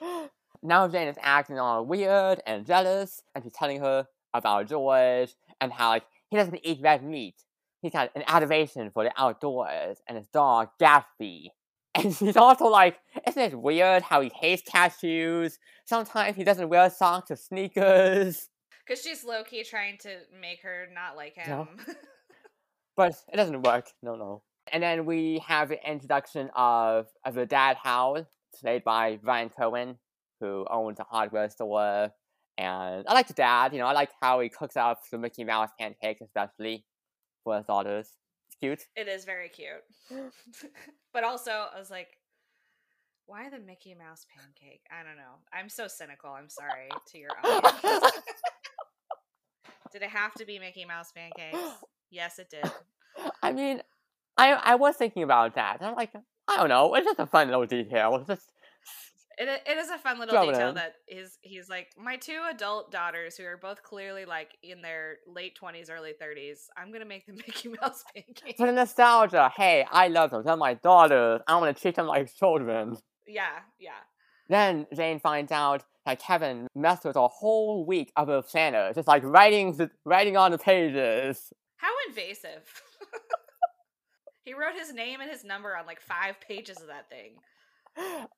now 0.63 0.89
Jane 0.89 1.09
is 1.09 1.17
acting 1.23 1.59
all 1.59 1.87
weird 1.87 2.43
and 2.47 2.67
jealous, 2.67 3.23
and 3.35 3.45
she's 3.45 3.53
telling 3.53 3.81
her 3.81 4.07
about 4.35 4.69
George 4.69 5.35
and 5.61 5.73
how 5.73 5.91
like 5.91 6.05
he 6.29 6.37
doesn't 6.37 6.61
eat 6.63 6.81
red 6.83 7.03
meat. 7.03 7.37
He's 7.81 7.93
got 7.93 8.11
an 8.17 8.25
adoration 8.27 8.91
for 8.91 9.05
the 9.05 9.13
outdoors 9.17 9.99
and 10.09 10.19
his 10.19 10.27
dog 10.29 10.69
Gatsby. 10.81 11.49
And 11.99 12.15
she's 12.15 12.37
also 12.37 12.67
like, 12.67 12.99
isn't 13.27 13.41
it 13.41 13.59
weird 13.59 14.03
how 14.03 14.21
he 14.21 14.31
hates 14.39 14.63
cashews? 14.71 15.55
Sometimes 15.87 16.37
he 16.37 16.45
doesn't 16.45 16.69
wear 16.69 16.91
socks 16.91 17.31
or 17.31 17.37
sneakers. 17.37 18.51
Because 18.87 19.03
she's 19.03 19.25
low 19.25 19.43
key 19.43 19.65
trying 19.65 19.99
to 19.99 20.11
make 20.41 20.63
her 20.63 20.87
not 20.95 21.17
like 21.17 21.35
him. 21.35 21.49
No. 21.49 21.69
But 22.97 23.15
it 23.31 23.37
doesn't 23.37 23.61
work. 23.61 23.91
No, 24.03 24.17
no. 24.17 24.43
And 24.73 24.83
then 24.83 25.05
we 25.05 25.43
have 25.47 25.69
the 25.69 25.79
introduction 25.89 26.51
of, 26.57 27.09
of 27.25 27.35
the 27.35 27.45
dad 27.45 27.77
Howard, 27.83 28.27
played 28.59 28.85
by 28.85 29.19
Brian 29.23 29.51
Kerwin, 29.51 29.99
who 30.41 30.67
owns 30.71 30.99
a 30.99 31.05
hardware 31.05 31.51
store. 31.51 32.11
And 32.59 33.05
I 33.07 33.13
like 33.13 33.29
the 33.29 33.35
dad, 33.35 33.75
you 33.75 33.79
know, 33.79 33.87
I 33.87 33.93
like 33.93 34.11
how 34.23 34.41
he 34.41 34.49
cooks 34.49 34.79
up 34.79 35.01
the 35.11 35.19
Mickey 35.19 35.45
Mouse 35.45 35.69
pancakes, 35.79 36.23
especially 36.23 36.87
for 37.45 37.59
his 37.59 37.67
daughters. 37.67 38.09
It's 38.49 38.57
cute. 38.59 38.83
It 38.97 39.09
is 39.09 39.27
very 39.27 39.51
cute. 39.51 39.85
but 41.13 41.23
also, 41.23 41.51
I 41.51 41.79
was 41.79 41.91
like, 41.91 42.17
why 43.27 43.51
the 43.51 43.59
Mickey 43.59 43.95
Mouse 43.95 44.25
pancake? 44.35 44.87
I 44.91 45.03
don't 45.03 45.17
know. 45.17 45.37
I'm 45.53 45.69
so 45.69 45.87
cynical. 45.87 46.31
I'm 46.31 46.49
sorry 46.49 46.89
to 47.09 47.19
your 47.19 47.31
audience. 47.45 48.13
did 49.93 50.03
it 50.03 50.11
have 50.11 50.35
to 50.35 50.45
be 50.45 50.59
Mickey 50.59 50.85
Mouse 50.85 51.13
pancakes? 51.13 51.59
Yes, 52.09 52.39
it 52.39 52.49
did. 52.49 52.71
I 53.43 53.53
mean, 53.53 53.83
I 54.37 54.53
I 54.53 54.75
was 54.77 54.95
thinking 54.97 55.25
about 55.25 55.57
that. 55.57 55.79
I'm 55.81 55.97
like, 55.97 56.13
I 56.47 56.57
don't 56.57 56.69
know, 56.69 56.95
it's 56.95 57.05
just 57.05 57.19
a 57.19 57.27
fun 57.27 57.49
little 57.49 57.67
detail. 57.67 58.15
It's 58.17 58.29
just 58.29 58.53
It, 59.39 59.49
it 59.67 59.77
is 59.77 59.91
a 59.91 59.99
fun 59.99 60.19
little 60.21 60.33
Throw 60.35 60.47
detail 60.51 60.73
that 60.75 60.95
he's 61.07 61.37
he's 61.43 61.69
like 61.69 61.89
my 61.99 62.17
two 62.17 62.41
adult 62.49 62.93
daughters 62.93 63.37
who 63.37 63.45
are 63.45 63.57
both 63.57 63.83
clearly 63.83 64.25
like 64.25 64.57
in 64.63 64.83
their 64.83 65.17
late 65.27 65.57
twenties, 65.57 65.91
early 65.91 66.13
thirties. 66.19 66.71
I'm 66.77 66.93
gonna 66.93 67.05
make 67.05 67.27
them 67.27 67.37
Mickey 67.47 67.69
Mouse 67.81 68.05
pancakes. 68.15 68.57
for 68.57 68.67
the 68.67 68.73
nostalgia. 68.73 69.51
Hey, 69.55 69.85
I 69.91 70.07
love 70.09 70.31
them. 70.31 70.43
They're 70.45 70.57
my 70.57 70.75
daughters. 70.75 71.41
I 71.49 71.57
want 71.57 71.77
to 71.77 71.83
treat 71.83 71.97
them 71.97 72.07
like 72.07 72.33
children. 72.35 72.97
Yeah, 73.27 73.59
yeah. 73.81 73.91
Then 74.49 74.87
Jane 74.95 75.19
finds 75.19 75.51
out 75.51 75.83
that 76.07 76.21
Kevin 76.21 76.69
messed 76.75 77.05
with 77.05 77.17
a 77.17 77.29
whole 77.29 77.85
week 77.85 78.13
of 78.17 78.29
her 78.29 78.41
planner, 78.41 78.93
just 78.95 79.09
like 79.09 79.23
writing 79.25 79.77
the, 79.77 79.91
writing 80.05 80.37
on 80.37 80.53
the 80.53 80.59
pages. 80.59 81.53
How 81.77 81.91
invasive. 82.09 82.63
he 84.45 84.55
wrote 84.55 84.79
his 84.79 84.95
name 84.95 85.21
and 85.21 85.31
his 85.31 85.45
number 85.45 85.77
on 85.77 85.85
like 85.85 86.01
five 86.01 86.41
pages 86.41 86.79
of 86.81 86.87
that 86.87 87.11
thing. 87.11 87.33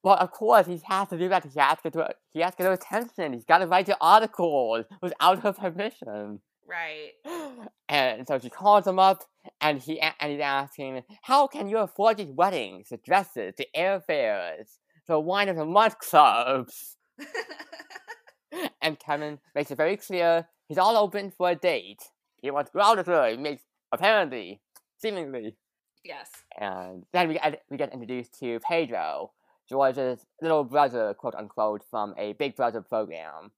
Well, 0.03 0.15
of 0.15 0.31
course, 0.31 0.67
he 0.67 0.81
has 0.85 1.09
to 1.09 1.19
do 1.19 1.29
that. 1.29 1.45
He 1.45 1.59
has 1.59 1.79
to 1.79 1.91
get 1.91 1.95
her, 1.95 2.15
he 2.33 2.41
has 2.41 2.55
to 2.55 2.63
get 2.63 2.73
attention. 2.73 3.33
He's 3.33 3.45
got 3.45 3.59
to 3.59 3.67
write 3.67 3.87
the 3.87 3.97
articles 4.01 4.85
without 5.03 5.43
her 5.43 5.53
permission. 5.53 6.41
Right. 6.67 7.13
And 7.91 8.29
so 8.29 8.39
she 8.39 8.51
calls 8.51 8.87
him 8.87 8.99
up, 8.99 9.25
and 9.63 9.81
he 9.81 9.99
and 9.99 10.31
he's 10.31 10.43
asking, 10.43 11.05
"How 11.23 11.47
can 11.47 11.71
you 11.71 11.79
afford 11.79 12.19
these 12.19 12.31
weddings, 12.31 12.91
the 12.91 12.99
dresses, 12.99 13.55
the 13.57 13.67
airfares, 13.75 14.77
the 15.07 15.19
wine 15.19 15.49
of 15.49 15.57
the 15.57 15.65
month 15.65 15.99
clubs?" 15.99 16.98
And 18.81 18.99
Kevin 18.99 19.39
makes 19.55 19.71
it 19.71 19.77
very 19.77 19.97
clear 19.97 20.49
he's 20.67 20.79
all 20.79 20.97
open 20.97 21.31
for 21.31 21.51
a 21.51 21.55
date. 21.55 22.03
He 22.41 22.51
wants 22.51 22.71
to 22.71 22.79
go 22.79 22.85
out 22.85 22.97
with 22.97 23.07
her. 23.07 23.31
He 23.31 23.37
makes 23.37 23.63
apparently, 23.93 24.61
seemingly, 24.97 25.57
yes. 26.05 26.31
and 26.59 27.05
then 27.13 27.29
we 27.29 27.35
get 27.35 27.63
we 27.71 27.77
get 27.77 27.93
introduced 27.93 28.39
to 28.41 28.59
Pedro, 28.61 29.33
George's 29.69 30.25
little 30.41 30.65
brother, 30.65 31.15
quote 31.15 31.35
unquote, 31.35 31.83
from 31.91 32.15
a 32.17 32.33
Big 32.35 32.57
Brother 32.57 32.81
program. 32.81 33.53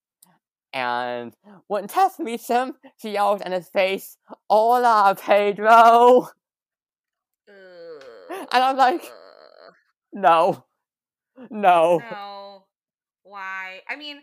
And 0.73 1.35
when 1.67 1.87
Tess 1.87 2.19
meets 2.19 2.49
him, 2.49 2.75
she 2.97 3.11
yells 3.13 3.41
in 3.43 3.53
his 3.53 3.69
face, 3.69 4.17
"Hola, 4.49 5.17
Pedro!" 5.21 6.29
Ugh. 7.49 8.03
And 8.53 8.65
I'm 8.65 8.77
like, 8.77 9.03
Ugh. 9.03 9.75
no, 10.13 10.65
no. 11.51 12.03
no. 12.11 12.40
Why? 13.31 13.81
I 13.89 13.97
mean, 13.97 14.19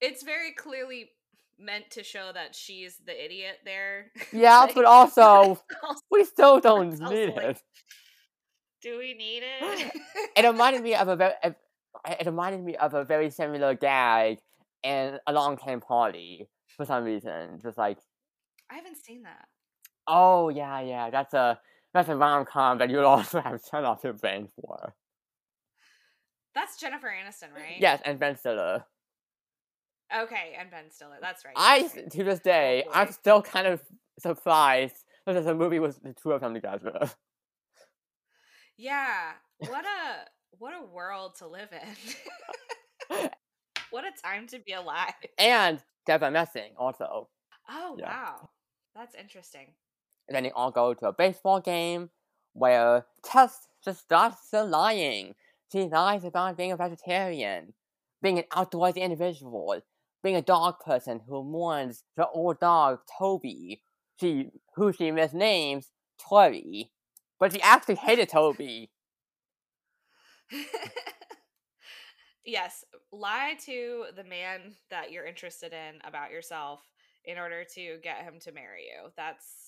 it's 0.00 0.22
very 0.22 0.52
clearly 0.52 1.10
meant 1.58 1.90
to 1.92 2.02
show 2.04 2.30
that 2.32 2.54
she's 2.54 2.98
the 3.04 3.24
idiot 3.24 3.56
there. 3.64 4.12
Yeah, 4.32 4.60
Like, 4.60 4.74
but 4.74 4.84
also 4.84 5.22
also- 5.82 6.00
we 6.10 6.24
still 6.24 6.60
don't 6.60 6.90
need 6.98 7.34
like- 7.36 7.44
it. 7.44 7.62
do 8.82 8.98
we 8.98 9.14
need 9.14 9.42
it? 9.44 9.92
It 10.36 10.44
reminded 10.46 10.82
me 10.82 10.94
of 10.94 11.08
a 11.08 11.16
very, 11.16 11.34
it 11.44 12.26
reminded 12.26 12.62
me 12.64 12.76
of 12.76 12.94
a 12.94 13.04
very 13.04 13.30
similar 13.30 13.74
gag 13.74 14.38
in 14.84 15.18
Along 15.26 15.56
Came 15.56 15.80
Polly 15.80 16.48
for 16.76 16.84
some 16.86 17.02
reason. 17.04 17.58
Just 17.60 17.76
like, 17.76 17.98
I 18.70 18.74
haven't 18.76 18.96
seen 18.96 19.22
that. 19.24 19.46
oh 20.06 20.48
yeah, 20.48 20.80
yeah, 20.80 21.10
that's 21.10 21.34
a 21.34 21.58
that's 21.92 22.08
a 22.08 22.14
rom 22.16 22.44
com 22.44 22.78
that 22.78 22.88
you'd 22.90 23.02
also 23.02 23.40
have 23.40 23.60
turned 23.68 23.84
off 23.86 24.04
your 24.04 24.12
brain 24.12 24.48
for. 24.54 24.94
That's 26.58 26.76
Jennifer 26.76 27.06
Aniston, 27.06 27.54
right? 27.54 27.76
Yes, 27.78 28.02
and 28.04 28.18
Ben 28.18 28.34
Stiller. 28.34 28.84
Okay, 30.12 30.56
and 30.58 30.68
Ben 30.72 30.90
Stiller. 30.90 31.18
That's 31.20 31.44
right. 31.44 31.54
I 31.56 31.88
right. 31.94 32.10
to 32.10 32.24
this 32.24 32.40
day, 32.40 32.84
I'm 32.92 33.12
still 33.12 33.42
kind 33.42 33.68
of 33.68 33.80
surprised 34.18 34.96
that 35.24 35.34
there's 35.34 35.46
a 35.46 35.54
movie 35.54 35.78
with 35.78 36.02
the 36.02 36.12
two 36.20 36.32
of 36.32 36.40
them 36.40 36.54
together. 36.54 37.10
Yeah. 38.76 39.34
What 39.58 39.84
a 39.84 40.24
what 40.58 40.74
a 40.74 40.84
world 40.84 41.36
to 41.38 41.46
live 41.46 41.68
in. 41.70 43.08
what 43.90 44.04
a 44.04 44.10
time 44.20 44.48
to 44.48 44.58
be 44.58 44.72
alive. 44.72 45.12
And 45.38 45.80
Debra 46.06 46.32
Messing 46.32 46.72
also. 46.76 47.28
Oh 47.70 47.96
Yeah. 48.00 48.08
wow. 48.08 48.48
That's 48.96 49.14
interesting. 49.14 49.74
And 50.26 50.34
then 50.34 50.42
they 50.42 50.50
all 50.50 50.72
go 50.72 50.92
to 50.92 51.06
a 51.06 51.12
baseball 51.12 51.60
game 51.60 52.10
where 52.54 53.06
Tess 53.22 53.68
just 53.84 54.00
starts 54.00 54.52
lying. 54.52 55.36
She 55.70 55.84
lies 55.84 56.24
about 56.24 56.56
being 56.56 56.72
a 56.72 56.76
vegetarian, 56.76 57.74
being 58.22 58.38
an 58.38 58.44
outdoorsy 58.52 58.96
individual, 58.96 59.80
being 60.22 60.36
a 60.36 60.42
dog 60.42 60.80
person 60.80 61.20
who 61.28 61.44
mourns 61.44 62.04
her 62.16 62.26
old 62.32 62.58
dog 62.60 63.00
Toby, 63.18 63.82
she 64.18 64.50
who 64.74 64.92
she 64.92 65.10
misnames 65.10 65.86
Tori. 66.18 66.90
But 67.38 67.52
she 67.52 67.60
actually 67.60 67.96
hated 67.96 68.28
Toby. 68.28 68.90
yes, 72.44 72.84
lie 73.12 73.56
to 73.66 74.06
the 74.16 74.24
man 74.24 74.74
that 74.90 75.12
you're 75.12 75.26
interested 75.26 75.72
in 75.72 76.00
about 76.04 76.30
yourself 76.30 76.80
in 77.24 77.38
order 77.38 77.64
to 77.74 77.98
get 78.02 78.22
him 78.22 78.40
to 78.40 78.52
marry 78.52 78.84
you. 78.84 79.10
That's 79.16 79.67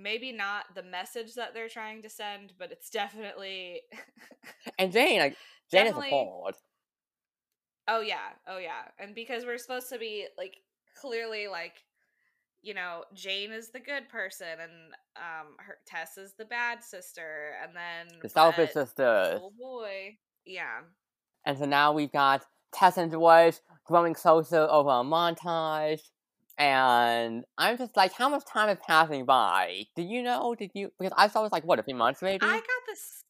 maybe 0.00 0.32
not 0.32 0.64
the 0.74 0.82
message 0.82 1.34
that 1.34 1.54
they're 1.54 1.68
trying 1.68 2.02
to 2.02 2.08
send, 2.10 2.52
but 2.58 2.70
it's 2.72 2.90
definitely 2.90 3.80
And 4.78 4.92
Jane, 4.92 5.18
like 5.20 5.36
Jane 5.70 5.86
is 5.86 5.92
Definitely- 5.92 6.08
appalled. 6.08 6.54
Oh 7.90 8.00
yeah, 8.00 8.28
oh 8.46 8.58
yeah. 8.58 8.82
And 8.98 9.14
because 9.14 9.44
we're 9.44 9.58
supposed 9.58 9.88
to 9.90 9.98
be 9.98 10.26
like 10.36 10.56
clearly 11.00 11.48
like 11.48 11.74
you 12.60 12.74
know, 12.74 13.04
Jane 13.14 13.52
is 13.52 13.70
the 13.70 13.78
good 13.80 14.08
person 14.08 14.46
and 14.60 14.72
um 15.16 15.54
her 15.58 15.78
Tess 15.86 16.18
is 16.18 16.34
the 16.38 16.44
bad 16.44 16.82
sister 16.82 17.52
and 17.62 17.74
then 17.74 18.18
The 18.20 18.28
selfish 18.28 18.72
sisters. 18.72 19.38
Oh 19.42 19.52
boy. 19.58 20.16
Yeah. 20.44 20.80
And 21.46 21.56
so 21.56 21.64
now 21.66 21.92
we've 21.92 22.12
got 22.12 22.44
Tess 22.74 22.98
and 22.98 23.10
George 23.10 23.56
growing 23.86 24.12
closer 24.14 24.66
over 24.68 24.90
a 24.90 25.02
montage. 25.04 26.00
And 26.58 27.44
I'm 27.56 27.78
just 27.78 27.96
like, 27.96 28.12
how 28.12 28.28
much 28.28 28.44
time 28.44 28.68
is 28.68 28.78
passing 28.84 29.24
by? 29.24 29.86
Did 29.94 30.08
you 30.08 30.22
know? 30.22 30.54
Did 30.54 30.72
you? 30.74 30.90
Because 30.98 31.14
I 31.16 31.28
saw 31.28 31.40
it 31.40 31.44
was 31.44 31.52
like, 31.52 31.64
what, 31.64 31.78
a 31.78 31.84
few 31.84 31.94
months 31.94 32.20
maybe? 32.20 32.44
I 32.44 32.56
got 32.56 32.82
this 32.86 33.22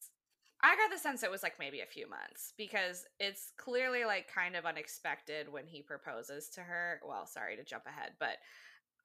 I 0.61 0.75
got 0.75 0.91
the 0.91 0.97
sense 0.97 1.23
it 1.23 1.31
was 1.31 1.43
like 1.43 1.55
maybe 1.57 1.79
a 1.79 1.85
few 1.85 2.09
months 2.09 2.53
because 2.57 3.05
it's 3.19 3.53
clearly 3.57 4.03
like 4.03 4.29
kind 4.33 4.55
of 4.55 4.65
unexpected 4.65 5.51
when 5.51 5.65
he 5.65 5.81
proposes 5.81 6.49
to 6.55 6.61
her. 6.61 6.99
Well, 7.07 7.25
sorry 7.25 7.55
to 7.55 7.63
jump 7.63 7.85
ahead, 7.85 8.11
but 8.19 8.37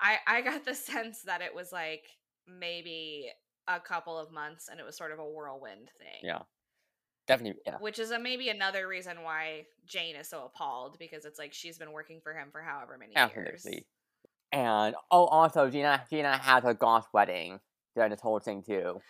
I 0.01 0.18
I 0.27 0.43
got 0.43 0.64
the 0.64 0.75
sense 0.75 1.22
that 1.22 1.43
it 1.43 1.55
was 1.55 1.70
like 1.70 2.05
maybe 2.47 3.31
a 3.68 3.79
couple 3.79 4.18
of 4.18 4.33
months 4.33 4.68
and 4.68 4.81
it 4.81 4.87
was 4.87 4.97
sort 4.97 5.12
of 5.12 5.20
a 5.20 5.25
whirlwind 5.25 5.91
thing. 5.99 6.20
Yeah. 6.22 6.41
Definitely, 7.27 7.62
yeah. 7.64 7.79
Which 7.79 7.99
is 7.99 8.11
a, 8.11 8.18
maybe 8.18 8.51
another 8.51 8.87
reason 8.87 9.22
why 9.22 9.64
Jane 9.87 10.16
is 10.16 10.29
so 10.29 10.45
appalled 10.45 10.99
because 10.99 11.25
it's 11.25 11.39
like 11.39 11.55
she's 11.55 11.79
been 11.79 11.93
working 11.93 12.20
for 12.22 12.35
him 12.35 12.49
for 12.53 12.61
however 12.61 12.99
many 12.99 13.14
years. 13.35 13.66
And, 14.55 14.95
oh, 15.11 15.27
also, 15.27 15.69
Gina, 15.69 16.05
Gina 16.09 16.39
had 16.39 16.63
her 16.63 16.75
goth 16.75 17.09
wedding 17.13 17.59
during 17.97 18.11
this 18.11 18.21
whole 18.21 18.39
thing 18.39 18.63
too. 18.63 19.01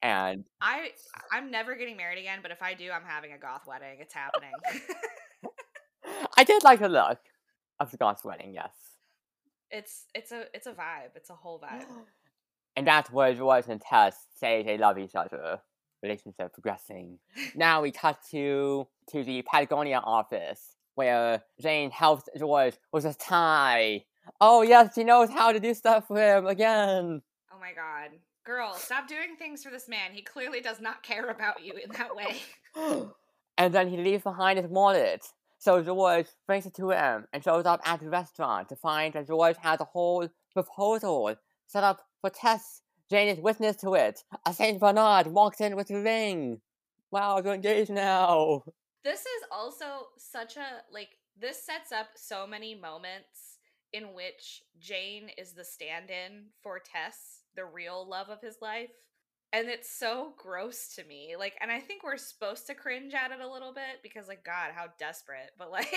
And 0.00 0.44
I 0.62 0.92
I'm 1.30 1.50
never 1.50 1.74
getting 1.74 1.98
married 1.98 2.18
again, 2.18 2.38
but 2.40 2.50
if 2.50 2.62
I 2.62 2.72
do, 2.72 2.90
I'm 2.90 3.04
having 3.04 3.32
a 3.32 3.38
goth 3.38 3.66
wedding. 3.66 3.98
It's 4.00 4.14
happening. 4.14 4.50
I 6.38 6.42
did 6.44 6.64
like 6.64 6.80
the 6.80 6.88
look 6.88 7.18
of 7.78 7.90
the 7.90 7.98
goth 7.98 8.24
wedding, 8.24 8.54
yes. 8.54 8.72
it's 9.70 10.06
it's 10.14 10.32
a 10.32 10.44
it's 10.54 10.66
a 10.66 10.72
vibe. 10.72 11.14
It's 11.16 11.30
a 11.30 11.34
whole 11.34 11.60
vibe. 11.60 11.84
And 12.76 12.86
that's 12.86 13.10
where 13.10 13.34
George 13.34 13.64
and 13.68 13.80
Tess 13.80 14.14
say 14.36 14.62
they 14.62 14.78
love 14.78 14.98
each 14.98 15.16
other. 15.16 15.60
Relationship 16.00 16.52
progressing. 16.52 17.18
Now 17.56 17.82
we 17.82 17.90
cut 17.90 18.20
to 18.30 18.86
to 19.10 19.24
the 19.24 19.42
Patagonia 19.42 20.00
office 20.02 20.76
where 20.94 21.42
Jane 21.60 21.90
helps 21.90 22.28
George 22.38 22.74
with 22.92 23.02
his 23.02 23.16
tie. 23.16 24.04
Oh 24.40 24.62
yes, 24.62 24.94
she 24.94 25.04
knows 25.04 25.30
how 25.30 25.52
to 25.52 25.60
do 25.60 25.74
stuff 25.74 26.06
for 26.08 26.18
him 26.18 26.46
again. 26.46 27.22
Oh 27.52 27.58
my 27.60 27.72
god. 27.72 28.18
Girl, 28.44 28.72
stop 28.74 29.08
doing 29.08 29.36
things 29.38 29.62
for 29.62 29.70
this 29.70 29.88
man. 29.88 30.12
He 30.12 30.22
clearly 30.22 30.60
does 30.60 30.80
not 30.80 31.02
care 31.02 31.28
about 31.28 31.64
you 31.64 31.74
in 31.74 31.90
that 31.92 32.16
way. 32.16 32.36
and 33.58 33.74
then 33.74 33.88
he 33.88 33.96
leaves 33.96 34.22
behind 34.22 34.58
his 34.58 34.68
wallet. 34.68 35.26
So 35.58 35.82
George 35.82 36.28
brings 36.46 36.64
it 36.64 36.74
to 36.76 36.90
him 36.90 37.26
and 37.32 37.42
shows 37.42 37.66
up 37.66 37.80
at 37.84 38.00
the 38.00 38.08
restaurant 38.08 38.68
to 38.68 38.76
find 38.76 39.12
that 39.14 39.26
George 39.26 39.56
has 39.58 39.80
a 39.80 39.84
whole 39.84 40.28
proposal 40.52 41.34
set 41.66 41.84
up 41.84 42.00
for 42.20 42.30
Tess. 42.30 42.82
Jane 43.10 43.28
is 43.28 43.40
witness 43.40 43.76
to 43.76 43.94
it. 43.94 44.22
A 44.46 44.54
Saint 44.54 44.80
Bernard 44.80 45.26
walks 45.26 45.60
in 45.60 45.76
with 45.76 45.88
the 45.88 46.00
ring. 46.00 46.60
Wow, 47.10 47.40
they're 47.40 47.54
engaged 47.54 47.90
now. 47.90 48.64
This 49.02 49.20
is 49.20 49.42
also 49.50 50.08
such 50.16 50.56
a 50.56 50.82
like 50.92 51.10
this 51.40 51.62
sets 51.62 51.92
up 51.92 52.08
so 52.16 52.46
many 52.46 52.74
moments 52.74 53.47
in 53.92 54.14
which 54.14 54.62
Jane 54.78 55.30
is 55.38 55.52
the 55.52 55.64
stand-in 55.64 56.46
for 56.62 56.78
Tess, 56.80 57.42
the 57.56 57.64
real 57.64 58.08
love 58.08 58.28
of 58.28 58.40
his 58.40 58.56
life. 58.60 58.90
And 59.52 59.68
it's 59.68 59.90
so 59.90 60.34
gross 60.36 60.94
to 60.96 61.04
me. 61.04 61.34
Like 61.38 61.54
and 61.60 61.70
I 61.70 61.80
think 61.80 62.04
we're 62.04 62.18
supposed 62.18 62.66
to 62.66 62.74
cringe 62.74 63.14
at 63.14 63.30
it 63.30 63.40
a 63.40 63.50
little 63.50 63.72
bit 63.72 64.02
because 64.02 64.28
like 64.28 64.44
god, 64.44 64.72
how 64.74 64.88
desperate. 64.98 65.52
But 65.58 65.70
like 65.72 65.88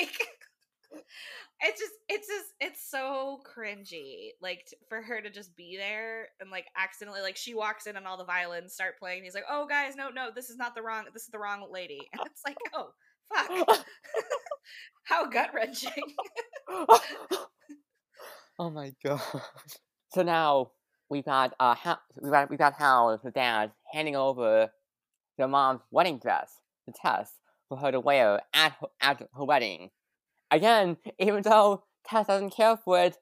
it's 1.62 1.80
just 1.80 1.94
it's 2.10 2.28
just 2.28 2.54
it's 2.60 2.90
so 2.90 3.40
cringy 3.46 4.30
like 4.42 4.66
t- 4.68 4.78
for 4.90 5.02
her 5.02 5.22
to 5.22 5.30
just 5.30 5.56
be 5.56 5.78
there 5.78 6.28
and 6.40 6.50
like 6.50 6.66
accidentally 6.76 7.22
like 7.22 7.38
she 7.38 7.54
walks 7.54 7.86
in 7.86 7.96
and 7.96 8.08
all 8.08 8.18
the 8.18 8.26
violins 8.26 8.74
start 8.74 8.98
playing 9.00 9.20
and 9.20 9.26
he's 9.26 9.36
like 9.36 9.46
oh 9.50 9.66
guys 9.68 9.96
no 9.96 10.10
no 10.10 10.30
this 10.34 10.50
is 10.50 10.58
not 10.58 10.76
the 10.76 10.82
wrong 10.82 11.06
this 11.14 11.24
is 11.24 11.30
the 11.30 11.40
wrong 11.40 11.66
lady 11.72 12.00
and 12.14 12.22
it's 12.26 12.42
like 12.46 12.58
oh 12.74 12.90
fuck 13.34 13.86
how 15.04 15.30
gut 15.30 15.52
wrenching 15.54 16.04
oh 18.62 18.70
my 18.70 18.94
god. 19.04 19.22
So 20.14 20.24
now 20.24 20.72
we've 21.10 21.24
got 21.26 21.54
uh 21.60 21.74
ha- 21.74 22.02
we've 22.22 22.32
got 22.32 22.50
we've 22.50 22.60
got 22.60 22.74
Hal, 22.74 23.20
the 23.24 23.32
dad, 23.32 23.72
handing 23.94 24.16
over 24.16 24.70
their 25.38 25.48
mom's 25.48 25.82
wedding 25.90 26.20
dress 26.20 26.52
to 26.86 26.94
Tess 26.94 27.32
for 27.70 27.78
her 27.78 27.92
to 27.92 28.00
wear 28.00 28.42
at 28.54 28.74
her, 28.82 28.88
at 29.00 29.20
her 29.36 29.46
wedding. 29.46 29.90
Again, 30.52 30.98
even 31.18 31.42
though 31.44 31.84
Tess 32.06 32.28
doesn't 32.28 32.50
care 32.56 32.76
for 32.76 33.00
it, 33.00 33.18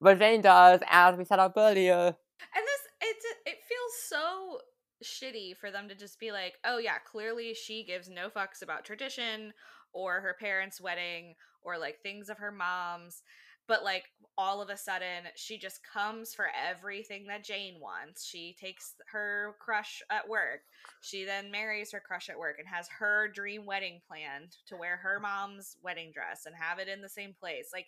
but 0.00 0.18
Jane 0.20 0.42
does, 0.42 0.80
as 0.88 1.16
we 1.16 1.24
said 1.24 1.40
up 1.40 1.54
earlier. 1.56 2.14
and 2.54 2.64
this 2.64 2.82
it's 3.00 3.24
it 3.46 3.56
feels 3.68 3.94
so 4.08 4.58
shitty 5.04 5.56
for 5.56 5.70
them 5.70 5.88
to 5.88 5.94
just 5.96 6.18
be 6.18 6.32
like 6.32 6.54
oh 6.64 6.78
yeah 6.78 6.98
clearly 7.04 7.54
she 7.54 7.84
gives 7.84 8.08
no 8.08 8.28
fucks 8.28 8.62
about 8.62 8.84
tradition 8.84 9.52
or 9.92 10.20
her 10.20 10.36
parents 10.38 10.80
wedding 10.80 11.34
or 11.62 11.78
like 11.78 11.98
things 12.02 12.28
of 12.28 12.38
her 12.38 12.50
mom's 12.50 13.22
but 13.68 13.84
like 13.84 14.04
all 14.36 14.62
of 14.62 14.70
a 14.70 14.76
sudden 14.76 15.24
she 15.36 15.58
just 15.58 15.80
comes 15.84 16.32
for 16.32 16.46
everything 16.68 17.26
that 17.26 17.44
Jane 17.44 17.78
wants. 17.80 18.24
She 18.24 18.56
takes 18.58 18.94
her 19.12 19.56
crush 19.60 20.00
at 20.10 20.28
work. 20.28 20.60
She 21.02 21.24
then 21.24 21.50
marries 21.50 21.92
her 21.92 22.00
crush 22.00 22.28
at 22.28 22.38
work 22.38 22.56
and 22.58 22.66
has 22.66 22.88
her 22.98 23.28
dream 23.28 23.66
wedding 23.66 24.00
planned 24.08 24.56
to 24.68 24.76
wear 24.76 24.96
her 24.96 25.20
mom's 25.20 25.76
wedding 25.82 26.10
dress 26.12 26.46
and 26.46 26.54
have 26.56 26.78
it 26.78 26.88
in 26.88 27.02
the 27.02 27.08
same 27.08 27.34
place. 27.38 27.70
Like 27.72 27.86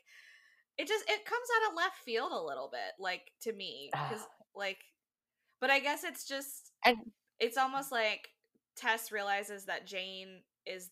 it 0.76 0.86
just 0.86 1.04
it 1.08 1.24
comes 1.24 1.48
out 1.56 1.70
of 1.70 1.76
left 1.76 1.96
field 2.04 2.32
a 2.32 2.42
little 2.42 2.68
bit 2.70 2.94
like 2.98 3.32
to 3.42 3.52
me 3.52 3.90
cuz 4.08 4.20
like 4.54 4.78
but 5.60 5.70
I 5.70 5.78
guess 5.78 6.04
it's 6.04 6.26
just 6.26 6.72
And 6.84 6.96
it's 7.38 7.56
almost 7.56 7.90
like 7.90 8.28
Tess 8.76 9.12
realizes 9.12 9.66
that 9.66 9.86
Jane 9.86 10.42
is 10.66 10.90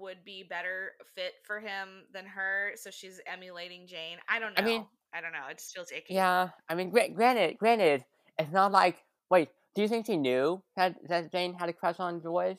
would 0.00 0.24
be 0.24 0.42
better 0.42 0.92
fit 1.14 1.34
for 1.44 1.60
him 1.60 2.04
than 2.12 2.26
her, 2.26 2.72
so 2.76 2.90
she's 2.90 3.20
emulating 3.26 3.86
Jane. 3.86 4.18
I 4.28 4.38
don't 4.38 4.56
know. 4.56 4.62
I 4.62 4.66
mean- 4.66 4.86
I 5.12 5.20
don't 5.20 5.32
know. 5.32 5.46
It 5.50 5.58
just 5.58 5.74
feels 5.74 5.90
icky. 5.90 6.14
yeah, 6.14 6.50
I 6.68 6.76
mean, 6.76 6.90
gra- 6.90 7.08
granted, 7.08 7.58
granted, 7.58 8.04
it's 8.38 8.52
not 8.52 8.70
like. 8.70 9.02
Wait, 9.28 9.48
do 9.74 9.82
you 9.82 9.88
think 9.88 10.06
she 10.06 10.16
knew 10.16 10.62
that 10.76 10.94
that 11.08 11.32
Jane 11.32 11.52
had 11.54 11.68
a 11.68 11.72
crush 11.72 11.98
on 11.98 12.22
George? 12.22 12.58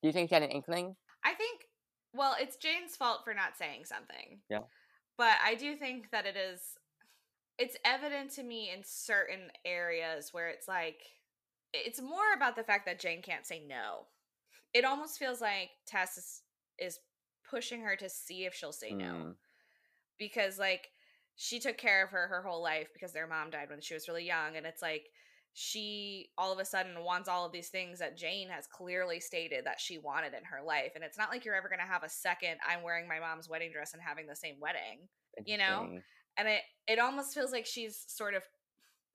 Do 0.00 0.08
you 0.08 0.12
think 0.12 0.30
she 0.30 0.34
had 0.34 0.42
an 0.42 0.50
inkling? 0.50 0.96
I 1.24 1.34
think 1.34 1.66
well, 2.14 2.34
it's 2.40 2.56
Jane's 2.56 2.96
fault 2.96 3.20
for 3.24 3.34
not 3.34 3.56
saying 3.58 3.84
something. 3.84 4.40
Yeah. 4.48 4.60
But 5.18 5.34
I 5.44 5.54
do 5.54 5.76
think 5.76 6.10
that 6.10 6.24
it 6.24 6.36
is 6.36 6.60
it's 7.58 7.76
evident 7.84 8.30
to 8.32 8.42
me 8.42 8.70
in 8.74 8.80
certain 8.82 9.50
areas 9.66 10.32
where 10.32 10.48
it's 10.48 10.66
like 10.66 11.02
it's 11.74 12.00
more 12.00 12.32
about 12.34 12.56
the 12.56 12.64
fact 12.64 12.86
that 12.86 12.98
Jane 12.98 13.20
can't 13.20 13.46
say 13.46 13.62
no. 13.68 14.06
It 14.72 14.86
almost 14.86 15.18
feels 15.18 15.40
like 15.42 15.68
Tess 15.86 16.16
is, 16.16 16.42
is 16.80 16.98
pushing 17.48 17.82
her 17.82 17.96
to 17.96 18.08
see 18.08 18.44
if 18.44 18.54
she'll 18.54 18.72
say 18.72 18.92
no 18.92 19.12
Hmm. 19.12 19.30
because 20.18 20.58
like 20.58 20.88
she 21.36 21.58
took 21.58 21.78
care 21.78 22.04
of 22.04 22.10
her 22.10 22.28
her 22.28 22.42
whole 22.42 22.62
life 22.62 22.88
because 22.92 23.12
their 23.12 23.26
mom 23.26 23.50
died 23.50 23.70
when 23.70 23.80
she 23.80 23.94
was 23.94 24.08
really 24.08 24.24
young 24.26 24.56
and 24.56 24.66
it's 24.66 24.82
like 24.82 25.06
she 25.52 26.30
all 26.38 26.52
of 26.52 26.60
a 26.60 26.64
sudden 26.64 27.02
wants 27.02 27.28
all 27.28 27.44
of 27.44 27.50
these 27.50 27.70
things 27.70 27.98
that 27.98 28.16
Jane 28.16 28.48
has 28.48 28.66
clearly 28.68 29.18
stated 29.18 29.64
that 29.66 29.80
she 29.80 29.98
wanted 29.98 30.32
in 30.32 30.44
her 30.44 30.62
life 30.64 30.92
and 30.94 31.02
it's 31.02 31.18
not 31.18 31.28
like 31.30 31.44
you're 31.44 31.56
ever 31.56 31.68
going 31.68 31.80
to 31.80 31.92
have 31.92 32.04
a 32.04 32.08
second 32.08 32.58
I'm 32.66 32.82
wearing 32.82 33.08
my 33.08 33.18
mom's 33.18 33.48
wedding 33.48 33.72
dress 33.72 33.92
and 33.92 34.02
having 34.02 34.26
the 34.26 34.36
same 34.36 34.56
wedding 34.60 35.08
you 35.46 35.58
know? 35.58 35.88
And 36.36 36.48
it 36.48 36.62
it 36.86 36.98
almost 36.98 37.34
feels 37.34 37.52
like 37.52 37.66
she's 37.66 38.04
sort 38.08 38.34
of 38.34 38.42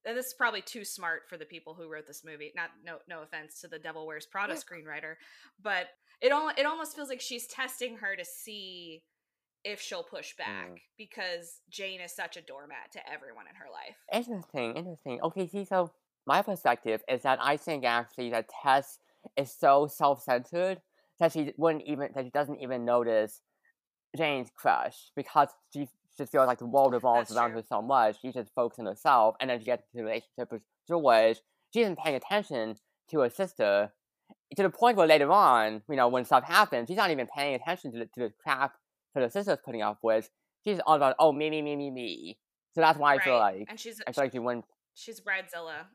this 0.04 0.26
is 0.26 0.34
probably 0.34 0.62
too 0.62 0.84
smart 0.84 1.22
for 1.28 1.36
the 1.36 1.44
people 1.44 1.74
who 1.74 1.88
wrote 1.90 2.06
this 2.06 2.22
movie. 2.24 2.52
Not 2.54 2.70
no 2.84 2.98
no 3.08 3.22
offense 3.22 3.60
to 3.60 3.68
the 3.68 3.78
Devil 3.78 4.06
Wears 4.06 4.26
Prada 4.26 4.54
screenwriter, 4.54 5.14
but 5.62 5.88
it 6.20 6.32
all 6.32 6.50
it 6.56 6.66
almost 6.66 6.96
feels 6.96 7.08
like 7.08 7.20
she's 7.20 7.46
testing 7.46 7.96
her 7.98 8.16
to 8.16 8.24
see 8.24 9.02
if 9.64 9.80
she'll 9.80 10.04
push 10.04 10.36
back 10.36 10.70
mm. 10.70 10.80
because 10.96 11.60
Jane 11.68 12.00
is 12.00 12.12
such 12.12 12.36
a 12.36 12.40
doormat 12.40 12.92
to 12.92 13.00
everyone 13.12 13.46
in 13.48 13.56
her 13.56 13.66
life. 13.70 13.96
Interesting, 14.12 14.76
interesting. 14.76 15.20
Okay, 15.22 15.48
see, 15.48 15.64
so 15.64 15.90
my 16.24 16.40
perspective 16.42 17.02
is 17.08 17.22
that 17.22 17.40
I 17.42 17.56
think 17.56 17.84
actually 17.84 18.30
that 18.30 18.48
Tess 18.62 18.98
is 19.36 19.52
so 19.52 19.88
self-centered 19.88 20.80
that 21.18 21.32
she 21.32 21.52
wouldn't 21.56 21.84
even 21.84 22.10
that 22.14 22.24
she 22.24 22.30
doesn't 22.30 22.60
even 22.60 22.84
notice 22.84 23.40
Jane's 24.16 24.50
crush 24.54 25.10
because 25.16 25.48
she 25.72 25.88
just 26.16 26.32
feels 26.32 26.46
like 26.46 26.58
the 26.58 26.66
world 26.66 26.92
revolves 26.92 27.28
That's 27.28 27.38
around 27.38 27.50
true. 27.50 27.60
her 27.60 27.66
so 27.68 27.82
much. 27.82 28.20
She 28.22 28.32
just 28.32 28.54
focuses 28.54 28.80
on 28.80 28.86
herself, 28.86 29.36
and 29.40 29.50
then 29.50 29.58
she 29.58 29.66
gets 29.66 29.84
into 29.92 30.04
a 30.04 30.06
relationship 30.06 30.52
with 30.52 30.62
George. 30.88 31.38
She 31.72 31.80
isn't 31.80 31.98
paying 31.98 32.16
attention 32.16 32.76
to 33.10 33.20
her 33.20 33.30
sister 33.30 33.92
to 34.54 34.62
the 34.62 34.70
point 34.70 34.96
where 34.96 35.06
later 35.06 35.30
on, 35.32 35.82
you 35.88 35.96
know, 35.96 36.08
when 36.08 36.24
stuff 36.24 36.44
happens, 36.44 36.88
she's 36.88 36.96
not 36.96 37.10
even 37.10 37.26
paying 37.26 37.54
attention 37.54 37.92
to 37.92 37.98
the, 37.98 38.04
to 38.04 38.20
the 38.20 38.32
crap 38.42 38.74
that 39.14 39.22
her 39.22 39.30
sister's 39.30 39.58
putting 39.64 39.82
up 39.82 39.98
with. 40.02 40.30
She's 40.64 40.78
all 40.86 40.96
about, 40.96 41.16
oh, 41.18 41.32
me, 41.32 41.50
me, 41.50 41.62
me, 41.62 41.76
me, 41.76 41.90
me. 41.90 42.38
So 42.74 42.80
that's 42.80 42.98
why 42.98 43.14
I 43.14 43.18
feel 43.18 43.38
like, 43.38 43.66
and 43.68 43.80
she's, 43.80 44.02
I 44.06 44.12
feel 44.12 44.24
like 44.24 44.32
she 44.32 44.38
wouldn't. 44.38 44.66
She's 44.94 45.20
Bridezilla. 45.20 45.86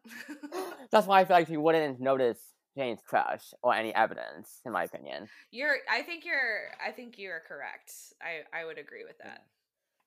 that's 0.92 1.08
why 1.08 1.22
I 1.22 1.26
feel 1.26 1.38
like 1.38 1.48
she 1.48 1.58
wouldn't 1.58 2.00
notice 2.00 2.40
Jane's 2.76 3.02
crush 3.06 3.54
or 3.62 3.74
any 3.74 3.94
evidence, 3.94 4.62
in 4.66 4.72
my 4.72 4.86
opinion. 4.86 5.28
You're, 5.52 5.76
I 5.90 6.02
think 6.02 6.26
you're, 6.26 6.72
I 6.86 6.92
think 6.92 7.20
you're 7.20 7.42
correct. 7.48 7.94
I, 8.22 8.60
I 8.60 8.66
would 8.66 8.78
agree 8.78 9.04
with 9.06 9.18
that. 9.20 9.46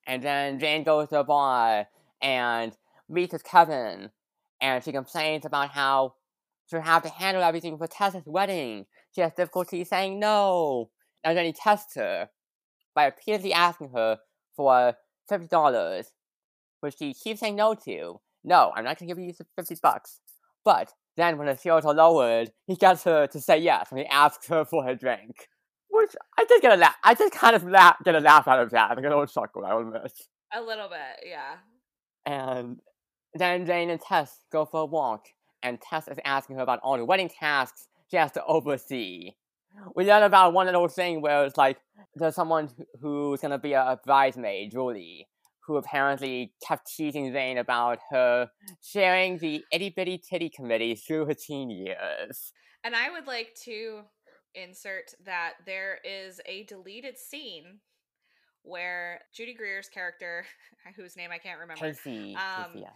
And 0.06 0.22
then 0.22 0.58
Jane 0.58 0.82
goes 0.82 1.08
to 1.08 1.16
the 1.16 1.24
bar 1.24 1.86
and 2.20 2.76
meets 3.08 3.32
with 3.32 3.44
Kevin, 3.44 4.10
and 4.60 4.82
she 4.84 4.92
complains 4.92 5.44
about 5.44 5.70
how 5.70 6.14
she'll 6.74 6.82
have 6.82 7.02
to 7.02 7.08
handle 7.08 7.42
everything 7.42 7.78
for 7.78 7.86
Tessa's 7.86 8.22
wedding. 8.26 8.86
She 9.14 9.20
has 9.20 9.32
difficulty 9.32 9.84
saying 9.84 10.18
no. 10.18 10.90
And 11.22 11.36
then 11.36 11.46
he 11.46 11.52
tests 11.52 11.94
her 11.96 12.28
by 12.94 13.06
repeatedly 13.06 13.52
asking 13.52 13.90
her 13.94 14.18
for 14.56 14.94
fifty 15.28 15.48
dollars, 15.48 16.10
which 16.80 16.96
she 16.98 17.14
keeps 17.14 17.40
saying 17.40 17.56
no 17.56 17.74
to. 17.74 18.20
No, 18.44 18.72
I'm 18.74 18.84
not 18.84 18.98
gonna 18.98 19.08
give 19.08 19.18
you 19.18 19.32
fifty 19.56 19.76
bucks. 19.82 20.20
But 20.64 20.92
then 21.16 21.38
when 21.38 21.46
the 21.46 21.56
shields 21.56 21.86
are 21.86 21.94
lowered, 21.94 22.50
he 22.66 22.76
gets 22.76 23.04
her 23.04 23.26
to 23.28 23.40
say 23.40 23.58
yes 23.58 23.88
and 23.90 24.00
he 24.00 24.06
asks 24.06 24.48
her 24.48 24.64
for 24.64 24.84
her 24.84 24.94
drink. 24.94 25.48
Which 25.88 26.16
I 26.38 26.44
did 26.44 26.60
get 26.60 26.72
a 26.72 26.76
laugh. 26.76 26.96
I 27.04 27.14
just 27.14 27.32
kind 27.32 27.54
of 27.54 27.64
laugh, 27.64 27.96
get 28.04 28.16
a 28.16 28.20
laugh 28.20 28.48
out 28.48 28.60
of 28.60 28.70
that. 28.70 28.90
I 28.90 28.94
get 28.96 29.04
a 29.04 29.08
little 29.10 29.26
chuckle. 29.26 29.64
I 29.64 29.74
will 29.74 29.86
admit. 29.86 30.12
A 30.52 30.60
little 30.60 30.88
bit, 30.88 31.28
yeah. 31.28 31.56
And 32.26 32.80
then 33.34 33.66
Jane 33.66 33.90
and 33.90 34.00
Tess 34.00 34.40
go 34.50 34.64
for 34.64 34.80
a 34.82 34.86
walk, 34.86 35.26
and 35.64 35.80
Tess 35.80 36.06
is 36.06 36.18
asking 36.24 36.56
her 36.56 36.62
about 36.62 36.78
all 36.80 36.96
the 36.96 37.04
wedding 37.04 37.28
tasks 37.28 37.88
she 38.08 38.16
has 38.16 38.30
to 38.32 38.44
oversee. 38.44 39.32
We 39.96 40.06
learn 40.06 40.22
about 40.22 40.52
one 40.52 40.66
little 40.66 40.86
thing 40.86 41.20
where 41.20 41.44
it's 41.44 41.56
like 41.56 41.78
there's 42.14 42.36
someone 42.36 42.68
who's 43.00 43.40
gonna 43.40 43.58
be 43.58 43.72
a 43.72 43.98
bridesmaid, 44.04 44.70
Julie, 44.70 45.26
who 45.66 45.76
apparently 45.76 46.52
kept 46.64 46.94
teasing 46.94 47.32
Jane 47.32 47.58
about 47.58 47.98
her 48.10 48.50
sharing 48.82 49.38
the 49.38 49.64
itty 49.72 49.90
bitty 49.90 50.18
titty 50.18 50.48
committee 50.50 50.94
through 50.94 51.26
her 51.26 51.34
teen 51.34 51.70
years. 51.70 52.52
And 52.84 52.94
I 52.94 53.10
would 53.10 53.26
like 53.26 53.56
to 53.64 54.02
insert 54.54 55.10
that 55.24 55.54
there 55.66 55.98
is 56.04 56.40
a 56.46 56.64
deleted 56.64 57.18
scene 57.18 57.80
where 58.62 59.20
Judy 59.34 59.54
Greer's 59.54 59.88
character, 59.88 60.44
whose 60.96 61.16
name 61.16 61.30
I 61.32 61.38
can't 61.38 61.58
remember, 61.58 61.80
Casey, 61.80 62.36
um, 62.36 62.66
Casey, 62.66 62.80
yes. 62.80 62.92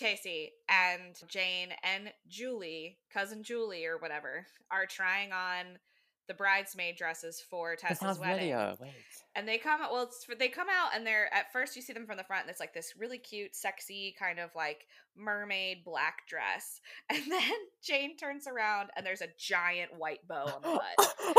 Casey 0.00 0.52
and 0.68 1.14
Jane 1.28 1.68
and 1.82 2.10
Julie, 2.26 2.96
cousin 3.12 3.42
Julie 3.42 3.84
or 3.84 3.98
whatever, 3.98 4.46
are 4.70 4.86
trying 4.86 5.32
on 5.32 5.78
the 6.26 6.34
bridesmaid 6.34 6.96
dresses 6.96 7.42
for 7.50 7.76
Tessa's 7.76 8.18
wedding. 8.18 8.56
Wait. 8.80 8.92
And 9.34 9.46
they 9.46 9.58
come 9.58 9.80
well, 9.92 10.04
it's 10.04 10.24
they 10.38 10.48
come 10.48 10.68
out 10.70 10.94
and 10.94 11.06
they're 11.06 11.32
at 11.34 11.52
first 11.52 11.76
you 11.76 11.82
see 11.82 11.92
them 11.92 12.06
from 12.06 12.16
the 12.16 12.24
front 12.24 12.42
and 12.42 12.50
it's 12.50 12.60
like 12.60 12.72
this 12.72 12.94
really 12.96 13.18
cute, 13.18 13.54
sexy 13.54 14.14
kind 14.18 14.38
of 14.38 14.50
like 14.54 14.86
mermaid 15.16 15.84
black 15.84 16.26
dress. 16.28 16.80
And 17.10 17.22
then 17.30 17.52
Jane 17.82 18.16
turns 18.16 18.46
around 18.46 18.90
and 18.96 19.04
there's 19.04 19.22
a 19.22 19.28
giant 19.38 19.90
white 19.98 20.26
bow 20.26 20.44
on 20.44 20.62
the 20.62 20.68
butt. 20.68 21.34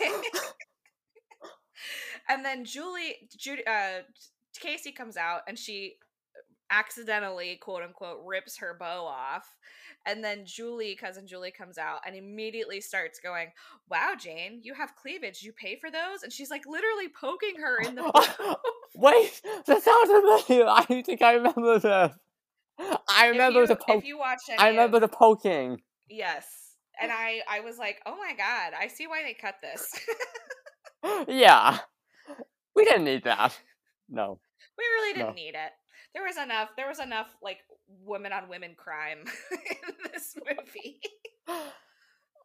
and 2.28 2.44
then 2.44 2.64
Julie, 2.64 3.28
Judy, 3.36 3.62
uh, 3.66 4.00
Casey 4.58 4.90
comes 4.90 5.16
out 5.16 5.42
and 5.46 5.58
she 5.58 5.96
accidentally 6.70 7.56
quote 7.56 7.82
unquote 7.82 8.20
rips 8.24 8.58
her 8.58 8.76
bow 8.78 9.04
off 9.04 9.56
and 10.06 10.24
then 10.24 10.44
Julie, 10.46 10.96
cousin 10.96 11.26
Julie, 11.26 11.50
comes 11.50 11.76
out 11.76 12.00
and 12.06 12.16
immediately 12.16 12.80
starts 12.80 13.20
going, 13.20 13.48
Wow, 13.90 14.14
Jane, 14.18 14.60
you 14.62 14.74
have 14.74 14.96
cleavage. 14.96 15.42
You 15.42 15.52
pay 15.52 15.76
for 15.76 15.90
those? 15.90 16.22
And 16.22 16.32
she's 16.32 16.50
like 16.50 16.62
literally 16.66 17.08
poking 17.08 17.60
her 17.60 17.78
in 17.80 17.94
the 17.96 18.02
Wait, 18.94 19.42
that 19.66 19.82
sounds 19.82 20.10
familiar. 20.10 20.66
I 20.68 21.02
think 21.02 21.22
I 21.22 21.34
remember 21.34 21.78
this. 21.78 22.12
I 23.14 23.26
remember 23.26 23.60
you, 23.60 23.66
the 23.66 23.76
poking. 23.76 23.98
If 23.98 24.04
you 24.04 24.18
watch 24.18 24.38
I 24.58 24.70
remember 24.70 24.96
of, 24.96 25.02
the 25.02 25.08
poking. 25.08 25.82
Yes. 26.08 26.46
And 27.00 27.12
I, 27.12 27.40
I 27.48 27.60
was 27.60 27.78
like, 27.78 28.00
oh 28.06 28.16
my 28.16 28.32
god, 28.34 28.72
I 28.78 28.88
see 28.88 29.06
why 29.06 29.22
they 29.22 29.34
cut 29.34 29.56
this. 29.62 29.92
yeah. 31.28 31.78
We 32.74 32.84
didn't 32.84 33.04
need 33.04 33.24
that. 33.24 33.58
No. 34.08 34.40
We 34.78 34.84
really 34.84 35.12
didn't 35.12 35.28
no. 35.28 35.34
need 35.34 35.54
it 35.54 35.72
there 36.14 36.24
was 36.24 36.36
enough 36.36 36.70
there 36.76 36.88
was 36.88 37.00
enough 37.00 37.36
like 37.42 37.58
women 38.04 38.32
on 38.32 38.48
women 38.48 38.74
crime 38.76 39.24
in 39.52 39.94
this 40.12 40.34
movie. 40.36 41.00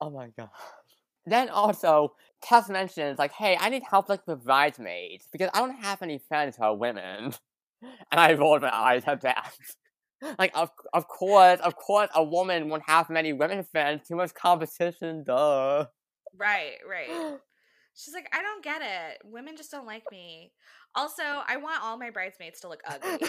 oh 0.01 0.09
my 0.09 0.30
god. 0.38 0.49
Then 1.26 1.49
also, 1.49 2.13
Tess 2.41 2.70
mentions 2.70 3.18
like, 3.18 3.32
"Hey, 3.32 3.57
I 3.59 3.70
need 3.70 3.84
help 3.89 4.09
like 4.09 4.26
with 4.28 4.43
bridesmaids 4.43 5.28
because 5.32 5.49
I 5.53 5.59
don't 5.59 5.76
have 5.84 6.01
any 6.01 6.20
friends 6.20 6.57
who 6.57 6.63
are 6.63 6.76
women." 6.76 7.34
And 8.11 8.20
I 8.20 8.34
rolled 8.34 8.63
my 8.63 8.74
eyes 8.74 9.03
at 9.05 9.22
that. 9.22 9.51
like, 10.39 10.51
of 10.57 10.72
of 10.93 11.07
course, 11.07 11.59
of 11.59 11.76
course, 11.76 12.09
a 12.16 12.24
woman 12.24 12.70
won't 12.70 12.84
have 12.88 13.09
many 13.09 13.34
women 13.34 13.63
friends. 13.63 14.07
Too 14.07 14.16
much 14.16 14.34
competition, 14.34 15.24
duh. 15.24 15.86
Right, 16.36 16.78
right. 16.88 17.39
She's 17.96 18.14
like, 18.14 18.28
I 18.34 18.41
don't 18.41 18.64
get 18.64 18.82
it. 18.82 19.22
Women 19.24 19.56
just 19.56 19.72
don't 19.72 19.86
like 19.86 20.04
me. 20.12 20.52
Also, 20.96 21.24
I 21.24 21.56
want 21.58 21.82
all 21.82 21.98
my 21.98 22.10
bridesmaids 22.10 22.60
to 22.62 22.68
look 22.68 22.82
ugly. 22.86 23.28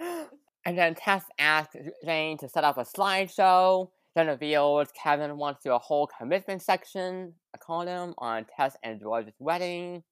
and 0.64 0.78
then 0.78 0.94
Tess 0.94 1.24
asks 1.38 1.74
Jane 2.04 2.38
to 2.38 2.48
set 2.48 2.62
up 2.62 2.78
a 2.78 2.84
slideshow. 2.84 3.88
Then 4.14 4.28
reveals 4.28 4.88
Kevin 5.02 5.36
wants 5.36 5.62
to 5.62 5.70
do 5.70 5.74
a 5.74 5.78
whole 5.78 6.08
commitment 6.18 6.62
section, 6.62 7.34
call 7.58 7.84
them, 7.84 8.14
on 8.18 8.46
Tess 8.56 8.76
and 8.84 9.00
George's 9.00 9.34
wedding. 9.38 10.04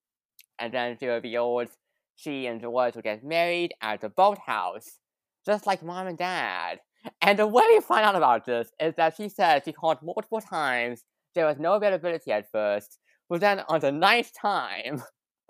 And 0.59 0.73
then 0.73 0.97
she 0.99 1.07
reveals 1.07 1.69
she 2.15 2.47
and 2.47 2.59
George 2.59 2.95
will 2.95 3.01
get 3.01 3.23
married 3.23 3.73
at 3.81 4.01
the 4.01 4.09
boathouse, 4.09 4.97
just 5.45 5.65
like 5.65 5.81
mom 5.81 6.07
and 6.07 6.17
dad. 6.17 6.79
And 7.21 7.39
the 7.39 7.47
way 7.47 7.63
we 7.69 7.79
find 7.79 8.05
out 8.05 8.15
about 8.15 8.45
this 8.45 8.69
is 8.79 8.95
that 8.95 9.15
she 9.15 9.29
says 9.29 9.61
she 9.63 9.71
called 9.71 9.99
multiple 10.03 10.41
times 10.41 11.03
there 11.35 11.45
was 11.45 11.59
no 11.59 11.73
availability 11.73 12.31
at 12.31 12.51
first, 12.51 12.99
but 13.29 13.39
then 13.41 13.61
on 13.67 13.79
the 13.79 13.91
ninth 13.91 14.31
time, 14.39 15.03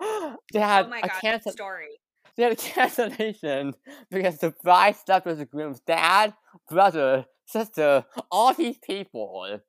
they 0.52 0.60
had 0.60 0.86
oh 0.86 1.00
a 1.02 1.08
cancel- 1.20 1.52
story. 1.52 1.98
They 2.36 2.44
had 2.44 2.52
a 2.52 2.56
cancellation 2.56 3.74
because 4.10 4.38
the 4.38 4.54
bride 4.62 4.96
slept 4.96 5.26
with 5.26 5.38
the 5.38 5.44
groom's 5.44 5.80
dad, 5.80 6.34
brother, 6.68 7.26
sister, 7.46 8.04
all 8.30 8.54
these 8.54 8.78
people. 8.78 9.60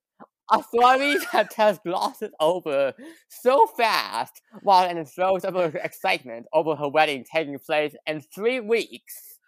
A 0.52 0.64
story 0.64 1.16
that 1.32 1.50
Tess 1.52 1.80
glosses 1.86 2.32
over 2.40 2.94
so 3.30 3.66
fast 3.66 4.42
while 4.62 4.90
in 4.90 4.98
the 4.98 5.06
throes 5.06 5.46
of 5.46 5.56
her 5.56 5.72
excitement 5.84 6.46
over 6.54 6.76
her 6.76 6.90
wedding 6.90 7.26
taking 7.34 7.58
place 7.58 7.96
in 8.06 8.22
three 8.22 8.60
weeks. 8.60 9.40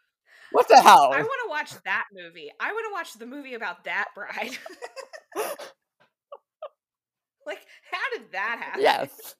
What 0.51 0.67
the 0.69 0.81
hell? 0.81 1.11
I 1.13 1.21
want 1.21 1.41
to 1.43 1.49
watch 1.49 1.83
that 1.83 2.05
movie. 2.13 2.49
I 2.61 2.71
want 2.71 2.85
to 2.87 2.93
watch 2.93 3.13
the 3.19 3.25
movie 3.25 3.55
about 3.55 3.83
that 3.83 4.07
bride. 4.15 4.57
Like, 7.45 7.65
how 7.91 8.17
did 8.17 8.31
that 8.31 8.59
happen? 8.63 8.81
Yes. 8.81 9.35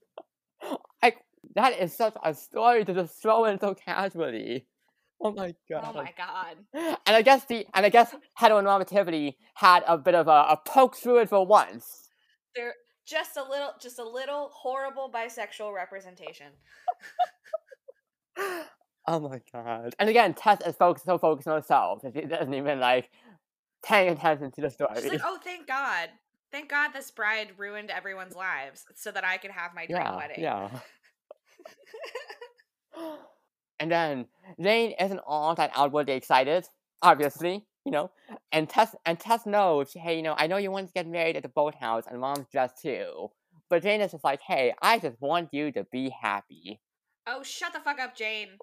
Like, 1.03 1.17
that 1.53 1.79
is 1.79 1.95
such 1.95 2.15
a 2.23 2.33
story 2.33 2.83
to 2.85 2.93
just 2.93 3.21
throw 3.21 3.45
in 3.45 3.59
so 3.59 3.75
casually. 3.75 4.65
Oh 5.21 5.31
my 5.31 5.49
oh 5.49 5.53
god. 5.69 5.85
Oh 5.87 5.93
my 5.93 6.13
god. 6.17 6.57
And 7.05 7.15
I 7.15 7.21
guess 7.21 7.45
the 7.45 7.65
and 7.73 7.85
I 7.85 7.89
guess 7.89 8.15
heteronormativity 8.39 9.35
had 9.53 9.83
a 9.87 9.97
bit 9.97 10.15
of 10.15 10.27
a, 10.27 10.31
a 10.49 10.59
poke 10.65 10.95
through 10.95 11.19
it 11.19 11.29
for 11.29 11.45
once. 11.45 12.09
There 12.55 12.73
just 13.05 13.37
a 13.37 13.43
little 13.43 13.71
just 13.79 13.99
a 13.99 14.03
little 14.03 14.49
horrible 14.53 15.11
bisexual 15.13 15.73
representation. 15.73 16.47
oh 19.07 19.19
my 19.19 19.41
god. 19.53 19.95
And 19.99 20.09
again, 20.09 20.33
Tess 20.33 20.61
is 20.65 20.75
focused 20.75 21.05
so 21.05 21.17
focused 21.17 21.47
on 21.47 21.61
herself 21.61 22.01
she 22.13 22.21
doesn't 22.21 22.53
even 22.53 22.79
like 22.79 23.09
paying 23.83 24.09
attention 24.09 24.51
to 24.51 24.61
the 24.61 24.69
story. 24.69 24.95
She's 24.95 25.11
like, 25.11 25.21
oh 25.23 25.39
thank 25.43 25.67
God. 25.67 26.09
Thank 26.51 26.69
God 26.69 26.91
this 26.93 27.11
bride 27.11 27.53
ruined 27.57 27.89
everyone's 27.89 28.35
lives 28.35 28.85
so 28.95 29.11
that 29.11 29.25
I 29.25 29.37
could 29.37 29.51
have 29.51 29.73
my 29.75 29.85
dream 29.85 30.01
yeah, 30.01 30.15
wedding. 30.15 30.43
Yeah. 30.43 30.69
And 33.79 33.91
then 33.91 34.27
Jane 34.59 34.93
isn't 34.99 35.19
all 35.25 35.55
that 35.55 35.71
outwardly 35.75 36.13
excited, 36.13 36.67
obviously, 37.01 37.65
you 37.85 37.91
know. 37.91 38.11
And 38.51 38.69
Tess 38.69 38.95
and 39.05 39.19
Tess 39.19 39.45
knows, 39.45 39.91
hey, 39.93 40.15
you 40.15 40.23
know, 40.23 40.35
I 40.37 40.47
know 40.47 40.57
you 40.57 40.71
want 40.71 40.87
to 40.87 40.93
get 40.93 41.07
married 41.07 41.35
at 41.35 41.43
the 41.43 41.49
boathouse, 41.49 42.05
and 42.09 42.19
Mom's 42.19 42.47
just 42.51 42.81
too. 42.81 43.29
But 43.69 43.83
Jane 43.83 44.01
is 44.01 44.11
just 44.11 44.23
like, 44.23 44.41
hey, 44.41 44.73
I 44.81 44.99
just 44.99 45.19
want 45.19 45.49
you 45.51 45.71
to 45.73 45.85
be 45.91 46.09
happy. 46.09 46.79
Oh, 47.27 47.43
shut 47.43 47.73
the 47.73 47.79
fuck 47.79 47.99
up, 47.99 48.15
Jane. 48.15 48.57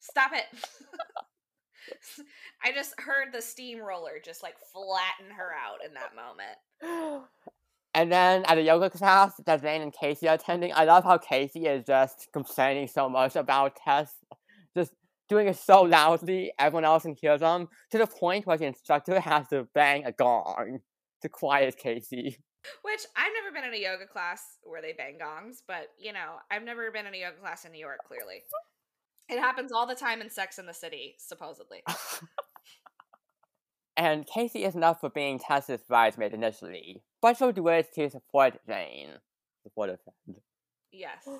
Stop 0.00 0.32
it. 0.34 0.44
I 2.64 2.72
just 2.72 2.94
heard 3.00 3.32
the 3.32 3.42
steamroller 3.42 4.20
just 4.24 4.42
like 4.42 4.56
flatten 4.72 5.34
her 5.36 5.50
out 5.52 5.84
in 5.86 5.94
that 5.94 6.12
moment. 6.14 7.24
And 7.94 8.12
then 8.12 8.44
at 8.46 8.54
the 8.54 8.62
yoga 8.62 8.90
class 8.90 9.32
that 9.44 9.62
Jane 9.62 9.82
and 9.82 9.92
Casey 9.92 10.28
are 10.28 10.34
attending, 10.34 10.72
I 10.72 10.84
love 10.84 11.04
how 11.04 11.18
Casey 11.18 11.66
is 11.66 11.84
just 11.84 12.28
complaining 12.32 12.86
so 12.86 13.08
much 13.08 13.34
about 13.34 13.76
Tess, 13.82 14.14
just 14.76 14.92
doing 15.28 15.48
it 15.48 15.56
so 15.56 15.82
loudly, 15.82 16.52
everyone 16.58 16.84
else 16.84 17.02
can 17.02 17.16
hear 17.20 17.36
them, 17.38 17.68
to 17.90 17.98
the 17.98 18.06
point 18.06 18.46
where 18.46 18.56
the 18.56 18.66
instructor 18.66 19.18
has 19.18 19.48
to 19.48 19.66
bang 19.74 20.04
a 20.04 20.12
gong 20.12 20.78
to 21.22 21.28
quiet 21.28 21.76
Casey. 21.76 22.36
Which 22.82 23.00
I've 23.16 23.32
never 23.42 23.54
been 23.54 23.64
in 23.64 23.74
a 23.74 23.82
yoga 23.82 24.06
class 24.06 24.42
where 24.62 24.82
they 24.82 24.92
bang 24.92 25.16
gongs, 25.18 25.62
but 25.66 25.88
you 25.98 26.12
know, 26.12 26.36
I've 26.50 26.64
never 26.64 26.90
been 26.90 27.06
in 27.06 27.14
a 27.14 27.18
yoga 27.18 27.38
class 27.38 27.64
in 27.64 27.72
New 27.72 27.80
York, 27.80 28.00
clearly. 28.06 28.42
It 29.28 29.38
happens 29.38 29.72
all 29.72 29.86
the 29.86 29.94
time 29.94 30.22
in 30.22 30.30
Sex 30.30 30.58
in 30.58 30.66
the 30.66 30.74
City, 30.74 31.16
supposedly. 31.18 31.82
and 33.96 34.26
Casey 34.26 34.64
is 34.64 34.74
enough 34.74 35.00
for 35.00 35.10
being 35.10 35.38
Tess's 35.38 35.82
bridesmaid 35.82 36.32
initially, 36.32 37.02
but 37.20 37.36
she'll 37.36 37.52
do 37.52 37.68
it 37.68 37.92
to 37.94 38.08
support 38.08 38.58
Jane. 38.66 39.10
Support 39.64 39.90
a 39.90 39.98
friend. 39.98 40.40
Yes. 40.92 41.26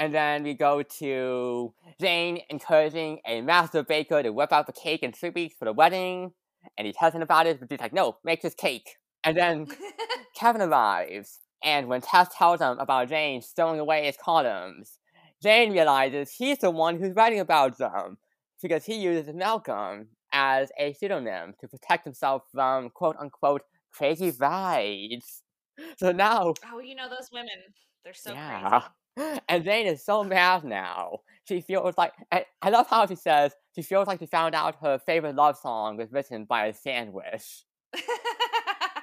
And 0.00 0.14
then 0.14 0.44
we 0.44 0.54
go 0.54 0.84
to 1.00 1.74
Jane 2.00 2.38
encouraging 2.50 3.18
a 3.26 3.40
master 3.40 3.82
baker 3.82 4.22
to 4.22 4.30
whip 4.30 4.52
out 4.52 4.68
the 4.68 4.72
cake 4.72 5.02
in 5.02 5.10
three 5.10 5.30
weeks 5.30 5.56
for 5.58 5.64
the 5.64 5.72
wedding. 5.72 6.34
And 6.76 6.86
he 6.86 6.92
tells 6.92 7.14
him 7.14 7.22
about 7.22 7.48
it, 7.48 7.58
but 7.58 7.68
he's 7.68 7.80
like, 7.80 7.92
no, 7.92 8.16
make 8.22 8.40
this 8.40 8.54
cake. 8.54 8.94
And 9.24 9.36
then 9.36 9.66
Kevin 10.36 10.62
arrives. 10.62 11.40
And 11.64 11.88
when 11.88 12.00
Tess 12.00 12.28
tells 12.32 12.60
him 12.60 12.78
about 12.78 13.08
Jane 13.08 13.42
stowing 13.42 13.80
away 13.80 14.06
his 14.06 14.16
columns, 14.16 14.97
Jane 15.42 15.72
realizes 15.72 16.32
he's 16.32 16.58
the 16.58 16.70
one 16.70 16.98
who's 16.98 17.14
writing 17.14 17.40
about 17.40 17.78
them 17.78 18.18
because 18.62 18.84
he 18.84 18.94
uses 18.96 19.32
Malcolm 19.34 20.08
as 20.32 20.70
a 20.78 20.92
pseudonym 20.92 21.54
to 21.60 21.68
protect 21.68 22.04
himself 22.04 22.42
from 22.52 22.90
quote 22.90 23.16
unquote 23.18 23.62
crazy 23.92 24.32
vibes. 24.32 25.42
So 25.96 26.12
now. 26.12 26.54
Oh, 26.72 26.80
you 26.80 26.94
know 26.94 27.08
those 27.08 27.30
women. 27.32 27.48
They're 28.04 28.14
so 28.14 28.32
yeah. 28.32 28.80
crazy. 28.80 29.40
And 29.48 29.64
Jane 29.64 29.88
is 29.88 30.04
so 30.04 30.22
mad 30.22 30.62
now. 30.62 31.18
She 31.48 31.60
feels 31.60 31.98
like. 31.98 32.12
I 32.30 32.70
love 32.70 32.86
how 32.88 33.04
she 33.06 33.16
says 33.16 33.52
she 33.74 33.82
feels 33.82 34.06
like 34.06 34.20
she 34.20 34.26
found 34.26 34.54
out 34.54 34.76
her 34.80 34.98
favorite 34.98 35.34
love 35.34 35.56
song 35.56 35.96
was 35.96 36.12
written 36.12 36.44
by 36.44 36.66
a 36.66 36.72
sandwich. 36.72 37.64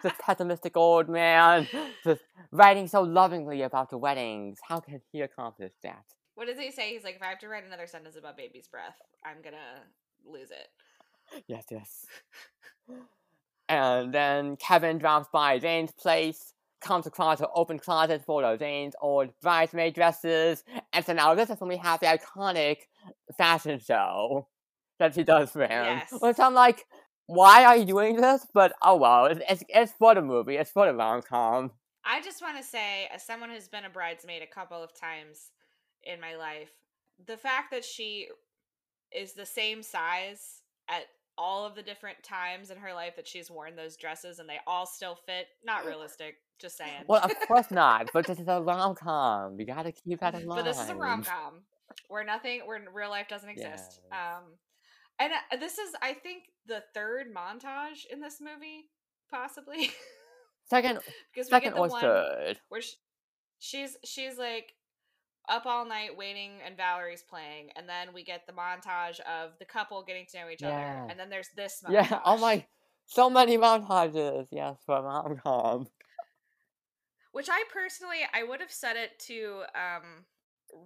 this 0.03 0.13
pessimistic 0.21 0.77
old 0.77 1.09
man, 1.09 1.67
just 2.03 2.21
writing 2.51 2.87
so 2.87 3.01
lovingly 3.01 3.61
about 3.61 3.89
the 3.89 3.97
weddings. 3.97 4.59
How 4.65 4.79
can 4.79 5.01
he 5.11 5.21
accomplish 5.21 5.73
that? 5.83 6.05
What 6.35 6.47
does 6.47 6.59
he 6.59 6.71
say? 6.71 6.93
He's 6.93 7.03
like, 7.03 7.15
if 7.15 7.23
I 7.23 7.27
have 7.27 7.39
to 7.39 7.47
write 7.47 7.65
another 7.65 7.87
sentence 7.87 8.15
about 8.17 8.37
baby's 8.37 8.67
breath, 8.67 9.01
I'm 9.25 9.41
gonna 9.41 9.83
lose 10.25 10.51
it. 10.51 11.43
Yes, 11.47 11.65
yes. 11.71 12.05
and 13.69 14.13
then 14.13 14.57
Kevin 14.57 14.97
drops 14.97 15.27
by 15.31 15.59
Jane's 15.59 15.91
place, 15.91 16.53
comes 16.81 17.07
across 17.07 17.39
an 17.39 17.47
open 17.55 17.79
closet 17.79 18.23
full 18.23 18.45
of 18.45 18.59
Jane's 18.59 18.95
old 19.01 19.29
bridesmaid 19.41 19.95
dresses, 19.95 20.63
and 20.93 21.05
so 21.05 21.13
now 21.13 21.33
this 21.33 21.49
is 21.49 21.59
when 21.59 21.69
we 21.69 21.77
have 21.77 21.99
the 21.99 22.05
iconic 22.05 22.77
fashion 23.37 23.79
show 23.79 24.47
that 24.99 25.15
she 25.15 25.23
does 25.23 25.51
for 25.51 25.63
him. 25.63 25.69
Yes. 25.85 26.13
Which 26.19 26.39
I'm 26.39 26.53
like, 26.53 26.85
why 27.27 27.65
are 27.65 27.77
you 27.77 27.85
doing 27.85 28.17
this? 28.17 28.45
But 28.53 28.73
oh 28.83 28.97
well, 28.97 29.25
it's, 29.25 29.41
it's, 29.49 29.63
it's 29.69 29.91
for 29.93 30.13
the 30.13 30.21
movie, 30.21 30.57
it's 30.57 30.71
for 30.71 30.85
the 30.85 30.93
rom 30.93 31.21
com. 31.21 31.71
I 32.03 32.21
just 32.21 32.41
want 32.41 32.57
to 32.57 32.63
say, 32.63 33.09
as 33.13 33.25
someone 33.25 33.49
who's 33.49 33.67
been 33.67 33.85
a 33.85 33.89
bridesmaid 33.89 34.43
a 34.43 34.47
couple 34.47 34.83
of 34.83 34.91
times, 34.99 35.49
in 36.05 36.19
my 36.19 36.35
life. 36.35 36.71
The 37.25 37.37
fact 37.37 37.71
that 37.71 37.85
she 37.85 38.27
is 39.11 39.33
the 39.33 39.45
same 39.45 39.81
size 39.81 40.61
at 40.89 41.05
all 41.37 41.65
of 41.65 41.75
the 41.75 41.83
different 41.83 42.21
times 42.23 42.71
in 42.71 42.77
her 42.77 42.93
life 42.93 43.15
that 43.15 43.27
she's 43.27 43.51
worn 43.51 43.75
those 43.75 43.97
dresses 43.97 44.39
and 44.39 44.47
they 44.47 44.59
all 44.67 44.85
still 44.85 45.15
fit. 45.25 45.47
Not 45.63 45.85
realistic, 45.85 46.35
just 46.59 46.77
saying. 46.77 47.03
Well, 47.07 47.23
of 47.23 47.31
course 47.47 47.67
not, 47.71 48.09
but 48.13 48.25
this 48.25 48.39
is 48.39 48.47
a 48.47 48.61
rom 48.61 48.95
com. 48.95 49.57
We 49.57 49.65
gotta 49.65 49.91
keep 49.91 50.19
that 50.19 50.35
in 50.35 50.47
mind. 50.47 50.63
But 50.63 50.65
this 50.65 50.79
is 50.79 50.89
a 50.89 50.95
rom 50.95 51.23
com 51.23 51.61
where 52.07 52.23
nothing, 52.23 52.61
where 52.65 52.81
real 52.93 53.09
life 53.09 53.27
doesn't 53.27 53.49
exist. 53.49 54.01
Yes. 54.03 54.11
Um, 54.11 54.43
and 55.19 55.31
uh, 55.33 55.57
this 55.57 55.77
is, 55.77 55.93
I 56.01 56.13
think, 56.13 56.43
the 56.65 56.83
third 56.93 57.27
montage 57.33 58.05
in 58.11 58.19
this 58.19 58.41
movie, 58.41 58.89
possibly. 59.29 59.91
Second, 60.67 60.99
because 61.31 61.47
second 61.47 61.73
or 61.73 61.87
third. 61.87 62.57
Where 62.69 62.81
she, 62.81 62.95
she's 63.59 63.97
she's 64.03 64.39
like 64.39 64.73
up 65.49 65.65
all 65.65 65.85
night 65.85 66.17
waiting 66.17 66.51
and 66.65 66.77
Valerie's 66.77 67.23
playing, 67.23 67.71
and 67.75 67.87
then 67.87 68.13
we 68.13 68.23
get 68.23 68.45
the 68.47 68.53
montage 68.53 69.19
of 69.21 69.51
the 69.59 69.65
couple 69.65 70.03
getting 70.03 70.25
to 70.31 70.39
know 70.39 70.49
each 70.49 70.61
yeah. 70.61 70.69
other, 70.69 71.11
and 71.11 71.19
then 71.19 71.29
there's 71.29 71.49
this 71.55 71.83
montage. 71.85 72.09
Yeah, 72.09 72.19
oh 72.25 72.37
my, 72.37 72.65
so 73.05 73.29
many 73.29 73.57
montages, 73.57 74.47
yes, 74.51 74.77
for 74.85 75.01
rom 75.01 75.39
com. 75.43 75.87
Which 77.31 77.49
I 77.51 77.63
personally, 77.73 78.19
I 78.33 78.43
would 78.43 78.61
have 78.61 78.71
set 78.71 78.95
it 78.95 79.19
to 79.27 79.63
um, 79.75 80.25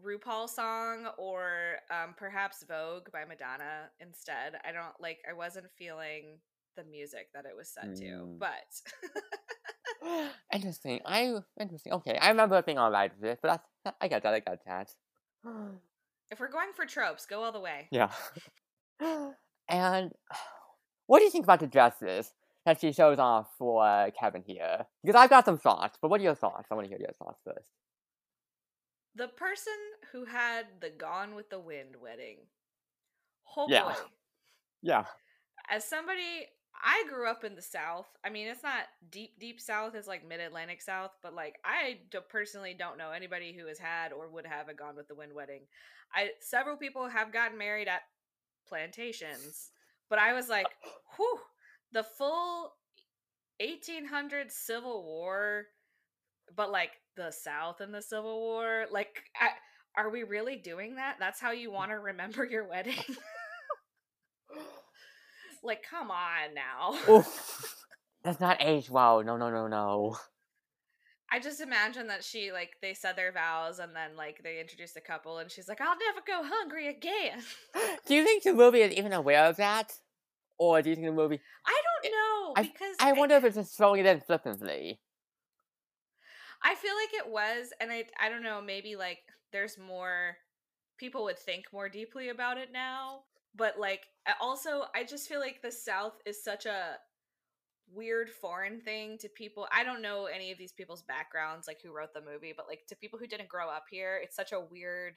RuPaul 0.04 0.50
song 0.50 1.08
or 1.18 1.78
um, 1.92 2.16
perhaps 2.18 2.64
Vogue 2.68 3.12
by 3.14 3.24
Madonna 3.26 3.90
instead. 4.00 4.60
I 4.66 4.72
don't 4.72 5.00
like, 5.00 5.20
I 5.30 5.34
wasn't 5.34 5.68
feeling 5.78 6.40
the 6.80 6.90
music 6.90 7.28
that 7.34 7.46
it 7.46 7.56
was 7.56 7.70
set 7.70 7.90
mm. 7.90 8.00
to, 8.00 8.38
but. 8.40 8.72
interesting. 10.54 11.00
I 11.06 11.36
interesting. 11.60 11.94
Okay, 11.94 12.18
I 12.18 12.30
remember 12.30 12.62
being 12.62 12.78
alright 12.78 13.12
with 13.20 13.32
it, 13.32 13.40
but 13.42 13.62
that's, 13.84 13.98
I 14.02 14.08
got 14.08 14.24
that. 14.24 14.34
I 14.34 14.40
got 14.40 14.60
that. 14.66 14.92
if 16.32 16.40
we're 16.40 16.52
going 16.52 16.72
for 16.76 16.86
tropes, 16.86 17.26
go 17.26 17.44
all 17.44 17.52
the 17.52 17.60
way. 17.60 17.88
Yeah. 17.92 18.12
and 19.70 20.12
what 21.08 21.20
do 21.20 21.26
you 21.26 21.32
think 21.32 21.46
about 21.46 21.60
the 21.60 21.68
dresses 21.68 22.34
that 22.66 22.80
she 22.80 22.92
shows 22.92 23.20
off 23.20 23.48
for 23.58 23.86
uh, 23.86 24.10
Kevin 24.18 24.44
here? 24.46 24.86
Because 25.04 25.20
I've 25.20 25.30
got 25.30 25.46
some 25.46 25.58
thoughts, 25.58 25.98
but 26.02 26.10
what 26.10 26.22
are 26.22 26.24
your 26.24 26.36
thoughts? 26.36 26.68
I 26.72 26.76
want 26.76 26.86
to 26.86 26.90
hear 26.90 27.00
your 27.00 27.14
thoughts 27.18 27.42
first. 27.44 27.68
The 29.16 29.28
person 29.28 29.74
who 30.12 30.26
had 30.26 30.66
the 30.80 30.92
Gone 30.92 31.36
with 31.36 31.50
the 31.50 31.60
Wind 31.60 31.96
wedding. 32.02 32.38
Oh 33.58 33.66
yeah. 33.68 33.84
boy. 33.84 33.94
Yeah. 34.82 35.06
As 35.70 35.84
somebody 35.84 36.48
I 36.82 37.04
grew 37.10 37.28
up 37.28 37.44
in 37.44 37.56
the 37.56 37.62
South. 37.62 38.08
I 38.24 38.30
mean, 38.30 38.48
it's 38.48 38.64
not 38.64 38.84
deep, 39.12 39.40
deep 39.40 39.60
South. 39.60 39.96
It's 39.96 40.08
like 40.08 40.28
mid 40.28 40.40
Atlantic 40.40 40.82
South. 40.82 41.12
But 41.22 41.34
like, 41.34 41.56
I 41.66 42.00
do, 42.10 42.20
personally 42.30 42.76
don't 42.78 42.98
know 42.98 43.12
anybody 43.12 43.54
who 43.58 43.68
has 43.68 43.80
had 43.80 44.14
or 44.14 44.30
would 44.30 44.46
have 44.46 44.70
a 44.70 44.74
Gone 44.74 44.96
with 44.96 45.08
the 45.08 45.16
Wind 45.16 45.34
wedding. 45.34 45.62
I 46.14 46.30
several 46.40 46.78
people 46.78 47.08
have 47.08 47.34
gotten 47.34 47.58
married 47.58 47.88
at 47.88 48.02
plantations, 48.68 49.72
but 50.10 50.20
I 50.20 50.34
was 50.34 50.48
like, 50.48 50.68
whew, 51.18 51.40
the 51.92 52.04
full 52.04 52.74
1800s 53.62 54.52
Civil 54.52 55.04
War, 55.04 55.66
but 56.56 56.72
like 56.72 56.92
the 57.16 57.32
South 57.32 57.82
and 57.82 57.94
the 57.94 58.02
Civil 58.02 58.40
War. 58.40 58.86
Like, 58.92 59.24
I, 59.40 59.50
are 60.00 60.10
we 60.10 60.24
really 60.24 60.56
doing 60.56 60.96
that? 60.96 61.18
That's 61.20 61.40
how 61.40 61.52
you 61.52 61.70
mm. 61.70 61.74
want 61.74 61.92
to 61.92 62.00
remember 62.00 62.46
your 62.46 62.68
wedding? 62.68 62.96
Like, 65.64 65.84
come 65.84 66.12
on 66.12 66.54
now. 66.54 66.98
That's 68.24 68.40
not 68.40 68.58
age 68.62 68.90
well. 68.90 69.24
No, 69.24 69.38
no, 69.38 69.50
no, 69.50 69.68
no. 69.68 70.18
I 71.32 71.40
just 71.40 71.62
imagine 71.62 72.08
that 72.08 72.24
she 72.24 72.52
like 72.52 72.72
they 72.82 72.94
said 72.94 73.16
their 73.16 73.32
vows 73.32 73.80
and 73.80 73.96
then 73.96 74.16
like 74.18 74.42
they 74.44 74.60
introduced 74.60 74.98
a 74.98 75.02
couple 75.02 75.38
and 75.38 75.52
she's 75.52 75.68
like, 75.68 75.80
I'll 75.80 75.98
never 75.98 76.22
go 76.26 76.42
hungry 76.44 76.88
again. 76.88 77.40
do 78.08 78.16
you 78.16 78.24
think 78.24 78.44
the 78.44 78.54
movie 78.54 78.82
is 78.82 78.94
even 78.94 79.14
aware 79.14 79.46
of 79.46 79.58
that? 79.58 79.94
Or 80.58 80.82
do 80.82 80.90
you 80.90 80.96
think 80.96 81.08
the 81.08 81.14
movie 81.14 81.40
I 81.66 81.82
don't 82.02 82.12
know 82.12 82.54
I, 82.56 82.64
because 82.64 82.96
I, 83.00 83.10
I 83.10 83.14
wonder 83.14 83.36
if 83.36 83.44
it's 83.44 83.56
just 83.56 83.78
throwing 83.78 84.00
it 84.00 84.08
in 84.08 84.22
flippantly. 84.22 85.00
I 86.64 86.76
feel 86.76 86.94
like 86.94 87.26
it 87.26 87.32
was, 87.32 87.72
and 87.80 87.90
I 87.92 88.06
I 88.20 88.28
don't 88.28 88.44
know, 88.44 88.62
maybe 88.62 88.96
like 88.96 89.20
there's 89.54 89.78
more 89.78 90.36
people 90.98 91.24
would 91.26 91.40
think 91.40 91.66
more 91.72 91.90
deeply 91.90 92.30
about 92.30 92.58
it 92.58 92.70
now 92.74 93.22
but 93.56 93.80
like 93.80 94.02
also 94.42 94.84
i 94.96 95.04
just 95.04 95.28
feel 95.28 95.40
like 95.40 95.62
the 95.62 95.72
south 95.72 96.14
is 96.26 96.44
such 96.44 96.66
a 96.66 96.98
weird 97.92 98.30
foreign 98.30 98.80
thing 98.80 99.18
to 99.18 99.28
people 99.30 99.68
i 99.72 99.84
don't 99.84 100.02
know 100.02 100.26
any 100.26 100.52
of 100.52 100.58
these 100.58 100.72
people's 100.72 101.02
backgrounds 101.04 101.68
like 101.68 101.82
who 101.82 101.92
wrote 101.92 102.14
the 102.14 102.22
movie 102.22 102.54
but 102.56 102.68
like 102.68 102.86
to 102.88 102.96
people 102.96 103.18
who 103.18 103.28
didn't 103.28 103.50
grow 103.50 103.68
up 103.68 103.86
here 103.90 104.20
it's 104.22 104.36
such 104.36 104.52
a 104.52 104.60
weird 104.60 105.16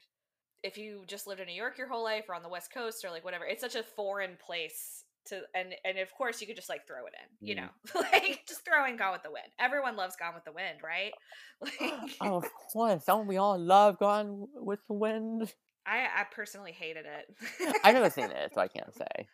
if 0.63 0.77
you 0.77 1.03
just 1.07 1.27
lived 1.27 1.39
in 1.39 1.47
new 1.47 1.53
york 1.53 1.77
your 1.77 1.87
whole 1.87 2.03
life 2.03 2.25
or 2.27 2.35
on 2.35 2.41
the 2.41 2.49
west 2.49 2.73
coast 2.73 3.05
or 3.05 3.11
like 3.11 3.23
whatever 3.23 3.45
it's 3.45 3.61
such 3.61 3.75
a 3.75 3.83
foreign 3.83 4.35
place 4.43 5.03
to 5.25 5.41
and 5.55 5.73
and 5.85 5.97
of 5.97 6.13
course 6.13 6.41
you 6.41 6.47
could 6.47 6.55
just 6.55 6.69
like 6.69 6.85
throw 6.87 7.05
it 7.05 7.13
in 7.13 7.47
you 7.47 7.55
mm. 7.55 7.61
know? 7.61 7.69
Like 8.01 8.41
just 8.47 8.65
throw 8.65 8.85
in 8.85 8.97
gone 8.97 9.13
with 9.13 9.23
the 9.23 9.31
wind. 9.31 9.47
Everyone 9.59 9.95
loves 9.95 10.15
gone 10.15 10.33
with 10.33 10.43
the 10.43 10.51
wind 10.51 10.79
right? 10.83 11.11
Like 11.61 12.11
oh 12.21 12.37
of 12.37 12.49
course 12.71 13.05
don't 13.05 13.27
we 13.27 13.37
all 13.37 13.57
love 13.57 13.99
gone 13.99 14.47
with 14.55 14.79
the 14.87 14.93
wind 14.93 15.53
I 15.85 16.07
I 16.15 16.25
personally 16.31 16.71
hated 16.71 17.05
it. 17.05 17.75
I've 17.83 17.93
never 17.93 18.09
seen 18.09 18.25
it, 18.25 18.51
so 18.53 18.61
I 18.61 18.67
can't 18.67 18.93
say. 18.95 19.27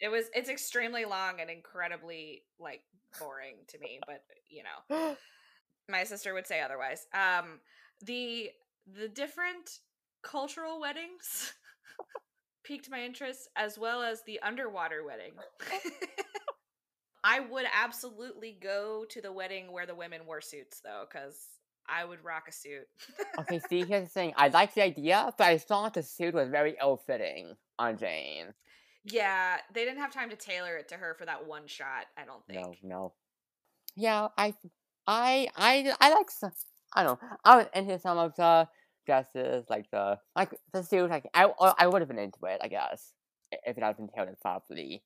It 0.00 0.08
was 0.08 0.26
it's 0.34 0.48
extremely 0.48 1.04
long 1.04 1.40
and 1.40 1.50
incredibly 1.50 2.42
like 2.58 2.82
boring 3.18 3.56
to 3.68 3.78
me, 3.78 4.00
but 4.06 4.22
you 4.50 4.62
know, 4.64 5.16
my 5.88 6.04
sister 6.04 6.34
would 6.34 6.46
say 6.46 6.60
otherwise. 6.60 7.06
Um, 7.14 7.60
the 8.04 8.50
the 8.86 9.08
different 9.08 9.78
cultural 10.22 10.80
weddings 10.80 11.52
piqued 12.64 12.90
my 12.90 13.04
interest, 13.04 13.48
as 13.56 13.78
well 13.78 14.02
as 14.02 14.22
the 14.26 14.40
underwater 14.40 15.04
wedding. 15.04 15.32
I 17.24 17.38
would 17.38 17.66
absolutely 17.72 18.58
go 18.60 19.04
to 19.08 19.20
the 19.20 19.32
wedding 19.32 19.70
where 19.70 19.86
the 19.86 19.94
women 19.94 20.26
wore 20.26 20.40
suits, 20.40 20.80
though, 20.80 21.04
because 21.08 21.36
I 21.88 22.04
would 22.04 22.22
rock 22.24 22.44
a 22.48 22.52
suit. 22.52 22.86
okay, 23.40 23.58
see, 23.68 23.84
here's 23.84 24.04
the 24.04 24.08
thing. 24.10 24.32
I 24.36 24.48
like 24.48 24.74
the 24.74 24.82
idea, 24.82 25.32
but 25.36 25.46
I 25.46 25.58
thought 25.58 25.94
the 25.94 26.02
suit 26.02 26.34
was 26.34 26.48
very 26.48 26.76
ill 26.80 26.96
fitting 26.96 27.54
on 27.78 27.96
Jane. 27.98 28.54
Yeah, 29.04 29.56
they 29.74 29.84
didn't 29.84 29.98
have 29.98 30.12
time 30.12 30.30
to 30.30 30.36
tailor 30.36 30.76
it 30.76 30.88
to 30.88 30.96
her 30.96 31.14
for 31.18 31.26
that 31.26 31.46
one 31.46 31.66
shot. 31.66 32.06
I 32.16 32.24
don't 32.24 32.44
think. 32.46 32.60
No, 32.60 32.74
no. 32.82 33.12
Yeah, 33.96 34.28
I, 34.38 34.54
I, 35.06 35.48
I, 35.56 35.92
I 36.00 36.14
like 36.14 36.30
some. 36.30 36.52
I 36.94 37.02
don't 37.02 37.20
know. 37.20 37.28
I 37.44 37.56
was 37.56 37.66
into 37.74 37.98
some 37.98 38.18
of 38.18 38.34
the 38.36 38.68
dresses, 39.06 39.64
like 39.68 39.90
the 39.90 40.18
like 40.36 40.50
the 40.72 40.82
suit. 40.82 41.10
Like 41.10 41.28
I, 41.34 41.44
I 41.78 41.86
would 41.88 42.00
have 42.00 42.08
been 42.08 42.18
into 42.18 42.38
it, 42.44 42.60
I 42.62 42.68
guess, 42.68 43.12
if 43.50 43.76
it 43.76 43.82
had 43.82 43.96
been 43.96 44.08
tailored 44.08 44.40
properly. 44.40 45.02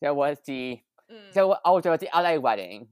There 0.00 0.14
was 0.14 0.38
the, 0.46 0.80
Mm. 1.10 1.32
there 1.32 1.46
was, 1.46 1.58
oh, 1.64 1.80
there 1.80 1.90
was 1.90 2.00
the 2.02 2.10
LA 2.14 2.34
wedding. 2.36 2.88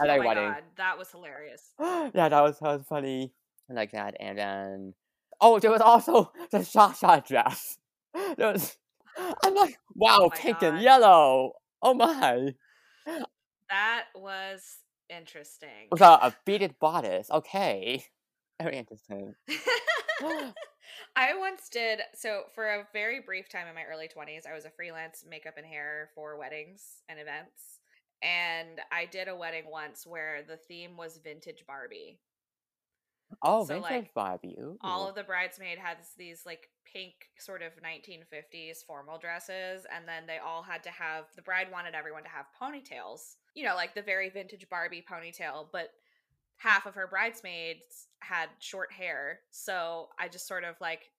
The 0.00 0.12
Oh 0.12 0.18
wedding. 0.18 0.44
god, 0.44 0.62
that 0.76 0.98
was 0.98 1.10
hilarious. 1.10 1.72
yeah, 1.80 2.28
that 2.28 2.40
was 2.42 2.58
that 2.60 2.78
was 2.78 2.86
funny. 2.88 3.32
I 3.70 3.74
like 3.74 3.92
that, 3.92 4.14
and 4.20 4.38
then 4.38 4.94
oh, 5.40 5.58
there 5.58 5.70
was 5.70 5.80
also 5.80 6.32
the 6.50 6.58
Shasha 6.58 7.26
dress. 7.26 7.78
There 8.36 8.52
was, 8.52 8.76
I'm 9.44 9.54
like, 9.54 9.76
wow, 9.96 10.18
Oh 10.22 10.30
pink 10.30 10.62
and 10.62 10.80
yellow. 10.80 11.52
Oh 11.82 11.94
my! 11.94 12.54
That 13.68 14.04
was 14.14 14.76
interesting. 15.10 15.88
With 15.90 16.00
a, 16.00 16.26
a 16.26 16.34
beaded 16.44 16.78
bodice. 16.78 17.30
Okay, 17.30 18.04
very 18.62 18.76
interesting. 18.76 19.34
I 21.16 21.36
once 21.36 21.68
did 21.68 22.00
so 22.14 22.44
for 22.54 22.66
a 22.66 22.86
very 22.92 23.20
brief 23.20 23.48
time 23.48 23.66
in 23.66 23.74
my 23.74 23.84
early 23.84 24.08
20s. 24.08 24.46
I 24.48 24.54
was 24.54 24.64
a 24.64 24.70
freelance 24.70 25.24
makeup 25.28 25.54
and 25.56 25.66
hair 25.66 26.10
for 26.14 26.38
weddings 26.38 27.02
and 27.08 27.18
events. 27.18 27.80
And 28.24 28.80
I 28.90 29.04
did 29.04 29.28
a 29.28 29.36
wedding 29.36 29.64
once 29.70 30.06
where 30.06 30.42
the 30.42 30.56
theme 30.56 30.96
was 30.96 31.18
vintage 31.22 31.64
Barbie. 31.66 32.18
Oh, 33.42 33.64
So, 33.64 33.74
vintage 33.74 33.90
like, 33.90 34.14
Barbie. 34.14 34.56
Ooh. 34.58 34.78
All 34.80 35.08
of 35.08 35.14
the 35.14 35.24
bridesmaid 35.24 35.78
had 35.78 35.98
these 36.16 36.46
like 36.46 36.70
pink 36.90 37.14
sort 37.38 37.62
of 37.62 37.72
1950s 37.82 38.84
formal 38.86 39.18
dresses 39.18 39.86
and 39.94 40.06
then 40.08 40.26
they 40.26 40.38
all 40.38 40.62
had 40.62 40.82
to 40.84 40.90
have 40.90 41.24
the 41.36 41.42
bride 41.42 41.70
wanted 41.70 41.94
everyone 41.94 42.22
to 42.22 42.28
have 42.28 42.46
ponytails. 42.60 43.36
You 43.54 43.64
know, 43.64 43.74
like 43.74 43.94
the 43.94 44.02
very 44.02 44.30
vintage 44.30 44.66
Barbie 44.70 45.04
ponytail, 45.08 45.66
but 45.72 45.90
half 46.56 46.86
of 46.86 46.94
her 46.94 47.06
bridesmaids 47.06 48.08
had 48.20 48.48
short 48.58 48.90
hair. 48.92 49.40
So 49.50 50.08
I 50.18 50.28
just 50.28 50.48
sort 50.48 50.64
of 50.64 50.76
like 50.80 51.10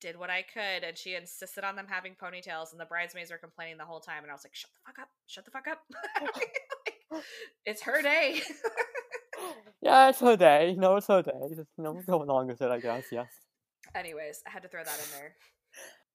did 0.00 0.18
what 0.18 0.30
I 0.30 0.42
could 0.42 0.84
and 0.86 0.96
she 0.96 1.14
insisted 1.14 1.64
on 1.64 1.76
them 1.76 1.86
having 1.88 2.14
ponytails 2.14 2.72
and 2.72 2.80
the 2.80 2.84
bridesmaids 2.84 3.30
were 3.30 3.38
complaining 3.38 3.78
the 3.78 3.84
whole 3.84 4.00
time 4.00 4.22
and 4.22 4.30
I 4.30 4.34
was 4.34 4.44
like 4.44 4.54
shut 4.54 4.70
the 4.74 4.80
fuck 4.86 4.98
up. 5.00 5.08
Shut 5.26 5.44
the 5.44 5.50
fuck 5.50 5.66
up. 5.68 5.80
Oh. 6.20 6.26
Like, 6.34 7.22
it's 7.66 7.82
her 7.82 8.02
day. 8.02 8.40
yeah, 9.82 10.08
it's 10.08 10.20
her 10.20 10.36
day. 10.36 10.74
No, 10.76 10.96
it's 10.96 11.06
her 11.06 11.22
day. 11.22 11.32
Just 11.54 11.68
you 11.76 11.84
know, 11.84 12.00
go 12.06 12.22
along 12.22 12.48
with 12.48 12.60
it, 12.62 12.70
I 12.70 12.80
guess. 12.80 13.04
Yes. 13.10 13.28
Anyways, 13.94 14.42
I 14.46 14.50
had 14.50 14.62
to 14.62 14.68
throw 14.68 14.82
that 14.82 14.98
in 14.98 15.18
there. 15.18 15.34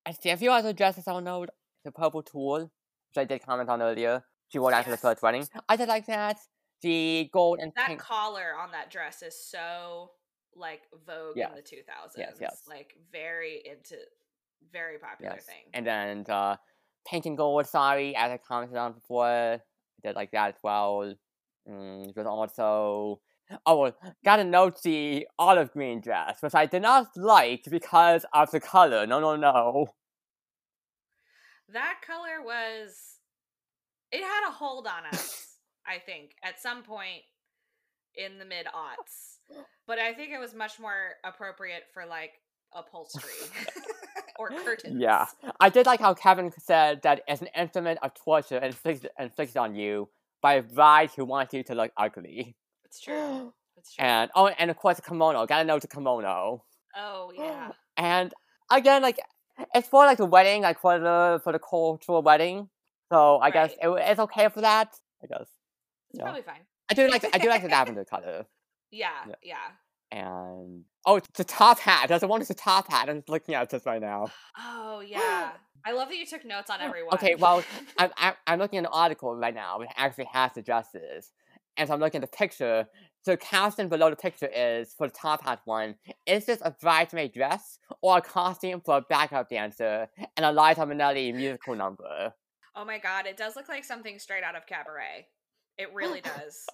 I 0.05 0.11
see 0.11 0.29
a 0.29 0.37
few 0.37 0.51
other 0.51 0.73
dresses 0.73 1.07
I 1.07 1.13
don't 1.13 1.23
know. 1.23 1.45
The 1.85 1.91
purple 1.91 2.23
tulle, 2.23 2.61
which 2.61 3.17
I 3.17 3.25
did 3.25 3.45
comment 3.45 3.69
on 3.69 3.81
earlier. 3.81 4.23
She 4.49 4.59
wore 4.59 4.71
that 4.71 4.83
to 4.85 4.91
the 4.91 4.97
first 4.97 5.21
wedding. 5.21 5.47
I 5.67 5.75
did 5.75 5.87
like 5.87 6.07
that. 6.07 6.37
The 6.81 7.29
gold 7.31 7.59
and 7.61 7.71
that 7.75 7.87
pink. 7.87 7.99
collar 7.99 8.53
on 8.59 8.71
that 8.71 8.89
dress 8.89 9.21
is 9.21 9.35
so 9.35 10.11
like 10.55 10.81
vogue 11.05 11.37
Yes. 11.37 11.49
in 11.49 11.55
the 11.55 11.61
2000s 11.61 12.17
Yes, 12.17 12.37
yes. 12.41 12.63
like 12.67 12.95
very 13.11 13.61
into 13.65 13.95
very 14.71 14.97
popular 14.97 15.35
Yes. 15.35 15.45
thing 15.45 15.65
And 15.73 15.85
then 15.85 16.23
the 16.23 16.59
pink 17.07 17.25
and 17.25 17.37
gold 17.37 17.65
sari, 17.67 18.15
as 18.15 18.31
I 18.31 18.37
commented 18.37 18.77
on 18.77 18.93
before, 18.93 19.59
did 20.03 20.15
like 20.15 20.31
that 20.31 20.55
as 20.55 20.61
well. 20.63 21.13
Mm, 21.67 22.13
there's 22.13 22.27
also. 22.27 23.21
Oh, 23.65 23.91
got 24.23 24.39
a 24.39 24.43
note 24.43 24.79
the 24.83 25.27
olive 25.39 25.71
green 25.71 26.01
dress, 26.01 26.39
which 26.41 26.53
I 26.53 26.67
did 26.67 26.83
not 26.83 27.07
like 27.15 27.63
because 27.69 28.23
of 28.31 28.51
the 28.51 28.59
color. 28.59 29.07
No, 29.07 29.19
no, 29.19 29.35
no. 29.35 29.87
that 31.69 31.99
color 32.05 32.41
was 32.43 33.17
it 34.11 34.21
had 34.23 34.47
a 34.49 34.51
hold 34.51 34.87
on 34.87 35.05
us 35.13 35.55
i 35.87 35.99
think 35.99 36.31
at 36.43 36.59
some 36.59 36.81
point 36.83 37.21
in 38.15 38.39
the 38.39 38.45
mid 38.45 38.65
aughts 38.67 39.37
but 39.87 39.99
i 39.99 40.13
think 40.13 40.31
it 40.31 40.39
was 40.39 40.53
much 40.53 40.79
more 40.79 41.15
appropriate 41.23 41.83
for 41.93 42.05
like 42.05 42.31
upholstery 42.73 43.33
or 44.39 44.49
curtains 44.49 44.95
Yeah. 45.01 45.25
I 45.59 45.69
did 45.69 45.85
like 45.87 45.99
how 45.99 46.13
Kevin 46.13 46.51
said 46.57 47.01
that 47.01 47.21
it's 47.27 47.41
an 47.41 47.49
instrument 47.55 47.99
of 48.03 48.13
torture 48.13 48.57
inflicted, 48.59 49.09
inflicted 49.19 49.57
on 49.57 49.75
you 49.75 50.07
by 50.41 50.53
a 50.53 50.61
bride 50.61 51.09
who 51.15 51.25
wants 51.25 51.53
you 51.53 51.63
to 51.63 51.73
look 51.75 51.91
ugly. 51.97 52.55
it's 52.85 52.99
true 53.01 53.53
it's 53.77 53.95
true 53.95 54.05
And 54.05 54.29
oh, 54.35 54.47
and 54.47 54.69
of 54.71 54.77
course 54.77 54.97
the 54.97 55.01
kimono. 55.01 55.45
Gotta 55.47 55.63
know 55.65 55.79
the 55.79 55.87
kimono. 55.87 56.63
oh 56.95 57.31
yeah 57.35 57.71
And 57.97 58.33
again, 58.71 59.01
like 59.01 59.19
it's 59.75 59.87
for 59.89 60.05
like 60.05 60.17
the 60.19 60.25
wedding, 60.25 60.61
like 60.61 60.79
for 60.79 60.99
the 60.99 61.41
for 61.43 61.51
the 61.51 61.59
cultural 61.59 62.21
wedding. 62.21 62.69
So 63.11 63.39
I 63.39 63.49
guess 63.51 63.71
Right. 63.83 63.99
it, 64.03 64.09
it's 64.11 64.19
okay 64.21 64.47
for 64.49 64.61
that. 64.61 64.89
I 65.23 65.27
guess 65.27 65.49
it's 66.11 66.19
Yeah. 66.19 66.23
probably 66.23 66.43
fine 66.43 66.61
I 66.89 66.93
do 66.93 67.07
like 67.09 67.25
I 67.35 67.39
do 67.39 67.49
like 67.49 67.63
the 67.63 67.69
lavender 67.77 68.05
color. 68.05 68.45
Yeah 68.91 69.09
Yeah. 69.27 69.35
yeah 70.11 70.17
And 70.17 70.85
oh, 71.05 71.17
it's 71.17 71.39
a 71.39 71.43
top 71.43 71.79
hat. 71.79 72.09
That's 72.09 72.21
the 72.21 72.27
one. 72.27 72.41
It's 72.41 72.49
a 72.49 72.55
top 72.55 72.91
hat. 72.91 73.09
I'm 73.09 73.23
looking 73.27 73.55
at 73.55 73.69
this 73.69 73.85
right 73.85 74.01
now. 74.01 74.31
Oh 74.57 74.99
yeah, 75.05 75.51
I 75.85 75.91
love 75.91 76.09
that 76.09 76.17
you 76.17 76.25
took 76.25 76.45
notes 76.45 76.69
on 76.69 76.77
oh, 76.81 76.85
everyone. 76.85 77.13
Okay, 77.15 77.35
well, 77.35 77.63
I'm, 77.97 78.11
I'm 78.17 78.33
I'm 78.47 78.59
looking 78.59 78.79
at 78.79 78.85
an 78.85 78.91
article 78.91 79.35
right 79.35 79.53
now 79.53 79.79
that 79.79 79.93
actually 79.97 80.27
has 80.31 80.51
the 80.53 80.61
dresses, 80.61 81.31
and 81.77 81.87
so 81.87 81.93
I'm 81.93 81.99
looking 81.99 82.23
at 82.23 82.31
the 82.31 82.37
picture. 82.37 82.87
So 83.21 83.35
caption 83.35 83.89
below 83.89 84.09
the 84.09 84.15
picture 84.15 84.47
is 84.47 84.93
for 84.93 85.07
the 85.07 85.13
top 85.13 85.43
hat 85.43 85.59
one. 85.65 85.95
Is 86.25 86.45
this 86.45 86.59
a 86.61 86.71
bridesmaid 86.71 87.33
dress 87.33 87.77
or 88.01 88.17
a 88.17 88.21
costume 88.21 88.79
for 88.79 88.97
a 88.97 89.01
backup 89.01 89.49
dancer 89.49 90.07
and 90.37 90.45
a 90.45 90.51
Liza 90.51 90.81
Minnelli 90.81 91.35
musical 91.35 91.75
number? 91.75 92.33
oh 92.79 92.85
my 92.85 92.97
god, 92.97 93.25
it 93.25 93.37
does 93.37 93.55
look 93.55 93.67
like 93.67 93.83
something 93.83 94.19
straight 94.19 94.43
out 94.43 94.55
of 94.55 94.65
Cabaret. 94.65 95.27
It 95.77 95.89
really 95.93 96.21
does. 96.21 96.65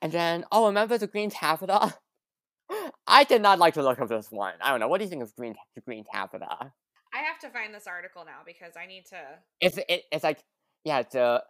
And 0.00 0.12
then 0.12 0.44
oh, 0.52 0.66
remember 0.66 0.98
the 0.98 1.06
green 1.06 1.30
taffeta? 1.30 1.94
I 3.06 3.24
did 3.24 3.42
not 3.42 3.58
like 3.58 3.74
the 3.74 3.82
look 3.82 3.98
of 3.98 4.08
this 4.08 4.30
one. 4.30 4.54
I 4.60 4.70
don't 4.70 4.80
know. 4.80 4.88
What 4.88 4.98
do 4.98 5.04
you 5.04 5.10
think 5.10 5.22
of 5.22 5.34
green 5.36 5.54
the 5.74 5.80
green 5.80 6.04
taffeta? 6.12 6.72
I 7.14 7.18
have 7.18 7.38
to 7.40 7.50
find 7.50 7.74
this 7.74 7.86
article 7.86 8.24
now 8.24 8.40
because 8.46 8.74
I 8.76 8.86
need 8.86 9.04
to. 9.06 9.20
It's 9.60 9.78
it, 9.88 10.04
it's 10.10 10.24
like 10.24 10.42
yeah, 10.84 11.02
the 11.02 11.42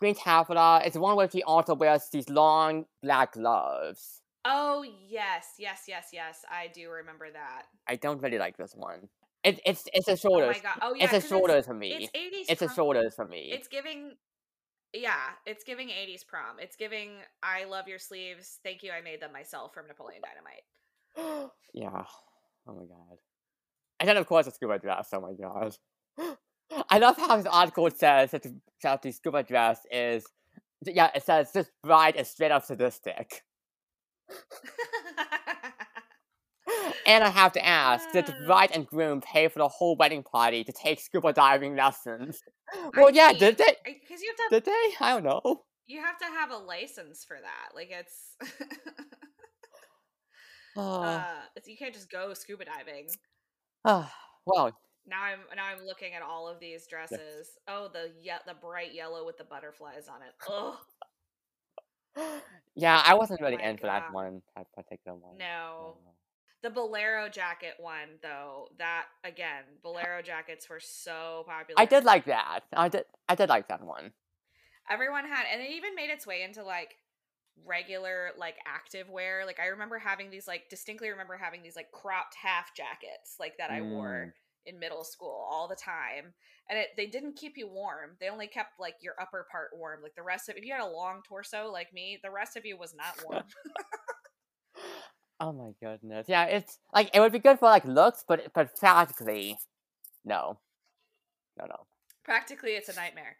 green 0.00 0.14
taffeta. 0.14 0.82
It's 0.84 0.94
the 0.94 1.00
one 1.00 1.16
where 1.16 1.30
she 1.30 1.42
also 1.42 1.74
wears 1.74 2.08
these 2.12 2.28
long 2.28 2.86
black 3.02 3.32
gloves. 3.32 4.22
Oh 4.44 4.84
yes, 5.08 5.46
yes, 5.58 5.84
yes, 5.88 6.08
yes. 6.12 6.44
I 6.50 6.68
do 6.74 6.90
remember 6.90 7.30
that. 7.32 7.62
I 7.88 7.96
don't 7.96 8.20
really 8.20 8.38
like 8.38 8.56
this 8.56 8.74
one. 8.74 9.08
It, 9.42 9.60
it's 9.64 9.84
it's 9.92 10.06
the 10.06 10.28
Oh 10.30 10.40
my 10.40 10.58
god. 10.58 10.78
Oh 10.82 10.94
yeah, 10.94 11.04
it's 11.04 11.12
'cause 11.12 11.28
shoulders 11.28 11.66
for 11.66 11.74
me. 11.74 11.92
It's 11.92 12.10
eighties. 12.14 12.46
It's 12.48 12.60
the 12.60 12.68
shoulders 12.68 13.14
for 13.14 13.26
me. 13.26 13.50
It's 13.52 13.68
giving. 13.68 14.12
Yeah, 14.94 15.34
it's 15.44 15.64
giving 15.64 15.88
80s 15.88 16.24
prom. 16.24 16.60
It's 16.60 16.76
giving 16.76 17.10
I 17.42 17.64
love 17.64 17.88
your 17.88 17.98
sleeves. 17.98 18.60
Thank 18.62 18.84
you, 18.84 18.92
I 18.92 19.00
made 19.00 19.20
them 19.20 19.32
myself 19.32 19.74
from 19.74 19.88
Napoleon 19.88 20.22
Dynamite. 20.22 21.50
yeah. 21.74 22.04
Oh 22.66 22.74
my 22.74 22.84
god. 22.84 23.18
And 23.98 24.08
then 24.08 24.16
of 24.16 24.26
course 24.26 24.46
the 24.46 24.52
scuba 24.52 24.78
dress. 24.78 25.08
Oh 25.12 25.20
my 25.20 25.32
god. 25.32 25.76
I 26.88 26.98
love 26.98 27.16
how 27.16 27.36
this 27.36 27.46
article 27.46 27.90
says 27.90 28.30
that 28.30 28.44
the, 28.44 28.54
that 28.82 29.02
the 29.02 29.10
scuba 29.10 29.42
dress 29.42 29.80
is. 29.90 30.24
Yeah, 30.86 31.10
it 31.14 31.24
says 31.24 31.50
this 31.50 31.70
bride 31.82 32.14
is 32.16 32.28
straight 32.28 32.52
up 32.52 32.64
sadistic. 32.64 33.42
And 37.06 37.22
I 37.24 37.28
have 37.30 37.52
to 37.52 37.64
ask, 37.64 38.10
did 38.12 38.26
the 38.26 38.34
Ah. 38.42 38.46
bride 38.46 38.70
and 38.72 38.86
groom 38.86 39.20
pay 39.20 39.48
for 39.48 39.58
the 39.58 39.68
whole 39.68 39.96
wedding 39.96 40.22
party 40.22 40.64
to 40.64 40.72
take 40.72 41.00
scuba 41.00 41.32
diving 41.32 41.76
lessons? 41.76 42.42
Well, 42.96 43.10
yeah, 43.10 43.28
mean, 43.28 43.38
did 43.38 43.58
they? 43.58 43.76
Because 43.84 44.22
you 44.22 44.34
have 44.38 44.48
to 44.50 44.60
Did 44.60 44.64
they? 44.64 44.94
I 45.04 45.12
don't 45.14 45.22
know. 45.24 45.64
you 45.86 46.00
have 46.00 46.18
to 46.18 46.24
have 46.24 46.50
a 46.50 46.56
license 46.56 47.22
for 47.24 47.36
that. 47.40 47.74
Like 47.74 47.90
it's 47.90 48.36
Oh, 50.76 51.02
uh 51.02 51.24
it's, 51.54 51.68
you 51.68 51.76
can't 51.76 51.94
just 51.94 52.10
go 52.10 52.34
scuba 52.34 52.64
diving. 52.64 53.08
oh, 53.84 54.10
well, 54.46 54.72
Now 55.06 55.22
I'm 55.22 55.40
now 55.54 55.66
I'm 55.66 55.84
looking 55.86 56.14
at 56.14 56.22
all 56.22 56.48
of 56.48 56.58
these 56.58 56.86
dresses. 56.88 57.50
Oh, 57.68 57.88
the 57.92 58.10
ye- 58.20 58.32
the 58.46 58.54
bright 58.54 58.92
yellow 58.94 59.24
with 59.24 59.36
the 59.38 59.44
butterflies 59.44 60.08
on 60.08 60.22
it. 60.22 60.32
Oh 60.48 60.80
yeah, 62.74 63.02
I 63.04 63.14
wasn't 63.14 63.40
really 63.40 63.56
my 63.58 63.62
in 63.64 63.76
for 63.76 63.86
that 63.86 64.12
one, 64.12 64.42
that 64.56 64.66
particular 64.74 65.16
one. 65.18 65.36
no. 65.38 65.98
The 66.64 66.70
bolero 66.70 67.28
jacket 67.28 67.74
one, 67.78 68.08
though, 68.22 68.68
that 68.78 69.04
again, 69.22 69.64
bolero 69.82 70.22
jackets 70.22 70.66
were 70.70 70.80
so 70.80 71.44
popular. 71.46 71.78
I 71.78 71.84
did 71.84 72.04
like 72.04 72.24
that. 72.24 72.60
I 72.72 72.88
did. 72.88 73.04
I 73.28 73.34
did 73.34 73.50
like 73.50 73.68
that 73.68 73.84
one. 73.84 74.12
Everyone 74.88 75.26
had, 75.26 75.44
and 75.52 75.60
it 75.60 75.72
even 75.72 75.94
made 75.94 76.08
its 76.08 76.26
way 76.26 76.42
into 76.42 76.64
like 76.64 76.94
regular 77.66 78.30
like 78.38 78.56
active 78.66 79.10
wear. 79.10 79.44
Like 79.44 79.60
I 79.60 79.66
remember 79.66 79.98
having 79.98 80.30
these 80.30 80.48
like 80.48 80.70
distinctly 80.70 81.10
remember 81.10 81.36
having 81.36 81.62
these 81.62 81.76
like 81.76 81.92
cropped 81.92 82.34
half 82.34 82.74
jackets 82.74 83.36
like 83.38 83.58
that 83.58 83.70
I 83.70 83.80
Mm. 83.80 83.90
wore 83.90 84.34
in 84.64 84.78
middle 84.78 85.04
school 85.04 85.46
all 85.50 85.68
the 85.68 85.76
time. 85.76 86.32
And 86.70 86.78
it 86.78 86.96
they 86.96 87.06
didn't 87.06 87.36
keep 87.36 87.58
you 87.58 87.68
warm. 87.68 88.16
They 88.20 88.30
only 88.30 88.46
kept 88.46 88.80
like 88.80 88.94
your 89.02 89.20
upper 89.20 89.46
part 89.52 89.72
warm. 89.76 90.02
Like 90.02 90.14
the 90.14 90.22
rest 90.22 90.48
of 90.48 90.56
if 90.56 90.64
you 90.64 90.72
had 90.72 90.80
a 90.80 90.86
long 90.86 91.20
torso 91.28 91.70
like 91.70 91.92
me, 91.92 92.18
the 92.22 92.30
rest 92.30 92.56
of 92.56 92.64
you 92.64 92.78
was 92.78 92.94
not 92.94 93.22
warm. 93.22 93.44
Oh 95.40 95.52
my 95.52 95.72
goodness. 95.80 96.26
Yeah, 96.28 96.44
it's 96.44 96.78
like 96.92 97.10
it 97.14 97.20
would 97.20 97.32
be 97.32 97.38
good 97.38 97.58
for 97.58 97.66
like 97.66 97.84
looks, 97.84 98.24
but 98.26 98.52
but 98.54 98.74
practically, 98.76 99.58
no, 100.24 100.58
no, 101.58 101.66
no. 101.66 101.86
Practically 102.24 102.70
it's 102.72 102.88
a 102.88 102.94
nightmare. 102.94 103.36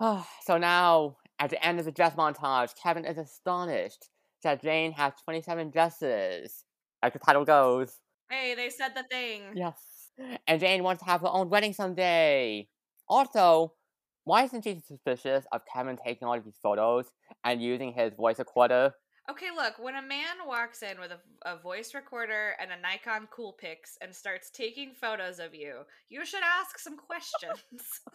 so 0.44 0.58
now, 0.58 1.16
at 1.38 1.50
the 1.50 1.64
end 1.64 1.78
of 1.78 1.84
the 1.84 1.92
dress 1.92 2.14
montage, 2.14 2.72
Kevin 2.80 3.04
is 3.04 3.18
astonished 3.18 4.08
that 4.42 4.62
Jane 4.62 4.92
has 4.92 5.12
27 5.24 5.70
dresses. 5.70 6.64
Like 7.02 7.12
the 7.12 7.18
title 7.18 7.44
goes. 7.44 7.98
Hey, 8.30 8.54
they 8.54 8.70
said 8.70 8.90
the 8.94 9.04
thing. 9.10 9.42
Yes. 9.54 9.76
And 10.46 10.60
Jane 10.60 10.82
wants 10.82 11.02
to 11.02 11.08
have 11.08 11.20
her 11.20 11.28
own 11.28 11.48
wedding 11.48 11.72
someday. 11.72 12.68
Also, 13.08 13.72
why 14.24 14.44
isn't 14.44 14.64
she 14.64 14.80
suspicious 14.86 15.46
of 15.52 15.62
Kevin 15.72 15.96
taking 15.96 16.26
all 16.26 16.34
of 16.36 16.44
these 16.44 16.58
photos 16.62 17.06
and 17.44 17.62
using 17.62 17.92
his 17.92 18.12
voice 18.14 18.38
recorder? 18.38 18.92
Okay, 19.30 19.48
look, 19.54 19.78
when 19.78 19.96
a 19.96 20.02
man 20.02 20.36
walks 20.46 20.82
in 20.82 20.98
with 20.98 21.10
a, 21.12 21.20
a 21.50 21.58
voice 21.58 21.94
recorder 21.94 22.54
and 22.60 22.70
a 22.72 22.80
Nikon 22.80 23.28
Coolpix 23.30 23.98
and 24.00 24.14
starts 24.14 24.48
taking 24.50 24.94
photos 24.94 25.38
of 25.38 25.54
you, 25.54 25.80
you 26.08 26.24
should 26.24 26.42
ask 26.42 26.78
some 26.78 26.96
questions. 26.96 27.52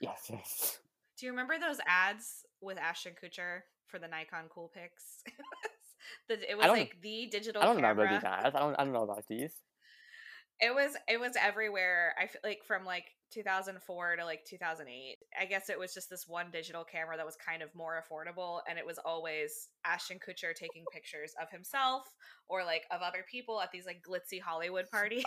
Yes, 0.00 0.26
yes. 0.30 0.78
Do 1.18 1.26
you 1.26 1.32
remember 1.32 1.54
those 1.58 1.78
ads 1.88 2.44
with 2.60 2.78
Ashton 2.78 3.14
Kutcher 3.20 3.60
for 3.88 3.98
the 3.98 4.06
Nikon 4.06 4.44
Coolpix? 4.54 5.22
it 5.26 5.32
was, 6.28 6.38
the, 6.38 6.50
it 6.50 6.56
was 6.56 6.66
like 6.68 6.96
the 7.00 7.26
digital 7.30 7.60
I 7.60 7.64
don't 7.64 7.76
camera. 7.76 7.90
remember 7.90 8.14
these 8.14 8.24
ads. 8.24 8.54
I 8.54 8.60
don't. 8.60 8.74
I 8.78 8.84
don't 8.84 8.92
know 8.92 9.02
about 9.02 9.24
these. 9.28 9.52
It 10.64 10.74
was 10.74 10.96
it 11.08 11.20
was 11.20 11.36
everywhere. 11.38 12.14
I 12.18 12.26
feel 12.26 12.40
like 12.42 12.64
from 12.64 12.86
like 12.86 13.04
2004 13.34 14.16
to 14.16 14.24
like 14.24 14.46
2008. 14.46 15.16
I 15.38 15.44
guess 15.44 15.68
it 15.68 15.78
was 15.78 15.92
just 15.92 16.08
this 16.08 16.26
one 16.26 16.46
digital 16.50 16.84
camera 16.84 17.18
that 17.18 17.26
was 17.26 17.36
kind 17.36 17.62
of 17.62 17.68
more 17.74 18.02
affordable, 18.02 18.60
and 18.66 18.78
it 18.78 18.86
was 18.86 18.98
always 19.04 19.68
Ashton 19.84 20.18
Kutcher 20.18 20.54
taking 20.54 20.84
pictures 20.90 21.34
of 21.40 21.50
himself 21.50 22.04
or 22.48 22.64
like 22.64 22.84
of 22.90 23.02
other 23.02 23.26
people 23.30 23.60
at 23.60 23.72
these 23.72 23.84
like 23.84 24.02
glitzy 24.02 24.40
Hollywood 24.40 24.86
parties. 24.90 25.24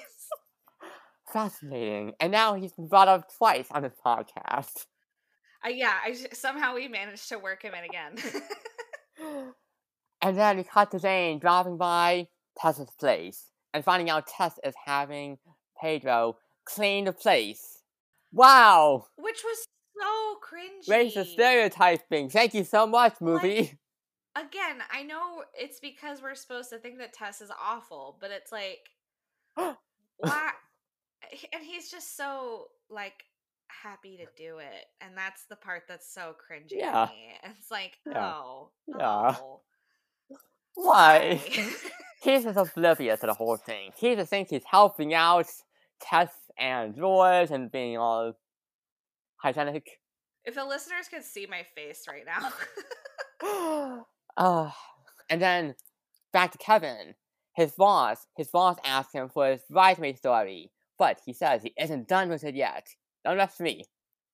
Fascinating. 1.31 2.13
And 2.19 2.31
now 2.31 2.55
he's 2.55 2.73
been 2.73 2.87
brought 2.87 3.07
up 3.07 3.29
twice 3.37 3.67
on 3.69 3.83
this 3.83 3.93
podcast. 4.03 4.85
uh, 5.63 5.69
yeah, 5.69 5.93
I 6.03 6.13
somehow 6.33 6.73
we 6.73 6.87
managed 6.87 7.29
to 7.29 7.37
work 7.37 7.61
him 7.61 7.73
in 7.75 7.83
again. 7.83 8.15
and 10.23 10.35
then 10.35 10.57
we 10.57 10.63
cut 10.63 10.89
to 10.91 10.99
Jane 10.99 11.37
driving 11.37 11.77
by 11.77 12.27
Tess's 12.57 12.89
place 12.99 13.51
and 13.73 13.83
finding 13.83 14.09
out 14.09 14.27
Tess 14.27 14.59
is 14.63 14.75
having 14.85 15.37
Pedro 15.81 16.37
clean 16.65 17.05
the 17.05 17.13
place. 17.13 17.81
Wow! 18.31 19.07
Which 19.17 19.43
was 19.43 19.65
so 19.99 20.37
cringy. 20.43 20.87
Racist 21.13 21.33
stereotyping. 21.33 22.29
Thank 22.29 22.53
you 22.53 22.63
so 22.63 22.85
much, 22.87 23.15
movie. 23.21 23.77
Again, 24.35 24.83
I 24.91 25.01
know 25.03 25.43
it's 25.55 25.79
because 25.79 26.21
we're 26.21 26.35
supposed 26.35 26.69
to 26.69 26.77
think 26.77 26.99
that 26.99 27.13
Tess 27.13 27.41
is 27.41 27.49
awful, 27.59 28.17
but 28.21 28.29
it's 28.31 28.51
like, 28.51 28.79
why? 29.55 30.51
And 31.51 31.61
he's 31.63 31.89
just 31.91 32.15
so 32.15 32.67
like 32.89 33.25
happy 33.67 34.15
to 34.17 34.25
do 34.41 34.59
it, 34.59 34.85
and 35.01 35.17
that's 35.17 35.43
the 35.49 35.55
part 35.57 35.83
that's 35.89 36.09
so 36.13 36.35
cringy. 36.39 36.69
to 36.69 36.77
Yeah. 36.77 37.07
me. 37.11 37.51
It's 37.57 37.69
like, 37.71 37.97
Yeah. 38.05 38.33
oh, 38.33 38.69
Yeah. 38.87 39.35
oh, 39.41 39.61
Why? 40.75 41.41
he's 42.27 42.43
just 42.43 42.57
oblivious 42.57 43.21
to 43.21 43.27
the 43.27 43.33
whole 43.33 43.55
thing. 43.55 43.91
He 43.95 44.15
just 44.15 44.29
thinks 44.29 44.51
he's 44.51 44.63
helping 44.69 45.13
out 45.13 45.47
Tess 46.01 46.31
and 46.59 46.95
George 46.95 47.51
and 47.51 47.71
being 47.71 47.97
all 47.97 48.33
hygienic. 49.37 49.99
if 50.43 50.55
the 50.55 50.65
listeners 50.65 51.07
could 51.09 51.23
see 51.23 51.47
my 51.49 51.65
face 51.75 52.03
right 52.07 52.25
now, 52.25 54.05
uh, 54.37 54.71
and 55.29 55.41
then 55.41 55.75
back 56.33 56.51
to 56.51 56.57
Kevin. 56.57 57.15
His 57.55 57.71
boss, 57.71 58.27
his 58.35 58.49
boss 58.49 58.77
asked 58.85 59.15
him 59.15 59.29
for 59.29 59.47
his 59.49 59.61
bridesmaid 59.67 60.17
story, 60.17 60.71
but 60.99 61.19
he 61.25 61.33
says 61.33 61.63
he 61.63 61.73
isn't 61.79 62.07
done 62.07 62.29
with 62.29 62.43
it 62.43 62.53
yet. 62.53 62.87
Don't 63.25 63.37
rush 63.37 63.59
me. 63.59 63.85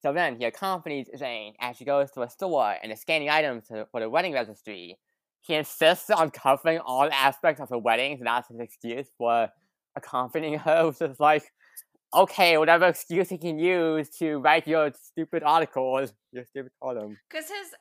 So 0.01 0.11
then 0.11 0.35
he 0.35 0.43
accompanies 0.43 1.07
Jane 1.17 1.53
as 1.61 1.77
she 1.77 1.85
goes 1.85 2.11
to 2.11 2.23
a 2.23 2.29
store 2.29 2.75
and 2.83 2.91
is 2.91 2.99
scanning 2.99 3.29
items 3.29 3.67
for 3.69 4.01
the 4.01 4.09
wedding 4.09 4.33
registry. 4.33 4.97
He 5.43 5.55
insists 5.55 6.09
on 6.09 6.31
covering 6.31 6.79
all 6.79 7.09
aspects 7.11 7.61
of 7.61 7.69
the 7.69 7.77
wedding, 7.77 8.17
so 8.17 8.23
that's 8.23 8.47
his 8.47 8.59
excuse 8.59 9.07
for 9.17 9.49
accompanying 9.95 10.57
her, 10.65 10.87
which 10.87 11.01
is 11.01 11.19
like, 11.19 11.43
okay, 12.13 12.57
whatever 12.57 12.87
excuse 12.87 13.29
he 13.29 13.37
can 13.37 13.59
use 13.59 14.09
to 14.19 14.37
write 14.37 14.67
your 14.67 14.91
stupid 15.01 15.43
article, 15.43 16.05
your 16.31 16.45
stupid 16.45 16.71
column. 16.81 17.17
because 17.29 17.49
his 17.49 17.73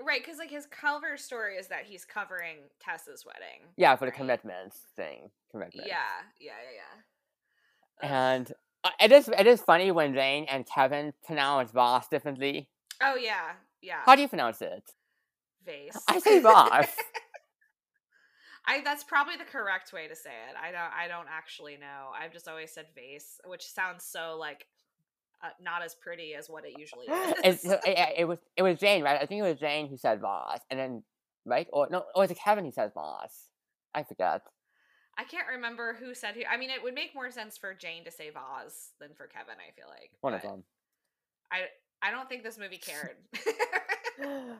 right, 0.00 0.20
because 0.24 0.38
like 0.38 0.50
his 0.50 0.66
cover 0.66 1.16
story 1.16 1.56
is 1.56 1.66
that 1.68 1.84
he's 1.84 2.04
covering 2.04 2.58
Tess's 2.80 3.24
wedding. 3.26 3.72
Yeah, 3.76 3.96
for 3.96 4.04
the 4.06 4.10
right? 4.12 4.18
commitments 4.18 4.78
thing. 4.96 5.30
Commitment. 5.50 5.88
Yeah, 5.88 5.96
yeah, 6.40 6.52
yeah, 8.02 8.08
yeah. 8.08 8.36
And 8.36 8.52
uh, 8.84 8.90
it 9.00 9.10
is 9.12 9.28
it 9.28 9.46
is 9.46 9.60
funny 9.62 9.90
when 9.90 10.14
Jane 10.14 10.46
and 10.48 10.64
Kevin 10.66 11.12
pronounce 11.24 11.72
Voss 11.72 12.06
differently. 12.08 12.68
oh 13.02 13.16
yeah, 13.16 13.52
yeah. 13.82 14.00
How 14.04 14.14
do 14.14 14.22
you 14.22 14.28
pronounce 14.28 14.60
it? 14.62 14.84
Vase. 15.64 16.02
I 16.08 16.18
say 16.18 16.40
Voss. 16.40 16.86
I 18.66 18.80
that's 18.82 19.04
probably 19.04 19.36
the 19.36 19.44
correct 19.44 19.92
way 19.92 20.08
to 20.08 20.16
say 20.16 20.30
it. 20.48 20.56
I 20.60 20.70
don't 20.72 20.92
I 20.96 21.08
don't 21.08 21.26
actually 21.30 21.76
know. 21.76 22.10
I've 22.18 22.32
just 22.32 22.48
always 22.48 22.72
said 22.72 22.86
vase, 22.94 23.38
which 23.44 23.66
sounds 23.66 24.04
so 24.04 24.36
like 24.38 24.66
uh, 25.42 25.48
not 25.60 25.82
as 25.82 25.94
pretty 25.94 26.34
as 26.34 26.48
what 26.48 26.64
it 26.64 26.78
usually 26.78 27.06
is. 27.44 27.64
it, 27.64 27.80
it, 27.84 28.08
it 28.18 28.24
was 28.24 28.38
it 28.56 28.62
was 28.62 28.78
Jane, 28.78 29.02
right? 29.02 29.20
I 29.20 29.26
think 29.26 29.40
it 29.40 29.48
was 29.48 29.58
Jane 29.60 29.88
who 29.88 29.96
said 29.98 30.20
Voss, 30.20 30.60
and 30.70 30.80
then 30.80 31.02
right 31.44 31.66
or 31.72 31.88
no, 31.90 32.04
or 32.14 32.22
was 32.22 32.30
it 32.30 32.38
Kevin 32.42 32.64
who 32.64 32.72
said 32.72 32.94
Voss? 32.94 33.50
I 33.94 34.02
forget. 34.02 34.40
I 35.16 35.24
can't 35.24 35.46
remember 35.46 35.94
who 36.00 36.14
said 36.14 36.34
who. 36.34 36.40
I 36.50 36.56
mean, 36.56 36.70
it 36.70 36.82
would 36.82 36.94
make 36.94 37.14
more 37.14 37.30
sense 37.30 37.58
for 37.58 37.74
Jane 37.74 38.04
to 38.04 38.10
say 38.10 38.30
Voz 38.30 38.92
than 38.98 39.10
for 39.14 39.26
Kevin. 39.26 39.54
I 39.60 39.72
feel 39.76 39.88
like 39.88 40.10
One 40.22 40.34
of 40.34 40.42
them. 40.42 40.64
I 41.52 41.64
I 42.02 42.10
don't 42.10 42.28
think 42.28 42.42
this 42.42 42.58
movie 42.58 42.78
cared. 42.84 43.16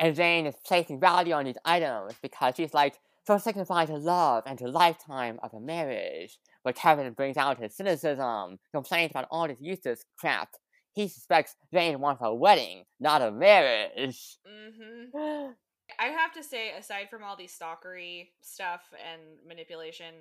and 0.00 0.14
Jane 0.14 0.46
is 0.46 0.54
placing 0.64 1.00
value 1.00 1.34
on 1.34 1.44
these 1.44 1.58
items 1.64 2.14
because 2.22 2.54
she's 2.56 2.74
like, 2.74 2.98
so 3.26 3.36
signify 3.38 3.84
to 3.84 3.96
love 3.96 4.44
and 4.46 4.58
to 4.58 4.68
lifetime 4.68 5.38
of 5.42 5.52
a 5.52 5.60
marriage. 5.60 6.38
But 6.64 6.76
Kevin 6.76 7.12
brings 7.12 7.36
out 7.36 7.58
his 7.58 7.76
cynicism, 7.76 8.58
complains 8.72 9.10
about 9.10 9.28
all 9.30 9.46
this 9.46 9.60
useless 9.60 10.04
crap. 10.18 10.48
He 10.92 11.08
suspects 11.08 11.54
Jane 11.72 12.00
wants 12.00 12.22
a 12.24 12.34
wedding, 12.34 12.84
not 12.98 13.22
a 13.22 13.30
marriage. 13.30 14.38
hmm 14.46 15.10
I 15.98 16.06
have 16.06 16.32
to 16.34 16.42
say, 16.42 16.72
aside 16.72 17.08
from 17.08 17.24
all 17.24 17.34
these 17.36 17.56
stalkery 17.58 18.28
stuff 18.42 18.82
and 19.10 19.22
manipulation, 19.46 20.16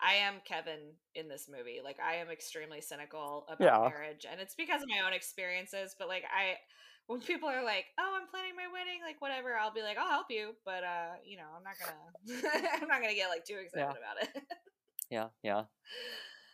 I 0.00 0.14
am 0.14 0.40
Kevin 0.44 0.94
in 1.14 1.28
this 1.28 1.48
movie. 1.48 1.78
Like, 1.82 1.98
I 2.00 2.16
am 2.16 2.28
extremely 2.28 2.80
cynical 2.80 3.46
about 3.48 3.60
Yeah. 3.60 3.88
marriage, 3.88 4.26
and 4.28 4.40
it's 4.40 4.56
because 4.56 4.82
of 4.82 4.88
my 4.88 5.06
own 5.06 5.12
experiences. 5.12 5.94
But 5.96 6.08
like, 6.08 6.24
I, 6.24 6.56
when 7.06 7.20
people 7.20 7.48
are 7.48 7.64
like, 7.64 7.86
"Oh, 7.98 8.18
I'm 8.20 8.28
planning 8.28 8.56
my 8.56 8.68
wedding," 8.72 9.00
like 9.04 9.20
whatever, 9.20 9.54
I'll 9.56 9.72
be 9.72 9.82
like, 9.82 9.98
"I'll 9.98 10.08
help 10.08 10.26
you," 10.30 10.54
but 10.64 10.84
uh, 10.84 11.14
you 11.24 11.36
know, 11.36 11.48
I'm 11.56 11.62
not 11.64 11.74
gonna, 11.78 12.58
I'm 12.82 12.88
not 12.88 13.00
gonna 13.00 13.14
get 13.14 13.28
like 13.28 13.44
too 13.44 13.56
excited 13.62 13.86
Yeah. 13.86 13.90
about 13.90 14.22
it. 14.22 14.42
Yeah, 15.10 15.28
yeah. 15.42 15.62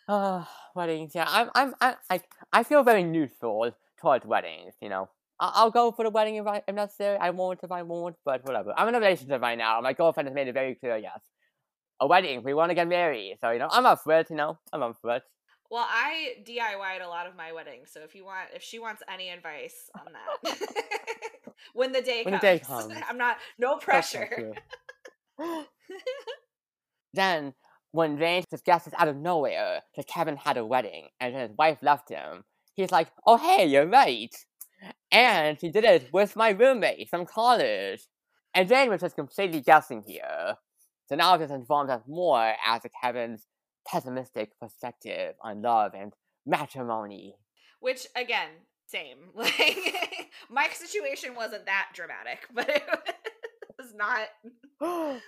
Uh, 0.09 0.45
weddings, 0.75 1.13
yeah. 1.15 1.27
I'm, 1.29 1.51
I'm, 1.55 1.75
I, 1.81 1.95
I, 2.11 2.21
I 2.53 2.63
feel 2.65 2.83
very 2.83 3.05
neutral 3.05 3.71
towards 4.01 4.27
weddings. 4.27 4.75
You 4.81 4.89
know, 4.89 5.09
I'll, 5.39 5.53
I'll 5.55 5.71
go 5.71 5.93
for 5.93 6.05
the 6.05 6.11
wedding 6.11 6.37
if, 6.37 6.47
I, 6.47 6.63
if 6.67 6.75
necessary. 6.75 7.19
I 7.19 7.31
won't 7.31 7.61
if 7.63 7.71
I 7.71 7.83
won't, 7.83 8.17
but 8.25 8.45
whatever. 8.45 8.73
I'm 8.77 8.89
in 8.89 8.95
a 8.95 9.01
relationship 9.01 9.41
right 9.43 9.59
now. 9.59 9.81
My 9.81 9.93
girlfriend 9.93 10.29
has 10.29 10.35
made 10.35 10.49
it 10.49 10.55
very 10.55 10.75
clear. 10.75 10.97
Yes, 10.97 11.21
a 12.01 12.07
wedding. 12.07 12.43
We 12.43 12.55
want 12.55 12.71
to 12.71 12.75
get 12.75 12.89
married, 12.89 13.39
so 13.41 13.51
you 13.51 13.59
know, 13.59 13.69
I'm 13.71 13.87
up 13.87 14.01
for 14.03 14.19
it. 14.19 14.31
You 14.31 14.37
know, 14.37 14.59
I'm 14.73 14.83
up 14.83 14.97
for 15.01 15.17
it. 15.17 15.23
Well, 15.71 15.87
I 15.89 16.37
DIY'd 16.45 17.03
a 17.03 17.09
lot 17.09 17.27
of 17.27 17.37
my 17.37 17.53
weddings, 17.53 17.91
so 17.93 18.01
if 18.01 18.15
you 18.15 18.25
want, 18.25 18.49
if 18.55 18.63
she 18.63 18.79
wants 18.79 19.03
any 19.13 19.29
advice 19.29 19.91
on 19.99 20.13
that, 20.13 20.59
when 21.75 21.93
the 21.93 22.01
day 22.01 22.23
When 22.25 22.35
the 22.35 22.39
comes, 22.39 22.43
day 22.43 22.59
comes. 22.65 22.95
I'm 23.09 23.19
not 23.19 23.37
no 23.59 23.77
pressure. 23.77 24.55
then, 27.13 27.55
when 27.93 28.19
just 28.51 28.65
guesses 28.65 28.95
out 28.97 29.09
of 29.09 29.17
nowhere 29.17 29.83
that 29.97 30.07
Kevin 30.07 30.37
had 30.37 30.57
a 30.57 30.65
wedding 30.65 31.09
and 31.21 31.35
his 31.35 31.51
wife 31.59 31.79
left 31.83 32.09
him, 32.09 32.45
he's 32.75 32.91
like, 32.93 33.09
"Oh 33.27 33.37
hey, 33.37 33.67
you're 33.67 33.87
right," 33.87 34.35
and 35.13 35.59
he 35.61 35.71
did 35.71 35.85
it 35.85 36.09
with 36.13 36.35
my 36.35 36.51
roommate 36.51 37.11
from 37.11 37.27
college. 37.27 38.07
And 38.55 38.69
Jane 38.69 38.89
was 38.89 39.03
just 39.03 39.17
completely 39.17 39.61
guessing 39.61 40.03
here. 40.07 40.57
So 41.09 41.15
now 41.15 41.37
this 41.37 41.51
informs 41.51 41.91
us 41.91 42.03
more 42.09 42.55
as 42.67 42.83
to 42.83 42.91
Kevin's 43.03 43.47
pessimistic 43.91 44.59
perspective 44.61 45.35
on 45.43 45.63
love 45.63 45.93
and 45.95 46.13
matrimony. 46.47 47.37
Which 47.81 48.07
again, 48.17 48.51
same. 48.87 49.19
Like 49.35 50.31
my 50.51 50.69
situation 50.73 51.35
wasn't 51.35 51.67
that 51.67 51.89
dramatic, 51.95 52.47
but 52.55 52.69
it 52.69 52.83
was 53.79 53.95
not. 53.95 54.29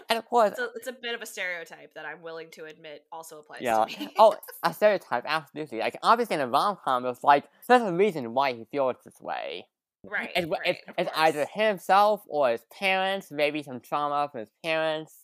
of 0.18 0.24
course, 0.26 0.52
it's 0.52 0.60
a, 0.60 0.68
it's 0.76 0.86
a, 0.86 0.92
bit 0.92 1.14
of 1.14 1.22
a 1.22 1.26
stereotype 1.26 1.94
that 1.94 2.06
I'm 2.06 2.22
willing 2.22 2.48
to 2.52 2.64
admit 2.64 3.04
also 3.12 3.38
applies 3.40 3.60
yeah. 3.62 3.84
to 3.84 4.00
me. 4.00 4.08
oh, 4.18 4.36
a 4.62 4.72
stereotype, 4.72 5.24
absolutely. 5.26 5.80
Like 5.80 5.98
obviously 6.02 6.34
in 6.34 6.40
a 6.40 6.48
rom 6.48 6.78
com, 6.84 7.04
it's 7.06 7.24
like 7.24 7.44
there's 7.68 7.82
a 7.82 7.92
reason 7.92 8.34
why 8.34 8.52
he 8.52 8.64
feels 8.70 8.96
this 9.04 9.20
way. 9.20 9.66
Right. 10.04 10.30
It's, 10.36 10.46
right, 10.46 10.60
it's, 10.66 10.80
it's 10.98 11.10
either 11.16 11.46
himself 11.52 12.22
or 12.28 12.50
his 12.50 12.64
parents, 12.78 13.30
maybe 13.30 13.62
some 13.62 13.80
trauma 13.80 14.28
from 14.30 14.40
his 14.40 14.50
parents. 14.62 15.14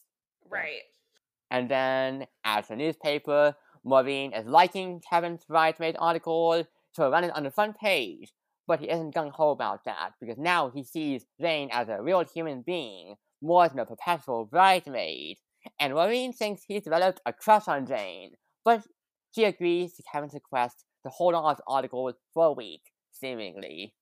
Right. 0.49 0.81
And 1.51 1.69
then, 1.69 2.27
as 2.45 2.69
the 2.69 2.77
newspaper, 2.77 3.55
Maureen 3.85 4.33
is 4.33 4.47
liking 4.47 5.01
Kevin's 5.09 5.45
bridesmaid 5.45 5.97
article, 5.99 6.65
so 6.93 7.11
run 7.11 7.25
it 7.25 7.35
on 7.35 7.45
the 7.45 7.51
front 7.51 7.77
page. 7.77 8.33
But 8.67 8.81
he 8.81 8.91
isn't 8.91 9.15
gung 9.15 9.33
ho 9.33 9.51
about 9.51 9.85
that 9.85 10.13
because 10.21 10.39
now 10.39 10.71
he 10.71 10.85
sees 10.85 11.27
Jane 11.41 11.71
as 11.73 11.89
a 11.89 12.01
real 12.01 12.25
human 12.25 12.63
being 12.63 13.17
more 13.43 13.69
than 13.69 13.81
a 13.81 13.87
perpetual 13.87 14.45
bridesmaid. 14.45 15.39
And 15.79 15.95
Maureen 15.95 16.33
thinks 16.33 16.63
he's 16.67 16.85
developed 16.85 17.21
a 17.27 17.33
crush 17.33 17.69
on 17.69 17.87
Jane, 17.87 18.33
but 18.65 18.83
she 19.35 19.45
agrees 19.45 19.95
to 19.95 20.03
Kevin's 20.13 20.35
request 20.35 20.85
to 21.05 21.11
hold 21.11 21.35
on 21.35 21.57
to 21.57 21.63
the 21.67 21.73
article 21.73 22.13
for 22.33 22.47
a 22.47 22.53
week, 22.53 22.83
seemingly. 23.13 23.95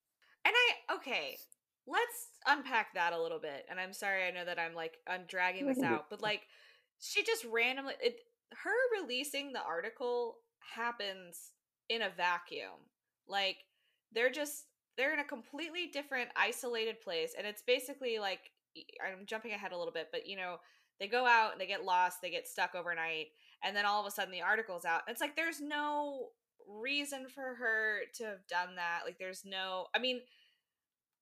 And 0.44 0.54
I 0.54 0.96
okay, 0.96 1.38
let's 1.86 2.28
unpack 2.46 2.94
that 2.94 3.12
a 3.12 3.20
little 3.20 3.40
bit. 3.40 3.64
And 3.70 3.80
I'm 3.80 3.92
sorry, 3.92 4.24
I 4.24 4.30
know 4.30 4.44
that 4.44 4.58
I'm 4.58 4.74
like 4.74 4.98
I'm 5.06 5.22
dragging 5.28 5.66
this 5.66 5.82
out, 5.82 6.06
but 6.10 6.22
like 6.22 6.42
she 7.00 7.22
just 7.24 7.44
randomly 7.44 7.94
it 8.00 8.20
her 8.52 9.00
releasing 9.00 9.52
the 9.52 9.62
article 9.62 10.36
happens 10.74 11.52
in 11.88 12.02
a 12.02 12.10
vacuum. 12.10 12.88
Like 13.28 13.58
they're 14.12 14.30
just 14.30 14.64
they're 14.96 15.12
in 15.12 15.20
a 15.20 15.24
completely 15.24 15.88
different 15.92 16.30
isolated 16.36 17.00
place 17.00 17.34
and 17.36 17.46
it's 17.46 17.62
basically 17.62 18.18
like 18.18 18.50
I'm 19.04 19.26
jumping 19.26 19.52
ahead 19.52 19.72
a 19.72 19.78
little 19.78 19.92
bit, 19.92 20.08
but 20.12 20.26
you 20.26 20.36
know, 20.36 20.56
they 21.00 21.08
go 21.08 21.26
out 21.26 21.52
and 21.52 21.60
they 21.60 21.66
get 21.66 21.84
lost, 21.84 22.18
they 22.20 22.30
get 22.30 22.48
stuck 22.48 22.74
overnight, 22.74 23.28
and 23.62 23.76
then 23.76 23.86
all 23.86 24.00
of 24.00 24.06
a 24.06 24.10
sudden 24.10 24.32
the 24.32 24.42
article's 24.42 24.84
out. 24.84 25.02
It's 25.08 25.20
like 25.20 25.36
there's 25.36 25.60
no 25.60 26.28
reason 26.68 27.26
for 27.34 27.54
her 27.54 28.00
to 28.16 28.24
have 28.24 28.46
done 28.48 28.76
that. 28.76 29.00
Like 29.04 29.18
there's 29.18 29.44
no 29.44 29.86
I 29.94 29.98
mean 29.98 30.20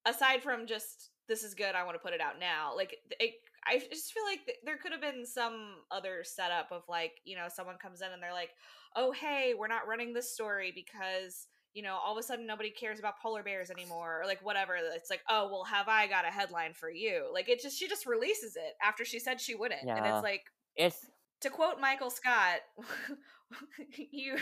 aside 0.07 0.43
from 0.43 0.67
just 0.67 1.11
this 1.29 1.43
is 1.43 1.55
good, 1.55 1.75
I 1.75 1.85
want 1.85 1.97
to 1.97 2.03
put 2.03 2.15
it 2.15 2.21
out 2.21 2.39
now. 2.39 2.73
Like 2.77 2.97
it 3.21 3.35
I 3.65 3.79
just 3.79 4.13
feel 4.13 4.25
like 4.25 4.45
th- 4.45 4.59
there 4.65 4.77
could 4.77 4.93
have 4.93 5.01
been 5.01 5.25
some 5.25 5.77
other 5.91 6.23
setup 6.23 6.73
of 6.73 6.83
like, 6.89 7.21
you 7.25 7.37
know, 7.37 7.47
someone 7.49 7.77
comes 7.77 8.01
in 8.01 8.13
and 8.13 8.23
they're 8.23 8.33
like, 8.33 8.51
"Oh, 8.95 9.13
hey, 9.13 9.55
we're 9.59 9.69
not 9.69 9.87
running 9.89 10.13
this 10.13 10.33
story 10.33 10.73
because 10.75 11.49
you 11.77 11.83
know, 11.83 11.99
all 12.03 12.13
of 12.13 12.19
a 12.19 12.23
sudden 12.23 12.47
nobody 12.47 12.71
cares 12.71 12.99
about 12.99 13.21
polar 13.21 13.43
bears 13.43 13.71
anymore, 13.71 14.23
or 14.23 14.27
like 14.27 14.43
whatever. 14.43 14.77
Uh, 14.77 14.95
it's 14.95 15.11
like, 15.11 15.21
oh, 15.29 15.47
well, 15.53 15.63
have 15.65 15.89
I 15.89 16.07
got 16.07 16.25
a 16.27 16.31
headline 16.31 16.73
for 16.73 16.89
you? 16.89 17.29
Like 17.35 17.51
it 17.51 17.61
just 17.61 17.79
she 17.79 17.87
just 17.87 18.07
releases 18.07 18.57
it 18.57 18.73
after 18.83 19.05
she 19.05 19.19
said 19.19 19.43
she 19.43 19.55
wouldn't, 19.55 19.83
yeah. 19.85 19.97
and 19.97 20.07
it's 20.07 20.23
like, 20.23 20.45
it's 20.75 21.07
to 21.43 21.51
quote 21.51 21.79
Michael 21.79 22.09
Scott, 22.09 22.61
you 24.11 24.39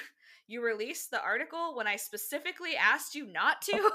you 0.47 0.65
released 0.65 1.11
the 1.11 1.20
article 1.20 1.74
when 1.74 1.89
I 1.89 1.97
specifically 1.97 2.77
asked 2.77 3.16
you 3.16 3.27
not 3.27 3.62
to. 3.62 3.91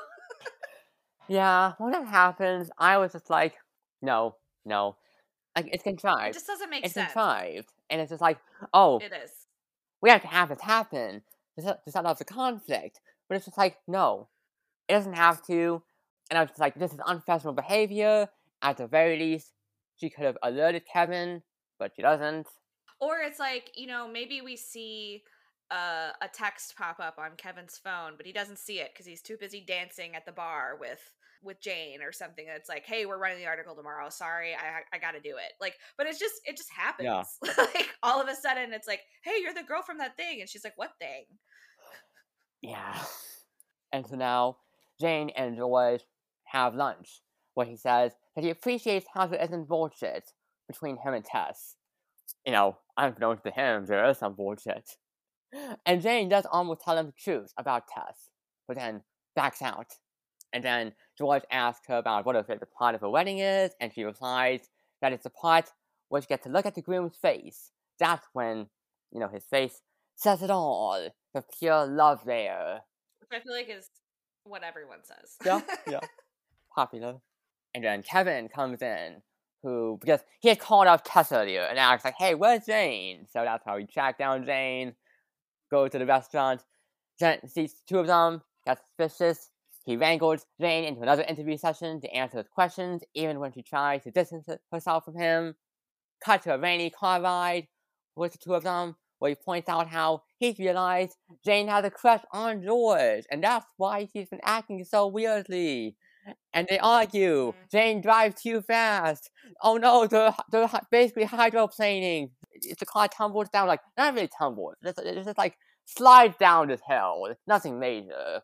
yeah, 1.29 1.73
when 1.77 1.93
it 1.93 2.07
happens, 2.07 2.69
I 2.77 2.97
was 2.97 3.13
just 3.13 3.29
like, 3.29 3.55
no, 4.01 4.35
no, 4.65 4.97
like 5.65 5.73
it's 5.73 5.83
contrived. 5.83 6.29
It 6.29 6.33
just 6.33 6.47
doesn't 6.47 6.69
make 6.69 6.85
it's 6.85 6.93
sense. 6.93 7.05
It's 7.05 7.13
contrived, 7.13 7.73
and 7.89 8.01
it's 8.01 8.09
just 8.09 8.21
like, 8.21 8.39
oh, 8.73 8.99
it 8.99 9.13
is. 9.23 9.31
We 10.01 10.09
have 10.09 10.21
to 10.21 10.27
have 10.27 10.49
this 10.49 10.61
happen 10.61 11.23
to 11.57 11.77
set 11.87 12.05
off 12.05 12.19
the 12.19 12.25
conflict. 12.25 13.01
But 13.27 13.35
it's 13.35 13.45
just 13.45 13.57
like, 13.57 13.77
no, 13.87 14.27
it 14.87 14.93
doesn't 14.93 15.13
have 15.13 15.45
to. 15.47 15.83
And 16.29 16.37
I 16.37 16.41
was 16.41 16.49
just 16.49 16.59
like, 16.59 16.75
this 16.75 16.93
is 16.93 16.99
unprofessional 16.99 17.53
behavior. 17.53 18.27
At 18.61 18.77
the 18.77 18.87
very 18.87 19.17
least, 19.17 19.53
she 19.97 20.09
could 20.09 20.25
have 20.25 20.37
alerted 20.43 20.83
Kevin, 20.91 21.43
but 21.77 21.93
she 21.95 22.01
doesn't. 22.01 22.47
Or 22.99 23.19
it's 23.19 23.39
like, 23.39 23.71
you 23.75 23.87
know, 23.87 24.07
maybe 24.07 24.41
we 24.41 24.55
see 24.57 25.23
uh, 25.71 26.11
a 26.21 26.27
text 26.27 26.75
pop 26.75 26.99
up 26.99 27.17
on 27.17 27.31
Kevin's 27.37 27.77
phone, 27.77 28.13
but 28.17 28.25
he 28.25 28.33
doesn't 28.33 28.59
see 28.59 28.79
it 28.79 28.91
because 28.93 29.05
he's 29.05 29.21
too 29.21 29.37
busy 29.37 29.61
dancing 29.61 30.15
at 30.15 30.25
the 30.25 30.31
bar 30.31 30.77
with 30.79 31.13
with 31.41 31.61
Jane 31.61 32.01
or 32.01 32.11
something. 32.11 32.45
That's 32.45 32.69
like, 32.69 32.85
hey, 32.85 33.05
we're 33.05 33.17
running 33.17 33.39
the 33.39 33.47
article 33.47 33.75
tomorrow. 33.75 34.09
Sorry, 34.09 34.53
I 34.53 34.95
I 34.95 34.99
got 34.99 35.11
to 35.11 35.19
do 35.19 35.35
it. 35.37 35.53
Like, 35.59 35.75
but 35.97 36.07
it's 36.07 36.19
just 36.19 36.35
it 36.45 36.57
just 36.57 36.71
happens. 36.71 37.05
Yeah. 37.07 37.51
like 37.57 37.89
all 38.03 38.21
of 38.21 38.27
a 38.27 38.35
sudden, 38.35 38.73
it's 38.73 38.87
like, 38.87 39.01
hey, 39.23 39.41
you're 39.41 39.53
the 39.53 39.63
girl 39.63 39.81
from 39.81 39.97
that 39.99 40.17
thing, 40.17 40.41
and 40.41 40.49
she's 40.49 40.63
like, 40.63 40.77
what 40.77 40.91
thing? 40.99 41.25
Yeah. 42.61 42.97
And 43.91 44.05
so 44.07 44.15
now 44.15 44.57
Jane 44.99 45.29
and 45.35 45.55
George 45.57 46.01
have 46.45 46.75
lunch, 46.75 47.21
where 47.53 47.65
he 47.65 47.77
says 47.77 48.13
that 48.35 48.43
he 48.43 48.49
appreciates 48.49 49.07
how 49.13 49.27
there 49.27 49.41
isn't 49.41 49.67
bullshit 49.67 50.31
between 50.67 50.97
him 50.97 51.13
and 51.13 51.25
Tess. 51.25 51.75
You 52.45 52.51
know, 52.51 52.77
unbeknownst 52.97 53.43
to 53.43 53.51
him, 53.51 53.85
there 53.85 54.07
is 54.09 54.17
some 54.17 54.35
bullshit. 54.35 54.89
And 55.85 56.01
Jane 56.01 56.29
does 56.29 56.45
almost 56.51 56.81
tell 56.81 56.97
him 56.97 57.07
the 57.07 57.11
truth 57.11 57.51
about 57.57 57.87
Tess, 57.87 58.29
but 58.67 58.77
then 58.77 59.01
backs 59.35 59.61
out. 59.61 59.87
And 60.53 60.63
then 60.63 60.93
George 61.17 61.43
asks 61.51 61.85
her 61.87 61.97
about 61.97 62.25
what 62.25 62.35
her 62.35 62.43
favorite 62.43 62.73
part 62.73 62.95
of 62.95 63.01
her 63.01 63.09
wedding 63.09 63.39
is, 63.39 63.71
and 63.79 63.93
she 63.93 64.03
replies 64.03 64.61
that 65.01 65.13
it's 65.13 65.23
the 65.23 65.29
part 65.29 65.71
where 66.09 66.21
she 66.21 66.27
gets 66.27 66.43
to 66.43 66.49
look 66.49 66.65
at 66.65 66.75
the 66.75 66.81
groom's 66.81 67.15
face. 67.15 67.71
That's 67.99 68.25
when, 68.33 68.67
you 69.11 69.19
know, 69.19 69.27
his 69.27 69.45
face 69.45 69.81
says 70.15 70.41
it 70.41 70.49
all. 70.49 71.09
The 71.33 71.43
pure 71.59 71.85
love 71.85 72.21
there. 72.25 72.81
Which 73.19 73.41
I 73.41 73.43
feel 73.43 73.53
like 73.53 73.69
is 73.69 73.89
what 74.43 74.63
everyone 74.63 74.99
says. 75.03 75.35
yeah, 75.45 75.61
yeah. 75.87 75.99
Popular. 76.75 77.17
And 77.75 77.83
then 77.83 78.01
Kevin 78.01 78.49
comes 78.49 78.81
in, 78.81 79.21
who, 79.61 79.97
because 80.01 80.21
he 80.39 80.49
had 80.49 80.59
called 80.59 80.87
out 80.87 81.05
Tess 81.05 81.31
earlier, 81.31 81.61
and 81.61 81.77
asks, 81.77 82.03
like, 82.05 82.15
hey, 82.17 82.33
where's 82.33 82.65
Jane? 82.65 83.27
So 83.31 83.43
that's 83.43 83.63
how 83.65 83.77
he 83.77 83.85
tracked 83.85 84.17
down 84.19 84.45
Jane, 84.45 84.93
goes 85.69 85.91
to 85.91 85.99
the 85.99 86.05
restaurant, 86.05 86.63
sees 87.45 87.75
two 87.87 87.99
of 87.99 88.07
them, 88.07 88.41
gets 88.65 88.81
suspicious. 88.97 89.51
He 89.85 89.97
wrangles 89.97 90.45
Jane 90.59 90.83
into 90.83 91.01
another 91.01 91.23
interview 91.23 91.57
session 91.57 91.99
to 92.01 92.13
answer 92.13 92.37
his 92.37 92.47
questions, 92.47 93.01
even 93.13 93.39
when 93.39 93.51
she 93.51 93.63
tries 93.63 94.03
to 94.03 94.11
distance 94.11 94.47
herself 94.71 95.05
from 95.05 95.17
him. 95.17 95.55
Cut 96.23 96.43
to 96.43 96.53
a 96.53 96.59
rainy 96.59 96.89
car 96.89 97.21
ride 97.21 97.67
with 98.15 98.33
the 98.33 98.37
two 98.37 98.53
of 98.53 98.63
them, 98.63 98.97
where 99.19 99.29
he 99.29 99.35
points 99.35 99.69
out 99.69 99.87
how 99.87 100.23
he's 100.37 100.59
realized 100.59 101.15
Jane 101.45 101.67
has 101.69 101.85
a 101.85 101.89
crush 101.89 102.21
on 102.31 102.61
George, 102.61 103.23
and 103.31 103.43
that's 103.43 103.65
why 103.77 104.07
she's 104.11 104.29
been 104.29 104.41
acting 104.43 104.83
so 104.83 105.07
weirdly. 105.07 105.95
And 106.53 106.67
they 106.69 106.77
argue. 106.79 107.47
Mm-hmm. 107.47 107.59
Jane 107.71 108.01
drives 108.01 108.41
too 108.41 108.61
fast. 108.61 109.29
Oh 109.63 109.77
no, 109.77 110.05
they're, 110.05 110.35
they're 110.51 110.69
basically 110.91 111.25
hydroplaning. 111.25 112.31
The 112.61 112.85
car 112.85 113.07
tumbles 113.07 113.49
down, 113.49 113.67
like, 113.67 113.79
not 113.97 114.13
really 114.13 114.29
tumbles. 114.37 114.75
It's, 114.83 114.99
it's 114.99 115.25
just 115.25 115.37
like 115.37 115.55
slides 115.85 116.35
down 116.37 116.67
this 116.67 116.81
hill. 116.87 117.27
It's 117.29 117.39
nothing 117.47 117.79
major. 117.79 118.41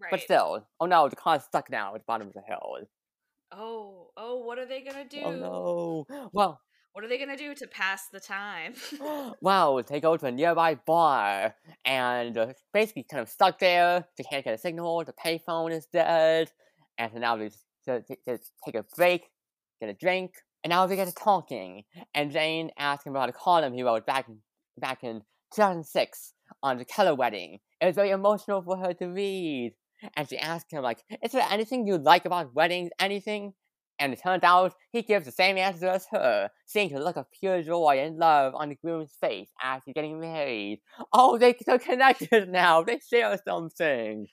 Right. 0.00 0.10
But 0.10 0.20
still, 0.20 0.66
oh 0.80 0.86
no, 0.86 1.08
the 1.08 1.16
car's 1.16 1.44
stuck 1.44 1.70
now 1.70 1.94
at 1.94 2.00
the 2.00 2.04
bottom 2.06 2.28
of 2.28 2.34
the 2.34 2.42
hill. 2.42 2.76
Oh, 3.52 4.08
oh, 4.16 4.38
what 4.44 4.58
are 4.58 4.66
they 4.66 4.82
gonna 4.82 5.04
do? 5.08 5.22
Oh 5.24 6.06
no. 6.08 6.30
Well, 6.32 6.60
what 6.92 7.04
are 7.04 7.08
they 7.08 7.18
gonna 7.18 7.36
do 7.36 7.54
to 7.54 7.66
pass 7.66 8.08
the 8.12 8.20
time? 8.20 8.74
well, 9.40 9.82
they 9.82 10.00
go 10.00 10.16
to 10.16 10.26
a 10.26 10.32
nearby 10.32 10.74
bar 10.74 11.54
and 11.84 12.36
uh, 12.36 12.52
basically 12.72 13.04
kind 13.04 13.20
of 13.20 13.28
stuck 13.28 13.58
there. 13.58 14.06
They 14.16 14.24
can't 14.24 14.44
get 14.44 14.54
a 14.54 14.58
signal. 14.58 15.04
The 15.04 15.12
payphone 15.12 15.72
is 15.72 15.86
dead, 15.86 16.50
and 16.98 17.12
so 17.12 17.18
now 17.18 17.36
they 17.36 17.46
just, 17.48 17.64
just 18.26 18.52
take 18.64 18.74
a 18.74 18.84
break, 18.96 19.30
get 19.80 19.90
a 19.90 19.94
drink, 19.94 20.32
and 20.64 20.70
now 20.70 20.86
they 20.86 20.96
get 20.96 21.08
to 21.08 21.14
talking. 21.14 21.84
And 22.14 22.30
Jane 22.30 22.70
asks 22.78 23.06
him 23.06 23.12
about 23.12 23.28
a 23.28 23.32
column 23.32 23.72
he 23.72 23.82
wrote 23.82 24.06
back 24.06 24.26
back 24.78 25.04
in 25.04 25.22
2006 25.54 26.32
on 26.62 26.78
the 26.78 26.84
Keller 26.84 27.14
wedding. 27.14 27.58
It 27.80 27.86
was 27.86 27.94
very 27.94 28.10
emotional 28.10 28.62
for 28.62 28.76
her 28.76 28.92
to 28.94 29.06
read. 29.06 29.74
And 30.14 30.28
she 30.28 30.38
asked 30.38 30.70
him, 30.70 30.82
like, 30.82 31.02
is 31.22 31.32
there 31.32 31.46
anything 31.50 31.86
you 31.86 31.98
like 31.98 32.24
about 32.24 32.54
weddings? 32.54 32.90
Anything? 32.98 33.54
And 33.98 34.12
it 34.12 34.20
turns 34.22 34.42
out 34.44 34.74
he 34.92 35.02
gives 35.02 35.24
the 35.24 35.32
same 35.32 35.56
answer 35.56 35.88
as 35.88 36.06
her, 36.10 36.50
seeing 36.66 36.92
the 36.92 37.00
look 37.00 37.16
of 37.16 37.30
pure 37.32 37.62
joy 37.62 37.98
and 38.00 38.18
love 38.18 38.54
on 38.54 38.68
the 38.68 38.74
groom's 38.74 39.14
face 39.20 39.48
as 39.62 39.82
he's 39.84 39.94
getting 39.94 40.20
married. 40.20 40.80
Oh, 41.12 41.38
they, 41.38 41.54
they're 41.66 41.78
connected 41.78 42.48
now. 42.50 42.82
They 42.82 42.98
share 42.98 43.38
something. 43.46 44.26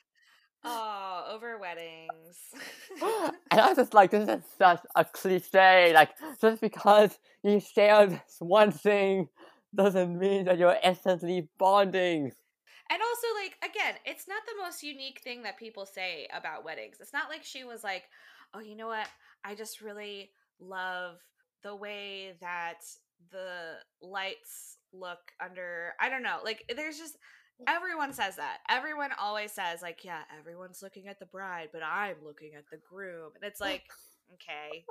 Oh, 0.65 1.29
over 1.33 1.57
weddings. 1.57 2.39
and 3.51 3.61
I 3.61 3.67
was 3.69 3.77
just 3.77 3.93
like, 3.93 4.11
this 4.11 4.27
is 4.29 4.43
such 4.57 4.81
a 4.95 5.05
cliche. 5.05 5.93
Like, 5.93 6.11
just 6.41 6.61
because 6.61 7.17
you 7.43 7.59
share 7.59 8.07
this 8.07 8.37
one 8.39 8.71
thing 8.71 9.27
doesn't 9.75 10.17
mean 10.17 10.45
that 10.45 10.57
you're 10.57 10.77
instantly 10.83 11.49
bonding. 11.57 12.31
And 12.89 13.01
also, 13.01 13.27
like, 13.41 13.57
again, 13.63 13.95
it's 14.05 14.27
not 14.27 14.41
the 14.45 14.61
most 14.61 14.83
unique 14.83 15.21
thing 15.23 15.43
that 15.43 15.57
people 15.57 15.85
say 15.85 16.27
about 16.33 16.65
weddings. 16.65 16.97
It's 16.99 17.13
not 17.13 17.29
like 17.29 17.43
she 17.43 17.63
was 17.63 17.83
like, 17.83 18.03
oh, 18.53 18.59
you 18.59 18.75
know 18.75 18.87
what? 18.87 19.07
I 19.43 19.55
just 19.55 19.81
really 19.81 20.31
love 20.59 21.17
the 21.63 21.75
way 21.75 22.33
that 22.41 22.79
the 23.31 23.75
lights 24.01 24.77
look 24.91 25.31
under 25.43 25.93
I 25.99 26.09
don't 26.09 26.23
know. 26.23 26.39
Like 26.43 26.71
there's 26.75 26.97
just 26.97 27.17
everyone 27.67 28.13
says 28.13 28.35
that. 28.35 28.59
Everyone 28.69 29.11
always 29.19 29.51
says 29.51 29.81
like, 29.81 30.03
yeah, 30.03 30.21
everyone's 30.37 30.81
looking 30.83 31.07
at 31.07 31.19
the 31.19 31.25
bride, 31.25 31.69
but 31.71 31.81
I'm 31.83 32.17
looking 32.23 32.51
at 32.55 32.65
the 32.71 32.77
groom. 32.77 33.31
And 33.35 33.43
it's 33.43 33.61
like, 33.61 33.83
okay. 34.33 34.85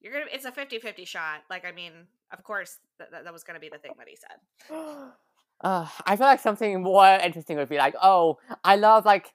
You're 0.00 0.24
to 0.24 0.34
it's 0.34 0.44
a 0.44 0.52
50-50 0.52 1.06
shot. 1.06 1.42
Like 1.48 1.64
I 1.64 1.72
mean, 1.72 1.92
of 2.32 2.42
course 2.42 2.78
that, 2.98 3.10
that, 3.12 3.24
that 3.24 3.32
was 3.32 3.44
going 3.44 3.54
to 3.54 3.60
be 3.60 3.68
the 3.68 3.78
thing 3.78 3.92
that 3.98 4.08
he 4.08 4.16
said. 4.16 5.10
Uh, 5.62 5.86
I 6.06 6.16
feel 6.16 6.26
like 6.26 6.40
something 6.40 6.82
more 6.82 7.06
interesting 7.06 7.56
would 7.56 7.68
be 7.68 7.78
like, 7.78 7.94
oh, 8.02 8.38
I 8.62 8.76
love 8.76 9.04
like, 9.04 9.32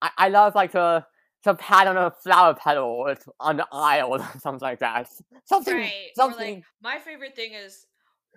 I, 0.00 0.10
I 0.16 0.28
love 0.28 0.54
like 0.54 0.72
the 0.72 1.04
the 1.44 1.54
pattern 1.54 1.96
of 1.96 2.16
flower 2.22 2.54
petals 2.54 3.18
on 3.38 3.56
the 3.56 3.66
aisle 3.70 4.14
or 4.14 4.18
something 4.40 4.60
like 4.66 4.80
that. 4.80 5.08
Something, 5.44 5.76
Right. 5.76 6.10
Something. 6.14 6.54
like 6.56 6.64
my 6.82 6.98
favorite 6.98 7.36
thing 7.36 7.52
is 7.54 7.86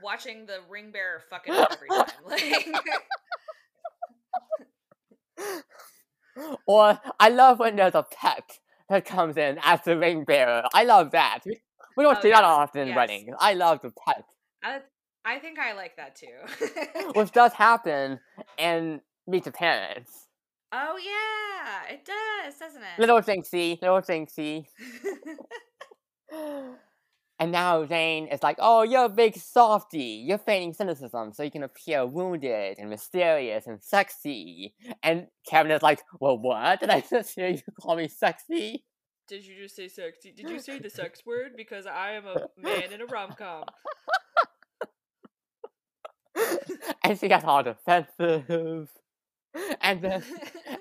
watching 0.03 0.45
the 0.45 0.59
ring 0.69 0.91
bearer 0.91 1.21
fucking 1.29 1.53
up 1.53 1.71
every 1.73 1.87
time. 1.89 2.07
Like 2.29 2.67
or 6.67 6.99
I 7.19 7.29
love 7.29 7.59
when 7.59 7.75
there's 7.75 7.95
a 7.95 8.03
pet 8.03 8.59
that 8.89 9.05
comes 9.05 9.37
in 9.37 9.59
as 9.63 9.81
the 9.83 9.97
ring 9.97 10.23
bearer. 10.23 10.63
I 10.73 10.83
love 10.83 11.11
that. 11.11 11.39
We 11.45 11.59
we 11.97 12.03
don't 12.03 12.17
Oh, 12.17 12.21
see 12.21 12.29
that 12.29 12.41
yes, 12.41 12.45
often 12.45 12.81
in 12.81 12.87
yes. 12.89 12.95
weddings. 12.97 13.35
I 13.39 13.53
love 13.55 13.81
the 13.81 13.91
pet, 14.05 14.23
I, 14.63 14.79
I 15.29 15.37
think 15.37 15.59
I 15.59 15.73
like 15.73 15.95
that 15.97 16.15
too. 16.15 17.13
which 17.13 17.31
does 17.31 17.53
happen 17.67 18.19
and 18.57 19.01
Meet 19.27 19.43
the 19.43 19.51
Parents. 19.51 20.27
oh 20.71 20.97
yeah, 20.97 21.93
it 21.93 22.03
does, 22.03 22.57
doesn't 22.57 22.81
it? 22.81 22.99
Little 22.99 23.21
Jinxie, 23.21 23.79
little 23.81 24.01
Jinxie. 24.01 24.65
And 27.41 27.53
now 27.53 27.85
Jane 27.85 28.27
is 28.27 28.43
like, 28.43 28.57
oh, 28.59 28.83
you're 28.83 29.05
a 29.05 29.09
big 29.09 29.37
softy. 29.37 30.25
You're 30.27 30.37
feigning 30.39 30.73
cynicism 30.73 31.31
so 31.31 31.41
you 31.41 31.51
can 31.51 31.63
appear 31.63 32.05
wounded 32.05 32.77
and 32.77 32.89
mysterious 32.89 33.65
and 33.65 33.81
sexy. 33.81 34.73
And 35.01 35.27
Kevin 35.49 35.71
is 35.71 35.81
like, 35.81 36.01
well, 36.19 36.37
what? 36.37 36.81
Did 36.81 36.89
I 36.89 37.01
just 37.09 37.35
hear 37.35 37.47
you 37.47 37.61
call 37.79 37.95
me 37.95 38.09
sexy? 38.09 38.83
Did 39.29 39.45
you 39.45 39.55
just 39.61 39.77
say 39.77 39.87
sexy? 39.87 40.33
Did 40.35 40.49
you 40.49 40.59
say 40.59 40.79
the 40.79 40.89
sex 40.89 41.21
word? 41.25 41.51
Because 41.55 41.85
I 41.85 42.11
am 42.13 42.25
a 42.25 42.47
man 42.57 42.91
in 42.91 42.99
a 42.99 43.05
rom 43.05 43.31
com. 43.37 43.63
and 47.03 47.19
she 47.19 47.27
gets 47.27 47.45
all 47.45 47.63
defensive. 47.63 48.89
And 49.81 50.01
then, 50.01 50.23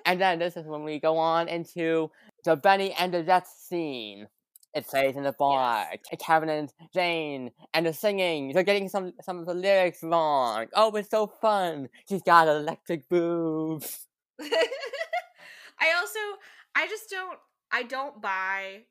and 0.04 0.20
then 0.20 0.38
this 0.38 0.56
is 0.56 0.66
when 0.66 0.84
we 0.84 0.98
go 0.98 1.16
on 1.16 1.48
into 1.48 2.10
the 2.44 2.56
Bennie 2.56 2.92
and 2.92 3.12
the 3.12 3.22
Jets 3.22 3.50
scene. 3.68 4.28
It 4.74 4.86
plays 4.86 5.16
in 5.16 5.22
the 5.22 5.32
bar. 5.38 5.86
Kevin 6.20 6.48
and 6.50 6.72
Jane 6.92 7.50
and 7.72 7.86
the 7.86 7.92
singing. 7.92 8.52
They're 8.52 8.62
getting 8.62 8.88
some 8.88 9.14
some 9.22 9.38
of 9.38 9.46
the 9.46 9.54
lyrics 9.54 10.02
wrong. 10.02 10.66
Oh, 10.74 10.94
it's 10.96 11.10
so 11.10 11.26
fun. 11.26 11.88
She's 12.08 12.22
got 12.22 12.48
electric 12.48 13.08
boobs. 13.08 14.06
I 15.80 15.92
also, 15.96 16.18
I 16.74 16.86
just 16.86 17.08
don't, 17.10 17.38
I 17.72 17.82
don't 17.84 18.20
buy. 18.20 18.82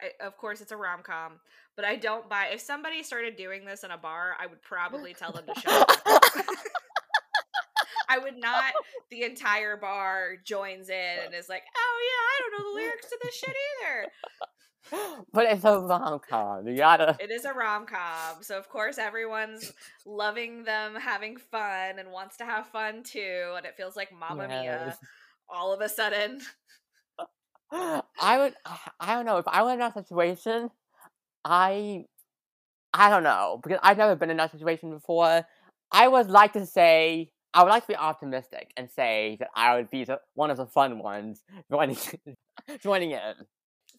I, 0.00 0.24
of 0.24 0.36
course, 0.36 0.60
it's 0.60 0.72
a 0.72 0.76
rom 0.76 1.00
com, 1.02 1.40
but 1.76 1.84
I 1.84 1.96
don't 1.96 2.28
buy. 2.28 2.48
If 2.52 2.60
somebody 2.60 3.02
started 3.02 3.36
doing 3.36 3.64
this 3.64 3.84
in 3.84 3.90
a 3.90 3.98
bar, 3.98 4.34
I 4.40 4.46
would 4.46 4.62
probably 4.62 5.14
tell 5.14 5.32
them 5.32 5.44
to 5.46 5.60
shut 5.60 5.90
up. 5.90 5.98
I 8.08 8.18
would 8.18 8.38
not. 8.38 8.72
The 9.10 9.24
entire 9.24 9.76
bar 9.76 10.36
joins 10.44 10.88
in 10.88 11.16
and 11.24 11.34
is 11.34 11.48
like, 11.48 11.62
"Oh 11.76 11.98
yeah, 12.08 12.22
I 12.32 12.40
don't 12.40 12.52
know 12.58 12.72
the 12.72 12.76
lyrics 12.80 13.08
to 13.08 13.18
this 13.22 13.34
shit 13.34 13.54
either." 13.82 14.08
but 15.32 15.46
it's 15.46 15.64
a 15.64 15.78
rom 15.78 16.20
com. 16.28 16.66
You 16.66 16.76
gotta. 16.76 17.16
It 17.20 17.30
is 17.30 17.44
a 17.44 17.52
rom 17.52 17.86
com, 17.86 18.42
so 18.42 18.56
of 18.58 18.68
course 18.68 18.98
everyone's 18.98 19.72
loving 20.04 20.64
them, 20.64 20.94
having 20.94 21.36
fun, 21.36 21.98
and 21.98 22.10
wants 22.12 22.36
to 22.38 22.44
have 22.44 22.68
fun 22.68 23.02
too. 23.02 23.54
And 23.56 23.66
it 23.66 23.76
feels 23.76 23.96
like 23.96 24.10
Mamma 24.12 24.48
Mia 24.48 24.96
all 25.48 25.72
of 25.72 25.80
a 25.80 25.88
sudden. 25.88 26.40
I 27.72 28.38
would. 28.38 28.54
I 29.00 29.14
don't 29.14 29.26
know 29.26 29.38
if 29.38 29.48
I 29.48 29.62
were 29.62 29.72
in 29.72 29.78
that 29.80 29.94
situation. 29.94 30.70
I. 31.46 32.04
I 32.92 33.10
don't 33.10 33.24
know 33.24 33.60
because 33.62 33.78
I've 33.82 33.98
never 33.98 34.16
been 34.16 34.30
in 34.30 34.38
that 34.38 34.52
situation 34.52 34.90
before. 34.90 35.46
I 35.92 36.08
would 36.08 36.30
like 36.30 36.54
to 36.54 36.64
say 36.64 37.30
I 37.52 37.62
would 37.62 37.70
like 37.70 37.84
to 37.84 37.88
be 37.88 37.96
optimistic 37.96 38.72
and 38.76 38.90
say 38.90 39.36
that 39.40 39.48
I 39.54 39.76
would 39.76 39.90
be 39.90 40.04
the, 40.04 40.20
one 40.34 40.50
of 40.50 40.56
the 40.56 40.66
fun 40.66 40.98
ones 40.98 41.42
joining 41.70 41.98
joining 42.80 43.12
in. 43.12 43.34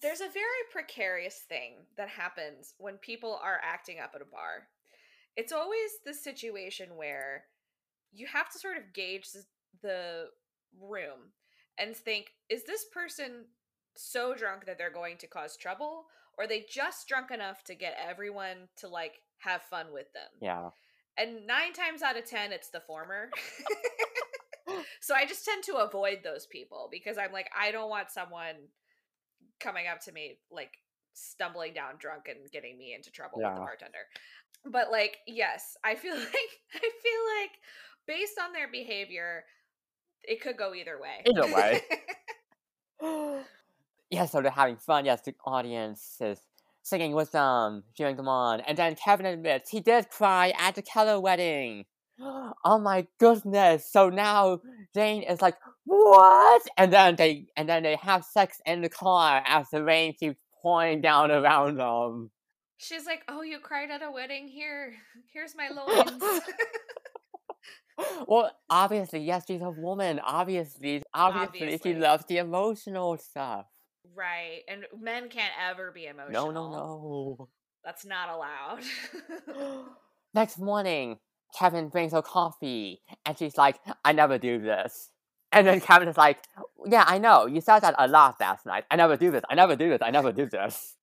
There's 0.01 0.21
a 0.21 0.29
very 0.29 0.63
precarious 0.71 1.41
thing 1.49 1.73
that 1.97 2.09
happens 2.09 2.73
when 2.77 2.97
people 2.97 3.39
are 3.43 3.59
acting 3.63 3.99
up 3.99 4.11
at 4.13 4.21
a 4.21 4.25
bar. 4.25 4.67
It's 5.35 5.51
always 5.51 5.91
the 6.05 6.13
situation 6.13 6.95
where 6.95 7.45
you 8.11 8.27
have 8.27 8.51
to 8.51 8.59
sort 8.59 8.77
of 8.77 8.93
gauge 8.93 9.31
the- 9.31 9.45
the 9.81 10.29
room 10.79 11.31
and 11.77 11.95
think 11.95 12.33
is 12.49 12.63
this 12.63 12.85
person 12.85 13.45
so 13.95 14.33
drunk 14.35 14.65
that 14.65 14.77
they're 14.77 14.91
going 14.91 15.17
to 15.17 15.27
cause 15.27 15.57
trouble 15.57 16.05
or 16.37 16.43
are 16.43 16.47
they 16.47 16.65
just 16.69 17.07
drunk 17.07 17.31
enough 17.31 17.63
to 17.65 17.75
get 17.75 17.97
everyone 18.09 18.67
to 18.77 18.87
like 18.87 19.13
have 19.39 19.61
fun 19.63 19.87
with 19.93 20.11
them. 20.13 20.29
Yeah. 20.41 20.69
and 21.17 21.45
nine 21.47 21.73
times 21.73 22.01
out 22.01 22.17
of 22.17 22.25
ten 22.25 22.51
it's 22.51 22.69
the 22.69 22.81
former. 22.81 23.29
So 24.99 25.15
i 25.15 25.25
just 25.25 25.45
tend 25.45 25.63
to 25.63 25.77
avoid 25.77 26.19
those 26.23 26.45
people 26.47 26.89
because 26.91 27.17
i'm 27.17 27.31
like 27.31 27.49
i 27.57 27.71
don't 27.71 27.89
want 27.89 28.11
someone 28.11 28.55
coming 29.59 29.85
up 29.87 30.01
to 30.01 30.11
me 30.11 30.37
like 30.51 30.71
stumbling 31.13 31.73
down 31.73 31.93
drunk 31.97 32.23
and 32.27 32.51
getting 32.51 32.77
me 32.77 32.93
into 32.93 33.09
trouble 33.09 33.37
with 33.37 33.47
the 33.47 33.59
bartender. 33.59 34.05
But 34.65 34.91
like 34.91 35.17
yes 35.25 35.77
i 35.83 35.95
feel 35.95 36.15
like 36.17 36.51
i 36.75 36.79
feel 36.79 37.23
like 37.39 37.51
based 38.05 38.37
on 38.43 38.51
their 38.51 38.67
behavior 38.69 39.45
it 40.23 40.41
could 40.41 40.57
go 40.57 40.73
either 40.73 40.99
way. 40.99 41.23
Either 41.25 41.53
way. 41.53 43.41
yeah, 44.09 44.25
so 44.25 44.41
they're 44.41 44.51
having 44.51 44.77
fun. 44.77 45.05
Yes, 45.05 45.21
the 45.21 45.33
audience 45.45 46.17
is 46.21 46.39
singing 46.83 47.13
with 47.13 47.31
them, 47.33 47.83
cheering 47.95 48.15
them 48.15 48.27
on. 48.29 48.61
And 48.61 48.77
then 48.77 48.95
Kevin 48.95 49.25
admits 49.25 49.69
he 49.69 49.79
did 49.81 50.09
cry 50.09 50.53
at 50.57 50.75
the 50.75 50.81
Keller 50.81 51.19
wedding. 51.19 51.85
Oh 52.65 52.79
my 52.79 53.05
goodness! 53.19 53.85
So 53.91 54.09
now 54.09 54.61
Jane 54.95 55.21
is 55.21 55.39
like, 55.41 55.55
"What?" 55.85 56.63
And 56.75 56.91
then 56.91 57.15
they 57.15 57.45
and 57.55 57.69
then 57.69 57.83
they 57.83 57.95
have 57.97 58.25
sex 58.25 58.59
in 58.65 58.81
the 58.81 58.89
car 58.89 59.43
as 59.45 59.69
the 59.69 59.83
rain 59.83 60.13
keeps 60.13 60.35
pouring 60.61 60.99
down 61.01 61.29
around 61.29 61.77
them. 61.77 62.31
she's 62.77 63.05
like 63.05 63.21
oh 63.27 63.43
you 63.43 63.59
cried 63.59 63.91
at 63.91 64.01
a 64.01 64.09
wedding 64.11 64.47
here 64.47 64.93
here's 65.31 65.55
my 65.55 65.69
loins 65.69 66.41
Well, 68.27 68.51
obviously, 68.69 69.21
yes, 69.21 69.45
she's 69.47 69.61
a 69.61 69.69
woman. 69.71 70.19
Obviously, 70.23 71.01
obviously, 71.13 71.61
Obviously. 71.63 71.93
she 71.93 71.97
loves 71.97 72.25
the 72.25 72.37
emotional 72.37 73.17
stuff. 73.17 73.65
Right 74.15 74.61
and 74.67 74.85
men 74.99 75.29
can't 75.29 75.53
ever 75.69 75.91
be 75.91 76.05
emotional 76.05 76.51
no, 76.51 76.69
no. 76.69 76.69
No. 76.71 77.49
That's 77.83 78.05
not 78.05 78.29
allowed 78.29 78.83
Next 80.33 80.59
morning, 80.59 81.17
Kevin 81.57 81.87
brings 81.89 82.11
her 82.11 82.21
coffee, 82.21 83.01
and 83.25 83.37
she's 83.37 83.57
like, 83.57 83.79
I 84.03 84.11
never 84.11 84.37
do 84.37 84.59
this. 84.59 85.09
And 85.51 85.65
then 85.65 85.79
Kevin 85.79 86.07
is 86.09 86.17
like, 86.17 86.39
Yeah, 86.85 87.05
I 87.07 87.17
know. 87.17 87.45
You 87.47 87.61
said 87.61 87.79
that 87.79 87.95
a 87.97 88.07
lot 88.07 88.35
last 88.39 88.65
night. 88.65 88.83
I 88.91 88.97
never 88.97 89.15
do 89.17 89.31
this. 89.31 89.41
I 89.49 89.55
never 89.55 89.75
do 89.75 89.89
this. 89.89 89.99
I 90.01 90.11
never 90.11 90.31
do 90.31 90.45
this. 90.45 90.95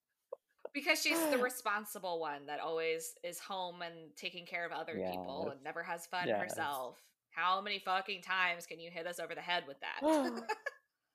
because 0.74 1.00
she's 1.00 1.18
the 1.30 1.38
responsible 1.42 2.20
one 2.20 2.46
that 2.46 2.60
always 2.60 3.14
is 3.24 3.38
home 3.38 3.82
and 3.82 3.94
taking 4.16 4.44
care 4.44 4.66
of 4.66 4.72
other 4.72 4.94
people 5.10 5.48
and 5.50 5.62
never 5.64 5.82
has 5.82 6.06
fun 6.06 6.26
Yes. 6.26 6.40
herself 6.40 7.02
how 7.30 7.60
many 7.60 7.78
fucking 7.78 8.20
times 8.22 8.66
can 8.66 8.80
you 8.80 8.90
hit 8.90 9.06
us 9.06 9.20
over 9.20 9.34
the 9.34 9.40
head 9.40 9.64
with 9.66 9.76
that 9.80 10.00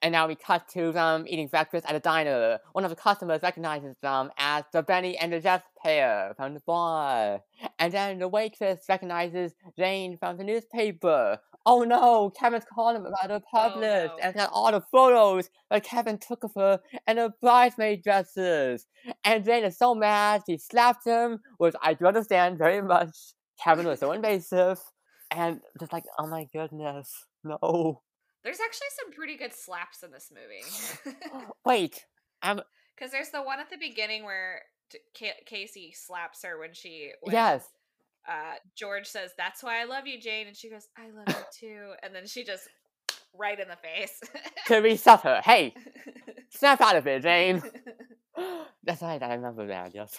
and 0.04 0.12
now 0.12 0.28
we 0.28 0.36
cut 0.36 0.68
to 0.68 0.92
them 0.92 1.24
eating 1.28 1.48
breakfast 1.48 1.86
at 1.88 1.96
a 1.96 2.00
diner. 2.00 2.60
One 2.74 2.84
of 2.84 2.90
the 2.90 2.96
customers 2.96 3.42
recognizes 3.42 3.96
them 4.02 4.32
as 4.38 4.66
the 4.74 4.84
Bennie 4.84 5.18
and 5.18 5.32
the 5.32 5.40
Jets 5.40 5.66
pair 5.82 6.34
from 6.36 6.54
the 6.54 6.60
bar. 6.68 7.40
And 7.80 7.94
then 7.94 8.20
the 8.20 8.28
waitress 8.28 8.82
recognizes 8.90 9.54
Jane 9.78 10.18
from 10.18 10.36
the 10.38 10.44
newspaper. 10.44 11.40
Oh 11.66 11.84
no, 11.84 12.30
Kevin's 12.38 12.66
calling 12.66 12.98
about 12.98 13.30
her 13.30 13.42
oh, 13.42 13.50
published 13.50 14.14
no. 14.18 14.20
and 14.22 14.36
got 14.36 14.50
all 14.52 14.74
the 14.74 14.82
photos 14.82 15.50
that 15.72 15.86
Kevin 15.86 16.18
took 16.18 16.44
of 16.44 16.52
her 16.56 16.82
and 17.08 17.18
her 17.18 17.34
bridesmaid 17.42 18.04
dresses. 18.04 18.86
And 19.24 19.46
Jane 19.46 19.64
is 19.64 19.78
so 19.78 19.96
mad, 19.96 20.44
she 20.46 20.58
slapped 20.58 21.08
him, 21.08 21.40
which 21.60 21.76
I 21.82 21.94
do 21.94 22.08
understand 22.08 22.58
very 22.58 22.82
much. 22.82 23.16
Kevin 23.64 23.88
was 23.88 24.02
so 24.02 24.12
invasive. 24.12 24.80
And 25.32 25.62
just 25.80 25.94
like, 25.94 26.04
oh 26.20 26.28
my 26.28 26.46
goodness, 26.52 27.10
no. 27.46 28.02
There's 28.44 28.60
actually 28.60 28.88
some 29.04 29.14
pretty 29.14 29.38
good 29.38 29.54
slaps 29.54 30.04
in 30.04 30.12
this 30.12 30.32
movie 30.32 31.16
Wait, 31.66 32.06
I'm 32.42 32.62
because 32.96 33.12
there's 33.12 33.30
the 33.30 33.42
one 33.42 33.60
at 33.60 33.70
the 33.70 33.78
beginning 33.78 34.24
where 34.24 34.62
t- 35.14 35.32
casey 35.46 35.94
slaps 35.96 36.44
her 36.44 36.60
when 36.60 36.74
she 36.74 37.12
when, 37.22 37.34
yes. 37.34 37.68
uh 38.28 38.56
george 38.76 39.08
says 39.08 39.32
that's 39.38 39.64
why 39.64 39.82
i 39.82 39.86
love 39.86 40.06
you 40.08 40.20
jane 40.20 40.48
and 40.48 40.56
she 40.56 40.70
goes 40.70 40.88
i 40.98 41.10
love 41.10 41.28
you 41.28 41.46
too 41.60 41.94
and 42.04 42.14
then 42.14 42.28
she 42.28 42.44
just 42.44 42.68
right 43.38 43.60
in 43.60 43.68
the 43.68 43.78
face 43.78 44.20
To 44.68 44.78
reset 44.78 45.22
her. 45.22 45.42
Hey, 45.44 45.74
snap 46.50 46.82
out 46.82 46.96
of 46.96 47.08
it, 47.08 47.24
Jane. 47.24 47.62
That's 48.84 49.02
right, 49.02 49.22
I 49.22 49.34
remember 49.36 49.68
that, 49.68 49.94
yes. 49.94 50.18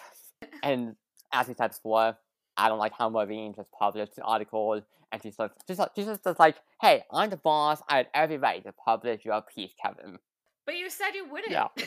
and 0.63 0.95
as 1.31 1.47
we 1.47 1.53
said 1.53 1.69
before, 1.71 2.17
I 2.57 2.69
don't 2.69 2.79
like 2.79 2.93
how 2.97 3.09
Maureen 3.09 3.53
just 3.55 3.71
published 3.71 4.17
an 4.17 4.23
article 4.23 4.81
and 5.11 5.21
she's 5.21 5.37
just, 5.37 5.53
she's, 5.67 5.79
she's 5.95 6.05
just 6.05 6.39
like, 6.39 6.55
hey, 6.81 7.03
I'm 7.11 7.29
the 7.29 7.37
boss, 7.37 7.81
I 7.87 7.97
had 7.97 8.07
every 8.13 8.37
right 8.37 8.63
to 8.63 8.71
publish 8.73 9.23
your 9.23 9.41
piece, 9.41 9.73
Kevin. 9.81 10.17
But 10.65 10.77
you 10.77 10.89
said 10.89 11.11
you 11.13 11.29
wouldn't. 11.29 11.51
Yeah. 11.51 11.67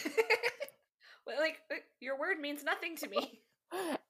Like, 1.38 1.58
uh, 1.70 1.76
your 2.00 2.18
word 2.18 2.38
means 2.40 2.64
nothing 2.64 2.96
to 2.96 3.08
me. 3.08 3.40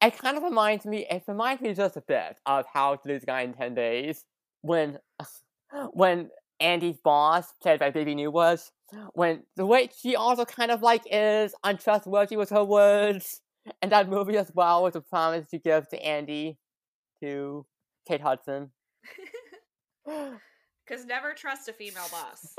It 0.00 0.16
kind 0.16 0.36
of 0.36 0.44
reminds 0.44 0.86
me, 0.86 1.04
it 1.10 1.24
reminds 1.26 1.60
me 1.60 1.74
just 1.74 1.96
a 1.96 2.00
bit 2.00 2.38
of 2.46 2.64
how 2.72 2.94
to 2.94 3.08
lose 3.08 3.24
a 3.24 3.26
guy 3.26 3.40
in 3.40 3.52
10 3.52 3.74
days 3.74 4.24
when, 4.60 5.00
when 5.90 6.30
Andy's 6.60 6.98
boss, 6.98 7.52
played 7.60 7.80
by 7.80 7.90
Bebe 7.90 8.14
Neuwirth, 8.14 8.70
when 9.14 9.42
the 9.56 9.66
way 9.66 9.90
she 10.00 10.14
also 10.14 10.44
kind 10.44 10.70
of 10.70 10.80
like 10.80 11.02
is 11.10 11.56
untrustworthy 11.64 12.36
with 12.36 12.50
her 12.50 12.62
words, 12.62 13.40
and 13.82 13.92
that 13.92 14.08
movie 14.08 14.36
as 14.36 14.52
well 14.54 14.82
was 14.82 14.96
a 14.96 15.00
promise 15.00 15.46
she 15.50 15.58
gives 15.58 15.88
to 15.88 16.02
Andy, 16.04 16.58
to 17.22 17.66
Kate 18.06 18.20
Hudson. 18.20 18.70
Because 20.88 21.04
never 21.04 21.34
trust 21.34 21.68
a 21.68 21.72
female 21.72 22.06
boss. 22.10 22.54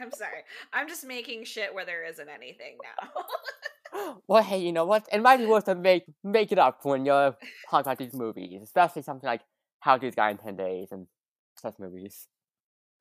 I'm 0.00 0.10
sorry. 0.10 0.44
I'm 0.72 0.88
just 0.88 1.06
making 1.06 1.44
shit 1.44 1.74
where 1.74 1.84
there 1.84 2.04
isn't 2.04 2.28
anything 2.28 2.78
now. 2.82 4.16
well, 4.28 4.42
hey, 4.42 4.58
you 4.58 4.72
know 4.72 4.86
what? 4.86 5.06
It 5.12 5.20
might 5.20 5.38
be 5.38 5.46
worth 5.46 5.64
to 5.66 5.74
make 5.74 6.04
make 6.24 6.52
it 6.52 6.58
up 6.58 6.84
when 6.84 7.04
you're 7.04 7.36
talking 7.70 7.86
about 7.86 7.98
these 7.98 8.14
movies, 8.14 8.62
especially 8.62 9.02
something 9.02 9.26
like 9.26 9.42
How 9.80 9.98
to 9.98 10.10
Guy 10.10 10.30
in 10.30 10.38
Ten 10.38 10.56
Days 10.56 10.88
and 10.90 11.06
such 11.60 11.78
movies. 11.78 12.28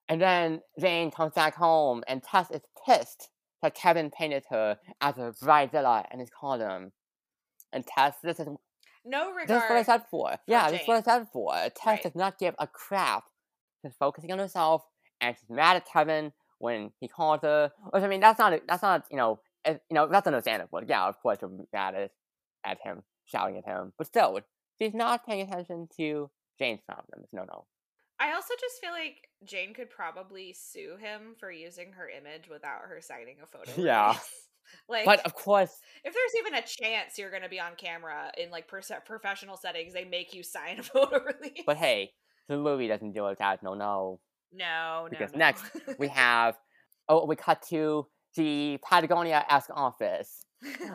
And 0.08 0.22
then 0.22 0.62
Jane 0.80 1.10
comes 1.10 1.34
back 1.34 1.56
home, 1.56 2.04
and 2.08 2.22
Tess 2.22 2.52
is 2.52 2.62
pissed 2.86 3.30
that 3.62 3.76
Kevin 3.76 4.12
painted 4.12 4.44
her 4.50 4.78
as 5.02 5.18
a 5.18 5.34
bridezilla 5.44 6.06
in 6.14 6.20
his 6.20 6.30
column. 6.30 6.92
And 7.76 7.86
Tess, 7.86 8.16
this 8.24 8.40
is 8.40 8.48
no 9.06 9.32
this 9.46 9.64
is 9.64 9.70
what 9.70 9.72
I 9.78 9.84
said 9.84 10.04
for. 10.10 10.36
Yeah, 10.48 10.72
this 10.72 10.82
is 10.82 10.88
what 10.88 10.98
I 10.98 11.02
said 11.02 11.28
for. 11.32 11.54
Tess 11.54 11.76
Right. 11.86 12.04
does 12.04 12.16
not 12.16 12.40
give 12.40 12.56
a 12.58 12.66
crap. 12.66 13.26
She's 13.82 13.94
focusing 14.00 14.32
on 14.32 14.40
herself, 14.40 14.82
and 15.22 15.36
she's 15.38 15.50
mad 15.50 15.76
at 15.76 15.86
Kevin 15.86 16.32
when 16.58 16.92
he 17.02 17.08
calls 17.08 17.42
her. 17.44 17.72
Which 17.92 18.02
I 18.02 18.08
mean, 18.08 18.22
that's 18.22 18.40
not 18.40 18.60
that's 18.68 18.82
not 18.82 19.04
you 19.12 19.18
know 19.18 19.42
it, 19.66 19.82
you 19.90 19.96
know 19.96 20.08
that's 20.08 20.26
understandable. 20.26 20.82
Yeah, 20.88 21.06
of 21.08 21.20
course, 21.20 21.40
she'll 21.40 21.50
be 21.50 21.66
mad 21.74 21.96
at, 21.96 22.12
at 22.64 22.78
him, 22.82 23.04
shouting 23.26 23.58
at 23.58 23.66
him. 23.66 23.92
But 23.98 24.08
still, 24.08 24.40
she's 24.80 24.94
not 24.94 25.26
paying 25.26 25.42
attention 25.42 25.90
to 25.98 26.32
Jane's 26.58 26.80
problems. 26.88 27.28
No, 27.34 27.44
no. 27.44 27.66
I 28.20 28.34
also 28.34 28.54
just 28.60 28.80
feel 28.80 28.92
like 28.92 29.28
Jane 29.44 29.74
could 29.74 29.90
probably 29.90 30.54
sue 30.54 30.96
him 30.98 31.36
for 31.38 31.52
using 31.52 31.92
her 31.92 32.08
image 32.10 32.48
without 32.50 32.84
her 32.88 33.02
signing 33.02 33.36
a 33.44 33.46
photo. 33.68 33.70
Yeah. 33.82 34.16
like, 34.90 35.06
But 35.06 35.26
of 35.26 35.34
course, 35.34 35.72
if 36.04 36.14
there's 36.14 36.36
even 36.40 36.56
a 36.56 36.62
chance 36.62 37.18
you're 37.18 37.30
going 37.30 37.44
to 37.44 37.50
be 37.50 37.60
on 37.60 37.72
camera 37.78 38.32
in 38.38 38.52
like 38.52 38.68
perse- 38.68 38.92
professional 39.06 39.58
settings, 39.58 39.94
they 39.94 40.06
make 40.06 40.34
you 40.34 40.44
sign 40.56 40.80
a 40.80 40.84
photo 40.84 41.24
release. 41.24 41.64
but 41.66 41.78
hey, 41.78 42.12
the 42.48 42.58
movie 42.58 42.88
doesn't 42.88 43.14
deal 43.14 43.28
with 43.28 43.40
that. 43.40 43.64
No, 43.64 43.74
no. 43.74 44.20
no, 44.54 45.04
no. 45.04 45.08
Because 45.10 45.32
no. 45.34 45.40
next 45.40 45.64
We 45.98 46.08
have 46.24 46.56
oh, 47.10 47.26
we 47.26 47.36
cut 47.36 47.62
to 47.70 48.08
the 48.36 48.80
Patagonia-esque 48.88 49.70
office. 49.74 50.46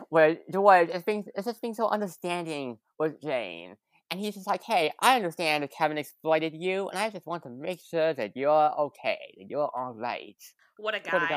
where 0.09 0.37
George 0.51 0.89
is 0.89 1.03
being 1.03 1.23
is 1.35 1.45
just 1.45 1.61
being 1.61 1.73
so 1.73 1.87
understanding 1.87 2.77
with 2.99 3.21
Jane. 3.21 3.75
And 4.09 4.19
he's 4.19 4.33
just 4.33 4.47
like, 4.47 4.61
hey, 4.61 4.91
I 4.99 5.15
understand 5.15 5.63
that 5.63 5.71
Kevin 5.71 5.97
exploited 5.97 6.53
you, 6.53 6.89
and 6.89 6.99
I 6.99 7.09
just 7.09 7.25
want 7.25 7.43
to 7.43 7.49
make 7.49 7.79
sure 7.79 8.13
that 8.13 8.35
you're 8.35 8.79
okay, 8.79 9.17
that 9.37 9.49
you're 9.49 9.69
alright. 9.69 10.35
what 10.77 10.95
a 10.95 10.99
guy. 10.99 11.13
What 11.13 11.23
a 11.23 11.27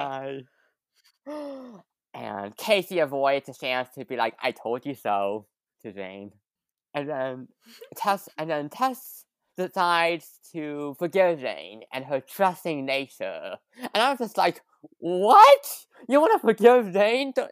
guy. 1.31 1.83
and 2.15 2.57
Casey 2.57 3.01
avoids 3.01 3.47
the 3.47 3.55
chance 3.55 3.89
to 3.95 4.05
be 4.05 4.17
like, 4.17 4.37
I 4.43 4.53
told 4.53 4.87
you 4.87 4.95
so 4.95 5.47
to 5.83 5.93
Jane. 5.93 6.33
And 6.95 7.09
then 7.09 7.49
Tess 7.97 8.29
and 8.39 8.49
then 8.49 8.69
Tess 8.69 9.25
decides 9.57 10.39
to 10.53 10.95
forgive 10.99 11.41
Jane 11.41 11.83
and 11.93 12.05
her 12.05 12.21
trusting 12.21 12.87
nature. 12.87 13.57
And 13.77 14.03
I 14.03 14.11
was 14.11 14.21
just 14.21 14.39
like, 14.39 14.63
What? 14.99 15.87
You 16.09 16.21
wanna 16.21 16.39
forgive 16.39 16.93
Jane? 16.93 17.35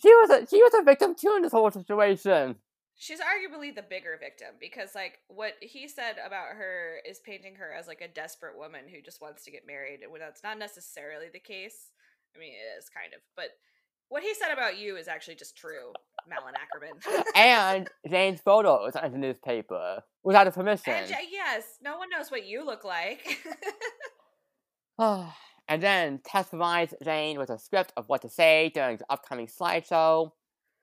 She 0.00 0.08
was 0.10 0.30
a 0.30 0.46
she 0.46 0.62
was 0.62 0.72
a 0.78 0.84
victim 0.84 1.16
too 1.16 1.34
in 1.36 1.42
this 1.42 1.50
whole 1.50 1.70
situation. 1.72 2.54
She's 3.00 3.20
arguably 3.20 3.72
the 3.72 3.82
bigger 3.82 4.18
victim 4.20 4.58
because, 4.58 4.94
like, 4.94 5.20
what 5.28 5.54
he 5.60 5.86
said 5.86 6.16
about 6.24 6.48
her 6.56 6.98
is 7.08 7.20
painting 7.20 7.54
her 7.56 7.72
as 7.72 7.86
like 7.86 8.00
a 8.00 8.08
desperate 8.08 8.58
woman 8.58 8.88
who 8.88 9.00
just 9.00 9.20
wants 9.20 9.44
to 9.44 9.52
get 9.52 9.66
married, 9.66 10.00
when 10.08 10.20
that's 10.20 10.42
not 10.42 10.58
necessarily 10.58 11.26
the 11.32 11.38
case. 11.38 11.90
I 12.34 12.38
mean, 12.38 12.52
it 12.52 12.78
is 12.78 12.88
kind 12.88 13.12
of, 13.14 13.20
but 13.36 13.50
what 14.08 14.22
he 14.22 14.34
said 14.34 14.52
about 14.52 14.78
you 14.78 14.96
is 14.96 15.08
actually 15.08 15.34
just 15.34 15.56
true, 15.56 15.92
Malin 16.28 16.54
Åkerman. 16.54 17.24
and 17.34 17.88
Jane's 18.08 18.40
photos 18.40 18.94
in 19.02 19.12
the 19.12 19.18
newspaper 19.18 20.02
without 20.22 20.46
her 20.46 20.52
permission. 20.52 20.94
And 20.94 21.10
yes, 21.30 21.64
no 21.82 21.98
one 21.98 22.08
knows 22.10 22.30
what 22.30 22.46
you 22.46 22.64
look 22.64 22.84
like. 22.84 23.38
and 24.98 25.82
then 25.82 26.20
Tess 26.24 26.48
provides 26.48 26.94
Jane 27.04 27.38
with 27.38 27.50
a 27.50 27.58
script 27.58 27.92
of 27.96 28.08
what 28.08 28.22
to 28.22 28.28
say 28.28 28.70
during 28.74 28.96
the 28.96 29.06
upcoming 29.10 29.46
slideshow 29.46 30.30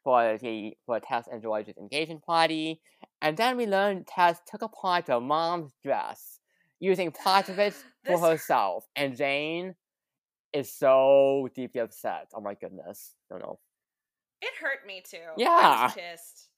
for 0.03 0.37
the 0.37 0.77
for 0.85 0.99
Tess 0.99 1.27
and 1.31 1.41
George's 1.41 1.77
engagement 1.77 2.23
party. 2.23 2.81
And 3.21 3.35
then 3.35 3.57
we 3.57 3.65
learn 3.65 4.05
Tess 4.05 4.39
took 4.47 4.61
apart 4.61 5.07
her 5.07 5.19
mom's 5.19 5.73
dress 5.83 6.39
using 6.79 7.11
parts 7.11 7.49
of 7.49 7.57
it 7.57 7.73
for 8.05 8.19
herself. 8.19 8.85
And 8.95 9.17
Jane 9.17 9.75
is 10.55 10.71
so 10.71 11.49
deeply 11.53 11.81
upset. 11.81 12.31
Oh 12.33 12.41
my 12.41 12.53
goodness. 12.55 13.13
No 13.29 13.37
no. 13.37 13.59
it 14.41 14.53
hurt 14.59 14.85
me 14.85 15.01
too. 15.07 15.17
I 15.17 15.33
Yeah. 15.37 15.83
was 15.85 15.93
pissed. 15.93 16.49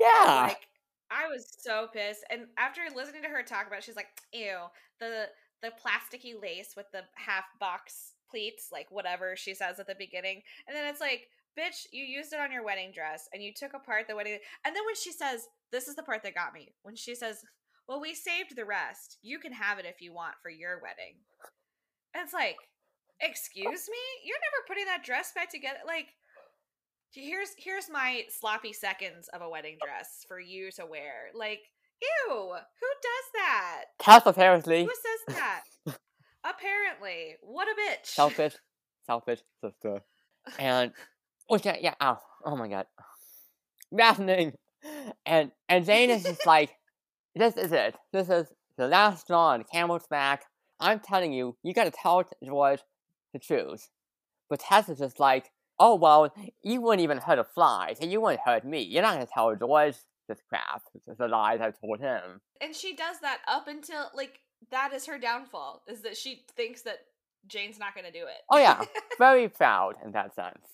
Yeah. 0.00 0.46
Like 0.48 0.68
I 1.10 1.26
was 1.28 1.46
so 1.60 1.88
pissed. 1.92 2.24
And 2.30 2.46
after 2.58 2.82
listening 2.94 3.22
to 3.22 3.28
her 3.28 3.42
talk 3.42 3.66
about, 3.66 3.78
it, 3.78 3.84
she's 3.84 3.96
like, 3.96 4.08
"Ew, 4.32 4.58
the 5.00 5.28
the 5.62 5.70
plasticky 5.70 6.40
lace 6.40 6.74
with 6.76 6.86
the 6.92 7.02
half 7.14 7.44
box 7.58 8.14
pleats, 8.30 8.68
like 8.70 8.90
whatever 8.90 9.34
she 9.36 9.54
says 9.54 9.78
at 9.80 9.86
the 9.86 9.94
beginning." 9.94 10.42
And 10.66 10.76
then 10.76 10.86
it's 10.86 11.00
like, 11.00 11.28
"Bitch, 11.58 11.86
you 11.92 12.04
used 12.04 12.32
it 12.32 12.40
on 12.40 12.52
your 12.52 12.64
wedding 12.64 12.92
dress, 12.92 13.28
and 13.32 13.42
you 13.42 13.52
took 13.54 13.72
apart 13.74 14.06
the 14.08 14.16
wedding." 14.16 14.38
And 14.64 14.76
then 14.76 14.84
when 14.84 14.96
she 14.96 15.12
says, 15.12 15.48
"This 15.72 15.88
is 15.88 15.96
the 15.96 16.02
part 16.02 16.22
that 16.24 16.34
got 16.34 16.52
me," 16.52 16.74
when 16.82 16.96
she 16.96 17.14
says, 17.14 17.42
"Well, 17.86 18.00
we 18.00 18.14
saved 18.14 18.54
the 18.56 18.66
rest. 18.66 19.18
You 19.22 19.38
can 19.38 19.52
have 19.52 19.78
it 19.78 19.86
if 19.86 20.02
you 20.02 20.12
want 20.12 20.34
for 20.42 20.50
your 20.50 20.80
wedding." 20.82 21.24
And 22.14 22.22
it's 22.24 22.34
like, 22.34 22.56
"Excuse 23.20 23.88
me, 23.88 23.98
you're 24.24 24.38
never 24.38 24.66
putting 24.66 24.86
that 24.86 25.04
dress 25.04 25.32
back 25.34 25.50
together." 25.50 25.78
Like, 25.86 26.06
here's 27.12 27.50
here's 27.56 27.90
my 27.90 28.24
sloppy 28.28 28.72
seconds 28.72 29.28
of 29.32 29.42
a 29.42 29.48
wedding 29.48 29.76
oh. 29.82 29.86
dress 29.86 30.24
for 30.26 30.40
you 30.40 30.70
to 30.72 30.86
wear. 30.86 31.30
Like, 31.34 31.60
ew, 32.00 32.30
who 32.30 32.88
does 33.02 33.26
that? 33.34 33.84
Tess 33.98 34.22
apparently 34.26 34.84
Who 34.84 34.90
says 34.90 35.36
that? 35.36 35.62
Apparently, 36.44 37.36
what 37.42 37.68
a 37.68 37.72
bitch. 37.72 38.06
selfish, 38.06 38.54
selfish 39.06 39.40
sister. 39.62 40.00
And 40.58 40.92
which 41.48 41.66
yeah, 41.66 41.76
yeah, 41.80 41.94
ow, 42.00 42.18
oh 42.44 42.56
my 42.56 42.68
god, 42.68 42.86
maddening. 43.90 44.52
And 45.26 45.50
and 45.68 45.84
Jane 45.84 46.10
is 46.10 46.22
just 46.22 46.46
like, 46.46 46.70
this 47.34 47.56
is 47.56 47.72
it. 47.72 47.96
This 48.12 48.30
is 48.30 48.46
the 48.76 48.86
last 48.86 49.22
straw 49.22 49.48
on 49.48 49.60
the 49.60 49.64
camel's 49.64 50.06
back. 50.08 50.44
I'm 50.80 51.00
telling 51.00 51.32
you, 51.32 51.56
you 51.64 51.74
gotta 51.74 51.90
tell 51.90 52.22
George 52.44 52.80
the 53.32 53.38
choose. 53.38 53.88
But 54.50 54.60
Tess 54.60 54.88
is 54.88 54.98
just 54.98 55.20
like, 55.20 55.50
oh 55.78 55.94
well, 55.94 56.32
you 56.62 56.80
wouldn't 56.80 57.02
even 57.02 57.18
hurt 57.18 57.38
a 57.38 57.44
fly, 57.44 57.94
so 57.98 58.06
you 58.06 58.20
wouldn't 58.20 58.40
hurt 58.44 58.64
me. 58.64 58.82
You're 58.82 59.02
not 59.02 59.14
gonna 59.14 59.26
tell 59.32 59.54
George 59.54 59.96
this 60.28 60.40
crap. 60.48 60.82
This 60.94 61.02
is 61.08 61.18
the 61.18 61.28
lies 61.28 61.60
I 61.60 61.70
told 61.70 62.00
him. 62.00 62.40
and 62.60 62.74
she 62.74 62.94
does 62.94 63.20
that 63.20 63.38
up 63.46 63.68
until 63.68 64.10
like 64.14 64.40
that 64.70 64.92
is 64.92 65.06
her 65.06 65.18
downfall 65.18 65.82
is 65.88 66.02
that 66.02 66.16
she 66.16 66.44
thinks 66.56 66.82
that 66.82 66.98
Jane's 67.46 67.78
not 67.78 67.94
going 67.94 68.04
to 68.04 68.12
do 68.12 68.26
it. 68.26 68.42
Oh 68.50 68.58
yeah, 68.58 68.84
very 69.18 69.48
proud 69.48 69.94
in 70.04 70.12
that 70.12 70.34
sense. 70.34 70.66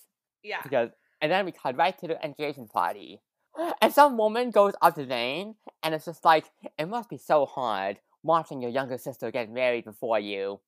yeah. 0.43 0.61
because 0.63 0.91
and 1.21 1.31
then 1.31 1.45
we 1.45 1.53
cut 1.53 1.77
right 1.77 1.97
to 1.99 2.09
the 2.09 2.25
engagement 2.25 2.71
party. 2.73 3.21
And 3.81 3.93
some 3.93 4.17
woman 4.17 4.51
goes 4.51 4.73
up 4.83 4.95
to 4.97 5.07
Jane 5.07 5.55
and 5.83 5.95
it's 5.95 6.07
just 6.07 6.25
like, 6.25 6.47
it 6.79 6.87
must 6.87 7.09
be 7.09 7.19
so 7.19 7.47
hard 7.47 7.99
watching 8.23 8.61
your 8.61 8.71
younger 8.71 8.99
sister 8.99 9.31
get 9.31 9.51
married 9.51 9.85
before 9.85 10.19
you. 10.19 10.61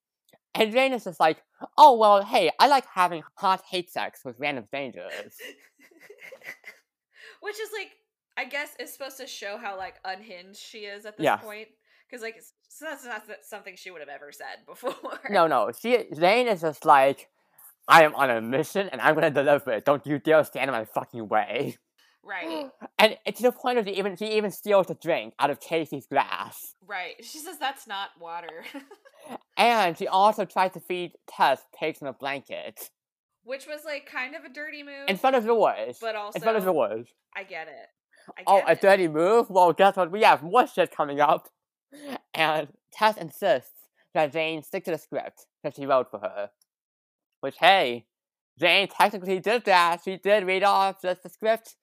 And 0.59 0.71
Jane 0.71 0.93
is 0.93 1.03
just 1.03 1.19
like, 1.19 1.37
oh 1.77 1.97
well, 1.97 2.23
hey, 2.23 2.51
I 2.59 2.67
like 2.67 2.85
having 2.93 3.23
hot 3.35 3.61
hate 3.69 3.89
sex 3.91 4.21
with 4.25 4.39
random 4.39 4.65
strangers. 4.67 5.11
Which 7.41 7.59
is 7.59 7.69
like 7.77 7.91
I 8.37 8.45
guess 8.45 8.69
is 8.79 8.93
supposed 8.93 9.17
to 9.17 9.27
show 9.27 9.57
how 9.57 9.77
like 9.77 9.95
unhinged 10.05 10.59
she 10.59 10.79
is 10.79 11.05
at 11.05 11.17
this 11.17 11.23
Yeah. 11.23 11.37
point 11.37 11.67
cuz 12.09 12.21
like 12.21 12.41
so 12.69 12.85
that's 12.85 13.05
not 13.05 13.23
something 13.43 13.75
she 13.75 13.91
would 13.91 14.01
have 14.01 14.09
ever 14.09 14.31
said 14.31 14.57
before. 14.65 15.19
No, 15.29 15.47
no, 15.47 15.71
she 15.71 16.05
Jane 16.13 16.47
is 16.47 16.61
just 16.61 16.85
like, 16.85 17.29
I 17.87 18.03
am 18.03 18.15
on 18.15 18.29
a 18.29 18.41
mission 18.41 18.89
and 18.89 19.01
I'm 19.01 19.15
gonna 19.15 19.31
deliver 19.31 19.71
it. 19.71 19.85
Don't 19.85 20.05
you 20.05 20.19
dare 20.19 20.43
stand 20.43 20.69
in 20.69 20.75
my 20.75 20.85
fucking 20.85 21.27
way. 21.27 21.77
Right. 22.23 22.69
And 22.99 23.15
it's 23.25 23.37
to 23.37 23.43
the 23.43 23.51
point 23.51 23.77
of 23.77 23.85
she 23.85 23.93
even 23.93 24.15
she 24.17 24.25
even 24.37 24.49
steals 24.51 24.89
a 24.89 24.95
drink 24.95 25.33
out 25.39 25.49
of 25.51 25.59
Casey's 25.59 26.07
glass. 26.07 26.73
Right. 26.85 27.15
She 27.23 27.37
says 27.37 27.57
that's 27.59 27.85
not 27.87 28.09
water. 28.19 28.65
And 29.57 29.97
she 29.97 30.07
also 30.07 30.45
tries 30.45 30.71
to 30.73 30.79
feed 30.79 31.13
Tess 31.27 31.61
pigs 31.79 32.01
in 32.01 32.07
a 32.07 32.13
blanket. 32.13 32.89
which 33.43 33.65
was 33.65 33.85
like 33.85 34.05
kind 34.05 34.35
of 34.35 34.43
a 34.43 34.49
dirty 34.49 34.83
move. 34.83 35.07
In 35.07 35.17
front 35.17 35.35
of 35.35 35.45
yours. 35.45 35.97
but 36.01 36.15
also 36.15 36.35
In 36.37 36.41
front 36.41 36.57
of 36.57 36.63
yours. 36.65 37.07
I 37.35 37.43
get 37.43 37.67
it. 37.67 37.87
I 38.37 38.43
Oh, 38.45 38.59
get 38.59 38.77
a 38.77 38.81
dirty 38.81 39.07
move? 39.07 39.49
Well, 39.49 39.71
guess 39.73 39.95
what? 39.95 40.11
We 40.11 40.23
have 40.23 40.43
more 40.43 40.67
shit 40.67 40.95
coming 40.95 41.19
up. 41.21 41.47
And 42.33 42.67
Tess 42.91 43.15
insists 43.17 43.71
that 44.13 44.33
Jane 44.33 44.61
stick 44.63 44.83
to 44.85 44.91
the 44.91 44.97
script 44.97 45.45
that 45.63 45.75
she 45.75 45.85
wrote 45.85 46.11
for 46.11 46.19
her. 46.19 46.49
Which, 47.39 47.55
hey, 47.57 48.05
Jane 48.59 48.87
technically 48.89 49.39
did 49.39 49.63
that. 49.65 50.01
She 50.03 50.17
did 50.17 50.45
read 50.45 50.63
off 50.63 51.01
just 51.01 51.23
the 51.23 51.29
script. 51.29 51.75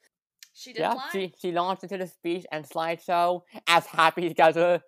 She 0.53 0.73
did 0.73 0.81
yeah, 0.81 0.93
lie. 0.95 1.09
she, 1.13 1.33
she 1.41 1.51
launched 1.53 1.83
into 1.85 1.97
the 1.97 2.07
speech 2.07 2.45
and 2.53 2.69
slideshow 2.69 3.41
as 3.67 3.87
Happy 3.87 4.29
Together 4.29 4.83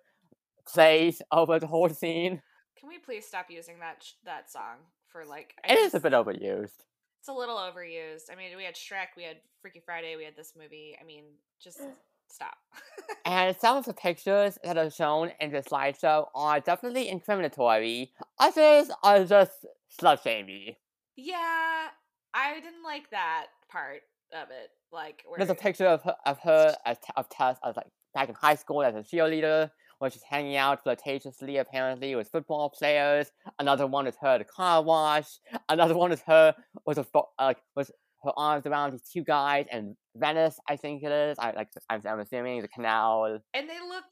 plays 0.67 1.21
over 1.31 1.59
the 1.59 1.67
whole 1.67 1.89
scene. 1.89 2.41
Can 2.87 2.95
we 2.95 2.99
please 2.99 3.27
stop 3.27 3.47
using 3.49 3.79
that 3.81 4.01
sh- 4.01 4.13
that 4.23 4.49
song 4.49 4.77
for 5.11 5.25
like? 5.25 5.55
It 5.67 5.77
is 5.77 5.93
a 5.93 5.99
bit 5.99 6.13
overused. 6.13 6.85
It's 7.19 7.27
a 7.27 7.33
little 7.33 7.57
overused. 7.57 8.31
I 8.31 8.35
mean, 8.37 8.55
we 8.55 8.63
had 8.63 8.75
Shrek, 8.75 9.07
we 9.17 9.23
had 9.23 9.37
Freaky 9.61 9.81
Friday, 9.85 10.15
we 10.15 10.23
had 10.23 10.37
this 10.37 10.53
movie. 10.57 10.95
I 11.01 11.03
mean, 11.03 11.25
just 11.61 11.81
stop. 12.29 12.55
And 13.25 13.57
some 13.57 13.75
of 13.75 13.83
the 13.83 13.93
pictures 13.93 14.57
that 14.63 14.77
are 14.77 14.89
shown 14.89 15.31
in 15.41 15.51
the 15.51 15.61
slideshow 15.61 16.27
are 16.33 16.61
definitely 16.61 17.11
incriminatory. 17.11 18.11
Others 18.39 18.89
are 19.03 19.25
just 19.25 19.65
slut 19.99 20.23
shamey. 20.23 20.77
yeah, 21.17 21.87
I 22.33 22.53
didn't 22.53 22.83
like 22.85 23.09
that 23.09 23.47
part 23.69 24.03
of 24.31 24.47
it. 24.49 24.69
Like, 24.93 25.23
where 25.27 25.39
There's 25.39 25.49
a 25.49 25.55
picture 25.55 25.87
of 25.87 26.03
her, 26.03 26.15
of 26.25 26.39
her 26.39 26.73
as 26.85 26.97
T- 26.99 27.11
of 27.17 27.27
Tess 27.27 27.57
as 27.65 27.75
like 27.75 27.87
back 28.13 28.29
in 28.29 28.35
high 28.35 28.55
school 28.55 28.81
as 28.81 28.95
a 28.95 28.99
cheerleader, 28.99 29.71
where 29.99 30.11
she's 30.11 30.23
hanging 30.23 30.55
out 30.55 30.83
flirtatiously 30.83 31.59
apparently 31.59 32.15
with 32.15 32.29
football 32.29 32.69
players. 32.69 33.31
Another 33.59 33.87
one 33.87 34.07
is 34.07 34.15
her 34.21 34.27
at 34.27 34.41
a 34.41 34.45
car 34.45 34.83
wash. 34.83 35.39
Another 35.69 35.95
one 35.95 36.11
is 36.11 36.21
her 36.27 36.55
with 36.85 36.97
a 36.97 37.03
fo- 37.03 37.29
like 37.39 37.57
with 37.75 37.91
her 38.23 38.31
arms 38.37 38.65
around 38.65 38.91
these 38.91 39.09
two 39.11 39.23
guys 39.23 39.65
and 39.71 39.95
Venice, 40.15 40.59
I 40.67 40.75
think 40.75 41.03
it 41.03 41.11
is. 41.11 41.37
I 41.39 41.51
like 41.51 41.69
I'm, 41.89 42.01
I'm 42.05 42.19
assuming 42.19 42.61
the 42.61 42.67
canal. 42.67 43.39
and 43.53 43.69
they 43.69 43.79
look, 43.79 44.05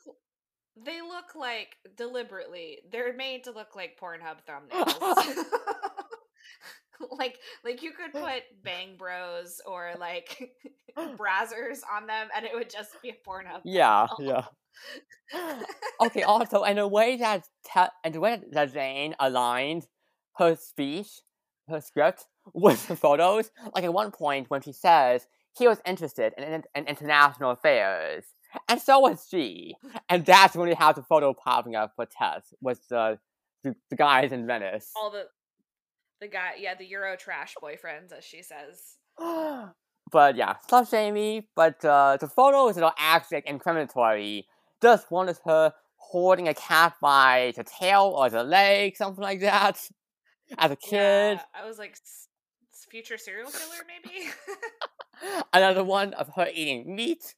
they 0.86 1.02
look 1.02 1.36
like 1.36 1.76
deliberately. 1.98 2.80
They're 2.92 3.16
made 3.16 3.46
to 3.46 3.52
look 3.52 3.76
like 3.76 4.00
Pornhub 4.00 4.38
thumbnails. 4.48 5.36
like, 7.12 7.40
like 7.64 7.84
you 7.84 7.92
could 7.92 8.14
put 8.14 8.44
Bang 8.64 8.96
Bros 8.98 9.62
or 9.66 9.92
like 10.00 10.52
Brazzers 10.98 11.80
on 11.94 12.08
them, 12.08 12.28
and 12.36 12.46
it 12.46 12.52
would 12.54 12.70
just 12.70 13.02
be 13.02 13.10
a 13.10 13.14
Pornhub. 13.28 13.62
Yeah, 13.66 14.08
yeah. 14.20 14.46
okay, 16.02 16.24
also, 16.24 16.64
in 16.64 16.78
a 16.78 16.88
way 16.88 17.18
that 17.18 17.48
te- 17.64 17.94
in 18.04 18.14
the 18.14 18.20
way 18.20 18.42
that 18.52 18.74
Jane 18.74 19.16
aligned 19.20 19.88
her 20.38 20.56
speech, 20.56 21.22
her 21.70 21.82
script 21.82 22.26
with 22.54 22.88
the 22.88 22.96
photos, 22.96 23.52
like 23.74 23.84
at 23.84 23.94
one 23.94 24.12
point 24.12 24.50
when 24.50 24.62
she 24.62 24.74
says 24.74 25.28
he 25.58 25.68
was 25.68 25.80
interested 25.86 26.34
in, 26.38 26.44
in, 26.44 26.64
in 26.76 26.86
international 26.88 27.52
affairs, 27.52 28.26
and 28.68 28.82
so 28.82 29.00
was 29.00 29.28
she, 29.30 29.76
and 30.10 30.26
that's 30.26 30.56
when 30.56 30.68
we 30.70 30.76
have 30.76 30.96
the 30.96 31.04
photo 31.04 31.34
popping 31.34 31.76
up 31.76 31.94
for 31.96 32.06
Tess 32.06 32.54
with 32.62 32.88
the 32.90 33.18
the, 33.64 33.76
the 33.90 33.96
guys 33.96 34.32
in 34.32 34.46
Venice. 34.46 34.92
all 34.96 35.10
the 35.12 35.26
the 36.22 36.28
guy 36.28 36.52
yeah 36.60 36.76
the 36.76 36.86
euro 36.86 37.16
trash 37.16 37.56
boyfriends 37.62 38.12
as 38.12 38.24
she 38.24 38.42
says 38.42 38.98
but 40.12 40.36
yeah, 40.36 40.56
slut 40.70 40.90
shamey. 40.90 41.48
But 41.56 41.84
uh, 41.84 42.18
the 42.20 42.28
photos 42.28 42.78
are 42.78 42.94
actually 42.98 43.38
like, 43.38 43.48
incriminatory. 43.48 44.44
Just 44.82 45.12
one 45.12 45.30
is 45.30 45.40
her 45.46 45.74
holding 45.98 46.48
a 46.48 46.54
cat 46.54 46.94
by 47.02 47.54
the 47.56 47.64
tail 47.64 48.14
or 48.16 48.30
the 48.30 48.44
leg, 48.44 48.96
something 48.98 49.24
like 49.24 49.42
that. 49.42 49.80
As 50.60 50.72
a 50.72 50.76
kid, 50.76 51.38
yeah, 51.38 51.42
i 51.56 51.66
was 51.66 51.80
like 51.80 51.94
"S- 51.94 52.28
s- 52.72 52.86
future 52.90 53.18
serial 53.18 53.50
killer 53.50 53.84
maybe 53.88 54.30
another 55.54 55.84
one 55.84 56.14
of 56.14 56.30
her 56.36 56.48
eating 56.54 56.96
meat. 56.96 57.34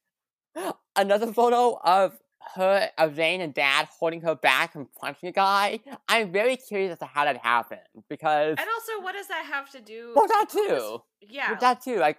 Another 0.95 1.32
photo 1.32 1.80
of 1.84 2.18
her, 2.56 2.90
of 2.98 3.16
Jane 3.16 3.42
and 3.42 3.54
Dad 3.54 3.88
holding 4.00 4.22
her 4.22 4.36
back 4.36 4.76
and 4.76 4.88
punching 5.00 5.30
a 5.30 5.32
guy. 5.32 5.80
I'm 6.08 6.32
very 6.32 6.58
curious 6.58 6.94
as 6.94 7.00
to 7.00 7.06
how 7.06 7.26
that 7.26 7.38
happened 7.38 7.82
because 8.10 8.56
and 8.58 8.68
also 8.76 9.04
what 9.04 9.14
does 9.14 9.28
that 9.28 9.46
have 9.46 9.70
to 9.72 9.82
do 9.82 10.14
well, 10.16 10.28
that 10.28 10.50
too. 10.50 11.02
yeah 11.22 11.52
With 11.52 11.60
that 11.62 11.84
too, 11.84 11.98
like 11.98 12.18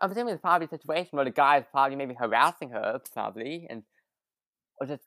I'm 0.00 0.10
assuming 0.10 0.34
it's 0.34 0.40
probably 0.40 0.66
a 0.66 0.70
situation 0.70 1.10
where 1.12 1.24
the 1.24 1.30
guy 1.30 1.58
is 1.58 1.64
probably 1.70 1.96
maybe 1.96 2.14
harassing 2.14 2.70
her, 2.70 3.00
probably, 3.12 3.66
and 3.68 3.82
or 4.80 4.86
just 4.86 5.02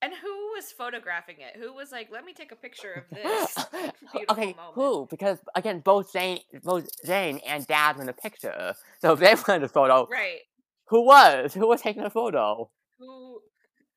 and 0.00 0.12
who 0.14 0.28
was 0.54 0.72
photographing 0.72 1.36
it 1.38 1.58
who 1.60 1.72
was 1.72 1.92
like 1.92 2.08
let 2.10 2.24
me 2.24 2.32
take 2.32 2.50
a 2.52 2.56
picture 2.56 2.92
of 2.92 3.04
this 3.16 3.54
beautiful 4.12 4.24
okay, 4.30 4.54
moment. 4.54 4.74
who? 4.74 5.06
Because 5.10 5.38
again, 5.54 5.80
both 5.80 6.12
Jane, 6.12 6.40
both 6.62 6.88
Jane 7.04 7.40
and 7.46 7.66
Dad 7.66 7.96
were 7.96 8.02
in 8.02 8.06
the 8.06 8.12
picture, 8.12 8.74
so 9.00 9.12
if 9.12 9.18
they 9.20 9.34
were 9.34 9.54
in 9.54 9.62
the 9.62 9.68
photo, 9.68 10.08
right 10.10 10.40
who 10.88 11.06
was? 11.06 11.54
Who 11.54 11.68
was 11.68 11.80
taking 11.80 12.02
the 12.02 12.10
photo? 12.10 12.70
who 12.98 13.40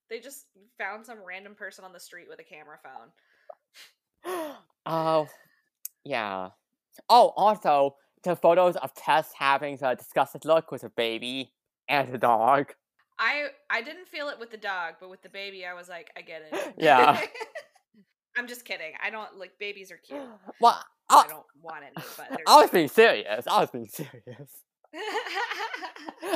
they 0.10 0.20
just 0.20 0.46
found 0.78 1.06
some 1.06 1.18
random 1.26 1.56
person 1.56 1.84
on 1.86 1.94
the 1.94 2.00
street 2.00 2.28
with 2.30 2.40
a 2.40 2.44
camera 2.44 2.78
phone 2.84 3.12
Oh, 4.88 5.28
yeah. 6.04 6.50
Oh, 7.10 7.34
also 7.36 7.96
the 8.24 8.36
photos 8.36 8.76
of 8.78 8.94
Tess 8.94 9.32
having 9.38 9.78
the 9.78 9.96
disgusted 9.96 10.46
look 10.46 10.72
with 10.72 10.84
a 10.84 10.90
baby 10.90 11.54
and 11.88 12.14
a 12.14 12.18
dog. 12.18 12.74
i 13.20 13.48
i 13.70 13.82
didn't 13.82 14.08
feel 14.08 14.28
it 14.30 14.40
with 14.40 14.50
the 14.50 14.58
dog 14.58 14.96
but 15.00 15.10
with 15.10 15.22
the 15.22 15.30
baby 15.30 15.66
i 15.66 15.74
was 15.74 15.88
like 15.88 16.10
i 16.18 16.22
get 16.22 16.42
it 16.52 16.74
Yeah. 16.78 17.22
i'm 18.38 18.48
just 18.48 18.66
kidding 18.66 18.94
i 19.04 19.10
don't 19.12 19.38
like 19.38 19.52
babies 19.60 19.92
are 19.92 19.98
cute 19.98 20.20
Well, 20.60 20.82
i 21.10 21.24
I, 21.24 21.28
don't 21.28 21.46
want 21.62 21.84
any 21.84 21.94
but 22.18 22.42
I 22.48 22.62
was 22.62 22.72
being 22.72 22.88
serious. 22.88 23.46
I 23.48 23.62
was 23.62 23.70
being 23.70 23.88
serious. 23.88 24.50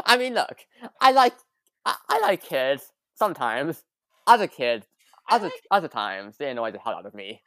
I 0.05 0.17
mean, 0.17 0.33
look, 0.35 0.57
I 1.01 1.11
like 1.11 1.33
I, 1.85 1.95
I 2.07 2.19
like 2.19 2.43
kids 2.43 2.91
sometimes. 3.19 3.83
Other 4.25 4.47
kids, 4.47 4.87
I 5.27 5.35
other 5.35 5.45
like- 5.45 5.67
other 5.71 5.87
times, 5.87 6.37
they 6.37 6.49
annoy 6.49 6.71
the 6.71 6.79
hell 6.79 6.93
out 6.93 7.05
of 7.05 7.13
me. 7.13 7.41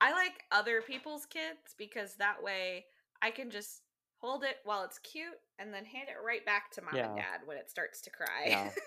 I 0.00 0.12
like 0.12 0.44
other 0.52 0.82
people's 0.82 1.26
kids 1.26 1.74
because 1.78 2.16
that 2.16 2.42
way 2.42 2.86
I 3.22 3.30
can 3.30 3.50
just 3.50 3.82
hold 4.18 4.44
it 4.44 4.56
while 4.64 4.84
it's 4.84 4.98
cute 4.98 5.38
and 5.58 5.72
then 5.72 5.84
hand 5.84 6.08
it 6.08 6.24
right 6.24 6.44
back 6.44 6.70
to 6.72 6.82
mom 6.82 6.94
and 6.94 7.16
dad 7.16 7.40
when 7.46 7.56
it 7.56 7.70
starts 7.70 8.00
to 8.02 8.10
cry. 8.10 8.46
Yeah. 8.46 8.70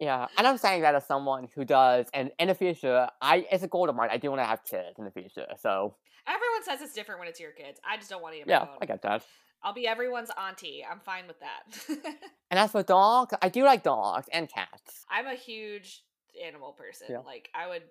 Yeah, 0.00 0.28
and 0.38 0.46
I'm 0.46 0.56
saying 0.56 0.80
that 0.80 0.94
as 0.94 1.06
someone 1.06 1.46
who 1.54 1.62
does, 1.62 2.06
and 2.14 2.30
in 2.38 2.48
the 2.48 2.54
future, 2.54 3.06
I 3.20 3.46
it's 3.52 3.62
a 3.62 3.68
goal 3.68 3.86
of 3.90 3.94
mine. 3.94 4.08
I 4.10 4.16
do 4.16 4.30
want 4.30 4.40
to 4.40 4.46
have 4.46 4.64
kids 4.64 4.98
in 4.98 5.04
the 5.04 5.10
future, 5.10 5.44
so 5.60 5.94
Everyone 6.26 6.64
says 6.64 6.80
it's 6.80 6.94
different 6.94 7.18
when 7.18 7.28
it's 7.28 7.38
your 7.38 7.50
kids. 7.50 7.78
I 7.86 7.98
just 7.98 8.08
don't 8.08 8.22
want 8.22 8.40
of 8.40 8.48
yeah. 8.48 8.66
I 8.80 8.86
get 8.86 9.02
that. 9.02 9.22
I'll 9.62 9.74
be 9.74 9.86
everyone's 9.86 10.30
auntie. 10.38 10.84
I'm 10.88 11.00
fine 11.00 11.26
with 11.26 11.40
that. 11.40 12.06
And 12.50 12.58
as 12.58 12.72
for 12.72 12.82
dogs, 12.82 13.32
I 13.40 13.48
do 13.48 13.62
like 13.62 13.84
dogs 13.84 14.28
and 14.32 14.48
cats. 14.48 15.04
I'm 15.08 15.28
a 15.28 15.34
huge 15.36 16.02
animal 16.44 16.72
person. 16.72 17.06
Yeah. 17.08 17.18
Like 17.18 17.48
I 17.54 17.68
would 17.68 17.82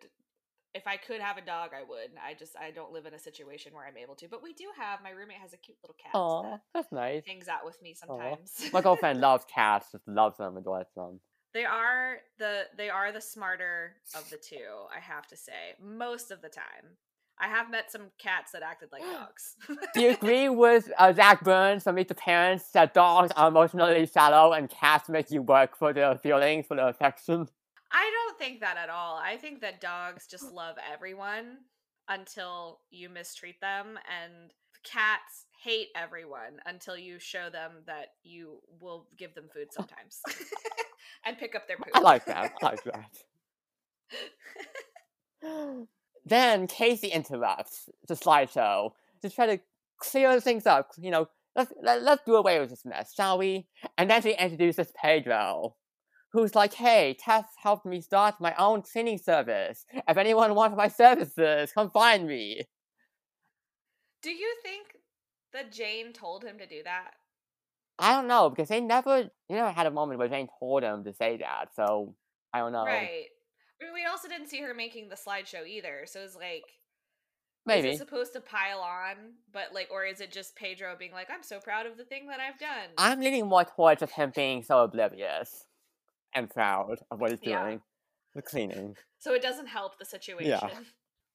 if 0.75 0.85
I 0.85 0.97
could 0.97 1.21
have 1.21 1.37
a 1.37 1.41
dog, 1.41 1.71
I 1.73 1.81
would. 1.81 2.11
I 2.23 2.33
just 2.33 2.57
I 2.57 2.71
don't 2.71 2.91
live 2.91 3.05
in 3.05 3.13
a 3.13 3.19
situation 3.19 3.73
where 3.73 3.85
I'm 3.87 3.95
able 3.97 4.15
to. 4.15 4.27
But 4.27 4.43
we 4.43 4.51
do 4.53 4.65
have 4.77 4.99
my 5.01 5.11
roommate 5.11 5.37
has 5.37 5.53
a 5.53 5.57
cute 5.57 5.77
little 5.81 5.95
cat 6.01 6.11
Oh, 6.13 6.43
that 6.43 6.61
that's 6.73 6.91
nice. 6.91 7.23
hangs 7.25 7.47
out 7.47 7.65
with 7.65 7.81
me 7.81 7.93
sometimes. 7.93 8.69
My 8.73 8.81
girlfriend 8.81 9.21
loves 9.27 9.45
cats, 9.45 9.93
just 9.93 10.05
loves 10.09 10.37
them, 10.37 10.57
adores 10.57 10.87
them. 10.95 11.21
They 11.53 11.65
are 11.65 12.17
the 12.37 12.63
they 12.77 12.89
are 12.89 13.11
the 13.13 13.21
smarter 13.21 13.93
of 14.15 14.29
the 14.29 14.37
two, 14.37 14.87
I 14.95 14.99
have 14.99 15.25
to 15.27 15.37
say. 15.37 15.73
Most 15.81 16.31
of 16.31 16.41
the 16.41 16.49
time. 16.49 16.97
I 17.39 17.47
have 17.47 17.71
met 17.71 17.91
some 17.91 18.11
cats 18.17 18.51
that 18.51 18.61
acted 18.61 18.89
like 18.91 19.01
dogs. 19.13 19.55
Do 19.93 20.01
you 20.01 20.11
agree 20.11 20.49
with 20.49 20.91
uh, 20.97 21.13
Jack 21.13 21.43
Byrnes 21.43 21.83
from 21.83 21.95
Meet 21.95 22.09
the 22.09 22.15
Parents 22.15 22.71
that 22.71 22.93
dogs 22.93 23.31
are 23.35 23.47
emotionally 23.47 24.05
shallow 24.05 24.53
and 24.53 24.69
cats 24.69 25.09
make 25.09 25.31
you 25.31 25.41
work 25.41 25.77
for 25.77 25.93
their 25.93 26.17
feelings, 26.17 26.67
for 26.67 26.75
their 26.75 26.89
affection? 26.89 27.47
I 27.91 28.11
don't 28.11 28.37
think 28.37 28.59
that 28.61 28.77
at 28.77 28.89
all. 28.89 29.17
I 29.17 29.37
think 29.37 29.61
that 29.61 29.81
dogs 29.81 30.27
just 30.27 30.53
love 30.53 30.75
everyone 30.93 31.57
until 32.07 32.79
you 32.91 33.09
mistreat 33.09 33.59
them 33.61 33.97
and 34.09 34.51
cats 34.83 35.45
hate 35.61 35.89
everyone 35.95 36.59
until 36.65 36.97
you 36.97 37.19
show 37.19 37.49
them 37.49 37.71
that 37.85 38.13
you 38.23 38.59
will 38.79 39.07
give 39.17 39.35
them 39.35 39.49
food 39.53 39.67
sometimes 39.71 40.21
and 41.25 41.37
pick 41.37 41.55
up 41.55 41.67
their 41.67 41.77
poop. 41.77 41.89
I 41.93 41.99
like 41.99 42.25
that. 42.25 42.53
I 42.61 42.65
like 42.65 42.83
that. 42.83 43.09
Then 46.29 46.67
Casey 46.67 47.07
interrupts 47.07 47.89
the 48.07 48.13
slideshow 48.13 48.91
to 49.21 49.29
try 49.29 49.45
to 49.45 49.59
clear 49.99 50.39
things 50.39 50.65
up. 50.65 50.91
You 50.97 51.11
know, 51.11 51.29
let's 51.55 51.73
let, 51.81 52.01
let's 52.03 52.23
do 52.25 52.35
away 52.35 52.59
with 52.59 52.69
this 52.69 52.85
mess, 52.85 53.13
shall 53.13 53.37
we? 53.37 53.67
And 53.97 54.09
then 54.09 54.21
she 54.21 54.31
introduces 54.31 54.91
Pedro, 54.99 55.75
who's 56.31 56.55
like, 56.55 56.73
"Hey, 56.73 57.17
Tess 57.19 57.45
helped 57.61 57.85
me 57.85 58.01
start 58.01 58.35
my 58.39 58.55
own 58.57 58.81
cleaning 58.81 59.17
service. 59.17 59.85
If 60.07 60.17
anyone 60.17 60.55
wants 60.55 60.77
my 60.77 60.87
services, 60.87 61.71
come 61.71 61.89
find 61.89 62.27
me." 62.27 62.63
Do 64.21 64.31
you 64.31 64.53
think 64.63 64.97
that 65.53 65.71
Jane 65.71 66.13
told 66.13 66.43
him 66.43 66.57
to 66.57 66.65
do 66.65 66.83
that? 66.83 67.11
I 67.97 68.13
don't 68.13 68.27
know 68.27 68.49
because 68.49 68.69
they 68.69 68.79
never, 68.79 69.19
you 69.19 69.55
never 69.55 69.71
had 69.71 69.85
a 69.85 69.91
moment 69.91 70.19
where 70.19 70.29
Jane 70.29 70.47
told 70.59 70.83
him 70.83 71.03
to 71.03 71.13
say 71.13 71.37
that. 71.37 71.75
So 71.75 72.15
I 72.53 72.59
don't 72.59 72.71
know. 72.71 72.85
Right. 72.85 73.27
We 73.81 74.05
also 74.05 74.27
didn't 74.27 74.47
see 74.47 74.61
her 74.61 74.73
making 74.73 75.09
the 75.09 75.15
slideshow 75.15 75.67
either, 75.67 76.03
so 76.05 76.19
it's 76.21 76.35
like 76.35 76.63
Maybe. 77.65 77.89
Is 77.89 77.95
it 77.95 77.99
supposed 77.99 78.33
to 78.33 78.41
pile 78.41 78.79
on, 78.79 79.15
but 79.53 79.73
like, 79.73 79.89
or 79.91 80.03
is 80.05 80.21
it 80.21 80.31
just 80.31 80.55
Pedro 80.55 80.95
being 80.97 81.11
like, 81.11 81.29
"I'm 81.29 81.43
so 81.43 81.59
proud 81.59 81.85
of 81.85 81.97
the 81.97 82.03
thing 82.05 82.27
that 82.27 82.39
I've 82.39 82.57
done"? 82.57 82.89
I'm 82.97 83.19
leaning 83.19 83.47
more 83.47 83.63
towards 83.65 83.99
just 83.99 84.13
him 84.13 84.31
being 84.35 84.63
so 84.63 84.83
oblivious 84.83 85.65
and 86.33 86.49
proud 86.49 86.97
of 87.11 87.19
what 87.19 87.31
he's 87.31 87.39
Yeah. 87.43 87.63
doing. 87.63 87.81
The 88.33 88.41
cleaning. 88.41 88.97
So 89.19 89.33
it 89.33 89.41
doesn't 89.41 89.67
help 89.67 89.99
the 89.99 90.05
situation. 90.05 90.51
Yeah. 90.51 90.69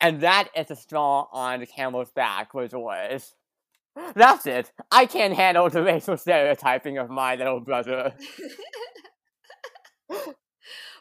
And 0.01 0.21
that 0.21 0.49
is 0.55 0.71
a 0.71 0.77
straw 0.77 1.29
on 1.33 1.61
the 1.61 1.67
camel's 1.67 2.11
back 2.11 2.53
for 2.53 2.67
George. 2.69 3.23
That's 4.15 4.45
it. 4.45 4.71
I 4.91 5.07
can't 5.07 5.35
handle 5.35 5.71
the 5.71 5.83
racial 5.83 6.19
stereotyping 6.19 6.99
of 6.99 7.09
my 7.09 7.37
little 7.37 7.61
brother. 7.61 8.13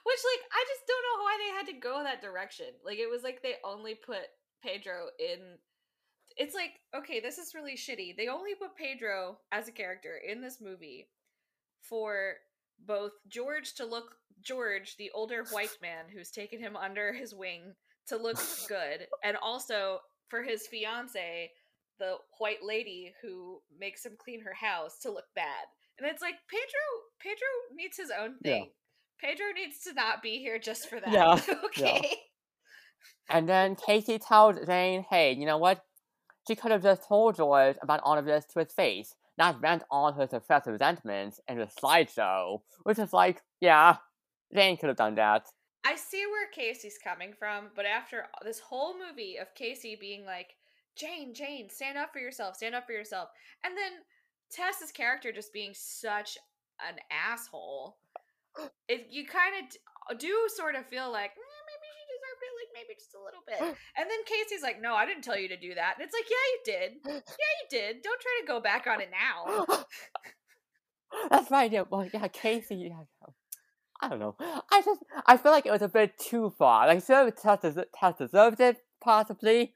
Which, 0.04 0.20
like, 0.36 0.44
I 0.52 0.66
just 0.68 0.88
don't 0.88 1.06
know 1.08 1.24
why 1.24 1.38
they 1.40 1.58
had 1.58 1.68
to 1.68 1.82
go 1.82 2.04
that 2.04 2.22
direction. 2.22 2.68
Like, 2.86 3.00
it 3.00 3.10
was 3.10 3.24
like 3.24 3.42
they 3.42 3.56
only 3.64 3.96
put 3.96 4.28
Pedro 4.62 5.08
in. 5.20 5.58
It's 6.36 6.56
like, 6.56 6.72
okay, 6.96 7.20
this 7.20 7.38
is 7.38 7.56
really 7.56 7.76
shitty. 7.76 8.18
They 8.18 8.28
only 8.28 8.56
put 8.56 8.76
Pedro 8.76 9.38
as 9.52 9.68
a 9.68 9.72
character 9.72 10.20
in 10.28 10.42
this 10.42 10.60
movie 10.60 11.08
for 11.82 12.36
both 12.86 13.12
George 13.28 13.76
to 13.76 13.86
look 13.86 14.16
George, 14.42 14.98
the 14.98 15.12
older 15.14 15.46
white 15.52 15.78
man 15.82 16.06
who's 16.14 16.32
taken 16.32 16.60
him 16.60 16.76
under 16.76 17.14
his 17.14 17.34
wing, 17.34 17.74
to 18.08 18.18
look 18.18 18.38
good, 18.68 19.08
and 19.24 19.38
also 19.38 20.00
for 20.28 20.42
his 20.42 20.68
fiance, 20.68 21.52
the 22.00 22.16
white 22.40 22.64
lady 22.64 23.14
who 23.22 23.62
makes 23.80 24.06
him 24.06 24.14
clean 24.18 24.42
her 24.42 24.54
house, 24.54 24.98
to 25.00 25.12
look 25.12 25.28
bad. 25.36 25.66
And 26.00 26.10
it's 26.10 26.22
like 26.22 26.36
Pedro 26.50 26.82
Pedro 27.20 27.48
needs 27.76 27.98
his 27.98 28.12
own 28.12 28.36
Yeah. 28.44 28.64
Pedro 29.20 29.48
needs 29.56 29.80
to 29.84 29.94
not 29.94 30.22
be 30.22 30.40
here 30.40 30.60
just 30.60 30.90
for 30.90 31.00
that. 31.00 31.12
Yeah, 31.12 31.40
okay. 31.66 32.18
And 33.30 33.48
then 33.48 33.76
Casey 33.76 34.20
tells 34.20 34.58
Jane, 34.66 35.06
hey, 35.10 35.34
you 35.34 35.46
know 35.46 35.58
what? 35.58 35.84
She 36.48 36.56
could 36.56 36.72
have 36.72 36.84
just 36.84 37.08
told 37.08 37.38
George 37.38 37.78
about 37.82 38.02
all 38.04 38.18
of 38.18 38.26
this 38.26 38.46
to 38.54 38.60
his 38.60 38.74
face, 38.74 39.16
not 39.38 39.62
vent 39.62 39.84
all 39.90 40.12
her 40.12 40.28
suppressed 40.28 40.68
resentments 40.68 41.40
in 41.48 41.62
a 41.62 41.68
slideshow. 41.68 42.60
Which 42.84 43.00
is 43.00 43.14
like, 43.14 43.42
yeah, 43.62 43.98
Jane 44.54 44.78
could 44.78 44.90
have 44.90 44.98
done 44.98 45.16
that. 45.16 45.46
I 45.86 45.96
see 45.96 46.26
where 46.26 46.48
Casey's 46.52 46.98
coming 47.02 47.34
from, 47.38 47.66
but 47.76 47.86
after 47.86 48.26
this 48.44 48.60
whole 48.60 48.96
movie 48.98 49.38
of 49.38 49.54
Casey 49.56 49.98
being 50.00 50.26
like, 50.26 50.56
Jane, 50.96 51.34
Jane, 51.34 51.70
stand 51.70 51.98
up 51.98 52.14
for 52.14 52.20
yourself, 52.20 52.56
stand 52.56 52.76
up 52.76 52.86
for 52.86 52.94
yourself. 52.94 53.30
And 53.64 53.76
then 53.76 53.92
Tess's 54.52 54.92
character 54.92 55.32
just 55.32 55.52
being 55.52 55.74
such 55.74 56.38
an 56.88 56.98
asshole. 57.12 57.98
It, 58.88 59.08
you 59.10 59.26
kind 59.26 59.54
of 59.64 60.20
do 60.20 60.34
sort 60.56 60.76
of 60.76 60.86
feel 60.86 61.12
like, 61.12 61.32
"Eh, 61.32 61.62
maybe 61.70 61.88
she 61.94 62.04
deserved 62.14 62.42
it, 62.44 62.54
like 62.60 62.72
maybe 62.74 62.94
just 62.98 63.16
a 63.16 63.24
little 63.24 63.44
bit. 63.48 63.60
And 63.98 64.10
then 64.10 64.20
Casey's 64.26 64.64
like, 64.64 64.82
no, 64.82 64.96
I 64.96 65.06
didn't 65.06 65.24
tell 65.24 65.38
you 65.38 65.48
to 65.50 65.58
do 65.58 65.74
that. 65.76 65.96
And 65.98 66.06
it's 66.06 66.14
like, 66.14 66.30
yeah, 66.30 66.46
you 66.52 66.60
did. 66.66 66.92
Yeah, 67.40 67.54
you 67.62 67.68
did. 67.70 68.02
Don't 68.02 68.22
try 68.22 68.36
to 68.42 68.48
go 68.48 68.60
back 68.60 68.88
on 68.88 69.02
it 69.02 69.10
now. 69.12 69.66
That's 71.30 71.52
right. 71.52 71.72
Yeah, 71.72 71.84
well, 71.90 72.08
yeah, 72.12 72.28
Casey. 72.28 72.76
Yeah. 72.90 73.04
I 74.02 74.10
don't 74.10 74.20
know. 74.20 74.36
I 74.40 74.82
just 74.84 75.02
I 75.26 75.38
feel 75.38 75.52
like 75.52 75.66
it 75.66 75.72
was 75.72 75.82
a 75.82 75.88
bit 75.88 76.18
too 76.18 76.54
far. 76.58 76.88
Like, 76.88 77.06
sure, 77.06 77.32
Tess, 77.32 77.60
Tess 77.96 78.18
deserved 78.18 78.60
it 78.60 78.78
possibly, 79.02 79.74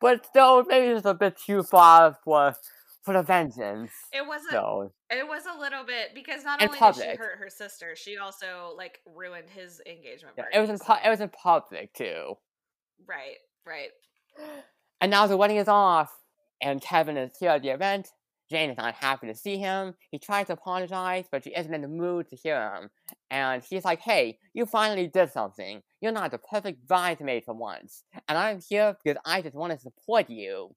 but 0.00 0.26
still, 0.26 0.64
maybe 0.64 0.88
it 0.88 0.94
was 0.94 1.06
a 1.06 1.14
bit 1.14 1.38
too 1.38 1.62
far 1.62 2.18
for 2.24 2.54
for 3.02 3.14
the 3.14 3.22
vengeance. 3.22 3.92
It 4.12 4.26
wasn't. 4.26 4.52
So 4.52 4.92
It 5.10 5.26
was 5.26 5.44
a 5.46 5.58
little 5.58 5.84
bit 5.84 6.14
because 6.14 6.44
not 6.44 6.62
only 6.62 6.78
did 6.78 6.94
she 6.96 7.16
hurt 7.16 7.38
her 7.38 7.48
sister, 7.48 7.94
she 7.96 8.18
also 8.18 8.74
like 8.76 9.00
ruined 9.06 9.48
his 9.50 9.80
engagement 9.86 10.34
yeah, 10.36 10.44
party. 10.44 10.56
it 10.56 10.60
was 10.60 10.70
in 10.70 10.78
so- 10.78 10.84
pu- 10.84 11.06
it 11.06 11.10
was 11.10 11.20
in 11.20 11.28
public 11.30 11.92
too. 11.94 12.34
right, 13.06 13.36
right. 13.66 13.90
And 15.00 15.10
now 15.10 15.26
the 15.26 15.36
wedding 15.36 15.56
is 15.56 15.68
off, 15.68 16.14
and 16.60 16.80
Kevin 16.82 17.16
is 17.16 17.36
here 17.38 17.50
at 17.50 17.62
the 17.62 17.70
event. 17.70 18.08
Jane 18.50 18.70
is 18.70 18.76
not 18.76 18.94
happy 18.94 19.28
to 19.28 19.34
see 19.34 19.58
him. 19.58 19.94
He 20.10 20.18
tries 20.18 20.48
to 20.48 20.54
apologize, 20.54 21.26
but 21.30 21.44
she 21.44 21.50
isn't 21.50 21.72
in 21.72 21.82
the 21.82 21.88
mood 21.88 22.28
to 22.28 22.36
hear 22.36 22.60
him. 22.74 22.90
And 23.30 23.62
he's 23.62 23.84
like, 23.84 24.00
hey, 24.00 24.38
you 24.54 24.66
finally 24.66 25.06
did 25.06 25.30
something. 25.30 25.82
You're 26.00 26.10
not 26.10 26.32
the 26.32 26.38
perfect 26.38 26.86
bridesmaid 26.88 27.44
for 27.44 27.54
once. 27.54 28.02
And 28.28 28.36
I'm 28.36 28.60
here 28.68 28.96
because 29.02 29.20
I 29.24 29.40
just 29.40 29.54
want 29.54 29.72
to 29.72 29.78
support 29.78 30.28
you. 30.28 30.74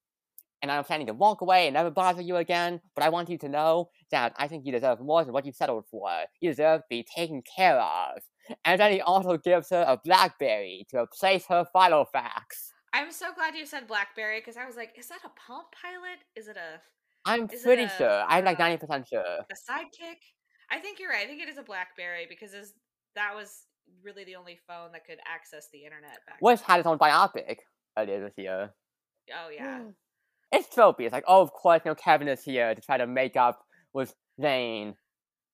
And 0.64 0.72
I'm 0.72 0.86
planning 0.86 1.08
to 1.08 1.14
walk 1.14 1.42
away 1.42 1.68
and 1.68 1.74
never 1.74 1.92
bother 1.92 2.22
you 2.22 2.38
again, 2.38 2.80
but 2.96 3.04
I 3.04 3.10
want 3.10 3.30
you 3.30 3.38
to 3.40 3.50
know 3.50 3.90
that 4.12 4.34
I 4.38 4.48
think 4.48 4.66
you 4.66 4.72
deserve 4.72 5.02
more 5.02 5.24
than 5.26 5.34
what 5.34 5.46
you 5.46 5.52
settled 5.52 5.86
for. 5.92 6.10
You 6.40 6.50
deserve 6.50 6.80
to 6.80 6.86
be 6.90 7.06
taken 7.16 7.44
care 7.56 7.78
of. 7.78 8.22
And 8.64 8.80
then 8.80 8.94
he 8.94 9.02
also 9.02 9.38
gives 9.38 9.70
her 9.72 9.86
a 9.86 10.00
Blackberry 10.04 10.86
to 10.90 11.00
replace 11.00 11.46
her 11.48 11.66
filofax. 11.76 12.72
I'm 12.94 13.12
so 13.12 13.34
glad 13.36 13.56
you 13.56 13.66
said 13.66 13.88
BlackBerry 13.88 14.40
because 14.40 14.56
I 14.56 14.66
was 14.66 14.78
like, 14.78 14.94
is 14.98 15.10
that 15.10 15.20
a 15.26 15.30
Palm 15.30 15.66
Pilot? 15.82 16.20
Is 16.36 16.48
it 16.48 16.56
a 16.56 16.80
I'm 17.26 17.48
pretty 17.48 17.84
a, 17.84 17.90
sure. 17.90 18.24
I'm 18.28 18.46
like 18.46 18.60
uh, 18.60 18.64
90% 18.64 19.10
sure. 19.10 19.22
a 19.22 19.72
sidekick? 19.72 20.20
I 20.72 20.80
think 20.80 21.00
you're 21.00 21.10
right. 21.10 21.26
I 21.26 21.28
think 21.28 21.42
it 21.42 21.50
is 21.50 21.58
a 21.58 21.64
BlackBerry 21.64 22.26
because 22.30 22.54
is 22.54 22.74
that 23.16 23.34
was 23.36 23.66
really 24.02 24.24
the 24.24 24.36
only 24.36 24.60
phone 24.68 24.92
that 24.94 25.06
could 25.06 25.20
access 25.28 25.68
the 25.74 25.84
internet 25.84 26.20
back. 26.26 26.38
Which 26.40 26.62
had 26.62 26.80
its 26.80 26.88
own 26.88 26.98
biopic 26.98 27.58
earlier 27.98 28.24
this 28.24 28.34
year. 28.38 28.74
Oh 29.32 29.50
yeah. 29.50 29.80
It's 30.54 30.74
tropey. 30.74 31.02
It's 31.02 31.14
like, 31.14 31.24
oh, 31.28 31.42
of 31.42 31.52
course, 31.52 31.82
you 31.84 31.90
know, 31.90 31.96
Kevin 31.96 32.28
is 32.28 32.44
here 32.44 32.76
to 32.76 32.82
try 32.82 32.98
to 32.98 33.08
make 33.08 33.36
up 33.36 33.66
with 33.92 34.14
Jane. 34.40 34.96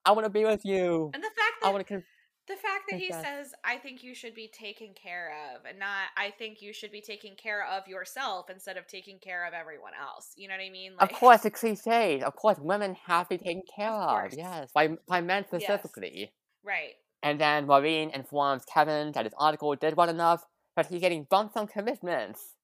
I 0.05 0.11
want 0.11 0.25
to 0.25 0.29
be 0.29 0.43
with 0.43 0.61
you. 0.65 1.09
And 1.13 1.23
the 1.23 1.27
fact 1.27 1.61
that 1.61 1.69
I 1.69 1.71
want 1.71 1.87
to. 1.87 1.93
Con- 1.93 2.03
the 2.47 2.55
fact 2.55 2.85
that 2.89 2.99
he 2.99 3.11
says, 3.11 3.53
"I 3.63 3.77
think 3.77 4.01
you 4.01 4.15
should 4.15 4.33
be 4.33 4.47
taken 4.47 4.95
care 4.95 5.31
of," 5.53 5.65
and 5.65 5.77
not, 5.77 6.07
"I 6.17 6.31
think 6.31 6.63
you 6.63 6.73
should 6.73 6.91
be 6.91 6.99
taking 6.99 7.35
care 7.35 7.63
of 7.63 7.87
yourself 7.87 8.49
instead 8.49 8.75
of 8.75 8.87
taking 8.87 9.19
care 9.19 9.45
of 9.45 9.53
everyone 9.53 9.93
else." 9.93 10.33
You 10.35 10.47
know 10.47 10.55
what 10.55 10.63
I 10.63 10.69
mean? 10.71 10.95
of 10.97 11.11
course, 11.11 11.41
the 11.41 11.51
cliches. 11.51 12.23
Of 12.23 12.35
course, 12.35 12.57
women 12.57 12.95
have 13.05 13.29
to 13.29 13.37
be 13.37 13.43
taken 13.43 13.61
care 13.75 13.91
Of 13.91 14.33
of. 14.33 14.37
Yes, 14.37 14.71
by 14.73 14.97
by 15.07 15.21
men 15.21 15.45
specifically. 15.45 16.19
Yes. 16.21 16.29
right. 16.63 16.95
And 17.21 17.39
then 17.39 17.67
Maureen 17.67 18.09
informs 18.09 18.65
Kevin 18.65 19.11
that 19.11 19.25
his 19.25 19.33
article 19.37 19.75
did 19.75 19.95
well 19.95 20.09
enough, 20.09 20.43
but 20.75 20.87
he's 20.87 21.01
getting 21.01 21.25
bumped 21.25 21.53
from 21.53 21.67
commitments. 21.67 22.55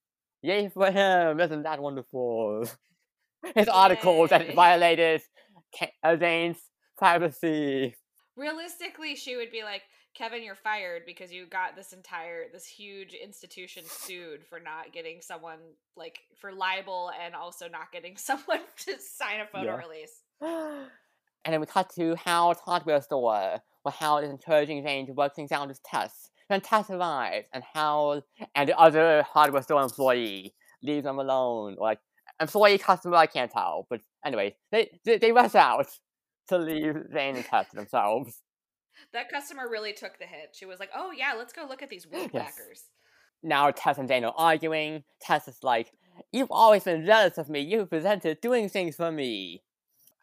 Yay 0.49 0.69
for 0.69 0.91
him! 0.91 1.39
Isn't 1.39 1.63
that 1.63 1.81
wonderful? 1.81 2.65
His 3.55 3.67
article 3.67 4.27
that 4.27 4.53
violated 4.53 5.21
uh, 6.03 6.15
Jane's 6.15 6.57
privacy. 6.97 7.95
Realistically, 8.35 9.15
she 9.15 9.35
would 9.37 9.51
be 9.51 9.63
like, 9.63 9.81
"Kevin, 10.13 10.43
you're 10.43 10.53
fired 10.53 11.03
because 11.07 11.31
you 11.31 11.47
got 11.47 11.75
this 11.75 11.93
entire 11.93 12.43
this 12.53 12.67
huge 12.67 13.13
institution 13.15 13.83
sued 13.87 14.45
for 14.45 14.59
not 14.59 14.93
getting 14.93 15.21
someone 15.21 15.59
like 15.95 16.19
for 16.39 16.51
libel 16.51 17.11
and 17.23 17.33
also 17.33 17.67
not 17.67 17.91
getting 17.91 18.15
someone 18.29 18.59
to 18.85 18.99
sign 18.99 19.39
a 19.41 19.47
photo 19.47 19.65
Yeah. 19.65 19.77
release." 19.77 20.21
and 20.41 21.53
then 21.53 21.59
we 21.59 21.65
cut 21.65 21.89
to 21.95 22.15
Howard's 22.15 22.59
hardware 22.59 23.01
store, 23.01 23.61
where 23.81 23.93
Howard 23.93 24.25
is 24.25 24.29
encouraging 24.29 24.83
Jane 24.83 25.07
to 25.07 25.13
work 25.13 25.33
things 25.35 25.51
out 25.51 25.67
with 25.67 25.81
Tess. 25.81 26.29
Then 26.34 26.34
Tess 26.49 26.89
arrives, 26.89 27.47
and 27.53 27.63
Howard 27.73 28.23
and 28.53 28.69
the 28.69 28.77
other 28.77 29.23
hardware 29.23 29.61
store 29.61 29.81
employee 29.81 30.53
leaves 30.83 31.03
them 31.03 31.19
alone. 31.19 31.75
Like, 31.79 31.99
employee, 32.39 32.77
customer, 32.77 33.15
I 33.15 33.25
can't 33.25 33.51
tell. 33.51 33.87
But 33.89 34.01
anyway, 34.23 34.55
they, 34.71 34.99
they, 35.03 35.17
they 35.17 35.31
rush 35.31 35.55
out 35.55 35.87
to 36.49 36.57
leave 36.57 36.95
Jane 37.11 37.35
and 37.37 37.45
Tess 37.45 37.67
themselves. 37.73 38.41
That 39.13 39.29
customer 39.29 39.67
really 39.69 39.93
took 39.93 40.19
the 40.19 40.25
hit. 40.25 40.55
She 40.55 40.65
was 40.65 40.79
like, 40.79 40.89
"Oh 40.95 41.11
yeah, 41.11 41.33
let's 41.37 41.51
go 41.51 41.65
look 41.67 41.81
at 41.81 41.89
these 41.89 42.07
wood 42.07 42.29
Yes. 42.33 42.53
Now 43.43 43.71
Tess 43.71 43.97
and 43.97 44.07
Jane 44.07 44.23
are 44.23 44.33
arguing. 44.37 45.03
Tess 45.19 45.47
is 45.47 45.57
like, 45.63 45.91
You've 46.31 46.51
always 46.51 46.83
been 46.83 47.05
jealous 47.05 47.37
of 47.37 47.49
me. 47.49 47.59
You've 47.59 47.89
presented 47.89 48.41
doing 48.41 48.69
things 48.69 48.95
for 48.95 49.11
me. 49.11 49.63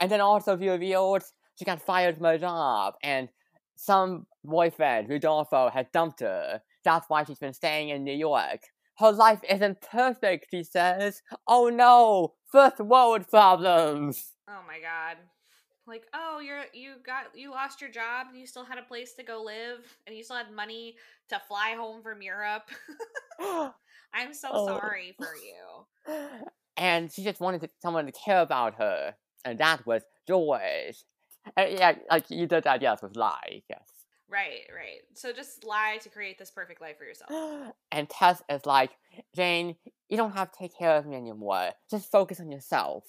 And 0.00 0.10
then 0.10 0.20
also 0.20 0.56
we 0.56 0.68
revealed 0.68 1.22
she 1.56 1.64
got 1.64 1.82
fired 1.82 2.16
from 2.16 2.24
her 2.24 2.38
job 2.38 2.94
and 3.02 3.28
some 3.82 4.26
boyfriend, 4.44 5.08
Rudolfo, 5.08 5.68
had 5.70 5.90
dumped 5.92 6.20
her. 6.20 6.62
That's 6.84 7.08
why 7.08 7.24
she's 7.24 7.38
been 7.38 7.52
staying 7.52 7.88
in 7.90 8.04
New 8.04 8.14
York. 8.14 8.60
Her 8.98 9.10
life 9.12 9.40
isn't 9.48 9.80
perfect, 9.80 10.46
she 10.50 10.62
says. 10.62 11.22
Oh 11.48 11.68
no, 11.68 12.34
first 12.50 12.78
world 12.78 13.28
problems. 13.28 14.32
Oh 14.48 14.60
my 14.66 14.78
god. 14.80 15.16
Like, 15.86 16.04
oh, 16.14 16.38
you're 16.38 16.62
you 16.72 16.94
got 17.04 17.34
you 17.34 17.50
lost 17.50 17.80
your 17.80 17.90
job 17.90 18.28
and 18.30 18.38
you 18.38 18.46
still 18.46 18.64
had 18.64 18.78
a 18.78 18.82
place 18.82 19.14
to 19.14 19.24
go 19.24 19.42
live 19.42 19.80
and 20.06 20.14
you 20.16 20.22
still 20.22 20.36
had 20.36 20.52
money 20.52 20.96
to 21.30 21.40
fly 21.48 21.74
home 21.76 22.02
from 22.02 22.22
Europe. 22.22 22.68
I'm 24.14 24.32
so 24.32 24.48
Oh. 24.52 24.66
sorry 24.66 25.14
for 25.18 25.32
you. 25.34 26.16
and 26.76 27.10
she 27.12 27.24
just 27.24 27.40
wanted 27.40 27.62
to, 27.62 27.70
someone 27.80 28.06
to 28.06 28.12
care 28.12 28.40
about 28.40 28.74
her, 28.76 29.14
and 29.44 29.58
that 29.58 29.84
was 29.86 30.02
George. 30.28 31.02
And 31.56 31.78
yeah, 31.78 31.94
like 32.10 32.30
you 32.30 32.46
did 32.46 32.64
that, 32.64 32.82
yes, 32.82 33.02
with 33.02 33.16
lie, 33.16 33.62
yes. 33.68 33.88
Right, 34.32 34.66
right. 34.74 35.00
So 35.14 35.32
just 35.32 35.64
lie 35.64 35.98
to 36.02 36.08
create 36.08 36.38
this 36.38 36.50
perfect 36.50 36.80
life 36.80 36.96
for 36.98 37.04
yourself. 37.04 37.30
And 37.92 38.08
Tess 38.08 38.42
is 38.48 38.64
like, 38.64 38.90
Jane, 39.36 39.76
you 40.08 40.16
don't 40.16 40.32
have 40.32 40.50
to 40.52 40.58
take 40.58 40.76
care 40.76 40.96
of 40.96 41.04
me 41.04 41.16
anymore. 41.16 41.70
Just 41.90 42.10
focus 42.10 42.40
on 42.40 42.50
yourself. 42.50 43.04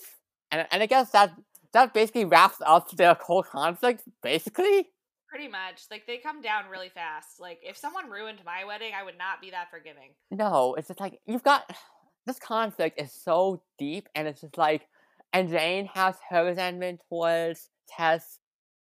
And 0.51 0.67
and 0.71 0.83
I 0.83 0.85
guess 0.85 1.11
that 1.11 1.31
that 1.71 1.93
basically 1.93 2.25
wraps 2.25 2.57
up 2.65 2.91
their 2.91 3.13
whole 3.13 3.43
conflict, 3.43 4.03
basically. 4.21 4.89
Pretty 5.27 5.47
much. 5.47 5.83
Like 5.89 6.05
they 6.05 6.17
come 6.17 6.41
down 6.41 6.65
really 6.69 6.89
fast. 6.89 7.39
Like 7.39 7.59
if 7.63 7.77
someone 7.77 8.09
ruined 8.09 8.39
my 8.45 8.65
wedding, 8.65 8.91
I 8.97 9.03
would 9.03 9.17
not 9.17 9.41
be 9.41 9.51
that 9.51 9.71
forgiving. 9.71 10.11
No, 10.29 10.75
it's 10.75 10.89
just 10.89 10.99
like 10.99 11.19
you've 11.25 11.43
got 11.43 11.73
this 12.25 12.39
conflict 12.39 12.99
is 12.99 13.13
so 13.13 13.63
deep, 13.79 14.09
and 14.13 14.27
it's 14.27 14.41
just 14.41 14.57
like, 14.57 14.87
and 15.31 15.49
Jane 15.49 15.89
has 15.93 16.15
her 16.29 16.45
resentment 16.45 16.99
towards 17.09 17.69
Tess. 17.87 18.39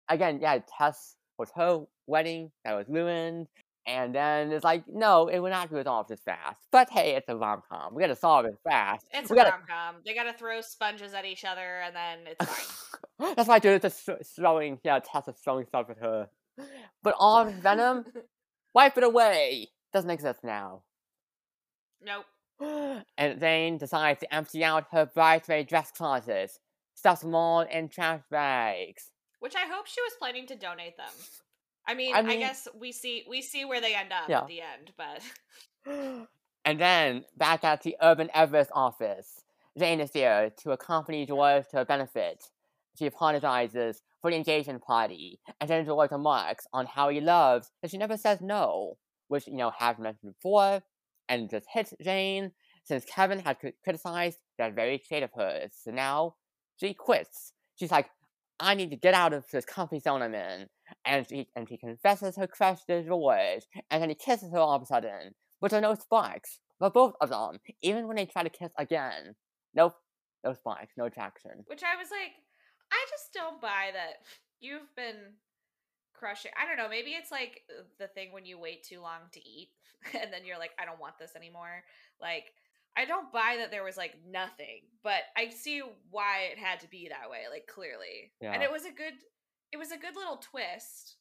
Again, 0.09 0.39
yeah, 0.41 0.59
Tess 0.77 1.15
was 1.37 1.49
her 1.55 1.85
wedding 2.07 2.51
that 2.63 2.73
was 2.73 2.87
ruined, 2.87 3.47
and 3.85 4.13
then 4.13 4.51
it's 4.51 4.63
like, 4.63 4.83
no, 4.87 5.27
it 5.27 5.39
will 5.39 5.49
not 5.49 5.69
be 5.69 5.77
resolved 5.77 6.09
this 6.09 6.19
fast. 6.19 6.67
But 6.71 6.89
hey, 6.89 7.15
it's 7.15 7.29
a 7.29 7.35
rom 7.35 7.61
com. 7.69 7.95
We 7.95 8.01
gotta 8.01 8.15
solve 8.15 8.45
it 8.45 8.57
fast. 8.63 9.05
It's 9.13 9.29
we 9.29 9.37
a 9.37 9.43
gotta... 9.43 9.51
rom 9.51 9.61
com. 9.67 9.95
They 10.05 10.13
gotta 10.13 10.33
throw 10.33 10.59
sponges 10.61 11.13
at 11.13 11.25
each 11.25 11.45
other, 11.45 11.81
and 11.85 11.95
then 11.95 12.19
it's 12.25 12.45
fine. 12.45 13.35
That's 13.35 13.47
why 13.47 13.59
Judith 13.59 13.85
is 13.85 14.27
throwing, 14.35 14.79
yeah, 14.83 14.99
Tess 14.99 15.27
is 15.27 15.35
throwing 15.43 15.65
stuff 15.65 15.89
at 15.89 15.97
her. 15.99 16.27
But 17.01 17.15
all 17.17 17.45
Venom, 17.45 18.05
wipe 18.75 18.97
it 18.97 19.03
away. 19.03 19.69
Doesn't 19.93 20.09
exist 20.09 20.43
now. 20.43 20.83
Nope. 22.03 22.25
And 23.17 23.39
Jane 23.39 23.77
decides 23.77 24.19
to 24.19 24.33
empty 24.33 24.63
out 24.63 24.87
her 24.91 25.05
bridesmaid 25.05 25.67
dress 25.67 25.91
closets, 25.91 26.59
stuffs 26.97 27.21
them 27.21 27.35
and 27.35 27.91
trash 27.91 28.21
bags. 28.31 29.11
Which 29.39 29.55
I 29.55 29.67
hope 29.71 29.85
she 29.85 30.01
was 30.01 30.13
planning 30.17 30.47
to 30.47 30.55
donate 30.55 30.97
them. 30.97 31.13
I 31.87 31.93
mean, 31.93 32.13
I 32.15 32.19
I, 32.19 32.35
guess 32.37 32.67
we 32.77 32.91
see 32.91 33.23
we 33.29 33.41
see 33.41 33.63
where 33.63 33.79
they 33.79 33.93
end 33.95 34.11
up 34.11 34.27
Yeah. 34.27 34.39
at 34.39 34.47
the 34.47 34.61
end, 34.61 34.91
but 34.97 35.21
And 36.65 36.81
then, 36.81 37.23
back 37.37 37.63
at 37.63 37.83
the 37.83 37.95
Urban 38.01 38.29
Everest 38.33 38.71
office, 38.73 39.45
Jane 39.77 40.01
is 40.01 40.11
there 40.11 40.49
to 40.63 40.71
accompany 40.71 41.25
Dolores 41.25 41.67
to 41.67 41.79
a 41.79 41.85
benefit. 41.85 42.43
She 42.99 43.05
apologizes 43.05 44.01
for 44.21 44.31
the 44.31 44.35
engagement 44.37 44.81
party, 44.83 45.39
and 45.61 45.69
then 45.69 45.85
Dolores 45.85 46.11
remarks 46.11 46.67
on 46.73 46.85
how 46.87 47.07
he 47.07 47.21
loves 47.21 47.71
that 47.81 47.91
she 47.91 47.97
never 47.97 48.17
says 48.17 48.41
no, 48.41 48.97
which, 49.29 49.47
you 49.47 49.55
know, 49.55 49.71
have 49.77 49.97
mentioned 49.97 50.33
before, 50.33 50.81
and 51.29 51.49
just 51.49 51.67
hits 51.71 51.93
Jane, 52.01 52.51
since 52.83 53.05
Kevin 53.05 53.39
had 53.39 53.57
criticized 53.83 54.39
that 54.57 54.73
very 54.75 54.97
trait 54.97 55.23
of 55.23 55.31
hers. 55.33 55.71
So 55.73 55.91
now, 55.91 56.35
she 56.77 56.93
quits. 56.93 57.53
She's 57.75 57.91
like, 57.91 58.09
I 58.59 58.73
need 58.73 58.89
to 58.89 58.95
get 58.95 59.13
out 59.13 59.33
of 59.33 59.45
this 59.51 59.65
comfy 59.65 59.99
zone 59.99 60.21
I'm 60.21 60.33
in. 60.33 60.67
And 61.05 61.27
she, 61.27 61.47
and 61.55 61.67
she 61.67 61.77
confesses 61.77 62.37
her 62.37 62.47
crush 62.47 62.83
to 62.85 63.03
Dolores, 63.03 63.67
and 63.91 64.01
then 64.01 64.09
he 64.09 64.15
kisses 64.15 64.51
her 64.51 64.57
all 64.57 64.75
of 64.75 64.81
a 64.81 64.85
sudden, 64.85 65.35
there 65.61 65.79
are 65.79 65.81
no 65.81 65.95
sparks 65.95 66.59
But 66.79 66.93
both 66.93 67.13
of 67.19 67.29
them, 67.29 67.59
even 67.81 68.07
when 68.07 68.15
they 68.15 68.25
try 68.25 68.43
to 68.43 68.49
kiss 68.49 68.71
again. 68.77 69.35
Nope, 69.73 69.95
no 70.43 70.53
sparks, 70.53 70.93
no 70.97 71.05
attraction. 71.05 71.63
which 71.67 71.83
I 71.83 71.97
was 71.97 72.09
like, 72.09 72.31
I 72.91 73.05
just 73.09 73.33
don't 73.33 73.61
buy 73.61 73.89
that 73.93 74.23
you've 74.59 74.95
been 74.95 75.35
crushing. 76.13 76.51
I 76.57 76.65
don't 76.65 76.77
know. 76.77 76.89
Maybe 76.89 77.11
it's 77.11 77.31
like 77.31 77.63
the 77.99 78.07
thing 78.07 78.31
when 78.31 78.45
you 78.45 78.59
wait 78.59 78.83
too 78.83 79.01
long 79.01 79.27
to 79.33 79.39
eat, 79.39 79.69
and 80.13 80.31
then 80.31 80.45
you're 80.45 80.59
like, 80.59 80.71
I 80.79 80.85
don't 80.85 80.99
want 80.99 81.17
this 81.19 81.35
anymore. 81.35 81.83
Like, 82.21 82.53
I 82.97 83.05
don't 83.05 83.31
buy 83.31 83.57
that 83.59 83.69
there 83.71 83.83
was 83.83 83.95
like 83.95 84.15
nothing, 84.27 84.81
but 85.03 85.21
I 85.37 85.49
see 85.49 85.81
why 86.09 86.49
it 86.51 86.57
had 86.57 86.79
to 86.81 86.89
be 86.89 87.09
that 87.09 87.29
way. 87.29 87.41
Like 87.51 87.67
clearly, 87.67 88.31
and 88.53 88.63
it 88.63 88.71
was 88.71 88.85
a 88.85 88.91
good, 88.91 89.13
it 89.71 89.77
was 89.77 89.91
a 89.91 89.97
good 89.97 90.15
little 90.15 90.37
twist 90.37 91.15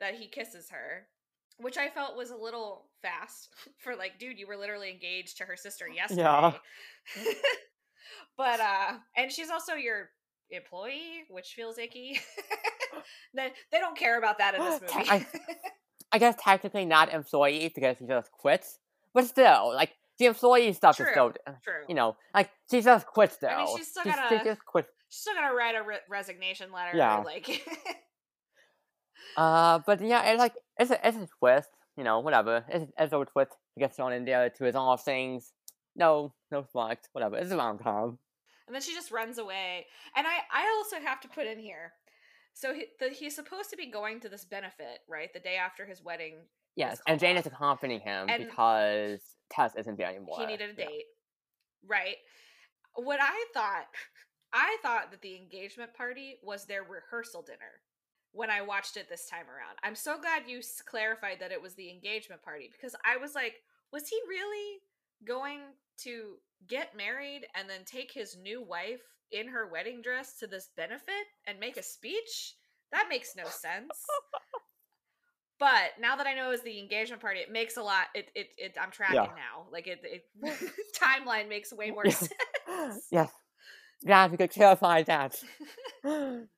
that 0.00 0.14
he 0.14 0.26
kisses 0.28 0.70
her. 0.70 1.06
Which 1.58 1.76
I 1.76 1.90
felt 1.90 2.16
was 2.16 2.30
a 2.30 2.36
little 2.36 2.86
fast 3.02 3.50
for 3.78 3.94
like, 3.94 4.18
dude, 4.18 4.38
you 4.38 4.46
were 4.46 4.56
literally 4.56 4.90
engaged 4.90 5.36
to 5.38 5.44
her 5.44 5.56
sister 5.56 5.86
yesterday. 5.94 6.22
Yeah. 6.22 6.52
but 8.36 8.60
uh 8.60 8.92
and 9.16 9.30
she's 9.30 9.50
also 9.50 9.74
your 9.74 10.08
employee, 10.50 11.24
which 11.28 11.52
feels 11.54 11.76
icky. 11.78 12.18
they, 13.34 13.52
they 13.70 13.78
don't 13.78 13.96
care 13.96 14.18
about 14.18 14.38
that 14.38 14.54
in 14.54 14.62
this 14.62 14.80
movie. 14.80 15.10
I- 15.10 15.26
I 16.12 16.18
guess 16.18 16.34
technically 16.40 16.86
not 16.86 17.12
employee 17.12 17.70
because 17.72 17.98
he 17.98 18.06
just 18.06 18.32
quits, 18.32 18.80
but 19.14 19.26
still, 19.26 19.72
like 19.72 19.92
the 20.20 20.26
employee 20.26 20.72
stuff 20.72 20.92
is 21.00 21.04
True. 21.06 21.12
still, 21.12 21.32
True. 21.64 21.84
you 21.88 21.94
know, 21.96 22.16
like 22.32 22.50
she 22.70 22.80
just 22.80 23.06
quits 23.06 23.36
though. 23.38 23.48
I 23.48 23.64
mean, 23.64 23.76
she's 23.76 23.88
still 23.88 24.04
She- 24.04 24.10
she 24.10 24.16
gotta- 24.16 24.44
just 24.44 24.64
quits. 24.64 24.88
She's 25.08 25.20
still 25.22 25.34
gonna 25.34 25.52
write 25.54 25.74
a 25.74 25.82
re- 25.82 26.06
resignation 26.08 26.70
letter. 26.72 26.96
Yeah. 26.96 27.16
Like, 27.18 27.48
Uh, 29.36 29.78
but 29.86 30.00
yeah, 30.00 30.22
it's 30.30 30.38
like 30.38 30.54
it's 30.78 30.90
a 30.90 31.06
it's 31.08 31.16
a 31.16 31.28
twist, 31.38 31.68
you 31.96 32.04
know, 32.04 32.20
whatever. 32.20 32.64
It's, 32.68 32.90
it's 32.98 33.12
a 33.12 33.24
twist. 33.24 33.52
He 33.74 33.80
gets 33.80 33.96
thrown 33.96 34.12
in 34.12 34.24
there 34.24 34.50
to 34.50 34.64
resolve 34.64 35.02
things. 35.02 35.52
No, 35.96 36.32
no 36.50 36.62
sparks, 36.64 37.08
whatever. 37.12 37.36
It's 37.36 37.50
a 37.50 37.56
rom 37.56 37.78
com. 37.78 38.18
and 38.66 38.74
then 38.74 38.82
she 38.82 38.94
just 38.94 39.10
runs 39.10 39.38
away. 39.38 39.86
And 40.16 40.26
I, 40.26 40.38
I 40.52 40.66
also 40.78 40.96
have 41.04 41.20
to 41.22 41.28
put 41.28 41.46
in 41.46 41.58
here. 41.58 41.92
So 42.54 42.74
he, 42.74 42.86
the, 42.98 43.08
he's 43.10 43.34
supposed 43.34 43.70
to 43.70 43.76
be 43.76 43.90
going 43.90 44.20
to 44.20 44.28
this 44.28 44.44
benefit, 44.44 45.00
right? 45.08 45.32
The 45.32 45.40
day 45.40 45.56
after 45.56 45.84
his 45.86 46.02
wedding. 46.02 46.36
Yes, 46.76 47.00
and 47.06 47.18
Jane 47.20 47.36
off. 47.36 47.46
is 47.46 47.52
accompanying 47.52 48.00
him 48.00 48.28
And- 48.28 48.44
because 48.44 49.20
Tess 49.50 49.74
isn't 49.76 49.96
there 49.98 50.08
anymore. 50.08 50.36
he 50.38 50.46
needed 50.46 50.70
a 50.70 50.80
Yeah. 50.80 50.88
date, 50.88 51.06
right? 51.86 52.16
What 52.94 53.20
I 53.20 53.44
thought, 53.52 53.86
I 54.52 54.76
thought 54.82 55.10
that 55.10 55.20
the 55.22 55.36
engagement 55.36 55.94
party 55.94 56.38
was 56.42 56.64
their 56.64 56.82
rehearsal 56.82 57.42
dinner 57.42 57.82
when 58.32 58.50
I 58.50 58.62
watched 58.62 58.96
it 58.96 59.08
this 59.08 59.26
time 59.28 59.46
around. 59.48 59.76
I'm 59.82 59.94
so 59.94 60.18
glad 60.20 60.48
you 60.48 60.60
clarified 60.86 61.38
that 61.40 61.52
it 61.52 61.60
was 61.60 61.74
the 61.74 61.90
engagement 61.90 62.42
party 62.42 62.70
because 62.72 62.94
I 63.04 63.16
was 63.16 63.34
like, 63.34 63.62
was 63.92 64.08
he 64.08 64.18
really 64.28 64.78
going 65.24 65.60
to 65.98 66.36
get 66.66 66.96
married 66.96 67.46
and 67.54 67.68
then 67.68 67.84
take 67.84 68.12
his 68.12 68.36
new 68.36 68.62
wife 68.62 69.02
in 69.32 69.48
her 69.48 69.66
wedding 69.68 70.00
dress 70.02 70.34
to 70.38 70.46
this 70.46 70.70
benefit 70.76 71.26
and 71.46 71.58
make 71.58 71.76
a 71.76 71.82
speech? 71.82 72.54
That 72.92 73.06
makes 73.08 73.36
no 73.36 73.44
sense. 73.44 73.88
But 75.60 75.92
now 76.00 76.16
that 76.16 76.26
I 76.26 76.34
know 76.34 76.46
it 76.46 76.52
was 76.52 76.62
the 76.62 76.78
engagement 76.80 77.20
party, 77.20 77.40
it 77.40 77.52
makes 77.52 77.76
a 77.76 77.82
lot. 77.82 78.06
It 78.14 78.30
it, 78.34 78.48
it 78.56 78.76
I'm 78.80 78.90
tracking 78.90 79.16
Yeah. 79.16 79.26
now. 79.26 79.66
Like 79.70 79.86
it, 79.86 80.00
it 80.02 80.24
timeline 81.00 81.48
makes 81.48 81.72
way 81.72 81.90
more 81.90 82.08
sense. 82.10 82.32
yes. 83.12 83.30
Yeah, 84.02 84.26
we 84.28 84.38
could 84.38 84.50
clarify 84.50 85.02
that. 85.02 85.42
and 86.04 86.48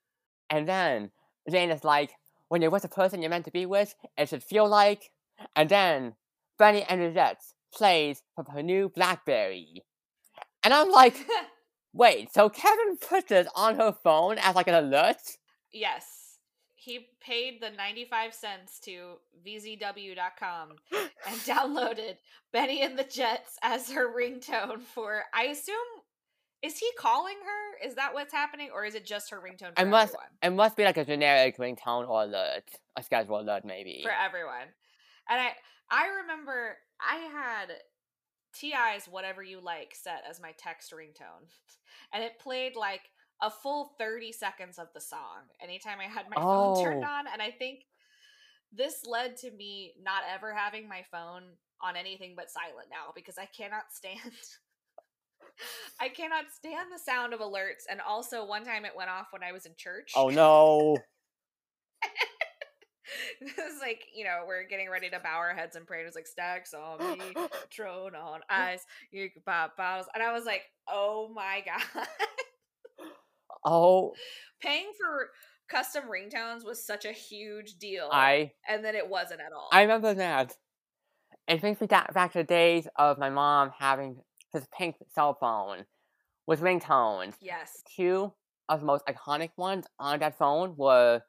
then 0.50 1.10
Jane 1.50 1.70
is 1.70 1.82
like, 1.82 2.12
when 2.48 2.62
you're 2.62 2.70
with 2.70 2.82
the 2.82 2.88
person 2.88 3.20
you're 3.20 3.30
meant 3.30 3.46
to 3.46 3.50
be 3.50 3.66
with, 3.66 3.94
it 4.16 4.28
should 4.28 4.44
feel 4.44 4.68
like. 4.68 5.10
And 5.56 5.68
then 5.68 6.14
Bennie 6.58 6.84
and 6.88 7.12
Jets 7.12 7.54
plays 7.74 8.22
from 8.36 8.46
her 8.54 8.62
new 8.62 8.88
Blackberry. 8.88 9.82
And 10.62 10.72
I'm 10.72 10.92
like, 10.92 11.16
wait, 11.92 12.32
so 12.32 12.48
Kevin 12.48 12.96
put 12.98 13.26
this 13.26 13.48
on 13.56 13.74
her 13.76 13.92
phone 14.04 14.38
as 14.38 14.54
like 14.54 14.68
an 14.68 14.74
alert? 14.74 15.16
yes, 15.72 16.04
he 16.84 17.06
paid 17.20 17.60
the 17.62 17.70
95 17.70 18.34
cents 18.34 18.80
to 18.80 19.14
vzw.com 19.46 20.70
and 20.92 21.36
downloaded 21.40 22.16
Bennie 22.52 22.82
and 22.82 22.98
the 22.98 23.04
Jets 23.04 23.56
as 23.62 23.90
her 23.92 24.12
ringtone 24.12 24.80
for. 24.82 25.22
I 25.34 25.44
assume. 25.44 25.76
Is 26.62 26.78
he 26.78 26.88
calling 26.96 27.34
her? 27.44 27.88
Is 27.88 27.96
that 27.96 28.14
what's 28.14 28.32
happening, 28.32 28.70
or 28.72 28.84
is 28.84 28.94
it 28.94 29.04
just 29.04 29.30
her 29.30 29.38
ringtone 29.40 29.74
for 29.74 29.80
I 29.80 29.84
must- 29.84 30.14
everyone? 30.14 30.28
It 30.42 30.50
must 30.50 30.76
be 30.76 30.84
like 30.84 30.96
a 30.96 31.04
generic 31.04 31.58
ringtone 31.58 32.08
or 32.08 32.22
alert. 32.22 32.64
A 32.96 33.02
schedule 33.02 33.40
alert, 33.40 33.64
maybe. 33.64 34.00
for 34.04 34.12
everyone. 34.12 34.68
And 35.28 35.40
I 35.40 35.50
I 35.90 36.06
remember 36.22 36.76
I 37.00 37.16
had 37.16 37.72
T.I.'s 38.54 39.06
Whatever 39.10 39.42
You 39.42 39.60
Like 39.60 39.94
set 39.94 40.22
as 40.28 40.40
my 40.40 40.52
text 40.58 40.92
ringtone. 40.92 41.46
And 42.14 42.22
it 42.24 42.38
played 42.38 42.74
like 42.76 43.02
a 43.42 43.50
full 43.50 43.92
30 43.98 44.32
seconds 44.32 44.78
of 44.78 44.86
the 44.94 45.00
song 45.00 45.50
anytime 45.60 45.98
I 46.00 46.04
had 46.04 46.26
my 46.30 46.36
phone 46.36 46.82
turned 46.82 47.04
Oh. 47.04 47.08
on. 47.08 47.26
And 47.30 47.42
I 47.42 47.50
think 47.50 47.80
this 48.72 49.04
led 49.04 49.36
to 49.38 49.50
me 49.50 49.92
not 50.00 50.22
ever 50.32 50.54
having 50.54 50.88
my 50.88 51.02
phone 51.10 51.42
on 51.82 51.96
anything 51.96 52.34
but 52.36 52.50
silent 52.50 52.88
now 52.90 53.12
because 53.14 53.36
I 53.38 53.46
cannot 53.46 53.84
stand 53.90 54.20
I 56.00 56.08
cannot 56.08 56.44
stand 56.56 56.90
the 56.94 56.98
sound 56.98 57.34
of 57.34 57.40
alerts 57.40 57.82
and 57.90 58.00
also 58.00 58.46
one 58.46 58.64
time 58.64 58.84
it 58.84 58.96
went 58.96 59.10
off 59.10 59.26
when 59.32 59.42
I 59.42 59.52
was 59.52 59.66
in 59.66 59.72
church. 59.76 60.12
Oh 60.16 60.28
no. 60.30 60.96
it 63.40 63.52
was 63.56 63.80
like 63.80 64.04
you 64.14 64.24
know 64.24 64.44
we're 64.46 64.64
getting 64.66 64.88
ready 64.88 65.10
to 65.10 65.18
bow 65.18 65.36
our 65.36 65.54
heads 65.54 65.76
and 65.76 65.86
pray. 65.86 65.98
And 65.98 66.04
It 66.04 66.08
was 66.08 66.14
like 66.14 66.26
stacks 66.26 66.72
on 66.72 67.18
me, 67.18 67.34
throne 67.74 68.14
on 68.14 68.40
ice, 68.48 68.84
you 69.10 69.28
pop 69.44 69.76
bottles, 69.76 70.06
and 70.14 70.22
I 70.22 70.32
was 70.32 70.44
like, 70.44 70.62
oh 70.88 71.30
my 71.34 71.62
god, 71.66 72.06
oh, 73.64 74.12
paying 74.60 74.92
for 74.98 75.30
custom 75.68 76.04
ringtones 76.04 76.64
was 76.64 76.84
such 76.84 77.04
a 77.04 77.12
huge 77.12 77.78
deal, 77.78 78.08
I 78.12 78.52
and 78.68 78.84
then 78.84 78.94
it 78.94 79.08
wasn't 79.08 79.40
at 79.40 79.52
all. 79.52 79.68
I 79.72 79.82
remember 79.82 80.14
that. 80.14 80.54
It 81.48 81.60
brings 81.60 81.80
me 81.80 81.86
back 81.88 82.32
to 82.32 82.38
the 82.38 82.44
days 82.44 82.86
of 82.96 83.18
my 83.18 83.28
mom 83.30 83.72
having 83.76 84.18
this 84.52 84.66
pink 84.76 84.96
cell 85.12 85.36
phone 85.40 85.84
with 86.46 86.60
ringtones. 86.60 87.34
yes, 87.40 87.82
Two 87.96 88.32
of 88.68 88.80
the 88.80 88.86
most 88.86 89.04
iconic 89.06 89.50
ones 89.56 89.86
on 89.98 90.20
that 90.20 90.38
phone 90.38 90.74
were 90.76 91.22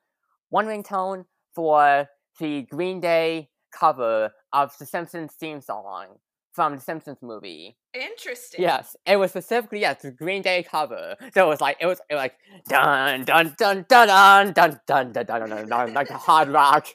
one 0.49 0.67
ringtone 0.67 1.25
for 1.55 2.07
the 2.39 2.61
Green 2.63 2.99
Day 2.99 3.49
cover 3.77 4.31
of 4.51 4.77
the 4.77 4.85
Simpsons 4.85 5.33
theme 5.33 5.61
song 5.61 6.17
from 6.51 6.75
the 6.75 6.81
Simpsons 6.81 7.17
movie. 7.21 7.75
Interesting. 7.93 8.61
Yes, 8.61 8.95
it 9.05 9.17
was 9.17 9.31
specifically 9.31 9.79
yes 9.81 10.01
the 10.01 10.11
Green 10.11 10.41
Day 10.41 10.63
cover. 10.63 11.15
So 11.33 11.45
it 11.45 11.49
was 11.49 11.61
like 11.61 11.77
it 11.79 11.85
was, 11.85 11.99
it 12.09 12.13
was 12.15 12.19
like 12.21 12.35
dun 12.67 13.23
dun 13.25 13.55
dun 13.57 13.85
dun 13.87 14.07
dun 14.07 14.53
dun 14.53 14.79
dun 14.87 15.11
dun 15.11 15.25
dun 15.25 15.49
dun 15.49 15.67
dun 15.67 15.93
like 15.93 16.09
a 16.09 16.17
hard 16.17 16.49
rock 16.49 16.87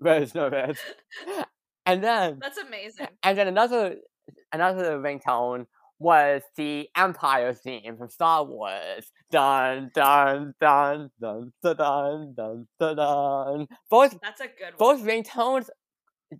version 0.00 0.38
of 0.40 0.52
it. 0.52 0.78
And 1.86 2.02
then 2.02 2.38
that's 2.40 2.58
amazing. 2.58 3.08
and 3.22 3.36
then 3.36 3.46
another 3.48 3.96
another 4.52 4.98
ringtone 4.98 5.66
was 5.98 6.42
the 6.56 6.88
Empire 6.96 7.52
theme 7.54 7.96
from 7.96 8.08
Star 8.08 8.44
Wars. 8.44 9.10
Dun 9.30 9.90
dun 9.94 10.54
dun 10.60 11.10
dun 11.20 11.52
dun 11.62 11.76
dun 11.76 12.34
dun 12.36 12.66
dun. 12.80 12.96
dun. 12.96 13.66
Both 13.90 14.18
That's 14.22 14.40
a 14.40 14.46
good 14.46 14.74
One. 14.76 14.96
both 14.96 15.00
one. 15.00 15.08
ringtones, 15.08 15.68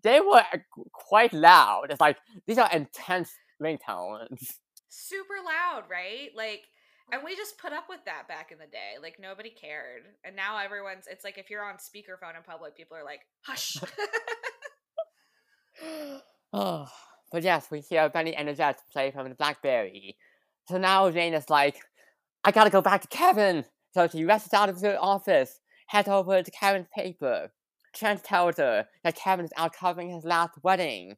they 0.03 0.21
were 0.21 0.43
uh, 0.53 0.59
quite 0.93 1.33
loud. 1.33 1.87
It's 1.91 2.01
like 2.01 2.17
these 2.47 2.59
are 2.59 2.71
intense 2.73 3.31
ringtones. 3.63 4.55
Super 4.89 5.35
loud, 5.45 5.85
right? 5.91 6.31
Like 6.37 6.63
and 7.13 7.23
we 7.23 7.37
just 7.37 7.59
put 7.59 7.73
up 7.73 7.85
with 7.89 8.01
that 8.07 8.29
back 8.29 8.51
in 8.51 8.59
the 8.59 8.67
day. 8.67 8.95
Like 9.03 9.19
nobody 9.21 9.51
cared. 9.51 10.03
And 10.25 10.35
now 10.35 10.59
everyone's 10.59 11.07
it's 11.11 11.25
like 11.25 11.39
if 11.39 11.51
you're 11.51 11.65
on 11.65 11.75
speakerphone 11.77 12.37
in 12.37 12.43
public, 12.47 12.77
people 12.77 12.97
are 12.97 13.05
like, 13.05 13.21
hush. 13.43 13.77
oh, 16.53 16.87
but 17.31 17.43
yes, 17.43 17.71
we 17.71 17.81
hear 17.81 18.09
Benny 18.09 18.35
and 18.35 18.49
the 18.49 18.77
play 18.93 19.11
from 19.11 19.29
the 19.29 19.35
Blackberry. 19.35 20.17
So 20.69 20.79
now 20.79 21.11
Jane 21.11 21.35
is 21.35 21.51
like, 21.51 21.77
I 22.43 22.51
gotta 22.51 22.71
go 22.71 22.81
back 22.81 23.03
to 23.03 23.09
Kevin. 23.09 23.65
So 23.93 24.09
she 24.09 24.25
rushes 24.25 24.53
out 24.53 24.69
of 24.69 24.81
the 24.81 24.99
office, 24.99 25.61
heads 25.87 26.09
over 26.09 26.43
to 26.43 26.51
Kevin's 26.51 26.89
paper. 26.95 27.53
Trent 27.95 28.25
tells 28.25 28.57
her 28.57 28.87
that 29.05 29.15
Kevin 29.15 29.45
is 29.45 29.53
out 29.57 29.73
covering 29.73 30.11
his 30.11 30.25
last 30.25 30.53
wedding. 30.63 31.17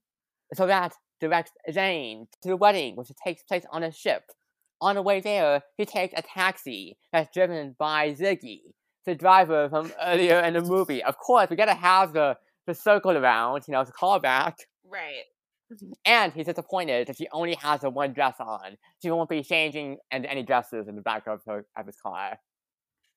So 0.55 0.67
that 0.67 0.95
directs 1.21 1.53
Jane 1.73 2.29
to 2.43 2.49
the 2.49 2.57
wedding, 2.57 2.97
which 2.97 3.11
takes 3.25 3.43
place 3.43 3.65
on 3.71 3.83
a 3.83 3.93
ship. 3.93 4.23
On 4.81 4.95
the 4.95 5.03
way 5.03 5.21
there, 5.21 5.63
he 5.79 5.87
takes 5.87 6.13
a 6.17 6.23
taxi 6.23 6.99
that's 7.13 7.33
driven 7.33 7.75
by 7.79 8.13
Ziggy, 8.13 8.61
the 9.07 9.15
driver 9.15 9.69
from 9.71 9.93
earlier 10.03 10.39
in 10.41 10.55
the 10.55 10.61
movie. 10.61 11.03
Of 11.03 11.19
course, 11.19 11.49
we 11.49 11.57
gotta 11.57 11.75
have 11.75 12.13
the, 12.13 12.37
the 12.67 12.75
circle 12.75 13.13
around, 13.17 13.63
you 13.67 13.73
know, 13.73 13.85
to 13.85 13.93
call 13.93 14.19
back. 14.19 14.57
right. 14.85 15.25
And 16.05 16.33
he's 16.33 16.47
disappointed 16.47 17.09
that 17.09 17.17
she 17.17 17.27
only 17.33 17.57
has 17.57 17.81
the 17.81 17.91
one 17.91 18.13
dress 18.13 18.37
on. 18.39 18.77
She 19.03 19.11
won't 19.11 19.29
be 19.29 19.43
changing 19.43 19.97
into 20.13 20.31
any 20.31 20.45
dresses 20.45 20.87
in 20.87 20.95
the 20.95 21.03
back 21.03 21.27
of 21.27 21.41
her 21.47 21.67
of 21.77 21.87
his 21.87 21.97
car. 21.97 22.39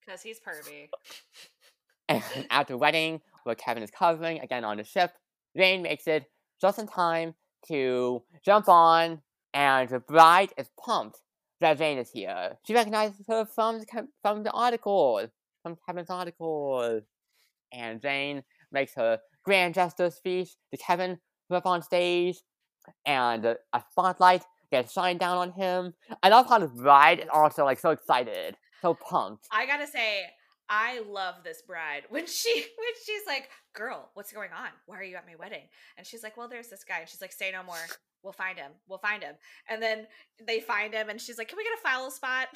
Because 0.04 0.24
he's 0.24 0.40
pervy. 0.40 0.88
And 2.08 2.24
at 2.50 2.68
the 2.68 2.78
wedding, 2.78 3.22
where 3.44 3.56
Kevin 3.56 3.84
is 3.84 3.92
covering 3.92 4.40
again 4.40 4.64
on 4.64 4.78
the 4.78 4.84
ship, 4.84 5.12
Jane 5.56 5.84
makes 5.84 6.08
it 6.08 6.26
just 6.60 6.80
in 6.80 6.88
time 6.88 7.36
to 7.68 8.24
jump 8.44 8.70
on, 8.70 9.22
and 9.54 9.90
the 9.90 10.00
bride 10.00 10.54
is 10.58 10.70
pumped 10.84 11.22
that 11.62 11.78
Jane 11.78 11.98
is 11.98 12.10
here. 12.12 12.58
She 12.66 12.74
recognizes 12.74 13.26
her 13.28 13.46
from 13.46 13.82
from 14.22 14.44
the 14.44 14.52
article, 14.52 15.28
from 15.64 15.78
Kevin's 15.86 16.10
article. 16.10 17.02
And 17.72 18.02
Jane 18.02 18.44
makes 18.72 18.96
her 18.96 19.20
grand 19.44 19.76
gesture 19.76 20.10
speech 20.10 20.50
to 20.72 20.78
Kevin 20.78 21.20
up 21.52 21.66
on 21.66 21.82
stage, 21.82 22.38
and 23.06 23.46
a, 23.46 23.58
a 23.74 23.84
spotlight 23.92 24.44
gets 24.72 24.94
shined 24.94 25.20
down 25.20 25.38
on 25.38 25.52
him. 25.52 25.94
I 26.24 26.30
love 26.30 26.48
how 26.48 26.60
the 26.60 26.68
bride 26.68 27.20
is 27.20 27.30
also 27.32 27.66
like 27.66 27.80
so 27.80 27.90
excited, 27.92 28.56
so 28.82 28.94
pumped. 28.94 29.48
I 29.52 29.66
gotta 29.66 29.88
say, 29.88 30.26
I 30.70 31.02
love 31.10 31.36
this 31.44 31.62
bride 31.62 32.04
when 32.10 32.28
she 32.28 32.54
when 32.54 32.94
she's 33.06 33.26
like, 33.28 33.50
"Girl, 33.74 34.10
what's 34.14 34.32
going 34.32 34.52
on? 34.52 34.70
Why 34.86 35.00
are 35.00 35.04
you 35.04 35.16
at 35.16 35.26
my 35.26 35.36
wedding?" 35.36 35.68
And 35.98 36.06
she's 36.06 36.24
like, 36.24 36.38
"Well, 36.38 36.48
there's 36.48 36.70
this 36.70 36.84
guy." 36.84 37.00
And 37.00 37.10
she's 37.10 37.22
like, 37.22 37.34
"Say 37.34 37.52
no 37.52 37.64
more. 37.64 37.76
We'll 38.22 38.34
find 38.34 38.58
him. 38.58 38.72
We'll 38.88 39.00
find 39.00 39.24
him." 39.24 39.36
And 39.70 39.82
then 39.82 40.08
they 40.46 40.60
find 40.60 40.94
him, 40.94 41.10
and 41.10 41.20
she's 41.20 41.38
like, 41.38 41.48
"Can 41.48 41.58
we 41.58 41.64
get 41.64 41.74
a 41.74 41.82
follow 41.82 42.10
spot?" 42.10 42.48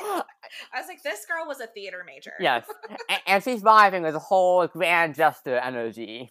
I 0.00 0.22
was 0.76 0.86
like, 0.86 1.02
"This 1.02 1.26
girl 1.26 1.46
was 1.46 1.60
a 1.60 1.66
theater 1.66 2.04
major." 2.06 2.32
Yes, 2.38 2.64
and, 3.08 3.20
and 3.26 3.44
she's 3.44 3.62
vibing 3.62 4.02
with 4.02 4.14
the 4.14 4.20
whole 4.20 4.66
grand 4.66 5.14
gesture 5.14 5.56
energy. 5.58 6.30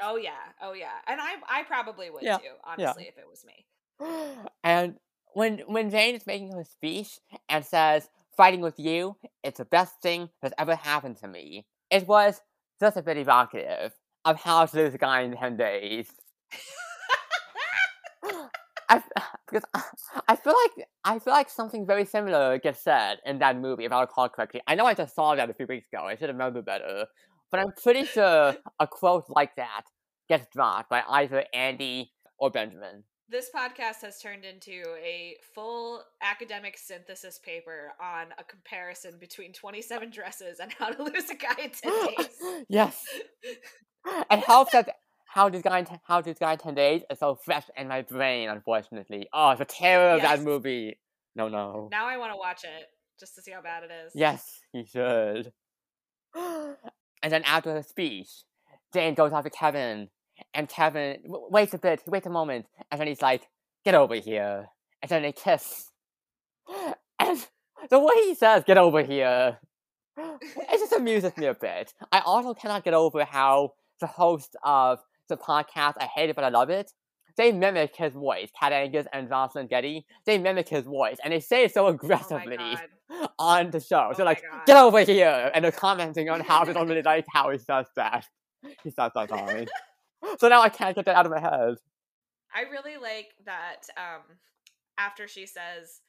Oh 0.00 0.16
yeah. 0.16 0.32
Oh 0.60 0.72
yeah. 0.74 0.92
And 1.06 1.20
I 1.20 1.36
I 1.48 1.62
probably 1.62 2.10
would 2.10 2.22
Yeah, 2.22 2.38
too, 2.38 2.54
honestly, 2.64 3.08
if 3.08 3.18
it 3.18 3.24
was 3.28 3.44
me. 3.44 3.66
And 4.62 4.96
when 5.32 5.58
when 5.66 5.90
Jane 5.90 6.14
is 6.14 6.26
making 6.26 6.52
her 6.52 6.64
speech 6.64 7.18
and 7.48 7.64
says, 7.64 8.08
"Fighting 8.36 8.60
with 8.60 8.78
you, 8.78 9.16
it's 9.42 9.58
the 9.58 9.64
best 9.64 10.00
thing 10.02 10.30
that's 10.42 10.54
ever 10.58 10.74
happened 10.76 11.16
to 11.18 11.28
me," 11.28 11.66
it 11.90 12.06
was 12.06 12.40
just 12.80 12.96
a 12.96 13.02
bit 13.02 13.16
evocative 13.16 13.94
of 14.24 14.40
how 14.40 14.66
to 14.66 14.76
lose 14.76 14.94
a 14.94 14.98
guy 14.98 15.22
in 15.22 15.36
ten 15.36 15.56
days. 15.56 16.10
I, 18.88 19.02
because 19.48 19.64
I- 19.74 19.82
I 20.28 20.36
feel 20.36 20.54
like 20.76 20.86
I 21.04 21.18
feel 21.18 21.32
like 21.32 21.48
something 21.48 21.86
very 21.86 22.04
similar 22.04 22.58
gets 22.58 22.82
said 22.82 23.18
in 23.24 23.38
that 23.38 23.56
movie, 23.58 23.84
if 23.84 23.92
I 23.92 24.00
recall 24.00 24.28
correctly. 24.28 24.60
I 24.66 24.74
know 24.74 24.86
I 24.86 24.94
just 24.94 25.14
saw 25.14 25.34
that 25.34 25.50
a 25.50 25.54
few 25.54 25.66
weeks 25.66 25.86
ago. 25.92 26.04
I 26.04 26.16
should 26.16 26.28
remember 26.28 26.62
better, 26.62 27.06
but 27.50 27.60
I'm 27.60 27.72
pretty 27.82 28.04
sure 28.04 28.56
a 28.80 28.86
quote 28.86 29.26
like 29.28 29.54
that 29.56 29.82
gets 30.28 30.46
dropped 30.52 30.90
by 30.90 31.02
either 31.08 31.44
Andy 31.54 32.12
or 32.38 32.50
Benjamin. 32.50 33.04
This 33.28 33.50
podcast 33.52 34.02
has 34.02 34.20
turned 34.20 34.44
into 34.44 34.84
a 35.02 35.36
full 35.52 36.02
academic 36.22 36.78
synthesis 36.78 37.40
paper 37.40 37.92
on 38.00 38.26
a 38.38 38.44
comparison 38.44 39.14
between 39.18 39.52
27 39.52 40.10
dresses 40.10 40.60
and 40.60 40.72
how 40.72 40.90
to 40.90 41.02
lose 41.02 41.28
a 41.30 41.34
guy 41.34 41.64
in 41.64 41.70
10 41.70 42.06
days. 42.06 42.28
yes, 42.68 43.04
it 44.30 44.38
helps 44.44 44.70
that 44.72 44.96
how 45.26 45.48
this 45.48 45.62
guy 45.62 45.80
in 45.80 45.86
how 46.04 46.20
this 46.20 46.38
guy 46.38 46.52
in 46.52 46.58
ten 46.58 46.74
days 46.74 47.02
is 47.10 47.18
so 47.18 47.34
fresh 47.34 47.64
in 47.76 47.88
my 47.88 48.02
brain. 48.02 48.48
Unfortunately, 48.48 49.28
oh, 49.32 49.56
the 49.56 49.64
terror 49.64 50.14
of 50.14 50.22
that 50.22 50.42
movie. 50.42 50.98
No, 51.34 51.48
no. 51.48 51.88
Now 51.90 52.06
I 52.06 52.16
want 52.16 52.32
to 52.32 52.38
watch 52.38 52.62
it 52.64 52.86
just 53.18 53.34
to 53.34 53.42
see 53.42 53.50
how 53.50 53.60
bad 53.60 53.82
it 53.82 53.90
is. 54.06 54.12
Yes, 54.14 54.60
he 54.72 54.84
should. 54.84 55.52
and 56.34 56.76
then 57.32 57.42
after 57.44 57.74
the 57.74 57.82
speech, 57.82 58.44
Jane 58.94 59.14
goes 59.14 59.32
after 59.32 59.50
Kevin, 59.50 60.08
and 60.56 60.68
Kevin 60.68 61.22
w- 61.22 61.46
waits 61.50 61.74
a 61.74 61.78
bit, 61.78 62.00
he 62.04 62.10
waits 62.10 62.26
a 62.26 62.30
moment, 62.30 62.66
and 62.90 63.00
then 63.00 63.06
he's 63.08 63.22
like, 63.22 63.48
"Get 63.84 63.94
over 63.94 64.14
here," 64.16 64.68
and 65.02 65.08
then 65.10 65.22
they 65.22 65.32
kiss. 65.32 65.90
And 67.18 67.46
the 67.88 67.98
way 67.98 68.14
he 68.24 68.34
says, 68.34 68.64
"Get 68.66 68.76
over 68.76 69.02
here," 69.02 69.58
it 70.18 70.78
just 70.78 70.92
amuses 70.92 71.36
me 71.36 71.46
a 71.46 71.54
bit. 71.54 71.94
I 72.12 72.20
also 72.20 72.52
cannot 72.54 72.84
get 72.84 72.92
over 72.94 73.24
how 73.24 73.72
the 74.00 74.06
host 74.06 74.54
of 74.64 74.98
the 75.28 75.36
podcast, 75.36 75.94
I 75.98 76.04
hate 76.14 76.30
it 76.30 76.36
but 76.36 76.44
I 76.44 76.50
love 76.50 76.70
it. 76.70 76.92
They 77.36 77.52
mimic 77.52 77.96
his 77.96 78.14
voice, 78.14 78.50
Kat 78.58 78.72
Angus 78.72 79.06
and 79.12 79.28
Jocelyn 79.28 79.66
Getty. 79.66 80.06
They 80.24 80.38
mimic 80.38 80.68
his 80.68 80.84
voice, 80.86 81.18
and 81.22 81.32
they 81.32 81.40
say 81.40 81.64
it 81.64 81.74
so 81.74 81.86
Oh 81.86 81.88
aggressively 81.88 82.56
god. 82.56 83.28
on 83.38 83.70
the 83.70 83.80
show. 83.80 84.08
Oh 84.10 84.14
so 84.14 84.24
like, 84.24 84.42
God. 84.42 84.66
get 84.66 84.76
over 84.76 85.00
here, 85.00 85.50
and 85.54 85.64
they're 85.64 85.72
commenting 85.72 86.30
on 86.30 86.40
how 86.40 86.64
they 86.64 86.72
don't 86.72 86.88
really 86.92 87.02
like 87.02 87.26
how 87.30 87.50
he 87.50 87.58
says 87.58 87.86
that. 87.96 88.26
He 88.82 88.90
says 88.90 89.12
that 89.14 89.28
funny. 89.28 89.68
so 90.38 90.48
now 90.48 90.62
I 90.62 90.68
can't 90.68 90.94
get 90.94 91.04
that 91.06 91.16
out 91.16 91.26
of 91.26 91.32
my 91.32 91.40
head. 91.40 91.76
I 92.54 92.62
really 92.70 92.96
like 92.96 93.34
that 93.44 93.86
um 93.96 94.22
after 94.98 95.28
she 95.28 95.46
says 95.46 96.00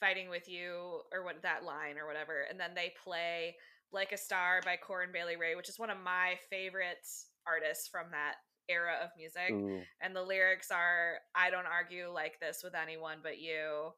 fighting 0.00 0.28
with 0.28 0.48
you 0.48 1.00
or 1.12 1.24
what 1.24 1.42
that 1.42 1.64
line 1.64 1.96
or 1.96 2.06
whatever 2.06 2.44
and 2.50 2.58
then 2.58 2.70
they 2.74 2.92
play 3.04 3.54
like 3.92 4.10
a 4.10 4.16
star 4.16 4.60
by 4.64 4.76
Corinne 4.76 5.12
Bailey 5.12 5.36
Rae 5.36 5.54
which 5.54 5.68
is 5.68 5.78
one 5.78 5.90
of 5.90 5.98
my 6.02 6.34
favorite 6.50 7.06
artists 7.46 7.88
from 7.88 8.06
that 8.10 8.34
era 8.68 8.94
of 9.02 9.10
music 9.16 9.52
Ooh. 9.52 9.80
and 10.00 10.14
the 10.14 10.22
lyrics 10.22 10.70
are 10.70 11.18
I 11.34 11.50
don't 11.50 11.66
argue 11.66 12.10
like 12.12 12.40
this 12.40 12.62
with 12.64 12.74
anyone 12.74 13.18
but 13.22 13.38
you 13.38 13.92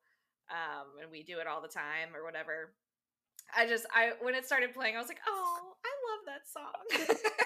um 0.51 1.01
and 1.01 1.11
we 1.11 1.23
do 1.23 1.39
it 1.39 1.47
all 1.47 1.63
the 1.63 1.69
time 1.69 2.15
or 2.15 2.25
whatever 2.25 2.75
I 3.57 3.67
just 3.67 3.87
I 3.95 4.13
when 4.21 4.35
it 4.35 4.45
started 4.45 4.75
playing 4.75 4.97
I 4.97 4.99
was 4.99 5.09
like 5.09 5.21
oh 5.27 5.73
I 5.85 5.93
love 6.11 6.25
that 6.27 6.49
song 6.53 7.39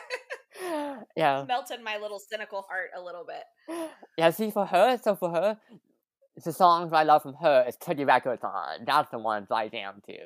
yeah, 1.16 1.44
melted 1.46 1.82
my 1.82 1.98
little 1.98 2.18
cynical 2.18 2.62
heart 2.62 2.90
a 2.96 3.00
little 3.00 3.24
bit 3.24 3.44
yeah. 4.16 4.30
See, 4.30 4.50
for 4.50 4.66
her, 4.66 4.98
so 5.02 5.14
for 5.14 5.30
her, 5.30 5.58
the 6.44 6.52
songs 6.52 6.92
I 6.92 7.04
love 7.04 7.22
from 7.22 7.34
her 7.34 7.64
is 7.68 7.76
Your 7.96 8.06
Records 8.06 8.42
On. 8.44 8.84
That's 8.86 9.10
the 9.10 9.18
ones 9.18 9.48
I 9.50 9.68
jam 9.68 10.00
to. 10.06 10.16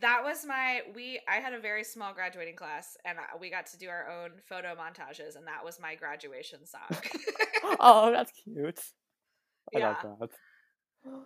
That 0.00 0.22
was 0.24 0.44
my 0.44 0.82
we 0.94 1.20
I 1.28 1.36
had 1.36 1.54
a 1.54 1.60
very 1.60 1.84
small 1.84 2.12
graduating 2.12 2.56
class 2.56 2.96
and 3.04 3.16
we 3.40 3.50
got 3.50 3.66
to 3.66 3.78
do 3.78 3.88
our 3.88 4.08
own 4.10 4.30
photo 4.48 4.74
montages 4.74 5.36
and 5.36 5.46
that 5.46 5.64
was 5.64 5.78
my 5.80 5.94
graduation 5.94 6.66
song. 6.66 6.98
oh, 7.80 8.10
that's 8.10 8.32
cute. 8.32 8.80
I 9.74 9.78
Yeah. 9.78 9.96
love 10.02 10.18
that. 10.20 10.30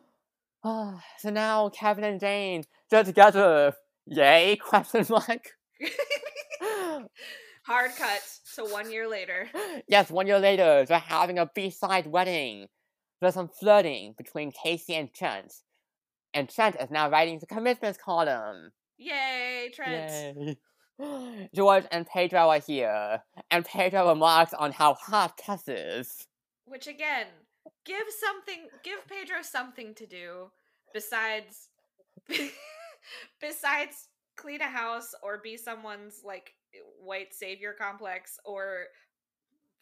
Ah, 0.64 1.00
so 1.18 1.30
now 1.30 1.68
Kevin 1.68 2.02
and 2.02 2.18
Jane 2.18 2.64
they're 2.90 3.04
together. 3.04 3.74
Yay? 4.06 4.56
Question 4.56 5.06
mark. 5.08 5.52
Hard 7.68 7.90
cut 7.96 8.22
to 8.54 8.64
1 8.64 8.90
year 8.90 9.06
later. 9.06 9.46
yes, 9.88 10.10
one 10.10 10.26
year 10.26 10.38
later, 10.38 10.86
they're 10.86 10.98
having 10.98 11.38
a 11.38 11.50
B-side 11.54 12.06
wedding. 12.06 12.68
There's 13.20 13.34
some 13.34 13.50
flirting 13.50 14.14
between 14.16 14.52
Casey 14.52 14.94
and 14.94 15.12
Trent. 15.12 15.52
And 16.32 16.48
Trent 16.48 16.76
is 16.80 16.90
now 16.90 17.10
writing 17.10 17.40
the 17.40 17.46
commitments 17.46 17.98
column. 18.02 18.70
Yay, 18.96 19.70
Trent. 19.74 20.56
Yay. 20.98 21.48
George 21.54 21.84
and 21.90 22.06
Pedro 22.06 22.48
are 22.48 22.58
here. 22.58 23.22
And 23.50 23.66
Pedro 23.66 24.08
remarks 24.08 24.54
on 24.54 24.72
how 24.72 24.94
hot 24.94 25.36
Tess 25.36 25.68
is. 25.68 26.26
Which 26.64 26.86
again, 26.86 27.26
give 27.84 28.06
something 28.18 28.68
give 28.82 29.06
Pedro 29.06 29.42
something 29.42 29.94
to 29.96 30.06
do 30.06 30.50
besides 30.94 31.68
besides 33.42 34.08
clean 34.36 34.62
a 34.62 34.68
house 34.68 35.14
or 35.22 35.38
be 35.44 35.58
someone's 35.58 36.22
like 36.24 36.54
Eh, 36.74 36.78
white 37.00 37.34
savior 37.34 37.74
complex 37.78 38.38
or 38.44 38.84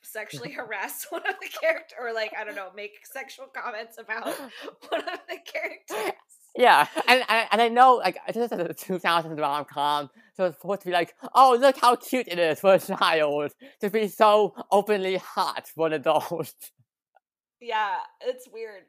sexually 0.03 0.53
harass 0.59 1.07
one 1.11 1.27
of 1.27 1.35
the 1.41 1.49
characters 1.49 1.97
or 2.01 2.13
like 2.13 2.33
I 2.39 2.45
don't 2.45 2.57
know, 2.57 2.71
make 2.75 3.05
sexual 3.05 3.47
comments 3.47 3.99
about 3.99 4.27
one 4.89 5.01
of 5.01 5.21
the 5.29 5.39
characters. 5.45 6.13
Yeah, 6.55 6.87
and, 7.07 7.23
and 7.29 7.49
and 7.53 7.63
I 7.63 7.69
know 7.69 7.97
like 7.97 8.19
this 8.29 8.51
is 8.51 8.53
a 8.53 8.69
2000s 8.69 9.39
rom 9.39 9.65
com, 9.67 10.11
so 10.35 10.47
it's 10.47 10.61
supposed 10.61 10.81
to 10.83 10.87
be 10.87 10.93
like, 10.93 11.15
oh 11.35 11.57
look 11.61 11.77
how 11.79 11.97
cute 11.97 12.29
it 12.29 12.39
is 12.39 12.61
for 12.61 12.75
a 12.75 12.79
child 12.79 13.53
to 13.81 13.91
be 13.91 14.09
so 14.09 14.55
openly 14.71 15.17
hot 15.17 15.69
for 15.69 15.89
an 15.89 15.95
adult. 15.95 16.55
Yeah, 17.61 17.97
it's 18.21 18.49
weird. 18.53 18.85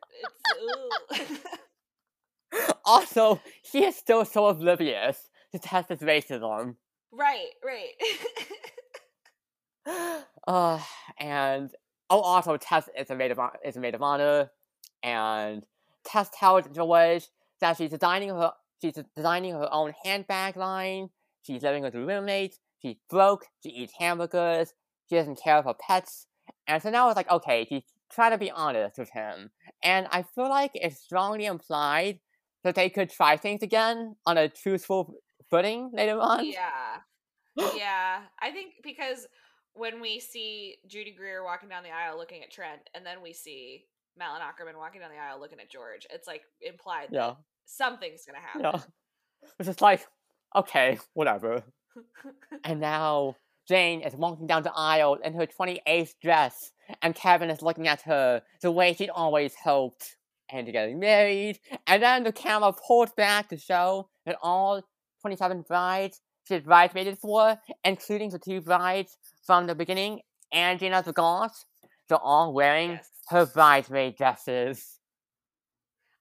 It's 1.11 1.41
also, 2.86 3.41
he 3.64 3.86
is 3.86 3.95
still 3.95 4.26
so 4.26 4.48
oblivious 4.48 5.30
to 5.52 5.60
Tess's 5.60 5.99
racism. 5.99 6.76
Right, 7.11 7.49
right. 7.63 7.93
uh, 10.47 10.79
and 11.19 11.71
oh, 12.09 12.19
also 12.19 12.57
Tess 12.57 12.89
is 12.97 13.09
a 13.09 13.15
maid 13.15 13.31
of 13.31 13.39
is 13.65 13.77
a 13.77 13.79
maid 13.79 13.95
of 13.95 14.01
honor, 14.01 14.51
and 15.03 15.63
Tess 16.05 16.29
tells 16.38 16.65
George 16.73 17.27
that 17.61 17.77
she's 17.77 17.91
designing 17.91 18.29
her 18.29 18.51
she's 18.81 18.99
designing 19.15 19.53
her 19.53 19.69
own 19.71 19.93
handbag 20.03 20.57
line. 20.57 21.09
She's 21.43 21.63
living 21.63 21.84
with 21.84 21.93
her 21.93 22.05
roommate. 22.05 22.59
She's 22.81 22.97
broke. 23.09 23.45
She 23.63 23.69
eats 23.69 23.93
hamburgers. 23.97 24.73
She 25.09 25.15
doesn't 25.15 25.41
care 25.41 25.63
for 25.63 25.73
pets. 25.73 26.27
And 26.67 26.81
so 26.84 26.89
now 26.89 27.07
it's 27.07 27.15
like, 27.15 27.31
okay, 27.31 27.65
she's 27.67 27.84
trying 28.11 28.31
to 28.31 28.38
be 28.38 28.51
honest 28.51 28.97
with 28.97 29.09
him. 29.11 29.51
And 29.84 30.07
I 30.11 30.23
feel 30.23 30.49
like 30.49 30.71
it's 30.73 30.99
strongly 30.99 31.45
implied 31.45 32.19
that 32.63 32.75
they 32.75 32.89
could 32.89 33.09
try 33.09 33.38
things 33.38 33.63
again 33.63 34.15
on 34.25 34.38
a 34.38 34.49
truthful 34.49 35.15
footing 35.49 35.91
later 35.94 36.19
on. 36.19 36.45
Yeah. 36.45 36.98
yeah. 37.76 38.19
I 38.41 38.52
think 38.52 38.76
because 38.84 39.28
when 39.74 40.02
we 40.02 40.19
see 40.19 40.78
Judy 40.88 41.14
Greer 41.15 41.44
walking 41.44 41.69
down 41.69 41.84
the 41.84 41.91
aisle 41.91 42.18
looking 42.18 42.44
at 42.44 42.52
Trent, 42.52 42.82
and 42.94 43.06
then 43.06 43.22
we 43.22 43.34
see 43.34 43.86
Malin 44.18 44.41
Åkerman 44.41 44.78
walking 44.78 45.02
down 45.02 45.11
the 45.11 45.22
aisle 45.22 45.40
looking 45.40 45.60
at 45.60 45.69
George, 45.69 46.07
it's 46.11 46.28
like 46.28 46.41
implied 46.61 47.10
yeah. 47.11 47.28
that 47.28 47.38
something's 47.65 48.26
gonna 48.26 48.40
happen. 48.40 48.61
Yeah. 48.61 48.82
It's 49.60 49.68
just 49.68 49.82
like, 49.82 50.06
okay, 50.56 50.99
whatever. 51.14 51.64
and 52.64 52.80
now 52.80 53.36
Jane 53.68 54.02
is 54.02 54.15
walking 54.15 54.48
down 54.48 54.64
the 54.64 54.74
aisle 54.76 55.15
in 55.24 55.34
her 55.34 55.45
28th 55.45 56.15
dress, 56.22 56.72
and 57.02 57.14
Kevin 57.14 57.49
is 57.49 57.61
looking 57.61 57.88
at 57.88 58.02
her 58.03 58.41
the 58.61 58.72
way 58.72 58.94
she'd 58.94 59.10
always 59.10 59.53
hoped. 59.56 60.15
And 60.49 60.65
they're 60.65 60.72
getting 60.72 60.99
married, 60.99 61.60
and 61.88 62.02
then 62.02 62.24
the 62.24 62.32
camera 62.32 62.72
pulls 62.72 63.11
back 63.11 63.49
to 63.49 63.57
show 63.57 64.07
that 64.26 64.38
all 64.41 64.82
27 65.22 65.65
brides 65.68 66.22
she's 66.48 66.61
bridesmaided 66.61 67.18
for, 67.19 67.57
including 67.84 68.30
the 68.30 68.39
two 68.39 68.61
brides 68.61 69.18
from 69.45 69.68
the 69.68 69.76
beginning, 69.76 70.22
and 70.52 70.80
Gina 70.80 71.03
the 71.03 71.14
Goth, 71.14 71.65
they're 72.07 72.18
all 72.18 72.53
wearing 72.53 72.91
yes. 72.91 73.10
her 73.30 73.45
bridesmaid 73.45 74.15
dresses. 74.15 74.99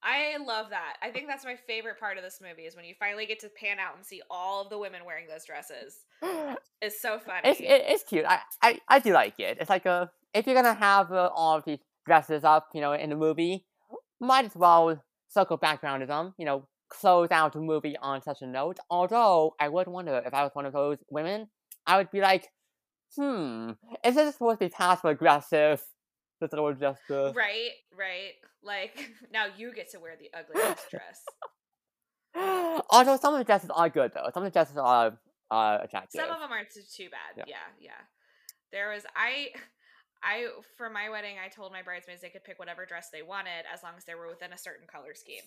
I 0.02 0.36
love 0.36 0.70
that. 0.70 0.97
I 1.02 1.10
think 1.10 1.27
that's 1.27 1.44
my 1.44 1.56
favorite 1.66 1.98
part 1.98 2.16
of 2.16 2.23
this 2.23 2.39
movie 2.40 2.62
is 2.62 2.77
when 2.77 2.85
you 2.85 2.94
finally 2.98 3.27
get 3.27 3.40
to 3.40 3.48
pan 3.48 3.78
out 3.81 3.97
and 3.97 4.05
see 4.05 4.23
all 4.31 4.62
of 4.62 4.70
the 4.70 4.78
women 4.78 5.05
wearing 5.05 5.27
those 5.27 5.44
dresses. 5.44 5.98
It's 6.82 7.01
so 7.01 7.18
funny. 7.18 7.40
It's, 7.48 7.59
it, 7.59 7.85
it's 7.86 8.02
cute. 8.02 8.27
I, 8.28 8.39
I, 8.60 8.78
I 8.86 8.98
do 8.98 9.14
like 9.14 9.40
it. 9.40 9.56
It's 9.59 9.70
like 9.70 9.86
a 9.86 10.10
if 10.35 10.47
you're 10.47 10.55
gonna 10.55 10.74
have 10.74 11.10
uh, 11.10 11.31
all 11.35 11.56
of 11.56 11.64
these 11.64 11.78
dresses 12.05 12.44
up, 12.44 12.68
you 12.74 12.82
know, 12.82 12.93
in 12.93 13.09
the 13.09 13.16
movie, 13.16 13.64
might 14.20 14.44
as 14.44 14.55
well 14.55 15.02
circle 15.27 15.56
back 15.56 15.82
around 15.82 16.01
to 16.01 16.06
them. 16.06 16.35
You 16.36 16.44
know, 16.44 16.68
close 16.88 17.30
out 17.30 17.52
the 17.52 17.60
movie 17.60 17.96
on 18.00 18.22
such 18.22 18.42
a 18.42 18.46
note. 18.46 18.78
Although 18.90 19.54
I 19.60 19.68
would 19.68 19.88
wonder 19.88 20.22
if 20.24 20.34
I 20.34 20.42
was 20.42 20.52
one 20.54 20.66
of 20.66 20.72
those 20.72 20.98
women, 21.10 21.48
I 21.86 21.96
would 21.96 22.10
be 22.10 22.20
like, 22.20 22.48
hmm, 23.14 23.70
is 24.04 24.14
this 24.14 24.34
supposed 24.34 24.60
to 24.60 24.66
be 24.66 24.70
passive 24.70 25.10
aggressive? 25.10 25.82
This 26.40 26.52
little 26.52 26.72
gesture. 26.74 27.32
Right, 27.34 27.70
right. 27.96 28.32
Like 28.62 29.10
now 29.32 29.46
you 29.56 29.72
get 29.74 29.90
to 29.92 30.00
wear 30.00 30.16
the 30.18 30.30
ugliest 30.36 30.90
dress. 30.90 31.22
Although 32.90 33.16
some 33.16 33.34
of 33.34 33.38
the 33.38 33.44
dresses 33.44 33.70
are 33.70 33.88
good 33.88 34.12
though. 34.14 34.28
Some 34.34 34.42
of 34.42 34.52
the 34.52 34.56
dresses 34.56 34.76
are 34.76 35.18
uh 35.50 35.78
attractive. 35.82 36.20
Some 36.20 36.30
of 36.30 36.40
them 36.40 36.50
aren't 36.52 36.68
too 36.70 37.08
bad. 37.08 37.36
Yeah. 37.36 37.44
yeah, 37.46 37.56
yeah. 37.80 38.00
There 38.72 38.90
was 38.90 39.04
I 39.14 39.48
I 40.22 40.48
for 40.76 40.90
my 40.90 41.08
wedding 41.08 41.36
I 41.42 41.48
told 41.48 41.72
my 41.72 41.82
bridesmaids 41.82 42.20
they 42.20 42.28
could 42.28 42.44
pick 42.44 42.58
whatever 42.58 42.84
dress 42.84 43.08
they 43.10 43.22
wanted 43.22 43.64
as 43.72 43.82
long 43.82 43.92
as 43.96 44.04
they 44.04 44.14
were 44.14 44.28
within 44.28 44.52
a 44.52 44.58
certain 44.58 44.86
color 44.86 45.14
scheme. 45.14 45.44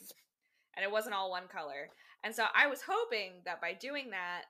And 0.79 0.85
it 0.85 0.91
wasn't 0.91 1.15
all 1.15 1.29
one 1.29 1.49
color. 1.51 1.89
And 2.23 2.33
so 2.33 2.45
I 2.55 2.67
was 2.67 2.81
hoping 2.87 3.41
that 3.43 3.59
by 3.59 3.73
doing 3.73 4.11
that 4.11 4.43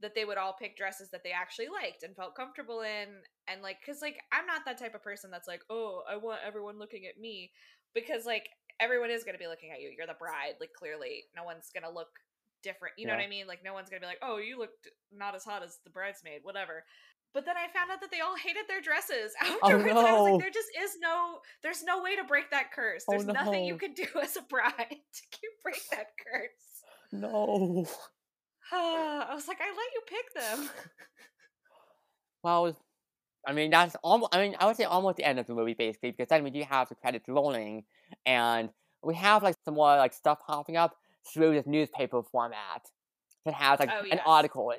that 0.00 0.14
they 0.14 0.24
would 0.24 0.38
all 0.38 0.52
pick 0.52 0.76
dresses 0.76 1.10
that 1.10 1.22
they 1.24 1.32
actually 1.32 1.68
liked 1.68 2.04
and 2.04 2.14
felt 2.14 2.34
comfortable 2.34 2.82
in 2.82 3.08
and 3.48 3.62
like 3.62 3.78
cuz 3.84 4.02
like 4.02 4.18
I'm 4.30 4.46
not 4.46 4.64
that 4.66 4.78
type 4.78 4.94
of 4.94 5.02
person 5.02 5.30
that's 5.30 5.48
like, 5.48 5.62
"Oh, 5.70 6.02
I 6.08 6.16
want 6.16 6.40
everyone 6.44 6.78
looking 6.78 7.06
at 7.06 7.18
me." 7.18 7.52
because 7.94 8.26
like 8.26 8.48
everyone 8.80 9.10
is 9.10 9.24
going 9.24 9.34
to 9.34 9.38
be 9.38 9.46
looking 9.46 9.70
at 9.70 9.80
you. 9.80 9.90
You're 9.96 10.06
the 10.06 10.18
bride. 10.18 10.58
Like 10.60 10.72
clearly, 10.76 11.24
no 11.34 11.44
one's 11.44 11.70
going 11.72 11.84
to 11.84 11.94
look 11.94 12.10
different. 12.62 12.94
You 12.98 13.06
know 13.06 13.14
what 13.14 13.22
I 13.22 13.28
mean? 13.28 13.46
Like 13.46 13.64
no 13.64 13.72
one's 13.72 13.88
going 13.88 14.02
to 14.02 14.04
be 14.04 14.10
like, 14.10 14.22
"Oh, 14.22 14.36
you 14.38 14.58
looked 14.58 14.88
not 15.12 15.34
as 15.34 15.44
hot 15.44 15.62
as 15.62 15.78
the 15.84 15.90
bridesmaid." 15.90 16.40
Whatever. 16.42 16.84
But 17.34 17.44
then 17.44 17.56
I 17.56 17.66
found 17.76 17.90
out 17.90 18.00
that 18.00 18.12
they 18.12 18.20
all 18.20 18.36
hated 18.36 18.62
their 18.68 18.80
dresses 18.80 19.32
oh, 19.42 19.58
afterwards. 19.64 19.90
Oh, 19.90 20.00
no. 20.00 20.06
I 20.06 20.12
was 20.12 20.32
like, 20.32 20.40
there 20.40 20.50
just 20.50 20.68
is 20.80 20.96
no, 21.02 21.38
there's 21.62 21.82
no 21.82 22.00
way 22.00 22.14
to 22.14 22.22
break 22.22 22.50
that 22.52 22.72
curse. 22.72 23.04
Oh, 23.08 23.12
there's 23.12 23.24
oh, 23.24 23.32
no. 23.32 23.32
nothing 23.32 23.64
you 23.64 23.76
could 23.76 23.94
do 23.94 24.06
as 24.22 24.36
a 24.36 24.42
bride 24.42 24.72
to 24.88 25.48
break 25.62 25.82
that 25.90 26.12
curse. 26.16 26.50
No. 27.12 27.86
I 28.72 29.34
was 29.34 29.46
like, 29.46 29.58
I 29.60 29.66
let 29.66 29.92
you 29.94 30.00
pick 30.06 30.34
them. 30.34 30.70
well, 32.42 32.76
I 33.46 33.52
mean, 33.52 33.70
that's 33.70 33.94
almost. 34.02 34.34
I 34.34 34.40
mean, 34.40 34.56
I 34.58 34.66
would 34.66 34.76
say 34.76 34.82
almost 34.82 35.18
the 35.18 35.24
end 35.24 35.38
of 35.38 35.46
the 35.46 35.54
movie, 35.54 35.74
basically, 35.74 36.10
because 36.10 36.28
then 36.28 36.42
we 36.42 36.50
do 36.50 36.64
have 36.68 36.88
the 36.88 36.96
credits 36.96 37.28
rolling, 37.28 37.84
and 38.26 38.70
we 39.04 39.14
have 39.14 39.44
like 39.44 39.54
some 39.64 39.74
more 39.74 39.96
like 39.96 40.12
stuff 40.12 40.38
popping 40.44 40.76
up 40.76 40.96
through 41.32 41.54
this 41.54 41.66
newspaper 41.66 42.22
format 42.32 42.82
that 43.44 43.54
has 43.54 43.78
like 43.78 43.90
oh, 43.92 44.04
yes. 44.04 44.14
an 44.14 44.20
article. 44.26 44.72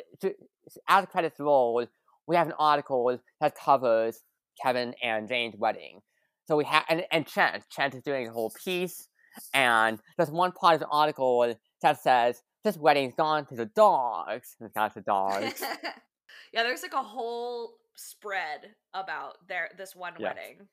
As 0.90 1.03
the 1.03 1.07
credits 1.07 1.40
roll, 1.40 1.86
we 2.28 2.36
have 2.36 2.48
an 2.48 2.54
article 2.58 3.18
that 3.42 3.56
covers 3.56 4.22
Kevin 4.62 4.94
and 5.04 5.28
Jane's 5.28 5.56
wedding. 5.58 6.02
So 6.48 6.56
we 6.56 6.66
have 6.66 6.84
and 6.90 7.04
and 7.12 7.26
Trent. 7.26 7.64
Trent 7.72 7.96
is 7.96 8.04
doing 8.04 8.28
a 8.28 8.32
whole 8.32 8.52
piece, 8.64 9.08
and 9.54 10.00
there's 10.18 10.30
one 10.30 10.52
part 10.52 10.76
of 10.76 10.80
the 10.80 10.88
article 10.88 11.56
that 11.82 12.02
says 12.02 12.42
this 12.64 12.78
wedding's 12.78 13.16
gone 13.16 13.46
to 13.48 13.56
the 13.56 13.66
dogs. 13.66 14.56
And 14.60 14.68
it's 14.68 14.76
got 14.76 14.94
the 14.94 15.02
dogs. 15.02 15.62
yeah, 16.54 16.64
there's 16.64 16.82
like 16.82 16.94
a 16.94 17.04
whole 17.04 17.76
spread 17.96 18.72
about 18.94 19.38
their 19.48 19.70
this 19.78 19.96
one 19.96 20.14
yes. 20.20 20.36
wedding. 20.36 20.68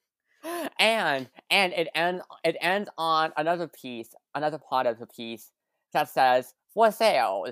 And 0.79 1.29
and 1.51 1.73
it 1.73 1.89
ends 1.95 2.25
it 2.45 2.57
ends 2.61 2.91
on 2.99 3.33
another 3.37 3.69
piece, 3.69 4.09
another 4.35 4.59
part 4.59 4.87
of 4.87 4.99
the 4.99 5.07
piece 5.07 5.51
that 5.93 6.09
says 6.09 6.55
for 6.75 6.91
sale, 6.91 7.47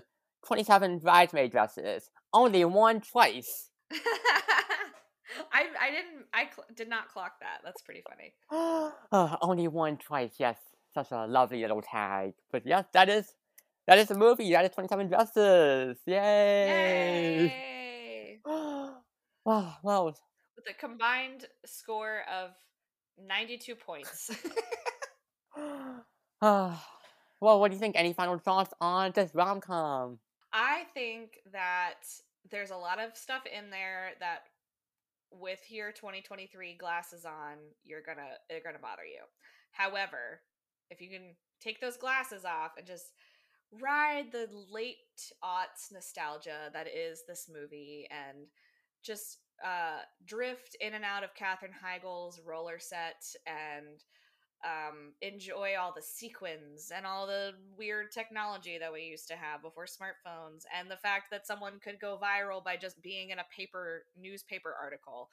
twenty 0.44 0.64
seven 0.64 0.98
bridesmaid 0.98 1.52
dresses, 1.52 2.10
only 2.32 2.64
one 2.64 3.00
twice. 3.00 3.69
I 5.52 5.66
I 5.80 5.90
didn't 5.90 6.26
I 6.32 6.44
cl- 6.54 6.66
did 6.74 6.88
not 6.88 7.08
clock 7.08 7.40
that. 7.40 7.60
That's 7.64 7.82
pretty 7.82 8.02
funny. 8.08 8.34
only 9.42 9.68
one 9.68 9.96
twice. 9.96 10.34
Yes, 10.38 10.58
such 10.94 11.10
a 11.10 11.26
lovely 11.26 11.60
little 11.62 11.82
tag. 11.82 12.34
But 12.50 12.66
yes, 12.66 12.86
that 12.92 13.08
is 13.08 13.34
that 13.86 13.98
is 13.98 14.10
a 14.10 14.14
movie. 14.16 14.50
That 14.52 14.64
is 14.64 14.70
twenty 14.72 14.88
seven 14.88 15.08
dresses. 15.08 15.98
Yay! 16.06 17.44
Yay! 17.46 18.40
Wow, 19.42 19.76
wow. 19.82 20.04
With 20.04 20.68
a 20.68 20.74
combined 20.74 21.46
score 21.64 22.24
of 22.30 22.50
92 23.26 23.74
points. 23.74 24.30
Ah, 26.42 26.86
well, 27.38 27.60
what 27.60 27.68
do 27.70 27.74
you 27.74 27.80
think? 27.80 27.96
Any 27.98 28.14
final 28.14 28.38
thoughts 28.38 28.72
on 28.80 29.12
this 29.14 29.34
rom 29.34 29.60
com? 29.60 30.18
I 30.54 30.84
think 30.94 31.38
that 31.52 32.04
there's 32.50 32.70
a 32.70 32.76
lot 32.76 33.00
of 33.00 33.16
stuff 33.16 33.42
in 33.46 33.70
there 33.70 34.12
that 34.20 34.40
with 35.32 35.60
your 35.70 35.92
2023 35.92 36.76
glasses 36.76 37.24
on, 37.24 37.56
you're 37.84 38.02
gonna 38.02 38.36
they're 38.48 38.62
gonna 38.62 38.78
bother 38.78 39.04
you. 39.04 39.22
However, 39.72 40.40
if 40.90 41.00
you 41.00 41.08
can 41.08 41.36
take 41.60 41.80
those 41.80 41.96
glasses 41.96 42.44
off 42.44 42.72
and 42.76 42.86
just 42.86 43.12
ride 43.80 44.32
the 44.32 44.48
late 44.72 44.96
aughts 45.44 45.92
nostalgia 45.92 46.70
that 46.72 46.88
is 46.88 47.22
this 47.28 47.48
movie 47.52 48.08
and 48.10 48.46
just 49.04 49.38
uh, 49.64 50.00
drift 50.26 50.76
in 50.80 50.94
and 50.94 51.04
out 51.04 51.22
of 51.22 51.34
Katherine 51.34 51.72
Heigl's 51.72 52.40
roller 52.44 52.78
set 52.78 53.22
and 53.46 54.02
um, 54.64 55.12
enjoy 55.22 55.74
all 55.80 55.92
the 55.94 56.02
sequins 56.02 56.92
and 56.94 57.06
all 57.06 57.26
the 57.26 57.52
weird 57.78 58.12
technology 58.12 58.78
that 58.78 58.92
we 58.92 59.02
used 59.02 59.28
to 59.28 59.36
have 59.36 59.62
before 59.62 59.86
smartphones 59.86 60.64
and 60.76 60.90
the 60.90 60.96
fact 60.96 61.30
that 61.30 61.46
someone 61.46 61.80
could 61.82 61.98
go 62.00 62.18
viral 62.22 62.62
by 62.62 62.76
just 62.76 63.02
being 63.02 63.30
in 63.30 63.38
a 63.38 63.44
paper 63.56 64.04
newspaper 64.20 64.74
article. 64.80 65.30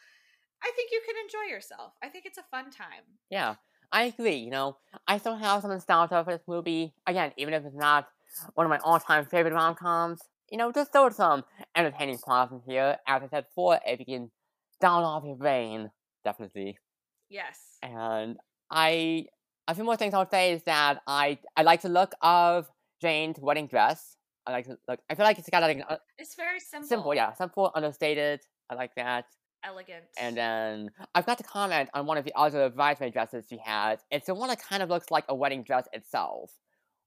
I 0.63 0.71
think 0.75 0.91
you 0.91 1.01
can 1.05 1.15
enjoy 1.23 1.53
yourself. 1.53 1.93
I 2.01 2.09
think 2.09 2.25
it's 2.25 2.37
a 2.37 2.43
fun 2.43 2.71
time. 2.71 3.03
Yeah, 3.29 3.55
I 3.91 4.03
agree. 4.03 4.37
You 4.37 4.49
know, 4.49 4.77
I 5.07 5.17
still 5.17 5.35
have 5.35 5.61
some 5.61 5.71
nostalgia 5.71 6.23
for 6.23 6.33
this 6.33 6.47
movie. 6.47 6.93
Again, 7.05 7.31
even 7.37 7.53
if 7.53 7.65
it's 7.65 7.75
not 7.75 8.07
one 8.55 8.65
of 8.65 8.69
my 8.69 8.79
all-time 8.79 9.25
favorite 9.25 9.53
rom-coms, 9.53 10.21
you 10.49 10.57
know, 10.57 10.71
just 10.71 10.91
throw 10.93 11.09
some 11.09 11.43
entertaining 11.75 12.17
plots 12.17 12.51
in 12.51 12.61
here. 12.65 12.97
As 13.07 13.21
I 13.21 13.27
said 13.27 13.45
before, 13.45 13.79
if 13.85 13.99
you 13.99 14.05
can 14.05 14.31
down 14.79 15.03
off 15.03 15.23
your 15.25 15.35
brain, 15.35 15.91
definitely. 16.23 16.77
Yes. 17.29 17.77
And 17.83 18.37
I, 18.72 19.26
a 19.68 19.76
few 19.76 19.84
more 19.84 19.95
things 19.98 20.14
I'll 20.14 20.30
say 20.30 20.53
is 20.53 20.64
that 20.64 21.02
I, 21.07 21.39
I 21.56 21.64
like 21.64 21.81
the 21.81 21.89
look 21.89 22.14
of 22.22 22.69
Jane's 23.02 23.39
wedding 23.39 23.68
dress. 23.68 24.15
I 24.45 24.52
like 24.52 24.65
to 24.65 24.77
look. 24.88 24.99
I 25.10 25.15
feel 25.15 25.26
like 25.26 25.38
it's 25.39 25.49
got 25.49 25.61
like 25.61 25.84
uh, 25.89 25.98
It's 26.18 26.35
very 26.35 26.60
simple. 26.60 26.88
simple, 26.88 27.14
yeah, 27.15 27.34
simple, 27.34 27.72
understated. 27.76 28.41
I 28.69 28.76
like 28.76 28.95
that. 28.95 29.26
Elegant. 29.64 30.06
And 30.19 30.38
then 30.38 30.89
I've 31.15 31.26
got 31.26 31.38
to 31.39 31.44
comment 31.44 31.89
on 31.94 32.06
one 32.06 32.18
of 32.18 32.23
the 32.23 32.31
other 32.35 32.69
bridesmaid 32.69 33.11
dresses 33.14 33.45
she 33.49 33.57
has. 33.65 33.99
It's 34.11 34.27
the 34.27 34.35
one 34.35 34.48
that 34.49 34.61
kind 34.61 34.81
of 34.81 34.89
looks 34.89 35.11
like 35.11 35.26
a 35.27 35.35
wedding 35.35 35.64
dress 35.64 35.88
itself, 35.91 36.52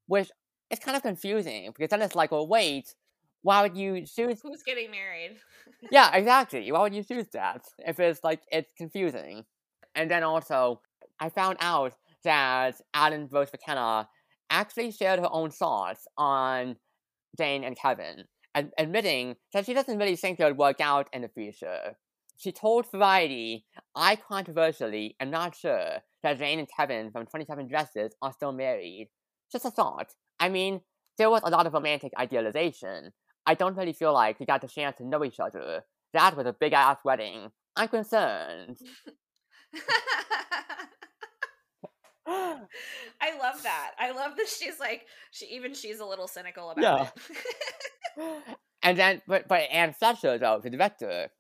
which 0.07 0.31
is 0.71 0.79
kind 0.81 0.97
of 0.97 1.03
confusing 1.03 1.71
because 1.75 1.89
then 1.89 2.03
it's 2.03 2.15
like, 2.15 2.31
well, 2.33 2.47
wait, 2.47 2.95
why 3.43 3.63
would 3.63 3.77
you 3.77 4.05
choose? 4.07 4.41
Who's 4.43 4.63
getting 4.63 4.91
married? 4.91 5.39
yeah, 5.91 6.11
exactly. 6.15 6.71
Why 6.71 6.81
would 6.83 6.95
you 6.95 7.05
choose 7.05 7.27
that 7.33 7.63
if 7.79 7.99
it's 8.01 8.23
like 8.23 8.43
it's 8.53 8.73
confusing? 8.77 9.45
And 9.95 10.11
then 10.11 10.23
also, 10.23 10.83
I 11.21 11.29
found 11.29 11.59
out 11.61 11.93
that 12.25 12.81
Aline 12.95 13.29
Brosh 13.29 13.53
McKenna 13.53 14.09
actually 14.49 14.91
shared 14.91 15.21
her 15.21 15.29
own 15.31 15.51
thoughts 15.51 16.07
on 16.17 16.77
Jane 17.39 17.63
and 17.63 17.77
Kevin, 17.77 18.25
ad- 18.55 18.73
admitting 18.79 19.37
that 19.53 19.67
she 19.67 19.75
doesn't 19.75 19.99
really 19.99 20.17
think 20.17 20.39
they'll 20.39 20.55
work 20.55 20.81
out 20.81 21.09
in 21.13 21.23
the 21.23 21.29
future. 21.29 21.97
She 22.37 22.53
told 22.53 22.91
Variety, 22.91 23.67
I 23.95 24.17
controversially 24.17 25.15
am 25.21 25.31
not 25.31 25.55
sure 25.55 25.99
that 26.23 26.39
Jane 26.39 26.59
and 26.59 26.69
Kevin 26.75 27.11
from 27.11 27.27
27 27.27 27.69
Dresses 27.69 28.13
are 28.23 28.33
still 28.33 28.53
married. 28.53 29.11
Just 29.53 29.67
a 29.67 29.71
thought. 29.71 30.15
I 30.39 30.49
mean, 30.49 30.81
there 31.19 31.31
was 31.31 31.43
a 31.45 31.51
lot 31.51 31.67
of 31.67 31.75
romantic 31.75 32.13
idealization. 32.19 33.13
I 33.45 33.55
don't 33.55 33.77
really 33.77 33.93
feel 33.93 34.15
like 34.15 34.41
we 34.41 34.47
got 34.47 34.63
the 34.63 34.69
chance 34.69 34.97
to 34.99 35.07
know 35.07 35.23
each 35.25 35.39
other. 35.39 35.83
That 36.15 36.37
was 36.37 36.47
a 36.47 36.57
big 36.59 36.73
ass 36.73 36.99
wedding. 37.05 37.51
I'm 37.77 37.89
concerned. 37.89 38.79
I 42.27 43.39
love 43.39 43.63
that. 43.63 43.93
I 43.99 44.11
love 44.13 44.37
that 44.37 44.49
she's 44.49 44.79
like 44.79 45.07
she 45.31 45.47
even 45.47 45.75
she's 45.75 46.01
a 46.01 46.05
little 46.05 46.29
cynical 46.29 46.71
about 46.71 46.83
Yeah. 46.83 47.09
it. 48.17 48.43
and 48.83 48.99
then, 48.99 49.23
but, 49.27 49.49
but 49.49 49.63
Anne 49.71 49.93
Fletcher, 49.93 50.39
though, 50.39 50.61
the 50.63 50.71
director, 50.71 51.31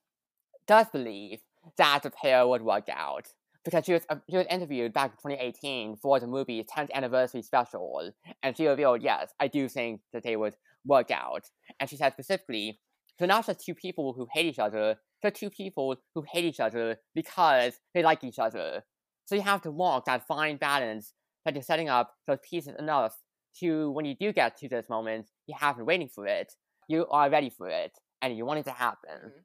does 0.66 0.86
believe 0.92 1.40
that 1.76 2.02
the 2.02 2.10
pair 2.10 2.46
would 2.46 2.62
work 2.62 2.88
out. 2.90 3.28
Because 3.62 3.84
she 3.84 3.92
was, 3.92 4.06
uh, 4.08 4.16
she 4.30 4.38
was 4.38 4.46
interviewed 4.48 4.94
back 4.94 5.10
in 5.10 5.30
2018 5.32 5.96
for 5.96 6.18
the 6.18 6.26
movie's 6.26 6.64
10th 6.74 6.90
anniversary 6.92 7.42
special, 7.42 8.10
and 8.42 8.56
she 8.56 8.66
revealed, 8.66 9.02
yes, 9.02 9.34
I 9.38 9.48
do 9.48 9.68
think 9.68 10.00
that 10.14 10.22
they 10.22 10.34
would 10.36 10.54
work 10.86 11.10
out. 11.10 11.44
And 11.78 11.90
she 11.90 11.96
said 11.96 12.14
specifically, 12.14 12.80
they're 13.18 13.28
not 13.28 13.46
just 13.46 13.60
two 13.66 13.74
people 13.74 14.14
who 14.14 14.26
hate 14.32 14.46
each 14.46 14.58
other, 14.58 14.96
they're 15.20 15.30
two 15.30 15.50
people 15.50 15.94
who 16.14 16.24
hate 16.32 16.46
each 16.46 16.58
other 16.60 16.96
because 17.14 17.74
they 17.92 18.02
like 18.02 18.24
each 18.24 18.38
other. 18.38 18.82
So 19.30 19.36
you 19.36 19.42
have 19.42 19.62
to 19.62 19.70
walk 19.70 20.06
that 20.06 20.26
fine 20.26 20.56
balance 20.56 21.14
that 21.44 21.54
you're 21.54 21.62
setting 21.62 21.88
up 21.88 22.12
those 22.26 22.40
pieces 22.42 22.74
enough 22.80 23.16
to, 23.60 23.92
when 23.92 24.04
you 24.04 24.16
do 24.16 24.32
get 24.32 24.56
to 24.56 24.68
this 24.68 24.88
moment, 24.88 25.28
you 25.46 25.54
have 25.56 25.76
been 25.76 25.86
waiting 25.86 26.08
for 26.08 26.26
it, 26.26 26.52
you 26.88 27.06
are 27.06 27.30
ready 27.30 27.48
for 27.48 27.68
it, 27.68 27.92
and 28.20 28.36
you 28.36 28.44
want 28.44 28.58
it 28.58 28.64
to 28.64 28.72
happen. 28.72 29.20
Mhm. 29.26 29.44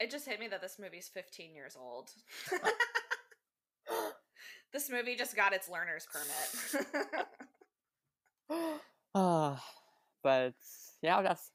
It 0.00 0.10
just 0.10 0.26
hit 0.26 0.40
me 0.40 0.48
that 0.48 0.62
this 0.62 0.78
movie's 0.78 1.08
15 1.08 1.54
years 1.54 1.76
old. 1.76 2.08
this 4.72 4.88
movie 4.88 5.16
just 5.16 5.36
got 5.36 5.52
its 5.52 5.68
learner's 5.68 6.06
permit. 6.10 7.26
Ah, 9.14 9.62
but 10.22 10.54
yeah, 11.02 11.20
that's 11.20 11.50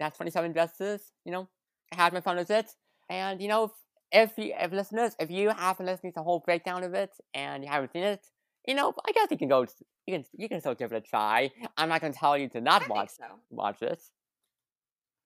that's 0.00 0.16
27 0.16 0.52
dresses. 0.52 1.12
You 1.24 1.32
know, 1.32 1.48
I 1.92 1.96
had 1.96 2.12
my 2.12 2.20
fun 2.22 2.36
with 2.36 2.50
it, 2.50 2.74
and 3.08 3.40
you 3.40 3.48
know, 3.48 3.72
if 4.14 4.38
you, 4.38 4.54
if 4.58 4.72
listeners, 4.72 5.16
if 5.18 5.30
you 5.30 5.50
haven't 5.50 5.86
listened 5.86 6.14
to 6.14 6.20
the 6.20 6.22
whole 6.22 6.38
breakdown 6.38 6.84
of 6.84 6.94
it 6.94 7.10
and 7.34 7.64
you 7.64 7.68
haven't 7.68 7.92
seen 7.92 8.04
it, 8.04 8.24
you 8.66 8.74
know, 8.74 8.94
I 9.06 9.12
guess 9.12 9.26
you 9.30 9.36
can 9.36 9.48
go. 9.48 9.66
You 10.06 10.14
can 10.18 10.24
you 10.36 10.48
can 10.48 10.60
still 10.60 10.74
give 10.74 10.92
it 10.92 10.96
a 10.96 11.00
try. 11.00 11.50
I'm 11.76 11.88
not 11.88 12.00
gonna 12.00 12.14
tell 12.14 12.38
you 12.38 12.48
to 12.50 12.60
not 12.60 12.82
think 12.82 12.94
watch 12.94 13.10
so. 13.10 13.24
watch 13.50 13.82
it. 13.82 14.00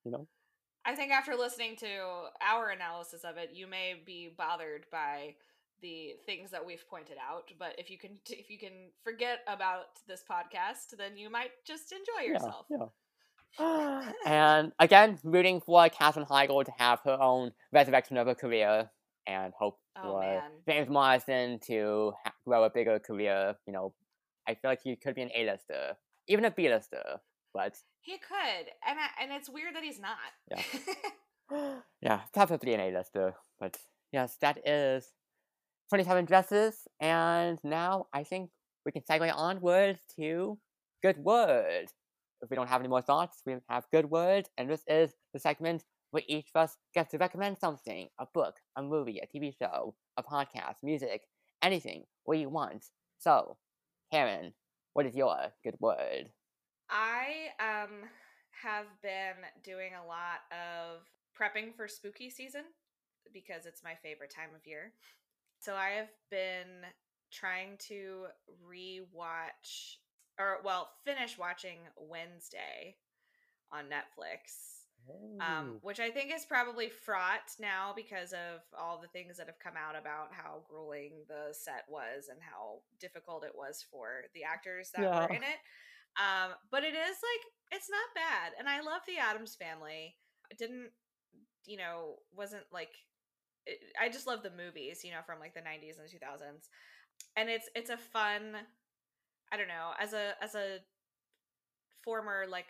You 0.04 0.12
know. 0.12 0.28
I 0.84 0.94
think 0.94 1.12
after 1.12 1.36
listening 1.36 1.76
to 1.76 1.86
our 2.40 2.70
analysis 2.70 3.22
of 3.22 3.36
it, 3.36 3.50
you 3.52 3.66
may 3.66 3.94
be 4.06 4.30
bothered 4.36 4.86
by 4.90 5.34
the 5.82 6.14
things 6.24 6.50
that 6.50 6.64
we've 6.64 6.88
pointed 6.88 7.16
out. 7.18 7.52
But 7.58 7.74
if 7.78 7.90
you 7.90 7.98
can, 7.98 8.18
if 8.30 8.48
you 8.50 8.58
can 8.58 8.90
forget 9.04 9.40
about 9.46 9.86
this 10.06 10.24
podcast, 10.28 10.96
then 10.96 11.16
you 11.16 11.30
might 11.30 11.50
just 11.66 11.92
enjoy 11.92 12.26
yourself. 12.26 12.66
Yeah, 12.70 12.78
yeah. 12.80 12.86
and 14.26 14.72
again, 14.78 15.18
rooting 15.22 15.60
for 15.60 15.88
Katherine 15.88 16.26
Heigl 16.26 16.64
to 16.64 16.72
have 16.78 17.00
her 17.04 17.18
own 17.20 17.52
resurrection 17.72 18.16
of 18.16 18.26
her 18.26 18.34
career, 18.34 18.90
and 19.26 19.52
hope 19.58 19.78
Oh 19.96 20.02
for 20.02 20.20
man, 20.20 20.42
James 20.68 20.88
Marsden 20.88 21.58
to 21.66 22.12
ha- 22.24 22.32
grow 22.44 22.64
a 22.64 22.70
bigger 22.70 22.98
career. 22.98 23.56
You 23.66 23.72
know, 23.72 23.94
I 24.46 24.54
feel 24.54 24.70
like 24.70 24.80
he 24.82 24.96
could 24.96 25.14
be 25.14 25.22
an 25.22 25.30
A-lister, 25.34 25.96
even 26.28 26.44
a 26.44 26.50
B-lister, 26.50 27.20
but 27.52 27.76
he 28.00 28.18
could, 28.18 28.66
and 28.86 28.98
I, 28.98 29.22
and 29.22 29.32
it's 29.32 29.50
weird 29.50 29.74
that 29.74 29.82
he's 29.82 30.00
not. 30.00 30.16
Yeah. 30.50 30.62
yeah, 32.00 32.20
probably 32.32 32.74
an 32.74 32.80
A-lister. 32.80 33.34
But 33.60 33.78
yes, 34.12 34.36
that 34.40 34.66
is 34.66 35.12
27 35.90 36.24
dresses, 36.26 36.86
and 37.00 37.58
now 37.64 38.06
I 38.12 38.22
think 38.24 38.50
we 38.84 38.92
can 38.92 39.02
segue 39.02 39.32
onwards 39.34 40.00
to 40.16 40.58
Good 41.02 41.18
Word. 41.18 41.88
If 42.42 42.50
we 42.50 42.56
don't 42.56 42.68
have 42.68 42.80
any 42.80 42.88
more 42.88 43.02
thoughts, 43.02 43.42
we 43.46 43.56
have 43.68 43.86
Good 43.90 44.10
words, 44.10 44.48
and 44.56 44.70
this 44.70 44.82
is 44.86 45.14
the 45.32 45.40
segment 45.40 45.84
where 46.10 46.22
each 46.26 46.50
of 46.54 46.62
us 46.62 46.76
gets 46.94 47.10
to 47.10 47.18
recommend 47.18 47.58
something 47.58 48.08
a 48.18 48.26
book, 48.32 48.56
a 48.76 48.82
movie, 48.82 49.18
a 49.18 49.26
TV 49.26 49.54
show, 49.58 49.94
a 50.16 50.22
podcast, 50.22 50.76
music, 50.82 51.22
anything, 51.62 52.04
you 52.32 52.48
want. 52.48 52.86
So, 53.18 53.56
Karyn, 54.12 54.52
what 54.92 55.06
is 55.06 55.14
your 55.14 55.52
Good 55.64 55.76
Word? 55.80 56.30
I 56.90 57.48
um 57.60 58.08
have 58.62 58.86
been 59.02 59.44
doing 59.62 59.92
a 59.94 60.06
lot 60.06 60.40
of 60.50 61.02
prepping 61.38 61.74
for 61.76 61.86
spooky 61.86 62.30
season 62.30 62.62
because 63.32 63.66
it's 63.66 63.84
my 63.84 63.94
favorite 64.02 64.32
time 64.34 64.50
of 64.54 64.66
year. 64.66 64.92
So 65.60 65.74
I 65.74 65.90
have 65.90 66.10
been 66.30 66.86
trying 67.32 67.76
to 67.88 68.26
rewatch 68.66 69.96
or 70.38 70.58
well, 70.64 70.90
finish 71.04 71.38
watching 71.38 71.78
Wednesday 71.96 72.96
on 73.72 73.86
Netflix. 73.86 74.84
Um, 75.40 75.76
which 75.82 76.00
I 76.00 76.10
think 76.10 76.32
is 76.34 76.44
probably 76.44 76.88
fraught 76.88 77.54
now 77.60 77.92
because 77.94 78.32
of 78.32 78.60
all 78.78 79.00
the 79.00 79.08
things 79.08 79.36
that 79.36 79.46
have 79.46 79.58
come 79.58 79.74
out 79.76 79.94
about 79.98 80.32
how 80.32 80.64
grueling 80.68 81.24
the 81.28 81.52
set 81.52 81.84
was 81.88 82.28
and 82.28 82.40
how 82.42 82.80
difficult 83.00 83.44
it 83.44 83.54
was 83.54 83.84
for 83.90 84.24
the 84.34 84.44
actors 84.44 84.90
that 84.94 85.12
Yeah. 85.12 85.14
were 85.14 85.28
in 85.28 85.42
it. 85.42 85.58
Um, 86.18 86.54
but 86.70 86.84
it 86.84 86.94
is 86.94 87.16
like 87.22 87.44
it's 87.80 87.90
not 87.90 88.14
bad, 88.14 88.52
and 88.58 88.68
I 88.68 88.80
love 88.80 89.02
the 89.06 89.18
Addams 89.18 89.56
family. 89.56 90.16
It 90.50 90.58
didn't, 90.58 90.90
you 91.66 91.76
know, 91.78 92.16
wasn't 92.32 92.64
like 92.72 92.90
it, 93.66 93.78
I 94.00 94.08
just 94.08 94.26
love 94.26 94.42
the 94.42 94.50
movies, 94.50 95.04
you 95.04 95.12
know, 95.12 95.20
from 95.26 95.40
like 95.40 95.54
the 95.54 95.60
'90s 95.62 95.98
and 95.98 96.06
the 96.06 96.12
2000s, 96.12 96.68
and 97.36 97.48
it's 97.50 97.68
it's 97.74 97.90
a 97.90 97.98
fun. 97.98 98.56
I 99.52 99.56
don't 99.56 99.68
know, 99.68 99.92
as 99.98 100.12
a 100.12 100.32
as 100.42 100.54
a 100.54 100.78
former 102.04 102.44
like 102.48 102.68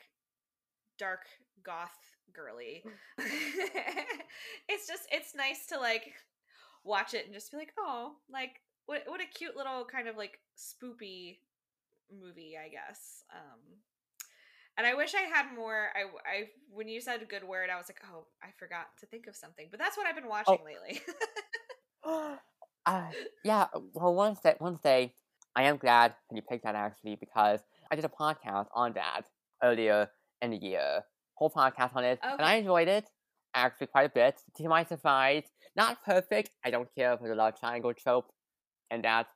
dark 0.98 1.20
goth 1.64 1.96
girly, 2.32 2.82
it's 4.68 4.86
just 4.86 5.02
it's 5.10 5.34
nice 5.34 5.66
to 5.66 5.78
like 5.78 6.12
watch 6.84 7.14
it 7.14 7.24
and 7.24 7.34
just 7.34 7.50
be 7.50 7.58
like, 7.58 7.72
oh, 7.78 8.12
like 8.30 8.60
what 8.86 9.02
what 9.06 9.20
a 9.20 9.26
cute 9.26 9.56
little 9.56 9.84
kind 9.84 10.08
of 10.08 10.16
like 10.16 10.38
spoopy 10.56 11.38
movie, 12.10 12.56
I 12.56 12.68
guess. 12.68 13.22
Um, 13.34 13.78
and 14.76 14.86
I 14.86 14.94
wish 14.94 15.14
I 15.14 15.22
had 15.22 15.54
more. 15.54 15.88
I, 15.94 16.02
I 16.02 16.44
when 16.70 16.88
you 16.88 17.00
said 17.00 17.20
a 17.20 17.26
good 17.26 17.44
word, 17.44 17.68
I 17.68 17.76
was 17.76 17.86
like, 17.88 18.00
oh, 18.12 18.26
I 18.42 18.48
forgot 18.56 18.86
to 19.00 19.06
think 19.06 19.26
of 19.26 19.36
something. 19.36 19.66
But 19.70 19.80
that's 19.80 19.96
what 19.96 20.06
I've 20.06 20.14
been 20.14 20.28
watching 20.28 20.58
lately. 20.64 21.02
uh, 22.86 23.10
yeah, 23.44 23.66
well, 23.92 24.14
Wednesday, 24.14 24.54
Wednesday, 24.60 25.14
I 25.58 25.64
am 25.64 25.76
glad 25.76 26.14
that 26.30 26.36
you 26.36 26.40
picked 26.40 26.62
that 26.62 26.76
actually 26.76 27.16
because 27.16 27.58
I 27.90 27.96
did 27.96 28.04
a 28.04 28.08
podcast 28.08 28.68
on 28.76 28.92
that 28.92 29.22
earlier 29.60 30.08
in 30.40 30.52
the 30.52 30.56
year. 30.56 31.02
Whole 31.34 31.50
podcast 31.50 31.96
on 31.96 32.04
it, 32.04 32.20
and 32.22 32.40
I 32.40 32.54
enjoyed 32.54 32.86
it 32.86 33.10
actually 33.54 33.88
quite 33.88 34.06
a 34.06 34.08
bit. 34.14 34.36
To 34.58 34.68
my 34.68 34.84
surprise, 34.84 35.42
not 35.74 36.04
perfect. 36.04 36.50
I 36.64 36.70
don't 36.70 36.88
care 36.94 37.18
for 37.18 37.26
the 37.26 37.34
love 37.34 37.58
triangle 37.58 37.92
trope 37.92 38.30
and 38.88 39.02
that 39.02 39.26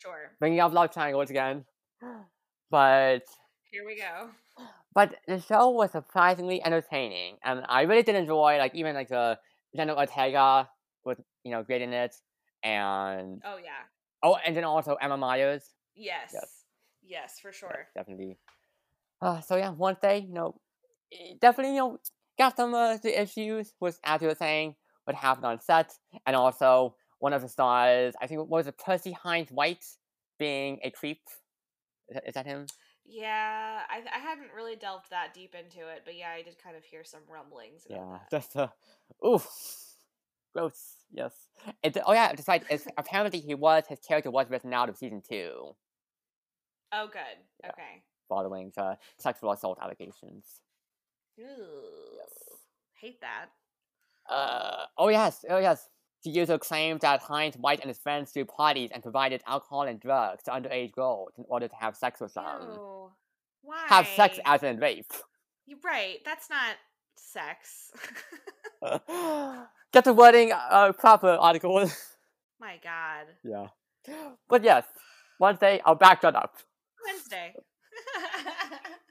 sure. 0.00 0.30
bringing 0.38 0.60
up 0.60 0.72
love 0.72 0.92
triangles 0.92 1.30
again, 1.30 1.64
but 2.70 3.24
Here 3.72 3.84
we 3.84 3.96
go. 3.96 4.30
but 4.94 5.16
the 5.26 5.40
show 5.40 5.70
was 5.70 5.90
surprisingly 5.90 6.64
entertaining, 6.64 7.38
and 7.42 7.64
I 7.68 7.82
really 7.82 8.04
did 8.04 8.14
enjoy 8.14 8.58
like 8.58 8.76
even 8.76 8.94
like 8.94 9.08
the 9.08 9.36
Jenna 9.74 9.96
Ortega 9.96 10.68
was 11.04 11.16
you 11.42 11.50
know 11.50 11.64
great 11.64 11.82
in 11.82 11.92
it, 11.92 12.14
and 12.62 13.42
Oh 13.44 13.56
yeah. 13.56 13.82
Oh, 14.22 14.36
and 14.44 14.56
then 14.56 14.64
also 14.64 14.94
Emma 14.96 15.16
Myers, 15.16 15.74
Yes. 15.94 16.32
Yes, 16.32 16.64
yes 17.02 17.40
for 17.40 17.52
Yeah, 17.68 17.76
sure. 17.76 17.88
definitely. 17.94 18.38
Uh, 19.20 19.40
so 19.40 19.56
yeah, 19.56 19.70
one 19.70 19.96
day 20.02 20.18
you 20.18 20.32
know, 20.34 20.60
eh, 21.12 21.34
definitely 21.40 21.74
you 21.74 21.80
know 21.80 21.98
got 22.38 22.56
some 22.56 22.74
uh, 22.74 22.96
the 22.98 23.20
issues 23.20 23.74
with 23.80 23.98
as 24.04 24.22
you 24.22 24.28
were 24.28 24.34
saying 24.34 24.76
what 25.04 25.16
happened 25.16 25.46
on 25.46 25.60
set, 25.60 25.92
and 26.26 26.36
also 26.36 26.96
one 27.18 27.32
of 27.32 27.42
the 27.42 27.48
stars, 27.48 28.14
I 28.20 28.26
think, 28.26 28.40
what 28.40 28.48
was 28.50 28.66
it 28.66 28.78
Percy 28.78 29.12
Hynes 29.12 29.50
White 29.50 29.84
being 30.38 30.80
a 30.84 30.90
creep? 30.90 31.20
Is 32.08 32.14
that, 32.14 32.28
is 32.28 32.34
that 32.34 32.46
him? 32.46 32.66
Yeah, 33.04 33.84
I 33.88 34.02
I 34.12 34.18
hadn't 34.18 34.52
really 34.52 34.76
delved 34.76 35.10
that 35.10 35.32
deep 35.32 35.54
into 35.54 35.88
it, 35.88 36.02
but 36.04 36.16
yeah, 36.16 36.30
I 36.30 36.42
did 36.42 36.58
kind 36.62 36.76
of 36.76 36.84
hear 36.84 37.04
some 37.04 37.22
rumblings 37.28 37.86
about 37.86 38.10
Yeah, 38.10 38.12
that. 38.12 38.30
that's 38.30 38.56
uh, 38.56 38.68
oof, 39.24 39.46
gross. 40.56 40.94
Yes. 41.12 41.32
It, 41.82 41.96
oh 42.04 42.12
yeah, 42.12 42.32
right. 42.48 42.62
It's, 42.70 42.86
apparently, 42.96 43.40
he 43.40 43.54
was 43.54 43.84
his 43.88 44.00
character 44.00 44.30
was 44.30 44.48
written 44.50 44.72
out 44.72 44.88
of 44.88 44.96
season 44.96 45.22
two 45.28 45.74
Oh, 46.92 47.08
good. 47.12 47.20
Yeah. 47.62 47.70
Okay. 47.70 48.02
following 48.28 48.72
the 48.76 48.96
sexual 49.18 49.52
assault 49.52 49.78
allegations. 49.82 50.60
Ooh, 51.38 51.44
Hate 53.00 53.20
that. 53.20 53.46
Uh, 54.28 54.84
oh 54.96 55.08
yes, 55.08 55.44
oh 55.48 55.58
yes. 55.58 55.88
The 56.24 56.30
user 56.30 56.58
claimed 56.58 57.00
that 57.02 57.22
Hynes 57.22 57.56
White 57.56 57.80
and 57.80 57.88
his 57.88 57.98
friends 57.98 58.32
threw 58.32 58.44
parties 58.44 58.90
and 58.92 59.02
provided 59.02 59.42
alcohol 59.46 59.82
and 59.82 60.00
drugs 60.00 60.42
to 60.44 60.50
underage 60.50 60.92
girls 60.92 61.32
in 61.38 61.44
order 61.48 61.68
to 61.68 61.76
have 61.76 61.96
sex 61.96 62.20
with 62.20 62.34
them. 62.34 62.62
Ew. 62.62 63.10
Why? 63.62 63.84
Have 63.86 64.08
sex 64.08 64.38
as 64.44 64.62
in 64.62 64.78
rape. 64.78 65.12
You're 65.66 65.78
right. 65.84 66.18
That's 66.24 66.48
not 66.50 66.76
sex. 67.16 67.92
Get 69.92 70.04
the 70.04 70.12
wording 70.12 70.52
uh, 70.52 70.92
proper 70.92 71.28
article. 71.28 71.90
My 72.60 72.78
God. 72.82 73.26
yeah. 73.44 73.68
But 74.48 74.62
yes, 74.62 74.84
Wednesday 75.40 75.76
day 75.76 75.82
I'll 75.84 75.94
back 75.94 76.20
that 76.22 76.36
up. 76.36 76.54
Wednesday. 77.04 77.54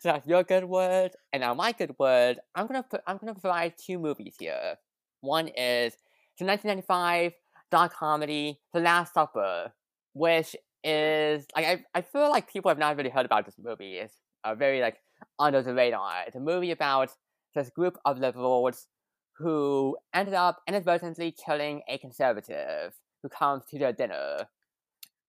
So 0.06 0.12
that's 0.12 0.28
your 0.28 0.44
good 0.44 0.66
word, 0.66 1.14
and 1.34 1.42
now 1.42 1.56
my 1.56 1.72
good 1.72 1.96
word. 1.98 2.38
I'm 2.54 2.68
gonna 2.68 2.84
put, 2.84 3.02
I'm 3.08 3.18
gonna 3.18 3.34
provide 3.34 3.74
two 3.76 3.98
movies 3.98 4.36
here. 4.40 4.76
One 5.22 5.48
is 5.48 5.94
the 6.38 6.46
1995 6.46 7.32
dark 7.72 7.92
comedy 7.96 8.60
The 8.72 8.82
Last 8.82 9.16
Supper, 9.16 9.74
which 10.14 10.56
is 10.84 11.48
like 11.56 11.66
I, 11.66 11.84
I 11.96 12.02
feel 12.02 12.30
like 12.30 12.54
people 12.54 12.70
have 12.70 12.78
not 12.78 12.98
really 12.98 13.10
heard 13.10 13.26
about 13.26 13.46
this 13.48 13.56
movie. 13.58 13.96
It's 13.96 14.14
uh, 14.44 14.54
very 14.54 14.80
like 14.80 14.98
under 15.40 15.64
the 15.64 15.74
radar. 15.74 16.26
It's 16.28 16.36
a 16.36 16.40
movie 16.40 16.70
about 16.70 17.10
this 17.56 17.72
group 17.72 17.98
of 18.06 18.20
liberals 18.20 18.86
who 19.38 19.98
ended 20.14 20.34
up 20.34 20.62
inadvertently 20.68 21.32
killing 21.32 21.82
a 21.88 21.98
conservative 21.98 22.94
who 23.22 23.30
comes 23.30 23.64
to 23.66 23.80
their 23.80 23.94
dinner, 23.94 24.48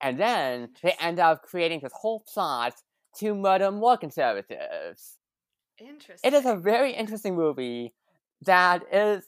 and 0.00 0.18
then 0.18 0.70
they 0.82 0.94
end 1.00 1.18
up 1.18 1.42
creating 1.42 1.80
this 1.82 1.92
whole 1.94 2.24
plot 2.32 2.74
to 3.18 3.34
murder 3.34 3.70
more 3.70 3.96
conservatives. 3.96 5.16
Interesting. 5.78 6.32
It 6.32 6.34
is 6.34 6.46
a 6.46 6.56
very 6.56 6.92
interesting 6.92 7.34
movie 7.34 7.94
that 8.42 8.82
is 8.92 9.24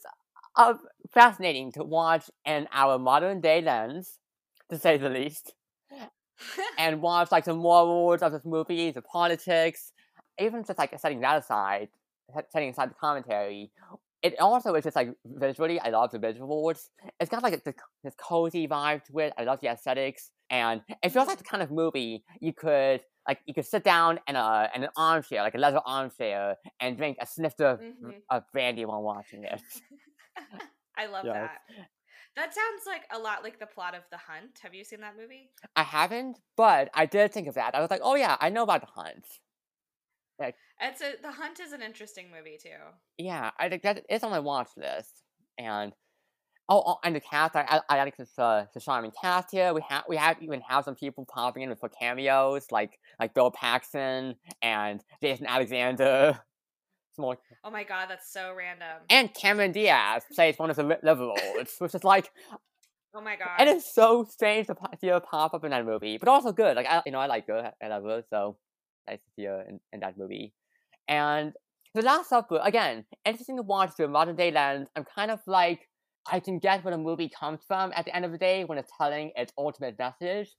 uh, 0.55 0.75
fascinating 1.11 1.71
to 1.73 1.83
watch 1.83 2.29
in 2.45 2.67
our 2.71 2.97
modern 2.97 3.41
day 3.41 3.61
lens, 3.61 4.19
to 4.69 4.77
say 4.77 4.97
the 4.97 5.09
least, 5.09 5.53
and 6.77 7.01
watch 7.01 7.31
like 7.31 7.45
the 7.45 7.53
morals 7.53 8.21
of 8.21 8.31
this 8.31 8.45
movie, 8.45 8.91
the 8.91 9.01
politics, 9.01 9.91
even 10.39 10.63
just 10.63 10.79
like 10.79 10.97
setting 10.99 11.21
that 11.21 11.37
aside, 11.43 11.89
setting 12.51 12.69
aside 12.69 12.89
the 12.89 12.95
commentary. 12.95 13.71
It 14.21 14.37
also 14.39 14.75
is 14.75 14.83
just 14.83 14.95
like 14.95 15.13
visually, 15.25 15.79
I 15.79 15.89
love 15.89 16.11
the 16.11 16.19
visuals. 16.19 16.89
It's 17.19 17.29
got 17.29 17.41
like 17.41 17.63
this, 17.63 17.75
this 18.03 18.15
cozy 18.15 18.67
vibe 18.67 19.03
to 19.05 19.19
it. 19.19 19.33
I 19.37 19.43
love 19.45 19.61
the 19.61 19.69
aesthetics, 19.69 20.31
and 20.49 20.81
it 21.03 21.09
feels 21.09 21.27
like 21.27 21.37
the 21.37 21.43
kind 21.45 21.63
of 21.63 21.71
movie 21.71 22.25
you 22.41 22.53
could 22.53 23.01
like 23.27 23.39
you 23.45 23.53
could 23.53 23.65
sit 23.65 23.83
down 23.83 24.19
in 24.27 24.35
a 24.35 24.69
in 24.75 24.83
an 24.83 24.89
armchair, 24.97 25.41
like 25.41 25.55
a 25.55 25.57
leather 25.57 25.79
armchair, 25.85 26.57
and 26.81 26.97
drink 26.97 27.17
a 27.21 27.25
snifter 27.25 27.65
of, 27.67 27.79
Mhm. 27.79 28.21
of 28.29 28.43
brandy 28.51 28.83
while 28.85 29.01
watching 29.03 29.43
it. 29.45 29.61
I 30.97 31.05
love 31.05 31.25
Yes. 31.25 31.35
that. 31.35 31.61
That 32.35 32.53
sounds 32.53 32.83
like 32.85 33.03
a 33.11 33.19
lot 33.19 33.43
like 33.43 33.59
the 33.59 33.65
plot 33.65 33.95
of 33.95 34.03
The 34.11 34.17
Hunt. 34.17 34.59
Have 34.61 34.73
you 34.73 34.83
seen 34.83 35.01
that 35.01 35.15
movie? 35.17 35.51
I 35.75 35.83
haven't, 35.83 36.39
but 36.57 36.89
I 36.93 37.05
did 37.05 37.31
think 37.33 37.47
of 37.47 37.55
that. 37.55 37.73
I 37.75 37.79
was 37.79 37.89
like, 37.89 38.01
oh 38.03 38.15
yeah, 38.15 38.37
I 38.39 38.49
know 38.49 38.63
about 38.63 38.81
the 38.81 38.87
hunt. 38.87 39.25
It's 40.81 41.01
a 41.01 41.13
The 41.21 41.31
Hunt 41.31 41.59
is 41.59 41.73
an 41.73 41.81
interesting 41.81 42.27
movie 42.35 42.57
too. 42.61 42.69
Yeah, 43.17 43.51
I 43.59 43.69
think 43.69 43.83
that 43.83 44.03
is 44.09 44.23
on 44.23 44.31
my 44.31 44.39
watch 44.39 44.69
list. 44.77 45.23
And 45.57 45.93
oh, 46.69 46.83
oh 46.85 46.97
and 47.03 47.15
the 47.15 47.19
cast, 47.19 47.55
I 47.55 47.65
I, 47.67 47.81
I 47.89 48.03
like 48.03 48.17
this 48.17 48.37
uh, 48.37 48.65
the 48.73 48.79
charming 48.79 49.11
cast 49.21 49.51
here. 49.51 49.73
We 49.73 49.81
have 49.89 50.03
we 50.07 50.15
have 50.15 50.41
even 50.41 50.61
have 50.61 50.85
some 50.85 50.95
people 50.95 51.25
popping 51.25 51.63
in 51.63 51.75
for 51.75 51.89
cameos, 51.89 52.67
like 52.71 52.99
like 53.19 53.33
Bill 53.33 53.51
Paxton 53.51 54.35
and 54.61 55.03
Jason 55.21 55.45
Alexander. 55.45 56.39
Small 57.15 57.35
Oh 57.63 57.71
my 57.71 57.83
god, 57.83 58.07
that's 58.09 58.31
so 58.31 58.53
random. 58.55 59.03
and 59.09 59.33
Cameron 59.33 59.73
Diaz 59.73 60.23
plays 60.33 60.57
one 60.57 60.69
of 60.69 60.77
the 60.77 60.97
liberals, 61.03 61.75
which 61.79 61.93
is 61.93 62.03
like 62.03 62.31
oh 63.13 63.21
my 63.21 63.35
god. 63.35 63.49
And 63.57 63.67
it 63.67 63.77
is 63.77 63.85
so 63.85 64.23
strange 64.23 64.67
to 64.67 64.75
see 65.01 65.07
her 65.07 65.19
pop 65.19 65.53
up 65.53 65.63
in 65.65 65.71
that 65.71 65.85
movie, 65.85 66.17
but 66.17 66.29
also 66.29 66.51
good. 66.51 66.75
Like 66.77 66.85
I, 66.87 67.01
you 67.05 67.11
know, 67.11 67.19
I 67.19 67.27
like 67.27 67.47
her, 67.47 67.73
I 67.83 67.87
love 67.87 68.03
her, 68.03 68.23
so 68.29 68.57
nice 69.07 69.19
to 69.19 69.31
see 69.35 69.45
in, 69.45 69.79
in 69.93 69.99
that 70.01 70.17
movie. 70.17 70.53
And 71.07 71.53
the 71.95 72.01
Last 72.01 72.29
Supper, 72.29 72.59
again, 72.63 73.05
interesting 73.25 73.57
to 73.57 73.63
watch 73.63 73.91
through 73.95 74.05
a 74.05 74.09
modern 74.09 74.35
day 74.35 74.51
lens. 74.51 74.89
I'm 74.95 75.05
kind 75.15 75.31
of 75.31 75.39
like 75.47 75.87
I 76.31 76.39
can 76.39 76.59
get 76.59 76.83
where 76.83 76.91
the 76.91 76.97
movie 76.97 77.29
comes 77.29 77.61
from 77.67 77.91
at 77.95 78.05
the 78.05 78.15
end 78.15 78.25
of 78.25 78.31
the 78.31 78.37
day 78.37 78.63
when 78.63 78.77
it's 78.77 78.91
telling 78.97 79.31
its 79.35 79.51
ultimate 79.57 79.97
message, 79.97 80.49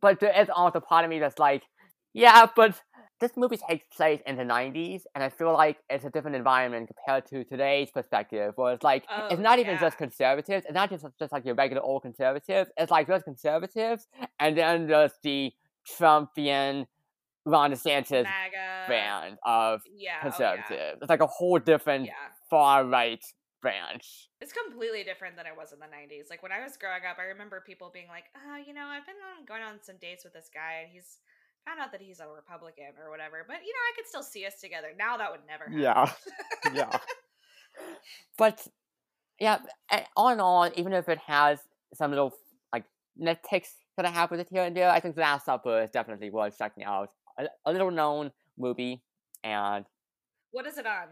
but 0.00 0.20
there 0.20 0.38
is 0.40 0.48
also 0.50 0.80
part 0.80 1.04
of 1.04 1.10
me 1.10 1.18
that's 1.18 1.38
like, 1.38 1.62
yeah, 2.12 2.46
but 2.56 2.80
this 3.20 3.32
movie 3.36 3.58
takes 3.68 3.84
place 3.94 4.20
in 4.26 4.36
the 4.36 4.42
90s, 4.42 5.02
and 5.14 5.22
I 5.22 5.28
feel 5.28 5.52
like 5.52 5.76
it's 5.88 6.04
a 6.04 6.10
different 6.10 6.36
environment 6.36 6.88
compared 6.88 7.26
to 7.26 7.44
today's 7.44 7.90
perspective, 7.90 8.54
where 8.56 8.72
it's 8.72 8.82
like, 8.82 9.04
Oh, 9.10 9.28
it's 9.30 9.40
not 9.40 9.58
even 9.58 9.74
yeah. 9.74 9.80
just 9.80 9.98
conservatives, 9.98 10.64
it's 10.64 10.74
not 10.74 10.90
just, 10.90 11.04
just 11.18 11.30
like 11.30 11.44
your 11.44 11.54
regular 11.54 11.82
old 11.82 12.02
conservatives, 12.02 12.70
it's 12.76 12.90
like 12.90 13.06
there's 13.06 13.22
conservatives, 13.22 14.08
and 14.40 14.56
then 14.56 14.86
there's 14.88 15.12
the 15.22 15.52
Trumpian 15.86 16.86
Ron 17.50 17.72
DeSantis 17.72 18.24
MAGA. 18.24 18.84
brand 18.86 19.38
of 19.44 19.82
Yeah. 19.86 19.90
oh, 19.90 19.96
yeah. 19.98 20.20
conservative. 20.20 20.98
It's 21.02 21.10
like 21.10 21.20
a 21.20 21.26
whole 21.26 21.58
different 21.58 22.06
Yeah. 22.06 22.12
far 22.48 22.84
right 22.84 23.24
branch. 23.62 24.28
It's 24.40 24.52
completely 24.52 25.04
different 25.04 25.36
than 25.36 25.46
it 25.46 25.52
was 25.56 25.72
in 25.72 25.78
the 25.80 25.86
90s. 25.86 26.30
Like 26.30 26.42
when 26.42 26.52
I 26.52 26.62
was 26.62 26.76
growing 26.78 27.02
up, 27.08 27.18
I 27.18 27.24
remember 27.24 27.62
people 27.66 27.90
being 27.92 28.08
like, 28.08 28.24
oh, 28.36 28.56
you 28.56 28.72
know, 28.72 28.86
I've 28.86 29.04
been 29.04 29.16
on, 29.38 29.44
going 29.44 29.62
on 29.62 29.82
some 29.82 29.96
dates 30.00 30.24
with 30.24 30.32
this 30.32 30.48
guy 30.52 30.80
and 30.82 30.90
he's 30.90 31.18
found 31.66 31.78
out 31.78 31.92
that 31.92 32.00
he's 32.00 32.20
a 32.20 32.26
Republican 32.28 32.94
or 33.04 33.10
whatever. 33.10 33.44
But, 33.46 33.58
you 33.66 33.72
know, 33.72 33.84
I 33.90 33.92
could 33.96 34.06
still 34.06 34.22
see 34.22 34.46
us 34.46 34.58
together. 34.60 34.88
Now 34.98 35.18
that 35.18 35.30
would 35.30 35.40
never 35.46 35.64
happen. 35.64 35.78
Yeah. 35.78 36.10
yeah. 36.72 36.98
But 38.38 38.66
yeah, 39.38 39.58
a- 39.90 40.06
all 40.16 40.30
in 40.30 40.40
all, 40.40 40.70
even 40.76 40.92
if 40.92 41.08
it 41.08 41.18
has 41.26 41.58
some 41.94 42.10
little 42.10 42.32
like 42.72 42.84
nitpicks 43.20 43.68
that 43.96 44.06
I 44.06 44.10
have 44.10 44.30
with 44.30 44.40
it 44.40 44.48
here 44.50 44.62
and 44.62 44.76
there, 44.76 44.90
I 44.90 45.00
think 45.00 45.14
The 45.16 45.20
Last 45.22 45.44
Supper 45.46 45.82
is 45.82 45.90
definitely 45.90 46.30
worth 46.30 46.56
checking 46.56 46.84
out. 46.84 47.10
A, 47.40 47.48
a 47.66 47.72
little 47.72 47.90
known 47.90 48.32
movie, 48.58 49.02
and 49.42 49.84
What 50.52 50.66
is 50.66 50.78
it 50.78 50.86
on? 50.86 51.08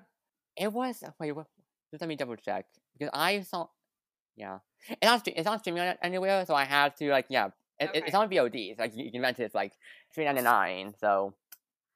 it 0.57 0.73
was 0.73 1.03
wait, 1.21 1.33
what, 1.33 1.47
just 1.91 2.01
let 2.01 2.09
me 2.09 2.17
double 2.17 2.37
check 2.37 2.67
because 2.97 3.11
I 3.15 3.41
saw, 3.43 3.69
yeah, 4.37 4.59
it's 4.89 4.99
not 5.05 5.27
it's 5.29 5.45
not 5.45 5.61
streaming 5.61 5.83
on 5.83 5.97
anywhere, 6.03 6.45
so 6.47 6.55
I 6.55 6.65
had 6.65 6.97
to 6.97 7.11
like 7.11 7.27
yeah, 7.29 7.49
it, 7.79 7.91
it- 7.95 8.05
it's 8.07 8.15
on 8.15 8.29
VOD, 8.29 8.77
so 8.77 8.83
like 8.83 8.97
you, 8.97 9.05
you 9.07 9.13
can 9.13 9.23
rent 9.23 9.39
it 9.41 9.55
like 9.55 9.73
three 10.15 10.25
ninety 10.25 10.43
nine. 10.43 10.95
So, 11.01 11.35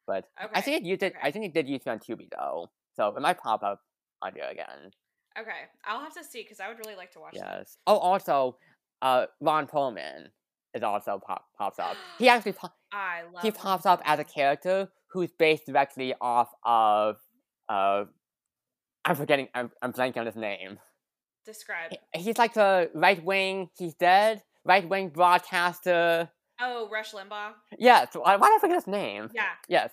but 0.06 0.26
I 0.54 0.60
think 0.60 0.82
it 0.82 0.86
used 0.86 1.02
it. 1.02 1.14
I 1.22 1.30
think 1.30 1.44
it 1.46 1.54
did 1.54 1.68
use 1.68 1.82
it 1.84 1.88
on 1.90 1.98
Tubi 1.98 2.28
though, 2.30 2.70
so 2.96 3.09
it 3.16 3.20
might 3.20 3.38
pop 3.38 3.62
up 3.62 3.80
on 4.22 4.32
there 4.36 4.50
again. 4.50 4.90
Okay. 5.38 5.50
I'll 5.84 6.00
have 6.00 6.14
to 6.14 6.22
see 6.24 6.42
because 6.42 6.60
I 6.60 6.68
would 6.68 6.78
really 6.78 6.94
like 6.96 7.10
to 7.12 7.20
watch 7.20 7.34
that. 7.34 7.59
Yes. 7.60 7.78
Oh, 7.86 7.96
also, 7.96 8.56
uh, 9.00 9.26
Ron 9.40 9.66
Perlman 9.66 10.26
is 10.74 10.82
also 10.82 11.20
pop 11.24 11.44
pops 11.58 11.78
up. 11.78 11.96
He 12.18 12.28
actually 12.34 12.54
love 12.62 13.42
he 13.42 13.50
pops 13.50 13.86
up 13.86 14.00
as 14.04 14.18
a 14.18 14.24
character 14.24 14.88
who's 15.10 15.30
based 15.38 15.66
directly 15.66 16.14
off 16.20 16.48
of 16.64 17.16
uh, 17.68 18.04
I'm 19.04 19.16
forgetting. 19.16 19.48
I'm 19.54 19.70
I'm 19.80 19.92
blanking 19.92 20.18
on 20.18 20.26
his 20.26 20.36
name. 20.36 20.78
Describe. 21.44 21.90
He- 22.14 22.20
He's 22.22 22.38
like 22.38 22.54
the 22.54 22.90
right 22.94 23.22
wing. 23.24 23.68
He's 23.76 23.94
dead. 23.94 24.42
Right 24.64 24.88
wing 24.88 25.08
broadcaster. 25.08 26.30
Oh, 26.60 26.88
Rush 26.92 27.12
Limbaugh. 27.12 27.52
Yes. 27.78 28.08
Why 28.14 28.36
why 28.36 28.48
did 28.48 28.56
I 28.56 28.60
forget 28.60 28.76
his 28.76 28.86
name? 28.86 29.28
Yeah. 29.34 29.42
Yes. 29.68 29.90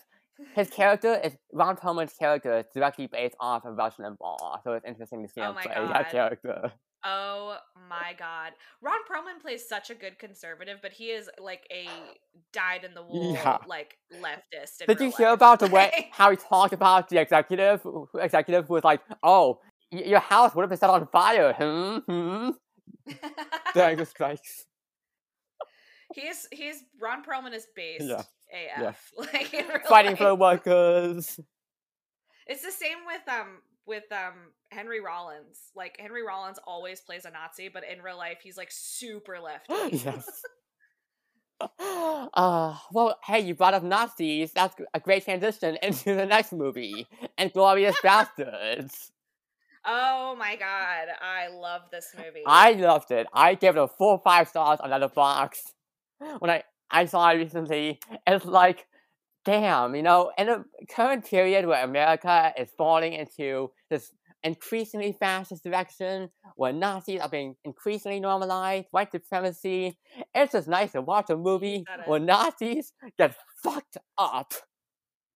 His 0.56 0.70
character 0.70 1.20
is 1.22 1.34
Ron 1.52 1.76
Perlman's 1.76 2.14
character 2.14 2.60
is 2.60 2.66
directly 2.74 3.08
based 3.08 3.36
off 3.42 3.66
of 3.66 3.76
Rush 3.78 3.96
Limbaugh, 3.98 4.64
so 4.64 4.72
it's 4.74 4.86
interesting 4.86 5.22
to 5.26 5.34
see 5.34 5.42
Oh 5.42 5.50
him 5.50 5.56
play 5.56 5.74
God. 5.76 5.94
that 5.94 6.12
character. 6.12 6.72
Oh 7.06 7.56
my 7.90 8.14
god. 8.18 8.52
Ron 8.82 9.00
Perlman 9.10 9.42
plays 9.42 9.68
such 9.68 9.90
a 9.90 9.96
good 9.96 10.20
conservative, 10.20 10.80
but 10.82 10.92
he 10.92 11.06
is 11.12 11.30
like 11.40 11.66
a 11.72 11.88
dyed 12.52 12.84
in 12.84 12.94
the 12.94 13.02
wool 13.04 13.34
Yeah. 13.34 13.58
like 13.68 13.98
leftist. 14.14 14.86
Did 14.86 15.00
you 15.00 15.12
hear 15.18 15.28
life. 15.28 15.36
about 15.36 15.60
the 15.60 15.68
way 15.68 16.10
how 16.12 16.30
he 16.32 16.36
talked 16.38 16.74
about 16.74 17.08
the 17.10 17.20
executive? 17.22 17.86
Executive 18.20 18.70
was 18.70 18.84
like, 18.84 19.00
"Oh, 19.24 19.60
your 19.92 20.20
house 20.20 20.54
would 20.56 20.64
have 20.64 20.70
been 20.70 20.78
set 20.80 20.90
on 20.90 21.08
fire." 21.08 21.54
Hmm. 21.54 21.98
Hmm. 22.12 22.50
During 23.74 23.98
the 23.98 24.06
strikes. 24.06 24.66
he's 26.16 26.48
he's 26.52 26.84
Ron 27.02 27.24
Perlman 27.24 27.54
is 27.54 27.68
based 27.76 28.06
Yeah. 28.06 28.24
AF. 28.88 29.12
Like 29.18 29.54
in 29.54 29.68
real 29.68 29.80
Fighting 29.88 30.16
for 30.16 30.26
the 30.26 30.36
workers. 30.36 31.40
It's 32.48 32.64
the 32.64 32.72
same 32.72 32.98
with 33.06 33.22
um 33.30 33.60
with 33.90 34.10
um 34.12 34.54
Henry 34.72 35.02
Rollins. 35.02 35.72
Like 35.76 35.98
Henry 36.00 36.26
Rollins 36.26 36.60
always 36.66 37.02
plays 37.02 37.26
a 37.26 37.32
Nazi, 37.32 37.68
but 37.68 37.84
in 37.84 38.02
real 38.02 38.18
life 38.18 38.38
he's 38.42 38.56
like 38.56 38.70
super 38.72 39.40
left. 39.40 39.66
yes. 39.92 40.26
Uh, 41.78 42.74
well, 42.94 43.20
hey, 43.26 43.42
you 43.42 43.54
brought 43.54 43.74
up 43.74 43.84
Nazis. 43.84 44.54
That's 44.54 44.74
a 44.94 45.00
great 45.02 45.26
transition 45.26 45.78
into 45.84 46.16
the 46.16 46.26
next 46.26 46.54
movie, 46.54 47.06
Inglourious 47.38 47.96
Basterds. 48.02 49.12
Oh 49.86 50.38
my 50.40 50.56
god, 50.56 51.10
I 51.22 51.50
love 51.50 51.82
this 51.92 52.14
movie. 52.16 52.44
I 52.46 52.72
loved 52.74 53.12
it. 53.12 53.28
I 53.34 53.56
gave 53.56 53.76
it 53.76 53.82
a 53.82 53.90
full 53.90 54.20
five 54.20 54.48
stars 54.48 54.80
on 54.80 54.90
Letterboxd. 54.90 55.74
When 56.40 56.50
I 56.50 56.64
I 56.92 57.06
saw 57.06 57.30
it 57.32 57.36
recently, 57.36 58.00
it's 58.26 58.46
like, 58.46 58.88
damn, 59.50 59.96
you 59.96 60.04
know, 60.04 60.32
in 60.38 60.48
a 60.48 60.64
current 60.96 61.26
period 61.26 61.66
where 61.66 61.84
America 61.84 62.54
is 62.56 62.70
falling 62.78 63.14
into 63.14 63.72
this 63.90 64.12
increasingly 64.44 65.12
fascist 65.12 65.64
direction, 65.64 66.30
where 66.56 66.72
Nazis 66.72 67.20
are 67.20 67.30
being 67.30 67.56
increasingly 67.66 68.20
normalized, 68.20 68.88
white 68.92 69.12
supremacy, 69.12 69.98
it's 70.36 70.54
just 70.54 70.68
nice 70.68 70.92
to 70.92 71.02
watch 71.02 71.32
a 71.32 71.36
movie 71.36 71.84
where 72.06 72.20
Nazis 72.20 72.94
get 73.18 73.36
fucked 73.64 73.98
up. 74.20 74.54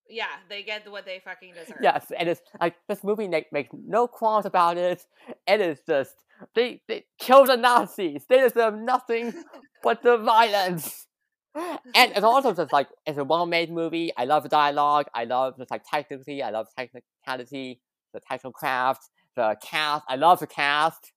yeah, 0.08 0.26
they 0.48 0.62
get 0.62 0.90
what 0.92 1.06
they 1.06 1.20
fucking 1.26 1.54
deserve. 1.56 1.78
Yes, 1.82 2.12
and 2.18 2.30
it's 2.30 2.42
like 2.62 2.76
this 2.88 3.04
movie 3.04 3.28
make, 3.28 3.52
makes 3.52 3.70
no 3.74 4.08
qualms 4.08 4.46
about 4.46 4.78
it. 4.78 5.04
It 5.48 5.60
is 5.60 5.80
just 5.88 6.14
they 6.54 6.82
they 6.88 7.06
kill 7.20 7.46
the 7.46 7.58
Nazis. 7.58 8.26
They 8.30 8.42
deserve 8.42 8.76
nothing 8.76 9.34
but 9.82 10.04
the 10.04 10.18
violence. 10.18 11.08
And 11.56 12.12
it's 12.12 12.24
also 12.24 12.54
just 12.54 12.74
like 12.74 12.88
it's 13.06 13.18
a 13.18 13.24
well 13.24 13.46
made 13.46 13.70
movie. 13.72 14.12
I 14.18 14.26
love 14.26 14.44
the 14.44 14.50
dialogue. 14.50 15.06
I 15.14 15.26
love 15.26 15.58
just 15.58 15.70
like 15.72 15.84
technically. 15.90 16.42
I 16.42 16.50
love 16.50 16.68
technicality, 16.78 17.80
the 18.14 18.20
technical 18.20 18.52
craft, 18.52 19.10
the 19.36 19.56
cast. 19.62 20.04
I 20.10 20.16
love 20.16 20.40
the 20.40 20.48
cast, 20.48 21.12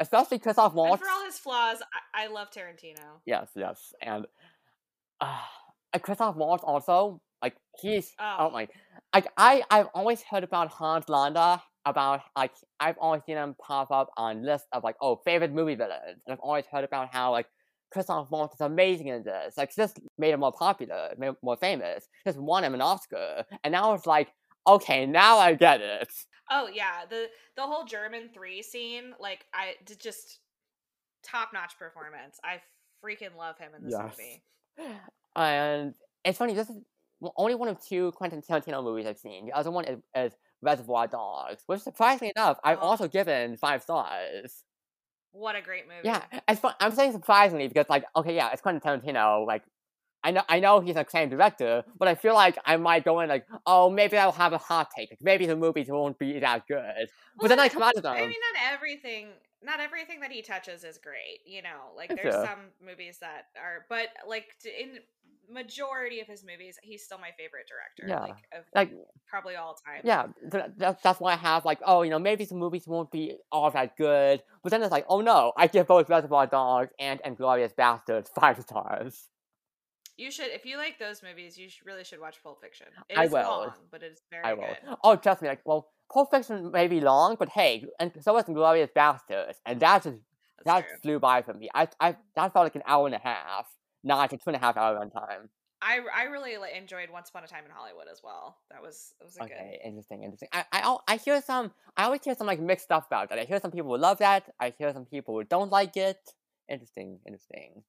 especially 0.00 0.38
Christoph 0.38 0.72
And 0.72 0.76
Waltz. 0.76 1.02
for 1.02 1.08
all 1.10 1.24
his 1.24 1.38
flaws, 1.38 1.78
I, 2.14 2.24
I 2.24 2.26
love 2.28 2.48
Tarantino. 2.50 3.20
Yes, 3.26 3.48
yes, 3.54 3.92
and 4.00 4.26
uh, 5.20 5.38
and 5.92 6.02
Christoph 6.02 6.36
Waltz 6.36 6.64
also 6.64 7.20
like 7.42 7.56
he's 7.80 8.12
oh, 8.18 8.36
Oh. 8.40 8.50
my 8.50 8.68
like 9.14 9.26
I 9.36 9.62
I've 9.70 9.88
always 9.94 10.22
heard 10.22 10.44
about 10.44 10.68
Hans 10.68 11.08
Landa 11.08 11.62
about 11.84 12.22
like 12.36 12.52
I've 12.80 12.96
always 12.98 13.22
seen 13.26 13.36
him 13.36 13.54
pop 13.60 13.90
up 13.90 14.08
on 14.16 14.42
lists 14.42 14.66
of 14.72 14.82
like 14.82 14.96
oh 15.02 15.16
favorite 15.24 15.52
movie 15.52 15.74
villains 15.74 16.22
and 16.26 16.32
I've 16.32 16.40
always 16.40 16.64
heard 16.66 16.84
about 16.84 17.12
how 17.12 17.30
like 17.32 17.46
Christoph 17.94 18.30
Waltz 18.30 18.54
is 18.56 18.60
amazing 18.60 19.06
in 19.08 19.22
this 19.22 19.56
like 19.56 19.74
just 19.74 19.98
made 20.18 20.32
him 20.34 20.40
more 20.40 20.52
popular 20.52 21.14
made 21.16 21.28
him 21.28 21.36
more 21.42 21.56
famous 21.56 22.06
just 22.26 22.38
won 22.38 22.62
him 22.64 22.74
an 22.74 22.82
Oscar 22.82 23.44
and 23.64 23.72
now 23.72 23.94
it's 23.94 24.06
like 24.06 24.28
okay 24.66 25.06
now 25.06 25.38
I 25.38 25.54
get 25.54 25.80
it 25.80 26.12
Oh 26.50 26.68
yeah, 26.72 27.06
the 27.08 27.28
the 27.56 27.62
whole 27.62 27.86
German 27.86 28.28
three 28.34 28.62
scene, 28.62 29.14
like 29.18 29.46
I 29.54 29.76
just 29.98 30.40
top 31.22 31.54
notch 31.54 31.78
performance. 31.78 32.38
I 32.44 32.60
freaking 33.02 33.34
love 33.36 33.56
him 33.58 33.70
in 33.74 33.82
this 33.84 33.94
Yes. 33.98 34.18
movie. 34.78 34.90
and 35.36 35.94
it's 36.24 36.38
funny 36.38 36.54
this 36.54 36.68
is 36.68 36.78
only 37.36 37.54
one 37.54 37.68
of 37.68 37.80
two 37.82 38.12
Quentin 38.12 38.42
Tarantino 38.42 38.84
movies 38.84 39.06
I've 39.06 39.18
seen 39.18 39.46
the 39.46 39.52
other 39.52 39.70
one 39.70 39.86
is, 39.86 39.98
is 40.14 40.32
Reservoir 40.62 41.06
Dogs 41.06 41.62
which 41.66 41.80
surprisingly 41.80 42.32
enough 42.36 42.58
I've 42.62 42.78
Oh. 42.78 42.82
also 42.88 43.08
given 43.08 43.56
five 43.56 43.82
stars 43.82 44.64
What 45.34 45.56
a 45.56 45.60
great 45.60 45.88
movie. 45.88 46.02
Yeah, 46.04 46.22
it's 46.48 46.60
fun. 46.60 46.74
I'm 46.78 46.92
saying 46.92 47.10
surprisingly 47.10 47.66
because, 47.66 47.88
like, 47.88 48.04
okay, 48.14 48.36
yeah, 48.36 48.50
it's 48.52 48.62
Quentin 48.62 48.80
Tarantino. 48.80 49.44
Like, 49.44 49.64
I 50.22 50.30
know, 50.30 50.42
I 50.48 50.60
know 50.60 50.78
he's 50.78 50.94
a 50.94 51.00
acclaimed 51.00 51.32
director, 51.32 51.82
but 51.98 52.06
I 52.06 52.14
feel 52.14 52.34
like 52.34 52.56
I 52.64 52.76
might 52.76 53.04
go 53.04 53.18
in 53.18 53.28
like, 53.28 53.44
oh, 53.66 53.90
maybe 53.90 54.16
I'll 54.16 54.30
have 54.30 54.52
a 54.52 54.58
hot 54.58 54.92
take. 54.96 55.10
Like, 55.10 55.18
maybe 55.20 55.46
the 55.46 55.56
movies 55.56 55.88
won't 55.88 56.20
be 56.20 56.38
that 56.38 56.68
good. 56.68 57.08
But 57.40 57.48
then 57.48 57.58
I 57.58 57.68
come 57.68 57.82
out 57.82 57.96
of 57.96 58.04
them. 58.04 58.12
I 58.12 58.20
mean, 58.20 58.30
not 58.30 58.72
everything, 58.72 59.30
not 59.64 59.80
everything 59.80 60.20
that 60.20 60.30
he 60.30 60.42
touches 60.42 60.84
is 60.84 60.98
great. 60.98 61.40
You 61.46 61.62
know, 61.62 61.94
like 61.96 62.10
That's 62.10 62.22
there's 62.22 62.34
fair. 62.34 62.46
some 62.46 62.86
movies 62.86 63.18
that 63.20 63.46
are, 63.60 63.86
but 63.88 64.08
like 64.28 64.46
in 64.64 64.98
majority 65.50 66.20
of 66.20 66.26
his 66.26 66.44
movies, 66.44 66.78
he's 66.82 67.04
still 67.04 67.18
my 67.18 67.30
favorite 67.38 67.66
director. 67.68 68.04
Yeah. 68.06 68.20
like 68.20 68.44
of 68.56 68.64
like, 68.74 68.92
probably 69.28 69.56
all 69.56 69.74
time. 69.74 70.00
yeah, 70.04 70.26
th- 70.50 70.72
that's 70.76 71.02
that's 71.02 71.20
why 71.20 71.32
I 71.32 71.36
have 71.36 71.64
like, 71.64 71.80
oh, 71.84 72.02
you 72.02 72.10
know, 72.10 72.18
maybe 72.18 72.44
the 72.44 72.54
movies 72.54 72.86
won't 72.86 73.10
be 73.10 73.36
all 73.50 73.70
that 73.70 73.96
good. 73.96 74.42
But 74.62 74.70
then 74.70 74.82
it's 74.82 74.92
like, 74.92 75.06
oh 75.08 75.20
no, 75.20 75.52
I 75.56 75.66
give 75.66 75.86
both 75.86 76.08
Reservoir 76.08 76.46
Dogs 76.46 76.90
and 76.98 77.20
Inglourious 77.22 77.74
Basterds 77.74 78.28
five 78.34 78.60
stars. 78.60 79.28
You 80.16 80.30
should, 80.30 80.46
if 80.52 80.64
you 80.64 80.76
like 80.76 81.00
those 81.00 81.24
movies, 81.24 81.58
you 81.58 81.68
should, 81.68 81.84
really 81.86 82.04
should 82.04 82.20
watch 82.20 82.40
Pulp 82.40 82.60
Fiction. 82.62 82.86
It 83.08 83.18
I 83.18 83.26
will. 83.26 83.42
long, 83.42 83.72
but 83.90 84.02
it's 84.04 84.22
very 84.30 84.44
I 84.44 84.52
will. 84.54 84.62
good. 84.68 84.96
Oh, 85.02 85.16
trust 85.16 85.42
me. 85.42 85.48
Like, 85.48 85.62
well, 85.64 85.88
Pulp 86.14 86.30
Fiction 86.30 86.70
may 86.70 86.86
be 86.88 87.00
long, 87.00 87.36
but 87.38 87.48
hey, 87.50 87.84
and 88.00 88.12
so 88.20 88.32
was 88.34 88.44
Inglourious 88.44 88.92
Basterds, 88.96 89.56
and 89.66 89.80
that 89.80 90.04
just 90.04 90.18
That's 90.58 90.66
that 90.66 90.86
true. 90.88 90.98
flew 91.02 91.18
by 91.18 91.42
for 91.42 91.54
me. 91.54 91.68
I, 91.74 91.88
I 92.00 92.16
that 92.36 92.52
felt 92.52 92.64
like 92.64 92.76
an 92.76 92.82
hour 92.86 93.06
and 93.06 93.14
a 93.14 93.18
half, 93.18 93.66
not 94.04 94.18
like 94.18 94.32
a 94.32 94.36
two 94.36 94.44
and 94.48 94.56
a 94.56 94.60
half 94.60 94.76
hour 94.76 94.98
runtime. 94.98 95.48
I 95.82 96.00
I 96.14 96.22
really 96.24 96.56
like, 96.56 96.74
enjoyed 96.74 97.10
Once 97.10 97.28
Upon 97.28 97.44
a 97.44 97.46
Time 97.48 97.64
in 97.66 97.70
Hollywood 97.70 98.06
as 98.10 98.22
well. 98.22 98.58
That 98.70 98.80
was 98.80 99.14
that 99.18 99.24
was 99.24 99.36
a 99.36 99.42
Okay, 99.44 99.80
interesting, 99.84 100.22
interesting. 100.22 100.48
I, 100.52 100.64
I 100.72 100.96
I 101.08 101.16
hear 101.16 101.42
some. 101.42 101.72
I 101.96 102.04
always 102.04 102.24
hear 102.24 102.34
some 102.34 102.46
like 102.46 102.60
mixed 102.60 102.86
stuff 102.86 103.06
about 103.06 103.28
that. 103.30 103.38
I 103.38 103.44
hear 103.44 103.60
some 103.60 103.70
people 103.70 103.90
who 103.90 103.98
love 103.98 104.18
that. 104.18 104.44
I 104.60 104.72
hear 104.78 104.92
some 104.92 105.04
people 105.04 105.34
who 105.34 105.44
don't 105.44 105.70
like 105.70 105.96
it. 105.96 106.18
Interesting, 106.68 107.18
interesting. 107.26 107.82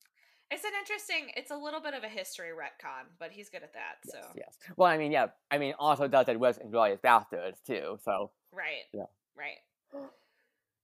It's 0.51 0.63
an 0.63 0.71
interesting. 0.79 1.31
It's 1.35 1.51
a 1.51 1.55
little 1.57 1.81
bit 1.81 1.93
of 1.93 2.03
a 2.03 2.07
history 2.07 2.49
retcon, 2.49 3.07
but 3.19 3.31
he's 3.31 3.49
good 3.49 3.63
at 3.63 3.73
that. 3.73 3.95
So 4.05 4.19
yes. 4.35 4.57
Well, 4.77 4.89
I 4.89 4.97
mean, 4.97 5.11
yeah. 5.11 5.27
I 5.51 5.57
mean, 5.57 5.73
also 5.79 6.07
does 6.07 6.27
it 6.29 6.39
with 6.39 6.59
Inglourious 6.63 7.01
Basterds 7.01 7.63
too. 7.65 7.97
So, 8.03 8.31
right, 8.51 8.85
Yeah. 8.93 9.05
right. 9.35 9.57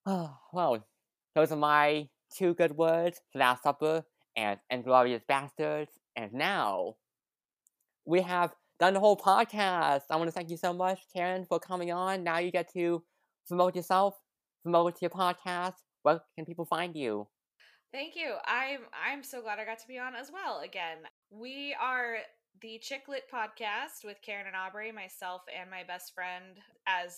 Oh, 0.08 0.36
well, 0.52 0.84
those 1.36 1.52
are 1.52 1.56
my 1.58 2.10
two 2.36 2.56
good 2.56 2.76
words: 2.76 3.22
Last 3.36 3.62
Supper 3.64 4.04
and 4.36 4.60
Inglourious 4.74 5.22
Basterds. 5.30 5.90
And 6.16 6.34
now 6.34 6.96
we 8.06 8.22
have 8.22 8.56
done 8.80 8.96
the 8.96 9.00
whole 9.00 9.16
podcast. 9.16 10.02
I 10.10 10.16
want 10.16 10.28
to 10.28 10.32
thank 10.32 10.50
you 10.50 10.58
so 10.58 10.74
much, 10.74 11.02
Karyn, 11.16 11.48
for 11.48 11.60
coming 11.60 11.92
on. 11.92 12.24
Now 12.24 12.40
you 12.40 12.50
get 12.52 12.74
to 12.74 13.04
promote 13.48 13.76
yourself, 13.76 14.20
promote 14.64 15.00
your 15.04 15.12
podcast. 15.12 15.76
Where 16.02 16.22
can 16.36 16.46
people 16.46 16.66
find 16.66 16.96
you? 16.96 17.28
Thank 17.92 18.16
you. 18.16 18.36
I'm 18.46 18.82
I'm 18.96 19.24
so 19.24 19.42
glad 19.42 19.60
I 19.60 19.66
got 19.66 19.80
to 19.80 19.88
be 19.88 20.00
on 20.00 20.16
as 20.16 20.32
well 20.32 20.62
again. 20.62 21.00
We 21.30 21.76
are 21.82 22.18
the 22.62 22.80
Chick-Lit 22.80 23.24
podcast 23.34 24.06
with 24.06 24.18
Karyn 24.26 24.48
and 24.48 24.56
Aubrey, 24.56 24.92
myself 24.92 25.42
and 25.58 25.70
my 25.70 25.84
best 25.84 26.14
friend, 26.14 26.58
as 26.88 27.18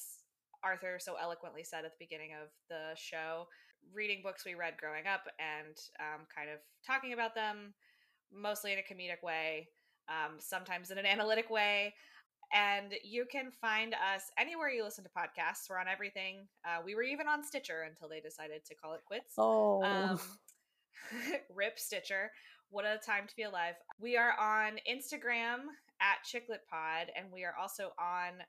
Arthur 0.63 0.97
so 0.99 1.15
eloquently 1.21 1.63
said 1.63 1.85
at 1.85 1.91
the 1.91 2.05
beginning 2.05 2.31
of 2.41 2.49
the 2.69 2.95
show, 2.95 3.47
reading 3.93 4.21
books 4.23 4.45
we 4.45 4.55
read 4.55 4.75
growing 4.79 5.05
up 5.05 5.27
and 5.39 5.75
um, 5.99 6.25
kind 6.33 6.49
of 6.49 6.59
talking 6.87 7.13
about 7.13 7.35
them, 7.35 7.73
mostly 8.33 8.71
in 8.73 8.79
a 8.79 8.81
comedic 8.81 9.21
way, 9.21 9.67
um, 10.07 10.37
sometimes 10.39 10.89
in 10.89 10.97
an 10.97 11.05
analytic 11.15 11.49
way. 11.49 11.93
And 12.53 12.93
you 13.03 13.25
can 13.29 13.49
find 13.51 13.93
us 13.95 14.31
anywhere 14.37 14.69
you 14.69 14.83
listen 14.83 15.03
to 15.03 15.09
podcasts. 15.09 15.67
We're 15.69 15.79
on 15.79 15.87
everything. 15.87 16.47
Uh, 16.63 16.81
we 16.85 16.93
were 16.93 17.01
even 17.01 17.27
on 17.27 17.43
Stitcher 17.43 17.81
until 17.89 18.07
they 18.07 18.19
decided 18.19 18.63
to 18.65 18.75
call 18.75 18.93
it 18.93 19.01
quits. 19.05 19.33
Oh, 19.39 19.83
Um, 19.83 20.19
Rip 21.53 21.79
Stitcher. 21.79 22.31
What 22.69 22.85
a 22.85 22.97
time 22.97 23.27
to 23.27 23.35
be 23.35 23.43
alive. 23.43 23.75
We 23.99 24.17
are 24.17 24.33
on 24.39 24.79
Instagram 24.89 25.59
at 26.01 26.23
Chick-Lit 26.25 26.61
Pod, 26.69 27.07
and 27.15 27.31
we 27.31 27.43
are 27.43 27.53
also 27.59 27.91
on 27.99 28.43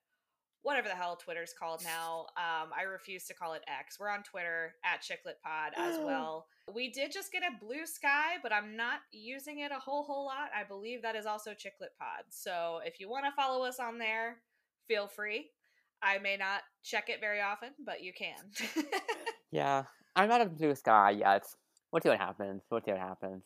whatever 0.63 0.89
the 0.89 0.95
hell 0.95 1.17
Twitter's 1.17 1.55
called 1.59 1.83
now. 1.85 2.27
Um, 2.37 2.71
I 2.77 2.83
refuse 2.83 3.25
to 3.27 3.35
call 3.35 3.55
it 3.55 3.63
X. 3.69 3.99
We're 3.99 4.11
on 4.11 4.23
Twitter 4.23 4.75
at 4.85 5.03
Chick-Lit 5.03 5.37
Pod 5.43 5.73
as 5.77 5.99
well. 5.99 6.47
We 6.75 6.91
did 6.91 7.13
just 7.13 7.33
get 7.33 7.43
a 7.43 7.65
blue 7.65 7.87
sky, 7.87 8.37
but 8.43 8.53
I'm 8.53 8.77
not 8.77 9.01
using 9.13 9.61
it 9.61 9.71
a 9.71 9.79
whole 9.79 10.05
whole 10.05 10.25
lot. 10.25 10.51
I 10.59 10.65
believe 10.65 11.03
that 11.03 11.17
is 11.17 11.27
also 11.27 11.55
Chick-Lit 11.55 11.91
Pod. 11.99 12.25
So 12.31 12.81
if 12.85 12.99
you 12.99 13.09
want 13.09 13.25
to 13.27 13.33
follow 13.41 13.65
us 13.65 13.79
on 13.79 13.99
there, 13.99 14.39
feel 14.89 15.07
free. 15.07 15.51
I 16.03 16.19
may 16.19 16.37
not 16.37 16.63
check 16.83 17.09
it 17.09 17.21
very 17.21 17.41
often, 17.41 17.71
but 17.85 18.03
you 18.03 18.13
can. 18.13 18.37
yeah. 19.51 19.85
I'm 20.17 20.29
not 20.29 20.41
a 20.41 20.47
blue 20.47 20.75
sky 20.75 21.11
yet. 21.11 21.45
We'll 21.95 22.01
see 22.01 22.09
what 22.09 22.19
happens. 22.19 22.63
We'll 22.73 22.81
see 22.81 22.91
what 22.91 22.99
happens. 22.99 23.45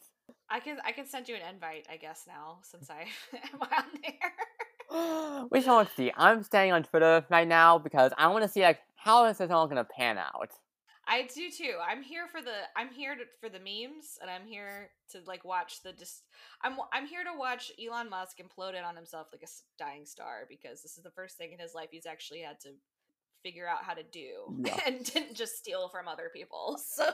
I 0.49 0.59
can 0.61 0.79
I 0.83 0.93
can 0.93 1.07
send 1.07 1.29
you 1.29 1.35
an 1.35 1.43
invite, 1.53 1.87
I 1.93 1.99
guess 1.99 2.25
now 2.27 2.61
since 2.63 2.89
I 2.89 3.05
am 3.53 3.61
on 3.61 3.85
there. 4.91 5.49
we 5.51 5.61
shall 5.61 5.85
see. 5.85 6.11
I'm 6.17 6.43
staying 6.43 6.73
on 6.73 6.83
Twitter 6.83 7.27
right 7.29 7.47
now 7.47 7.77
because 7.77 8.11
I 8.17 8.27
want 8.29 8.45
to 8.45 8.49
see 8.49 8.63
like 8.63 8.79
how 8.97 9.27
is 9.27 9.37
this 9.37 9.45
is 9.45 9.51
all 9.51 9.69
gonna 9.69 9.85
pan 9.85 10.17
out. 10.17 10.49
I 11.07 11.29
do 11.35 11.51
too. 11.51 11.75
I'm 11.87 12.03
here 12.03 12.27
for 12.33 12.41
the 12.41 12.55
I'm 12.75 12.89
here 12.89 13.17
to, 13.17 13.25
for 13.39 13.51
the 13.51 13.59
memes, 13.59 14.17
and 14.23 14.31
I'm 14.31 14.47
here 14.47 14.93
to 15.13 15.19
like 15.27 15.45
watch 15.45 15.83
the 15.83 15.93
just. 15.93 16.23
I'm 16.63 16.79
I'm 16.91 17.07
here 17.07 17.25
to 17.25 17.39
watch 17.39 17.71
Elon 17.79 18.09
Musk 18.09 18.39
implode 18.39 18.79
in 18.79 18.83
on 18.83 18.97
himself 18.97 19.29
like 19.31 19.43
a 19.43 19.49
dying 19.79 20.07
star 20.07 20.47
because 20.49 20.81
this 20.81 20.97
is 20.97 21.03
the 21.03 21.11
first 21.11 21.37
thing 21.37 21.53
in 21.53 21.59
his 21.59 21.75
life 21.75 21.89
he's 21.91 22.07
actually 22.07 22.41
had 22.41 22.59
to 22.61 22.71
figure 23.43 23.67
out 23.67 23.85
how 23.85 23.95
to 23.95 24.03
do 24.03 24.31
Yeah. 24.65 24.79
and 24.87 25.05
didn't 25.05 25.35
just 25.35 25.57
steal 25.59 25.89
from 25.89 26.09
other 26.09 26.31
people. 26.35 26.79
So 26.87 27.07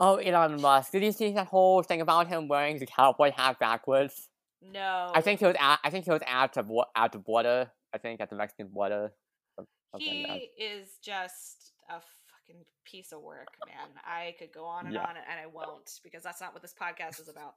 Oh, 0.00 0.16
Elon 0.16 0.60
Musk! 0.60 0.92
Did 0.92 1.02
you 1.02 1.10
see 1.12 1.32
that 1.32 1.48
whole 1.48 1.82
thing 1.82 2.00
about 2.00 2.28
him 2.28 2.46
wearing 2.48 2.78
the 2.78 2.86
cowboy 2.86 3.32
hat 3.32 3.58
backwards? 3.58 4.28
no, 4.62 5.10
I 5.14 5.20
think 5.20 5.40
he 5.40 5.46
was 5.46 5.56
at. 5.58 5.78
I 5.84 5.90
think 5.90 6.04
he 6.04 6.10
was 6.10 6.22
at 6.26 6.52
the 6.54 6.84
at 6.94 7.12
the 7.12 7.18
border. 7.18 7.70
I 7.92 7.98
think 7.98 8.20
at 8.20 8.30
the 8.30 8.36
Mexican 8.36 8.68
border. 8.68 9.12
he 9.96 10.50
is 10.58 10.98
just 11.02 11.72
a 11.88 11.94
fucking 11.94 12.62
piece 12.84 13.12
of 13.12 13.22
work, 13.22 13.48
man. 13.66 13.88
I 14.04 14.34
could 14.38 14.52
go 14.52 14.64
on 14.66 14.86
and 14.86 14.94
Yeah. 14.94 15.02
on, 15.02 15.16
and 15.16 15.40
I 15.42 15.46
won't 15.46 15.90
because 16.04 16.22
that's 16.22 16.40
not 16.40 16.52
what 16.52 16.62
this 16.62 16.74
podcast 16.74 17.20
is 17.20 17.28
about. 17.28 17.54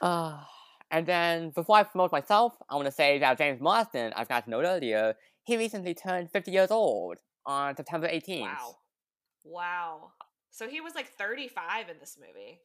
uh, 0.00 0.40
and 0.90 1.06
then 1.06 1.50
before 1.50 1.76
I 1.76 1.82
promote 1.82 2.12
myself, 2.12 2.54
I 2.68 2.74
want 2.76 2.86
to 2.86 2.92
say 2.92 3.18
that 3.18 3.38
James 3.38 3.60
Marsden, 3.60 4.12
I've 4.16 4.28
got 4.28 4.44
to 4.44 4.50
note 4.50 4.64
earlier, 4.64 5.14
he 5.44 5.56
recently 5.56 5.94
turned 5.94 6.30
50 6.30 6.50
years 6.50 6.70
old 6.70 7.18
on 7.46 7.76
September 7.76 8.08
18th. 8.08 8.40
Wow, 8.40 8.76
wow. 9.44 10.12
So 10.50 10.68
he 10.68 10.80
was 10.80 10.94
like 10.94 11.08
35 11.18 11.88
in 11.88 11.96
this 11.98 12.16
movie. 12.18 12.60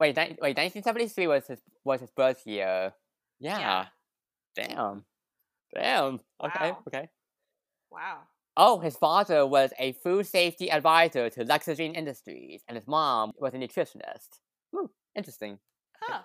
Wait, 0.00 0.16
ni- 0.16 0.36
wait, 0.40 0.56
1973 0.56 1.26
was 1.26 1.46
his 1.46 1.60
was 1.84 2.00
his 2.00 2.10
birth 2.10 2.46
year. 2.46 2.92
Yeah. 3.38 3.58
Yeah. 3.58 3.86
Damn. 4.56 5.04
Damn. 5.74 6.20
Okay. 6.42 6.70
Wow. 6.70 6.78
Okay. 6.88 7.08
Wow. 7.90 8.18
Oh, 8.56 8.78
his 8.80 8.96
father 8.96 9.46
was 9.46 9.72
a 9.78 9.92
food 9.92 10.26
safety 10.26 10.70
advisor 10.70 11.30
to 11.30 11.44
Lexogene 11.44 11.96
Industries, 11.96 12.62
and 12.68 12.76
his 12.76 12.86
mom 12.86 13.32
was 13.38 13.54
a 13.54 13.58
nutritionist. 13.58 14.40
Hmm, 14.74 14.86
interesting. 15.14 15.58
Huh. 16.00 16.22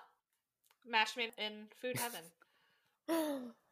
Match 0.86 1.16
made 1.16 1.32
in 1.38 1.68
food 1.80 1.98
heaven. 1.98 2.20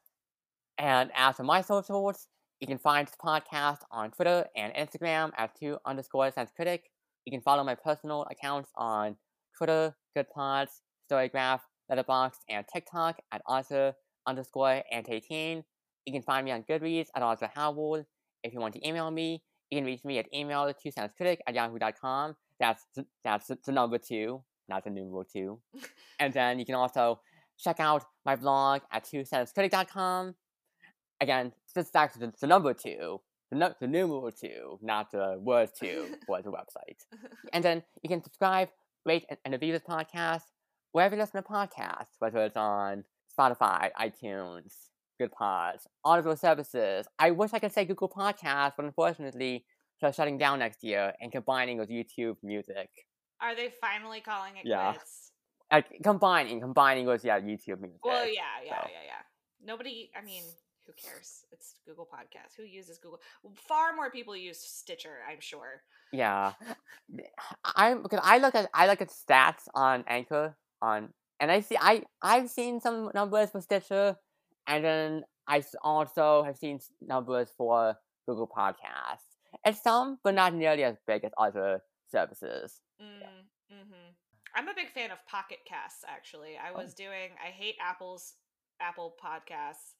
and 0.79 1.11
as 1.15 1.37
for 1.37 1.45
my 1.45 1.61
socials, 1.61 2.29
you 2.61 2.67
can 2.67 2.79
find 2.79 3.07
this 3.07 3.17
podcast 3.23 3.79
on 3.91 4.11
Twitter 4.11 4.47
and 4.57 4.73
Instagram 4.75 5.33
at 5.37 5.55
two 5.59 5.79
underscore 5.85 6.31
cents 6.31 6.53
critic. 6.55 6.85
You 7.25 7.31
can 7.31 7.43
follow 7.43 7.65
my 7.65 7.75
personal 7.75 8.27
accounts 8.31 8.71
on 8.77 9.17
Twitter, 9.57 9.95
Goodpods, 10.17 10.81
Storygraph, 11.11 11.61
Letterboxd, 11.91 12.39
and 12.49 12.65
TikTok 12.73 13.21
at 13.33 13.43
Arthur 13.47 13.95
underscore 14.27 14.83
and 14.91 15.07
18. 15.09 15.65
You 16.07 16.13
can 16.13 16.23
find 16.23 16.45
me 16.45 16.53
on 16.53 16.63
Goodreads 16.63 17.09
at 17.15 17.23
Arthur 17.23 17.51
Howell. 17.55 18.05
If 18.43 18.53
you 18.53 18.61
want 18.61 18.75
to 18.75 18.87
email 18.87 19.11
me, 19.11 19.43
you 19.71 19.79
can 19.79 19.85
reach 19.85 20.05
me 20.05 20.19
at 20.19 20.27
email 20.35 20.73
two 20.73 20.91
critic 21.17 21.41
at 21.47 21.55
yahoo.com. 21.55 22.37
That's 22.61 22.85
that's 23.25 23.51
the 23.65 23.73
number 23.73 23.99
two, 23.99 24.43
not 24.69 24.85
the 24.85 24.91
numeral 24.91 25.25
two. 25.25 25.61
and 26.21 26.33
then 26.33 26.59
you 26.59 26.65
can 26.65 26.75
also 26.75 27.21
check 27.59 27.81
out 27.81 28.05
my 28.25 28.37
blog 28.37 28.83
at 28.93 29.05
two-critic.com. 29.05 30.35
Again, 31.25 31.53
this 31.75 31.87
is 31.87 31.95
actually 31.95 32.27
the, 32.27 32.33
the 32.43 32.47
number 32.47 32.75
two, 32.75 33.21
the, 33.51 33.57
nu- 33.57 33.75
the 33.81 33.87
numeral 33.87 34.31
two, 34.31 34.79
not 34.83 35.11
the 35.11 35.39
word 35.41 35.71
two 35.81 36.15
for 36.27 36.43
the 36.43 36.51
website. 36.51 37.01
And 37.55 37.65
then 37.65 37.83
you 38.03 38.09
can 38.11 38.23
subscribe, 38.23 38.69
rate, 39.07 39.25
and, 39.31 39.39
and 39.45 39.53
review 39.53 39.73
this 39.73 39.83
podcast 39.89 40.43
wherever 40.93 41.15
you 41.15 41.21
listen 41.23 41.43
to 41.43 41.49
podcasts, 41.49 42.13
whether 42.19 42.39
it's 42.45 42.57
on 42.57 43.05
Spotify, 43.37 43.91
iTunes, 44.07 44.73
Goodpods, 45.21 45.87
all 46.05 46.19
of 46.19 46.25
those 46.25 46.41
services. 46.41 47.07
I 47.19 47.31
wish 47.31 47.51
I 47.55 47.59
could 47.59 47.73
say 47.73 47.85
Google 47.87 48.09
Podcasts, 48.11 48.75
but 48.77 48.85
unfortunately, 48.85 49.65
they're 50.01 50.13
shutting 50.13 50.37
down 50.39 50.59
next 50.59 50.85
year 50.85 51.15
and 51.23 51.33
combining 51.33 51.79
with 51.79 51.89
YouTube 51.89 52.37
Music. 52.43 52.91
Are 53.41 53.55
they 53.57 53.73
finally 53.81 54.21
calling 54.21 54.57
it 54.59 54.67
Yeah. 54.67 54.93
quits? 54.93 55.31
Like, 55.73 55.87
combining, 56.03 56.61
combining 56.61 57.07
with, 57.07 57.25
yeah, 57.25 57.41
YouTube 57.41 57.81
Music. 57.81 58.05
Well, 58.05 58.27
yeah, 58.27 58.43
yeah, 58.65 58.83
so. 58.83 58.89
yeah, 58.93 59.05
yeah. 59.07 59.23
Nobody, 59.65 60.11
I 60.17 60.23
mean, 60.25 60.43
who 60.86 60.93
cares? 60.93 61.44
It's 61.52 61.74
Google 61.86 62.06
Podcast. 62.12 62.56
Who 62.56 62.62
uses 62.65 62.98
Google? 62.98 63.20
Far 63.69 63.94
more 63.94 64.11
people 64.11 64.36
use 64.36 64.59
Stitcher, 64.61 65.19
I'm 65.31 65.40
sure. 65.40 65.82
Yeah, 66.12 66.52
I'm 67.65 68.02
because 68.02 68.20
I 68.23 68.39
look 68.39 68.55
at 68.55 68.69
I 68.74 68.86
look 68.86 69.01
at 69.01 69.09
stats 69.09 69.66
on 69.74 70.05
Anchor 70.06 70.56
on, 70.82 71.09
and 71.40 71.51
I 71.51 71.61
see 71.61 71.77
I 71.81 72.02
I've 72.23 72.51
seen 72.51 72.81
some 72.81 73.11
numbers 73.15 73.51
for 73.51 73.61
Stitcher, 73.61 74.16
and 74.66 74.85
then 74.85 75.24
I 75.48 75.62
also 75.82 76.43
have 76.44 76.56
seen 76.56 76.81
numbers 77.01 77.48
for 77.56 77.97
Google 78.28 78.48
Podcasts, 78.48 79.36
and 79.65 79.77
some, 79.77 80.19
but 80.23 80.35
not 80.35 80.55
nearly 80.55 80.85
as 80.85 80.97
big 81.06 81.24
as 81.24 81.32
other 81.39 81.82
services. 82.11 82.81
Mm, 83.02 83.47
hmm 83.70 83.94
I'm 84.56 84.69
a 84.69 84.74
big 84.74 84.90
fan 84.93 85.11
of 85.11 85.19
Pocket 85.27 85.59
Casts. 85.66 86.05
Actually, 86.06 86.56
I 86.56 86.70
Oh. 86.73 86.77
was 86.81 86.94
doing. 86.94 87.31
I 87.44 87.48
hate 87.51 87.74
Apple's 87.81 88.35
Apple 88.81 89.16
Podcasts 89.23 89.94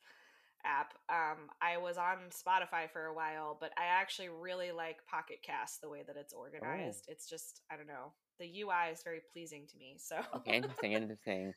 app. 0.65 0.95
Um, 1.09 1.49
I 1.63 1.79
was 1.79 1.97
on 1.97 2.17
Spotify 2.31 2.91
for 2.93 3.07
a 3.07 3.15
while, 3.15 3.57
but 3.61 3.71
I 3.79 3.87
actually 3.87 4.29
really 4.29 4.73
like 4.73 4.99
Pocket 5.11 5.39
Cast 5.45 5.81
the 5.81 5.89
way 5.89 6.03
that 6.07 6.17
it's 6.17 6.33
organized. 6.33 7.05
It's 7.09 7.29
just 7.29 7.61
I 7.71 7.77
don't 7.77 7.87
know. 7.87 8.13
The 8.39 8.63
UI 8.63 8.93
is 8.93 9.03
very 9.03 9.21
pleasing 9.33 9.67
to 9.71 9.79
me, 9.79 9.97
so 9.99 10.17
Okay, 10.37 10.57
interesting, 10.57 10.93
interesting. 10.93 11.53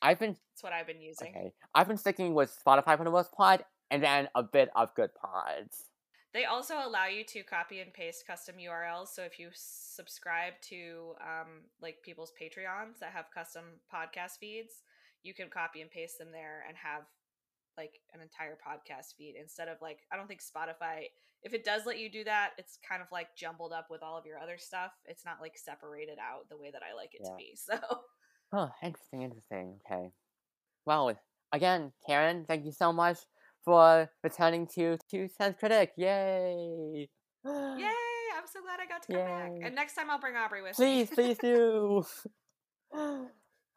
I've 0.00 0.18
been 0.18 0.36
that's 0.52 0.62
what 0.62 0.72
I've 0.72 0.86
been 0.86 1.00
using. 1.02 1.28
okay. 1.36 1.52
I've 1.74 1.88
been 1.88 1.96
sticking 1.96 2.34
with 2.34 2.56
Spotify 2.64 2.96
for 2.96 3.04
the 3.04 3.10
most 3.10 3.32
part, 3.32 3.64
and 3.90 4.02
then 4.02 4.28
a 4.34 4.42
bit 4.42 4.70
of 4.76 4.94
Goodpods. 4.94 5.82
They 6.34 6.46
also 6.46 6.76
allow 6.82 7.06
you 7.06 7.24
to 7.24 7.42
copy 7.42 7.80
and 7.80 7.92
paste 7.92 8.26
custom 8.26 8.54
URLs. 8.56 9.08
So 9.08 9.22
if 9.22 9.38
you 9.38 9.50
subscribe 9.52 10.54
to 10.70 11.12
um, 11.20 11.68
like 11.82 11.96
people's 12.02 12.32
Patreons 12.40 12.98
that 13.00 13.12
have 13.12 13.26
custom 13.34 13.64
podcast 13.92 14.38
feeds, 14.40 14.76
you 15.22 15.34
can 15.34 15.50
copy 15.50 15.82
and 15.82 15.90
paste 15.90 16.16
them 16.18 16.28
there 16.32 16.64
and 16.66 16.74
have 16.78 17.02
like 17.76 18.00
an 18.14 18.20
entire 18.20 18.56
podcast 18.56 19.14
feed 19.16 19.34
instead 19.40 19.68
of 19.68 19.78
like 19.80 20.00
I 20.12 20.16
don't 20.16 20.28
think 20.28 20.40
Spotify. 20.40 21.06
If 21.42 21.54
it 21.54 21.64
does 21.64 21.86
let 21.86 21.98
you 21.98 22.08
do 22.08 22.22
that, 22.24 22.50
it's 22.56 22.78
kind 22.88 23.02
of 23.02 23.08
like 23.10 23.34
jumbled 23.36 23.72
up 23.72 23.88
with 23.90 24.00
all 24.02 24.16
of 24.16 24.24
your 24.24 24.38
other 24.38 24.58
stuff. 24.58 24.92
It's 25.06 25.24
not 25.24 25.38
like 25.40 25.58
separated 25.58 26.18
out 26.20 26.48
the 26.48 26.56
way 26.56 26.70
that 26.70 26.82
I 26.88 26.94
like 26.94 27.10
it 27.14 27.24
to 27.24 27.32
be. 27.36 27.56
So 27.56 27.78
Oh, 28.54 28.68
interesting, 28.82 29.22
interesting. 29.22 29.80
Okay. 29.90 30.10
Well, 30.84 31.12
again, 31.52 31.92
Karyn, 32.08 32.46
thank 32.46 32.66
you 32.66 32.72
so 32.72 32.92
much 32.92 33.18
for 33.64 34.10
returning 34.22 34.66
to 34.74 34.98
Two 35.10 35.28
Cents 35.28 35.58
Critic. 35.58 35.92
Yay! 35.96 37.08
yay! 37.44 37.48
I'm 38.36 38.46
so 38.46 38.60
glad 38.60 38.80
I 38.80 38.86
got 38.86 39.02
to 39.04 39.12
come 39.12 39.24
back. 39.24 39.52
And 39.62 39.74
next 39.74 39.94
time 39.94 40.10
I'll 40.10 40.20
bring 40.20 40.36
Aubrey 40.36 40.62
with 40.62 40.76
Please, 40.76 41.10
me. 41.10 41.14
please 41.14 41.38
do. 41.38 42.04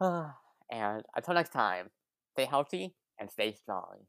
and 0.70 1.02
until 1.14 1.34
next 1.34 1.52
time, 1.52 1.88
stay 2.34 2.44
healthy 2.44 2.94
and 3.18 3.30
stay 3.30 3.52
strong. 3.52 4.06